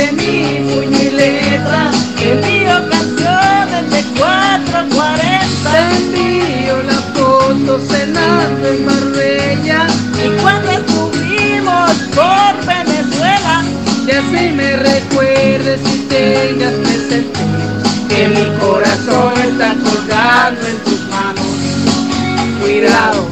Cuidado, 22.80 23.28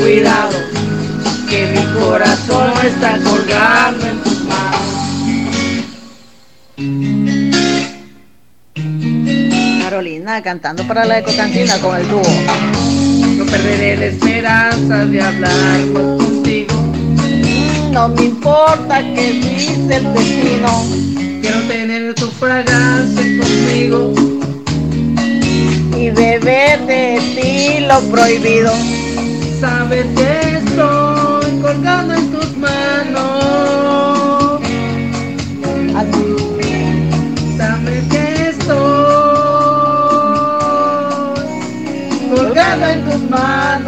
cuidado, 0.00 0.58
que 1.48 1.66
mi 1.66 1.84
corazón 2.00 2.72
está 2.84 3.16
colgando 3.22 4.06
en 4.06 4.18
tus 4.24 4.40
manos. 4.42 4.80
Carolina 9.84 10.42
cantando 10.42 10.84
para 10.88 11.04
la 11.04 11.20
Eco 11.20 11.30
Cantina 11.36 11.78
con 11.78 11.96
el 11.96 12.08
dúo. 12.08 12.22
No 13.36 13.46
perderé 13.46 13.96
la 13.96 14.06
esperanza 14.06 15.06
de 15.06 15.22
hablar 15.22 15.92
contigo. 15.92 16.74
No 17.92 18.08
me 18.08 18.24
importa 18.24 18.98
que 19.14 19.30
dice 19.30 19.94
el 19.94 20.12
destino. 20.12 20.84
Quiero 21.40 21.60
tener 21.68 22.14
tu 22.16 22.26
fragancia 22.32 23.22
conmigo 23.38 24.27
y 26.08 26.10
beber 26.10 26.86
de 26.86 27.18
ti 27.34 27.80
lo 27.86 28.00
prohibido. 28.10 28.72
Sabes 29.60 30.06
que 30.16 30.58
estoy 30.58 31.60
colgando 31.60 32.14
en 32.14 32.30
tus 32.30 32.56
manos. 32.56 33.28
Sabes 37.56 38.04
que 38.10 38.48
estoy 38.50 38.78
colgando 42.34 42.86
en 42.86 43.04
tus 43.04 43.22
manos. 43.30 43.87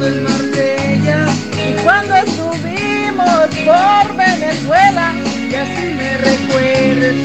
Y 0.00 1.72
cuando 1.82 2.14
estuvimos 2.14 3.48
por 3.66 4.16
Venezuela, 4.16 5.12
y 5.50 5.54
así 5.56 5.94
me 5.96 6.16
recuerdes 6.18 7.16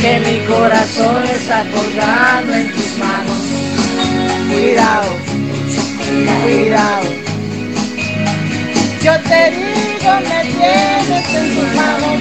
que 0.00 0.20
mi 0.20 0.46
corazón 0.46 1.22
está 1.26 1.64
colgando 1.64 2.54
en 2.54 2.72
tus 2.72 2.96
manos. 2.96 3.36
Cuidado, 4.50 5.12
cuidado. 6.42 7.08
Yo 9.02 9.20
te 9.20 9.50
digo, 9.50 10.12
me 10.28 10.40
tienes 10.44 11.28
en 11.34 11.46
tus 11.56 11.68
manos. 11.74 12.18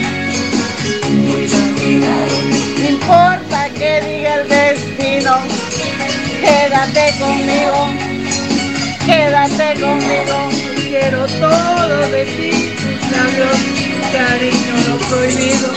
No 2.77 2.89
importa 2.89 3.69
que 3.69 4.01
diga 4.01 4.35
el 4.35 4.47
destino, 4.49 5.33
quédate 6.41 7.14
conmigo, 7.19 8.07
quédate 9.08 9.80
conmigo. 9.80 10.38
Quiero 10.76 11.26
todo 11.40 11.98
de 12.11 12.24
ti, 12.26 12.52
tus 12.82 13.00
labios, 13.11 13.60
cariño 14.11 14.74
no 14.88 14.95
prohibido. 15.10 15.69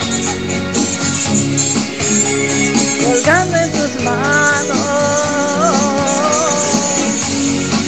Colgando 3.05 3.57
en 3.57 3.71
tus 3.71 4.03
manos. 4.03 5.11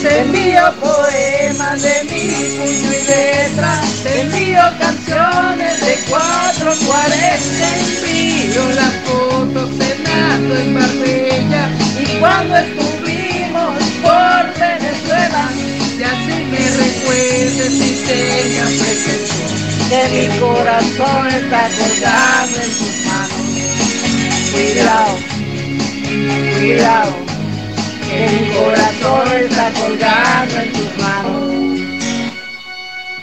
Te 0.02 0.20
envío 0.20 0.64
poemas 0.80 1.80
de 1.80 2.04
mi 2.04 2.24
puño 2.56 2.92
y 2.92 3.06
letra, 3.06 3.80
te 4.02 4.20
envío 4.20 4.62
canciones 4.78 5.80
de 5.80 5.94
440, 6.10 7.14
te 7.58 7.68
envío 7.80 8.62
las 8.74 8.94
fotos 9.06 9.70
cenando 9.78 10.56
en 10.56 10.74
Marbella 10.74 11.70
y 11.98 12.18
cuando 12.18 12.54
estuvimos 12.58 13.82
por 14.02 14.52
Venezuela, 15.14 15.48
y 15.98 16.02
así 16.02 16.44
me 16.50 16.58
recuerdes 16.58 17.74
y 17.74 17.90
tengas 18.06 18.72
presente 18.72 19.44
que 19.88 20.00
mi 20.10 20.26
corazón 20.40 21.26
está 21.28 21.68
colgando 21.78 22.56
en 22.60 22.70
tus 22.70 22.94
manos. 23.06 23.44
Cuidado, 24.52 25.12
cuidado 26.58 27.12
que 28.08 28.22
mi 28.28 28.42
corazón 28.54 29.26
está 29.38 29.66
colgando 29.72 30.54
en 30.60 30.72
tus 30.72 30.90
manos. 30.98 31.42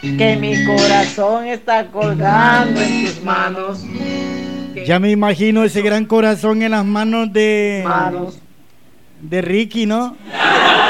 Que 0.02 0.36
mi 0.38 0.66
corazón 0.66 1.48
está 1.48 1.88
colgando 1.88 2.82
en 2.82 3.06
tus 3.06 3.24
manos. 3.24 3.86
Ya 4.86 5.00
me 5.00 5.12
imagino 5.12 5.64
ese 5.64 5.82
gran 5.82 6.06
corazón 6.06 6.62
en 6.62 6.72
las 6.72 6.86
manos 6.86 7.32
de. 7.32 7.84
Manos. 7.86 8.40
De 9.22 9.42
Ricky, 9.42 9.86
¿no? 9.86 10.16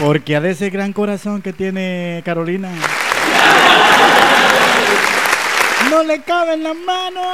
Porque 0.00 0.34
a 0.34 0.40
de 0.40 0.52
ese 0.52 0.70
gran 0.70 0.94
corazón 0.94 1.42
que 1.42 1.52
tiene 1.52 2.22
Carolina. 2.24 2.70
No 5.90 6.02
le 6.02 6.22
cabe 6.22 6.54
en 6.54 6.62
las 6.62 6.74
manos. 6.74 7.26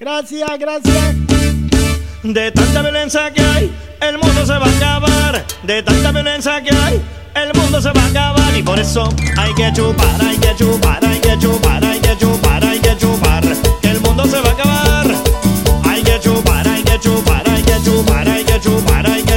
Gracias, 0.00 0.48
gracias. 0.58 1.14
De 2.22 2.50
tanta 2.52 2.80
violencia 2.82 3.30
que 3.32 3.42
hay, 3.42 3.76
el 4.00 4.18
mundo 4.18 4.46
se 4.46 4.52
va 4.52 4.66
a 4.66 4.76
acabar. 4.76 5.44
De 5.64 5.82
tanta 5.82 6.12
violencia 6.12 6.62
que 6.62 6.74
hay, 6.74 7.02
el 7.34 7.52
mundo 7.52 7.82
se 7.82 7.90
va 7.92 8.02
a 8.02 8.06
acabar. 8.06 8.56
Y 8.56 8.62
por 8.62 8.78
eso 8.78 9.08
hay 9.36 9.52
que 9.54 9.70
chupar, 9.74 10.22
hay 10.22 10.38
que 10.38 10.54
chupar, 10.56 11.04
hay 11.04 11.20
que 11.20 11.38
chupar, 11.38 11.84
hay 11.84 12.00
que 12.00 12.16
chupar, 12.16 12.64
hay 12.64 12.78
que 12.80 12.96
chupar. 12.96 13.42
Que 13.82 13.90
el 13.90 14.00
mundo 14.00 14.24
se 14.24 14.40
va 14.40 14.48
a 14.48 14.52
acabar. 14.52 15.06
Hay 15.84 16.02
que 16.02 16.18
chupar, 16.20 16.66
hay 16.66 16.82
que 16.82 16.98
chupar, 17.00 17.48
hay 17.48 17.62
que 17.62 17.82
chupar, 17.84 18.28
hay 18.28 18.44
que 18.44 18.60
chupar, 18.60 18.91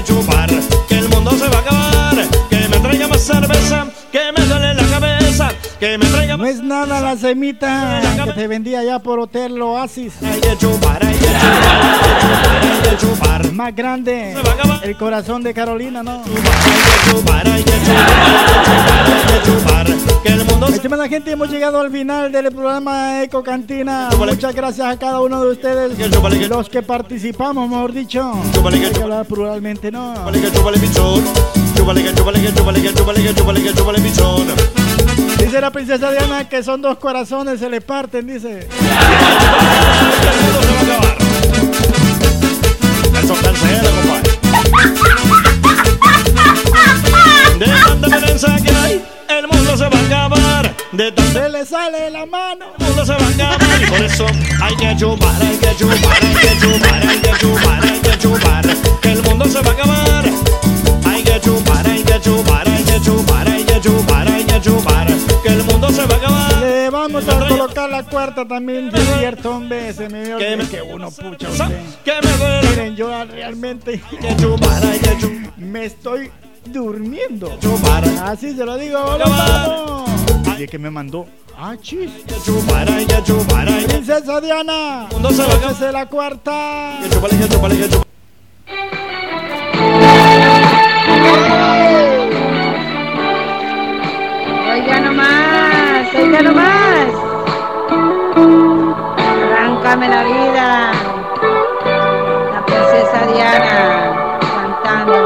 chupar. 0.06 0.50
Que 0.88 1.00
el 1.00 1.10
mundo 1.10 1.32
se 1.32 1.48
va 1.50 1.58
a 1.58 1.60
acabar. 1.60 2.16
Que 2.50 2.68
me 2.70 2.80
traiga 2.80 3.08
más 3.08 3.22
cerveza, 3.22 3.88
que 4.12 4.32
me 4.38 4.46
duele 4.46 4.74
la 4.74 4.84
cabeza. 4.84 5.52
Que 5.80 5.98
me 5.98 6.06
traiga 6.06 6.38
No 6.38 6.46
es 6.46 6.62
nada 6.64 7.02
la 7.02 7.18
semita 7.18 8.02
que 8.26 8.34
te 8.34 8.48
vendía 8.48 8.84
ya 8.84 9.00
por 9.00 9.20
Hotel 9.20 9.62
Oasis. 9.62 10.14
Hay 10.24 10.40
que 10.40 10.58
chupar, 10.58 11.05
Más 13.54 13.76
grande. 13.76 14.34
El 14.84 14.98
corazón 14.98 15.42
de 15.44 15.54
Carolina, 15.54 16.04
¿no? 16.04 16.22
Estimada 20.74 21.08
gente, 21.08 21.32
hemos 21.32 21.50
llegado 21.50 21.80
al 21.80 21.92
final 21.92 22.32
del 22.32 22.52
programa 22.52 23.24
Eco 23.24 23.44
Cantina. 23.44 24.10
Muchas 24.36 24.54
gracias 24.54 24.88
a 24.88 24.98
cada 25.00 25.20
uno 25.22 25.44
de 25.44 25.52
ustedes. 25.52 25.98
Los 26.50 26.70
que 26.70 26.84
participamos, 26.84 27.70
mejor 27.70 27.92
dicho. 27.94 28.34
Hay 28.88 28.92
que 28.92 29.02
hablar 29.04 29.26
pluralmente, 29.26 29.92
¿no? 29.92 30.14
Dice 35.46 35.62
la 35.62 35.70
princesa 35.70 36.10
Diana 36.10 36.50
que 36.50 36.64
son 36.64 36.82
dos 36.82 36.98
corazones, 36.98 37.60
se 37.60 37.70
le 37.70 37.80
parten, 37.80 38.26
dice. 38.26 38.68
Eso 43.24 43.36
cancela, 43.44 43.90
compadre. 43.92 44.32
De 47.60 47.66
tanta 47.68 48.08
violencia 48.08 48.56
que 48.56 48.72
hay, 48.76 49.06
el 49.30 49.48
mundo 49.48 49.78
se 49.78 49.84
va 49.88 50.00
a 50.00 50.06
acabar. 50.08 50.76
De 50.92 51.12
tanta 51.12 51.44
Se 51.44 51.50
le 51.50 51.64
sale 51.64 52.10
la 52.10 52.26
mano. 52.26 52.66
el 52.80 52.86
mundo 52.88 53.06
se 53.06 53.12
va 53.12 53.20
a 53.20 53.30
acabar. 53.30 53.84
Y 53.84 53.86
por 53.86 54.02
eso 54.02 54.26
hay 54.64 54.76
que 54.78 54.96
chupar, 54.98 55.42
hay 55.44 55.58
que 55.58 55.76
chupar, 55.76 56.24
hay 56.24 56.36
que 56.38 56.58
chupar, 56.60 57.08
hay 57.08 57.20
que 57.20 57.38
chupar, 57.38 57.84
hay 57.84 58.00
que 58.00 58.18
chupar. 58.18 58.66
Que 59.00 59.12
el 59.12 59.22
mundo 59.22 59.46
se 59.46 59.62
va 59.62 59.70
a 59.70 59.74
acabar. 59.74 60.26
Que 65.44 65.50
el 65.50 65.64
mundo 65.64 65.90
se 65.90 66.06
va 66.06 66.16
a 66.16 66.18
acabar. 66.18 66.58
Le 66.60 66.90
vamos 66.90 67.28
a 67.28 67.48
colocar 67.48 67.90
la 67.90 68.04
cuarta 68.04 68.48
también, 68.48 68.90
es 68.94 69.18
cierto, 69.20 69.52
hombre. 69.56 69.94
Se 69.94 70.10
me 70.10 70.24
vio 70.26 70.38
Que 70.38 70.58
me- 70.58 70.68
que 70.68 70.82
uno 70.82 71.12
pucha 71.12 71.50
usted. 71.50 71.82
Que 72.04 72.14
me 72.24 72.32
duele. 72.38 72.70
Miren, 72.70 72.96
yo 72.96 73.26
realmente 73.26 74.02
me 75.58 75.86
estoy 75.86 76.32
durmiendo. 76.66 77.58
Así 78.24 78.56
se 78.56 78.66
lo 78.66 78.78
digo, 78.78 79.00
hola. 79.00 80.04
Y 80.58 80.66
que 80.68 80.80
me 80.80 80.90
mandó. 80.90 81.28
Ah, 81.58 81.76
chis. 81.82 82.10
Princesa 83.88 84.42
Diana. 84.42 85.08
mundo 85.12 85.30
se 85.32 85.38
va 85.44 85.44
a 85.44 85.56
acabar. 85.58 85.62
Tóquese 85.76 85.92
la 85.92 86.06
cuarta. 86.08 87.00
Oiga 96.18 96.42
nomás. 96.42 97.08
Arráncame 99.18 100.08
la 100.10 100.24
vida. 100.24 100.92
La 102.54 102.66
princesa 102.66 103.26
Diana 103.34 104.28
cantando 104.40 105.18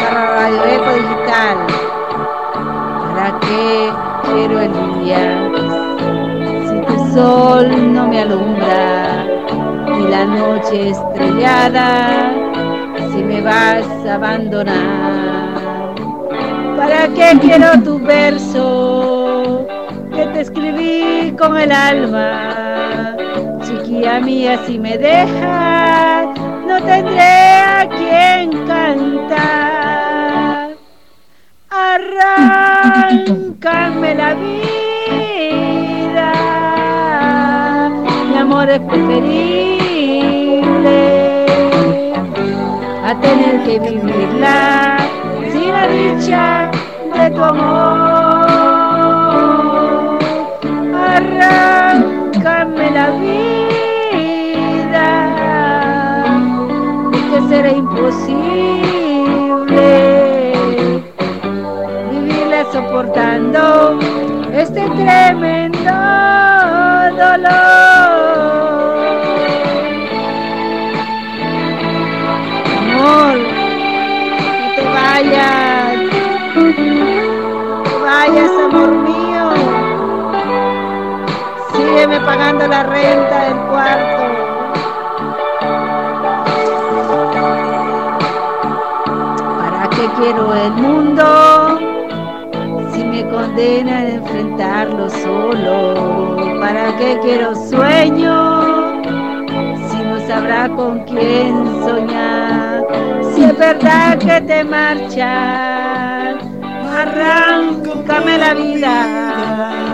para 0.00 0.20
Radio 0.36 0.64
Eco 0.64 0.90
Digital. 0.94 1.56
¿Para 3.02 3.40
qué 3.40 3.92
quiero 4.24 4.60
el 4.60 4.72
día? 5.04 5.24
Si 6.68 6.76
tu 6.86 7.14
sol 7.14 7.94
no 7.94 8.08
me 8.08 8.20
alumbra 8.20 9.24
y 9.98 10.02
la 10.08 10.24
noche 10.24 10.90
estrellada, 10.90 12.30
si 13.12 13.22
me 13.22 13.40
vas 13.40 13.86
a 14.06 14.14
abandonar. 14.14 14.76
¿Para 16.76 17.08
qué 17.08 17.38
quiero 17.40 17.82
tu 17.82 17.98
verso 17.98 19.66
escribí 20.40 21.34
con 21.38 21.56
el 21.56 21.72
alma? 21.72 23.16
Chiquilla 23.64 24.20
mía, 24.20 24.60
si 24.66 24.78
me 24.78 24.98
dejas, 24.98 26.26
no 26.66 26.76
tendré 26.82 27.60
a 27.60 27.88
quien 27.88 28.50
cantar. 28.66 29.96
Arráncame 31.70 33.34
la 34.14 34.34
vida, 34.34 34.72
mi 38.30 38.36
amor 38.36 38.68
es 38.68 38.80
preferible 38.80 39.46
a 43.04 43.14
tener 43.20 43.62
que 43.64 43.78
vivirla 43.80 44.98
sin 45.50 45.68
la 45.72 45.86
dicha 45.88 46.70
de 47.14 47.30
tu 47.30 47.42
amor. 47.42 48.35
La 53.06 53.12
vida, 53.18 55.08
porque 57.12 57.38
será 57.48 57.70
imposible 57.70 58.32
vivirla 62.10 62.60
soportando 62.72 63.98
este 64.52 64.82
tremendo 64.90 65.92
dolor. 67.16 67.75
Pagando 82.26 82.66
la 82.66 82.82
renta 82.82 83.44
del 83.44 83.58
cuarto. 83.68 84.24
¿Para 89.60 89.88
qué 89.90 90.10
quiero 90.18 90.54
el 90.54 90.72
mundo? 90.72 91.78
Si 92.92 93.04
me 93.04 93.28
condena 93.30 93.98
a 93.98 94.08
enfrentarlo 94.08 95.08
solo, 95.08 96.58
¿para 96.58 96.96
qué 96.96 97.16
quiero 97.22 97.54
sueño? 97.54 99.02
Si 99.88 99.98
no 100.02 100.18
sabrá 100.26 100.68
con 100.68 101.04
quién 101.04 101.64
soñar, 101.84 102.84
si 103.32 103.44
es 103.44 103.56
verdad 103.56 104.18
que 104.18 104.40
te 104.40 104.64
marchas, 104.64 106.44
arráncame 106.92 108.38
la 108.38 108.54
vida, 108.54 109.85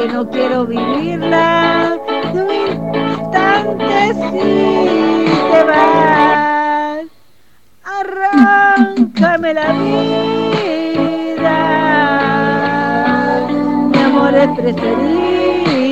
porque 0.00 0.12
no 0.14 0.28
quiero 0.30 0.66
vivirla. 0.66 1.98
De 2.32 2.42
un 2.42 2.50
instante 2.50 4.14
si 4.14 5.26
te 5.50 5.64
vas. 5.64 7.04
Arráncame 7.84 9.54
la 9.54 9.72
vida, 9.72 11.58
mi 13.92 13.98
amor 13.98 14.34
es 14.34 14.48
preferible. 14.58 15.82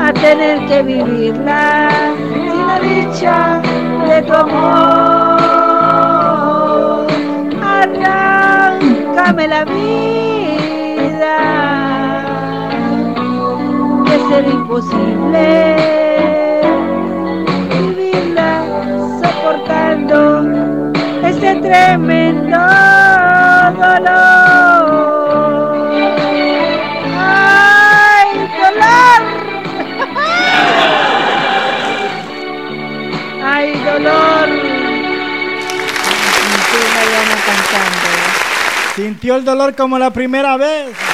A 0.00 0.12
tener 0.12 0.66
que 0.66 0.82
vivirla. 0.82 1.90
Sin 2.32 2.66
la 2.66 2.80
dicha 2.80 3.62
de 4.08 4.22
tu 4.22 4.32
amor. 4.32 5.36
Arráncame 7.62 9.48
la 9.48 9.64
vida, 9.64 10.35
será 14.28 14.48
imposible 14.48 15.76
vivirla 17.70 18.64
soportando 19.22 20.18
ese 21.22 21.54
tremendo 21.56 22.58
dolor. 23.82 24.86
¡Ay, 27.18 28.28
dolor! 28.62 29.20
¡Ay, 33.44 33.68
dolor! 33.84 34.48
Sintió 38.96 39.36
el 39.36 39.44
dolor 39.44 39.74
como 39.76 39.98
la 39.98 40.10
primera 40.10 40.56
vez. 40.56 41.05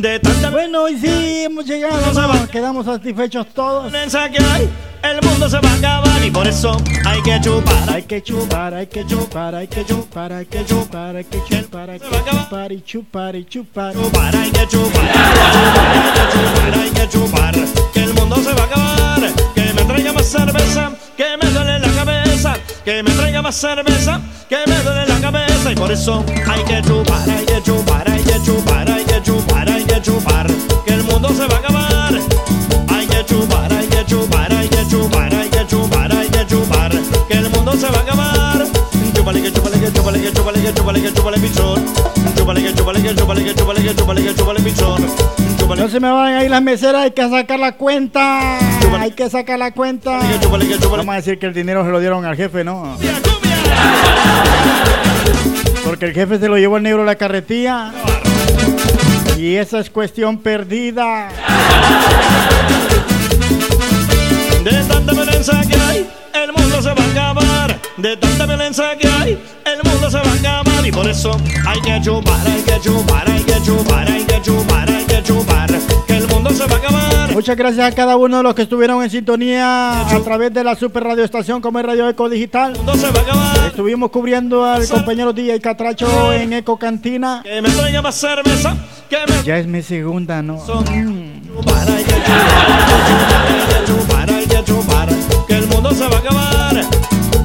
De 0.00 0.18
tanta 0.18 0.48
Bueno, 0.48 0.84
hoy 0.84 0.98
sí 0.98 1.42
hemos 1.44 1.66
llegado. 1.66 2.00
¿no? 2.14 2.48
Quedamos 2.48 2.86
satisfechos 2.86 3.46
todos. 3.52 3.92
que 3.92 3.98
hay, 4.42 4.70
el 5.02 5.20
mundo 5.28 5.46
se 5.46 5.58
va 5.58 5.68
a 5.68 5.74
acabar 5.74 6.24
y 6.24 6.30
por 6.30 6.46
eso 6.46 6.74
hay 7.04 7.20
que 7.22 7.38
chupar. 7.42 7.90
Hay 7.90 8.02
que 8.04 8.22
chupar, 8.22 8.72
hay 8.72 8.86
que 8.86 9.04
chupar, 9.04 9.54
hay 9.54 9.66
que 9.66 9.84
chupar, 9.84 10.32
hay 10.32 10.46
que 10.46 10.64
chupar, 10.64 11.16
hay 11.16 11.24
que 11.24 11.44
chupar, 11.44 11.90
hay 11.90 12.00
que 12.00 12.06
chupar 12.30 12.72
y 12.72 12.80
chupar 12.82 13.36
y 13.36 13.44
chupar. 13.44 13.92
Chupar, 13.92 14.36
hay 14.36 14.50
que 14.50 14.66
chupar, 14.68 15.04
hay 15.04 16.12
que 16.14 16.32
chupar, 16.32 16.74
hay 16.78 16.90
que 16.90 17.08
chupar, 17.08 17.54
que 17.92 18.02
el 18.02 18.14
mundo 18.14 18.36
se 18.36 18.54
va 18.54 18.62
a 18.62 18.64
acabar. 18.64 19.20
Que 19.54 19.72
me 19.74 19.84
traiga 19.84 20.12
más 20.14 20.26
cerveza, 20.26 20.92
que 21.14 21.36
me. 21.36 21.49
Que 22.84 23.02
me 23.02 23.10
traiga 23.10 23.42
más 23.42 23.56
cerveza, 23.56 24.20
que 24.48 24.56
me 24.66 24.76
duele 24.82 25.06
la 25.06 25.20
cabeza. 25.20 25.70
Y 25.70 25.74
por 25.74 25.92
eso 25.92 26.24
hay 26.48 26.64
que 26.64 26.82
chupar, 26.82 27.28
hay 27.28 27.44
que 27.44 27.62
chupar, 27.62 28.10
hay 28.10 28.22
que 28.22 28.42
chupar, 28.42 28.90
hay 28.90 29.04
que 29.04 29.22
chupar, 29.22 29.68
hay 29.68 29.84
que 29.84 30.00
chupar, 30.00 30.46
que 30.86 30.94
el 30.94 31.04
mundo 31.04 31.28
se 31.28 31.46
va 31.46 31.56
a 31.56 31.58
acabar. 31.58 32.14
Hay 32.88 33.06
que 33.06 33.24
chupar, 33.26 33.72
hay 33.72 33.86
que 33.86 34.04
chupar, 34.06 34.52
hay 34.52 34.68
que 34.68 34.86
chupar, 34.88 35.34
hay 35.34 35.48
que 35.50 35.66
chupar, 35.66 36.12
hay 36.16 36.28
que 36.28 36.46
chupar, 36.46 36.90
que 37.28 37.34
el 37.34 37.50
mundo 37.50 37.72
se 37.72 37.90
va 37.90 37.98
a 37.98 38.00
acabar. 38.00 38.66
Chúpale 39.14 39.42
que 39.42 39.52
chúpale 39.52 39.78
que 39.78 39.92
chúpale 39.92 40.20
que 40.20 40.32
chúpale 40.32 40.62
que 40.62 40.72
chúpale 40.72 41.02
que 41.02 41.12
chúpale 41.12 41.38
pichón. 41.38 41.84
Chúpale 42.36 42.62
que 42.62 42.74
chúpale 42.74 43.02
que 43.02 43.14
chúpale 43.14 43.44
que 43.44 43.54
chúpale 43.54 43.82
que 43.82 43.94
chúpale 43.94 44.22
que 44.22 44.34
chúpale 44.34 44.60
pichón. 44.60 45.49
No 45.76 45.88
se 45.88 46.00
me 46.00 46.10
van 46.10 46.34
a 46.34 46.44
ir 46.44 46.50
las 46.50 46.62
meseras, 46.62 47.02
hay 47.02 47.10
que 47.12 47.28
sacar 47.28 47.58
la 47.58 47.72
cuenta. 47.72 48.58
Hay 48.98 49.12
que 49.12 49.30
sacar 49.30 49.58
la 49.58 49.72
cuenta. 49.72 50.20
Vamos 50.90 51.08
a 51.08 51.16
decir 51.16 51.38
que 51.38 51.46
el 51.46 51.54
dinero 51.54 51.84
se 51.84 51.90
lo 51.90 52.00
dieron 52.00 52.24
al 52.24 52.36
jefe, 52.36 52.64
¿no? 52.64 52.96
Porque 55.84 56.06
el 56.06 56.12
jefe 56.12 56.38
se 56.38 56.48
lo 56.48 56.58
llevó 56.58 56.76
el 56.76 56.82
negro 56.82 57.02
a 57.02 57.06
la 57.06 57.14
carretilla. 57.14 57.92
Y 59.38 59.56
esa 59.56 59.78
es 59.78 59.90
cuestión 59.90 60.38
perdida. 60.38 61.28
De 64.64 64.84
tanta 64.84 65.12
violencia 65.12 65.60
que 65.66 65.80
hay, 65.80 66.10
el 66.34 66.52
mundo 66.52 66.82
se 66.82 66.88
va 66.88 67.02
a 67.02 67.10
acabar. 67.10 67.80
De 67.96 68.16
tanta 68.16 68.46
violencia 68.46 68.98
que 68.98 69.08
hay, 69.08 69.42
el 69.64 69.90
mundo 69.90 70.10
se 70.10 70.18
va 70.18 70.30
a 70.30 70.34
acabar. 70.34 70.69
Eso 71.10 71.36
hay 71.66 71.80
que 71.80 72.00
chupar, 72.00 72.46
hay 72.46 72.62
que 72.62 72.80
chupar, 72.80 73.28
hay 73.28 73.42
que 73.42 73.60
chupar, 73.62 74.08
hay 74.08 74.24
que 74.24 74.40
chupar, 74.42 74.88
hay 74.88 75.04
que 75.04 75.22
chupar. 75.24 75.68
Que 76.06 76.16
el 76.16 76.28
mundo 76.28 76.50
se 76.50 76.64
va 76.66 76.76
a 76.76 76.78
acabar. 76.78 77.32
Muchas 77.32 77.56
gracias 77.56 77.92
a 77.92 77.94
cada 77.96 78.16
uno 78.16 78.36
de 78.36 78.42
los 78.44 78.54
que 78.54 78.62
estuvieron 78.62 79.02
en 79.02 79.10
sintonía 79.10 80.06
a 80.08 80.20
través 80.20 80.54
de 80.54 80.62
la 80.62 80.76
super 80.76 81.02
radioestación 81.02 81.60
como 81.60 81.80
es 81.80 81.84
Radio 81.84 82.08
Eco 82.08 82.28
Digital. 82.28 82.78
Estuvimos 83.66 84.10
cubriendo 84.10 84.64
al 84.64 84.86
compañero 84.86 85.32
DJ 85.32 85.58
Catracho 85.60 86.32
en 86.32 86.52
Eco 86.52 86.76
Cantina. 86.76 87.40
Que 87.42 87.60
me 87.60 87.70
traiga 87.70 88.02
más 88.02 88.14
cerveza, 88.14 88.76
que 89.08 89.16
me 89.26 89.42
Ya 89.42 89.58
es 89.58 89.66
mi 89.66 89.82
segunda, 89.82 90.42
¿no? 90.42 90.62
que 95.48 95.54
el 95.56 95.66
mundo 95.66 95.90
se 95.90 96.06
va 96.06 96.16
a 96.16 96.20
acabar. 96.20 96.80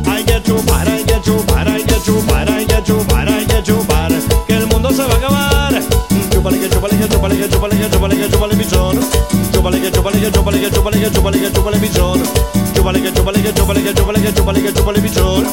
Hay 0.08 0.24
que 0.24 0.42
chupar, 0.44 0.88
hay 0.88 1.04
que 1.04 1.22
chupar, 1.22 1.68
hay 1.68 1.84
que 1.84 1.96
chupar, 2.04 2.50
hay 2.50 2.66
que 2.66 2.75
que 7.46 7.52
chúpale 7.52 7.78
que 7.78 7.90
chúpale 7.90 8.16
que 8.16 8.30
chúpale 8.30 8.56
chúpale 8.56 8.56
pichón. 8.56 9.00
Chúpale 9.54 9.82
que 9.82 9.92
chúpale 9.92 10.20
que 10.20 10.32
chúpale 10.32 10.60
que 10.60 10.70
chúpale 10.72 11.00
que 11.00 11.12
chúpale 11.12 11.40
que 11.40 11.52
chúpale 11.52 11.80
pichón. 11.80 12.24
Chúpale 12.74 13.02
que 13.02 13.12
chúpale 13.12 13.42
que 13.42 13.54
chúpale 13.54 13.82
que 13.84 13.94
chúpale 13.94 14.22
que 14.22 14.34
chúpale 14.34 14.62
que 14.62 14.74
chúpale 14.74 15.02
pichón. 15.02 15.46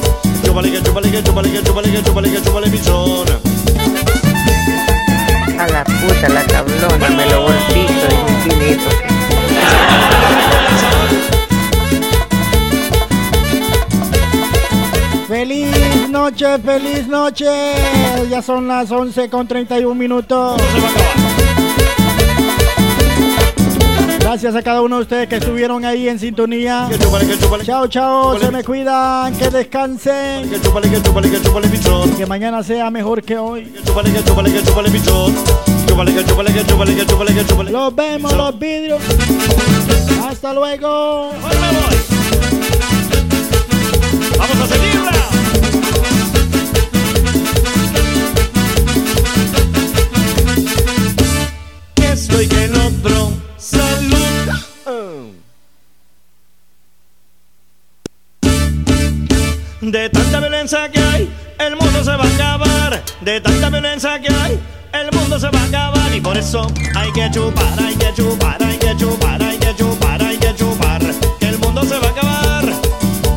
Chúpale 0.44 0.70
que 0.70 0.82
chúpale 0.82 1.10
que 1.10 1.22
chúpale 1.22 1.50
que 1.50 1.62
chúpale 1.62 1.90
que 1.90 2.02
chúpale 2.02 2.30
que 2.30 2.40
chúpale 2.42 2.70
pichón. 2.70 3.26
A 5.58 5.66
la 5.68 5.84
puta, 5.84 6.28
la 6.28 6.42
cablona, 6.44 7.08
me 7.10 7.26
lo 7.30 7.42
golpito 7.42 7.91
noche, 16.22 16.58
feliz 16.60 17.08
noche. 17.08 17.46
Ya 18.30 18.40
son 18.42 18.68
las 18.68 18.88
11 18.92 19.28
con 19.28 19.48
31 19.48 19.92
minutos. 19.92 20.62
Gracias 24.20 24.54
a 24.54 24.62
cada 24.62 24.82
uno 24.82 24.96
de 24.96 25.02
ustedes 25.02 25.28
que 25.28 25.36
estuvieron 25.36 25.84
ahí 25.84 26.08
en 26.08 26.20
sintonía. 26.20 26.88
Chao, 27.64 27.88
chao, 27.88 28.38
se 28.38 28.52
me 28.52 28.62
cuidan, 28.62 29.34
que 29.36 29.50
descansen. 29.50 30.48
Que 32.16 32.24
mañana 32.24 32.62
sea 32.62 32.88
mejor 32.88 33.24
que 33.24 33.36
hoy. 33.36 33.72
Los 37.72 37.94
vemos, 37.96 38.32
los 38.32 38.58
vidrios. 38.60 39.02
Hasta 40.30 40.54
luego. 40.54 41.32
Vamos 44.38 44.60
a 44.60 44.66
seguirla. 44.66 45.11
Que 52.32 52.38
esto 52.38 52.42
y 52.42 52.48
que 52.48 52.70
otro. 52.78 53.32
Salud. 53.58 54.22
De 59.80 60.08
tanta 60.08 60.40
violencia 60.40 60.90
que 60.90 61.00
hay, 61.00 61.30
el 61.58 61.76
mundo 61.76 62.04
se 62.04 62.10
va 62.10 62.24
a 62.24 62.34
acabar. 62.34 63.02
De 63.20 63.40
tanta 63.40 63.68
violencia 63.68 64.20
que 64.20 64.32
hay, 64.32 64.60
el 64.92 65.12
mundo 65.12 65.38
se 65.38 65.50
va 65.50 65.60
a 65.60 65.64
acabar. 65.64 66.14
Y 66.14 66.20
por 66.20 66.36
eso 66.38 66.66
hay 66.94 67.12
que 67.12 67.30
chupar, 67.30 67.78
hay 67.78 67.96
que 67.96 68.12
chupar, 68.14 68.62
hay 68.62 68.78
que 68.78 68.96
chupar, 68.96 69.42
hay 69.42 69.58
que 69.58 69.74
chupar, 69.76 70.22
hay 70.22 70.38
que 70.38 70.54
chupar. 70.54 71.02
Que 71.38 71.48
el 71.48 71.58
mundo 71.58 71.82
se 71.84 71.98
va 71.98 72.06
a 72.06 72.10
acabar. 72.10 72.72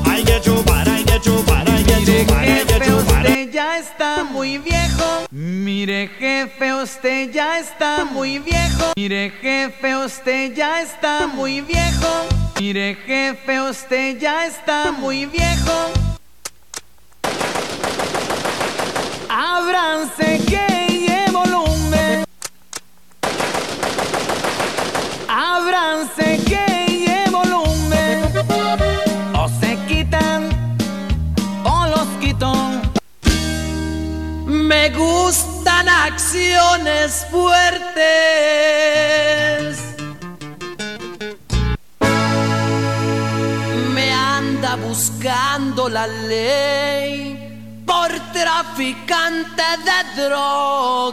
Hay 0.06 0.24
que 0.24 0.40
chupar, 0.42 0.88
hay 0.88 1.04
que 1.04 1.20
chupar, 1.20 1.70
hay 1.70 1.84
que 1.84 2.06
chupar, 2.06 2.44
hay 2.44 2.66
que 2.66 2.80
chupar. 2.86 3.15
Ya 3.56 3.78
está 3.78 4.26
muy 4.26 4.58
viejo. 4.58 5.28
Mire, 5.32 6.10
jefe, 6.20 6.74
usted 6.74 7.32
ya 7.32 7.58
está 7.58 8.04
muy 8.04 8.38
viejo. 8.40 8.92
Mire, 8.98 9.32
jefe, 9.42 9.96
usted 9.96 10.54
ya 10.54 10.82
está 10.82 11.26
muy 11.26 11.62
viejo. 11.62 12.12
Mire, 12.60 12.98
jefe, 13.06 13.62
usted 13.62 14.20
ya 14.20 14.46
está 14.46 14.92
muy 14.92 15.26
viejo. 15.26 15.78
Ábranse 19.30 20.42
que 20.50 21.26
volumen. 21.32 22.26
Ábranse 25.30 26.40
que 26.46 26.75
Me 34.76 34.90
gustan 34.90 35.88
acciones 35.88 37.26
fuertes. 37.32 37.96
Me 43.94 44.12
anda 44.12 44.76
buscando 44.76 45.88
la 45.88 46.08
ley 46.08 47.84
por 47.88 48.10
traficante 48.34 49.64
de 49.88 50.00
drogas. 50.24 51.08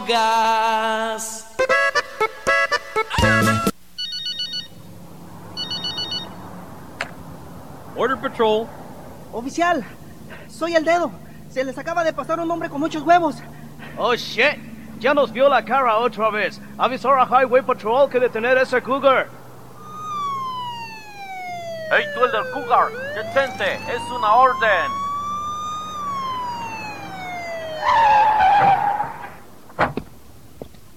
Border 7.95 8.17
Patrol. 8.19 8.67
Oficial, 9.31 9.85
soy 10.49 10.75
el 10.75 10.83
dedo. 10.83 11.22
Se 11.53 11.63
les 11.63 11.77
acaba 11.77 12.03
de 12.03 12.11
pasar 12.11 12.39
un 12.39 12.49
hombre 12.49 12.67
con 12.67 12.79
muchos 12.79 13.03
huevos. 13.03 13.35
Oh, 13.95 14.15
shit. 14.15 14.57
Ya 14.97 15.13
nos 15.13 15.31
vio 15.31 15.47
la 15.47 15.63
cara 15.63 15.97
otra 15.97 16.31
vez. 16.31 16.59
Avisar 16.79 17.13
a 17.19 17.25
Highway 17.25 17.61
Patrol 17.61 18.09
que 18.09 18.19
detener 18.19 18.57
ese 18.57 18.81
cougar. 18.81 19.27
¡Hey, 21.91 22.05
tú 22.15 22.25
el 22.25 22.31
del 22.31 22.51
cougar! 22.51 22.87
¡Detente! 23.13 23.75
¡Es 23.75 24.01
una 24.09 24.33
orden! 24.33 24.91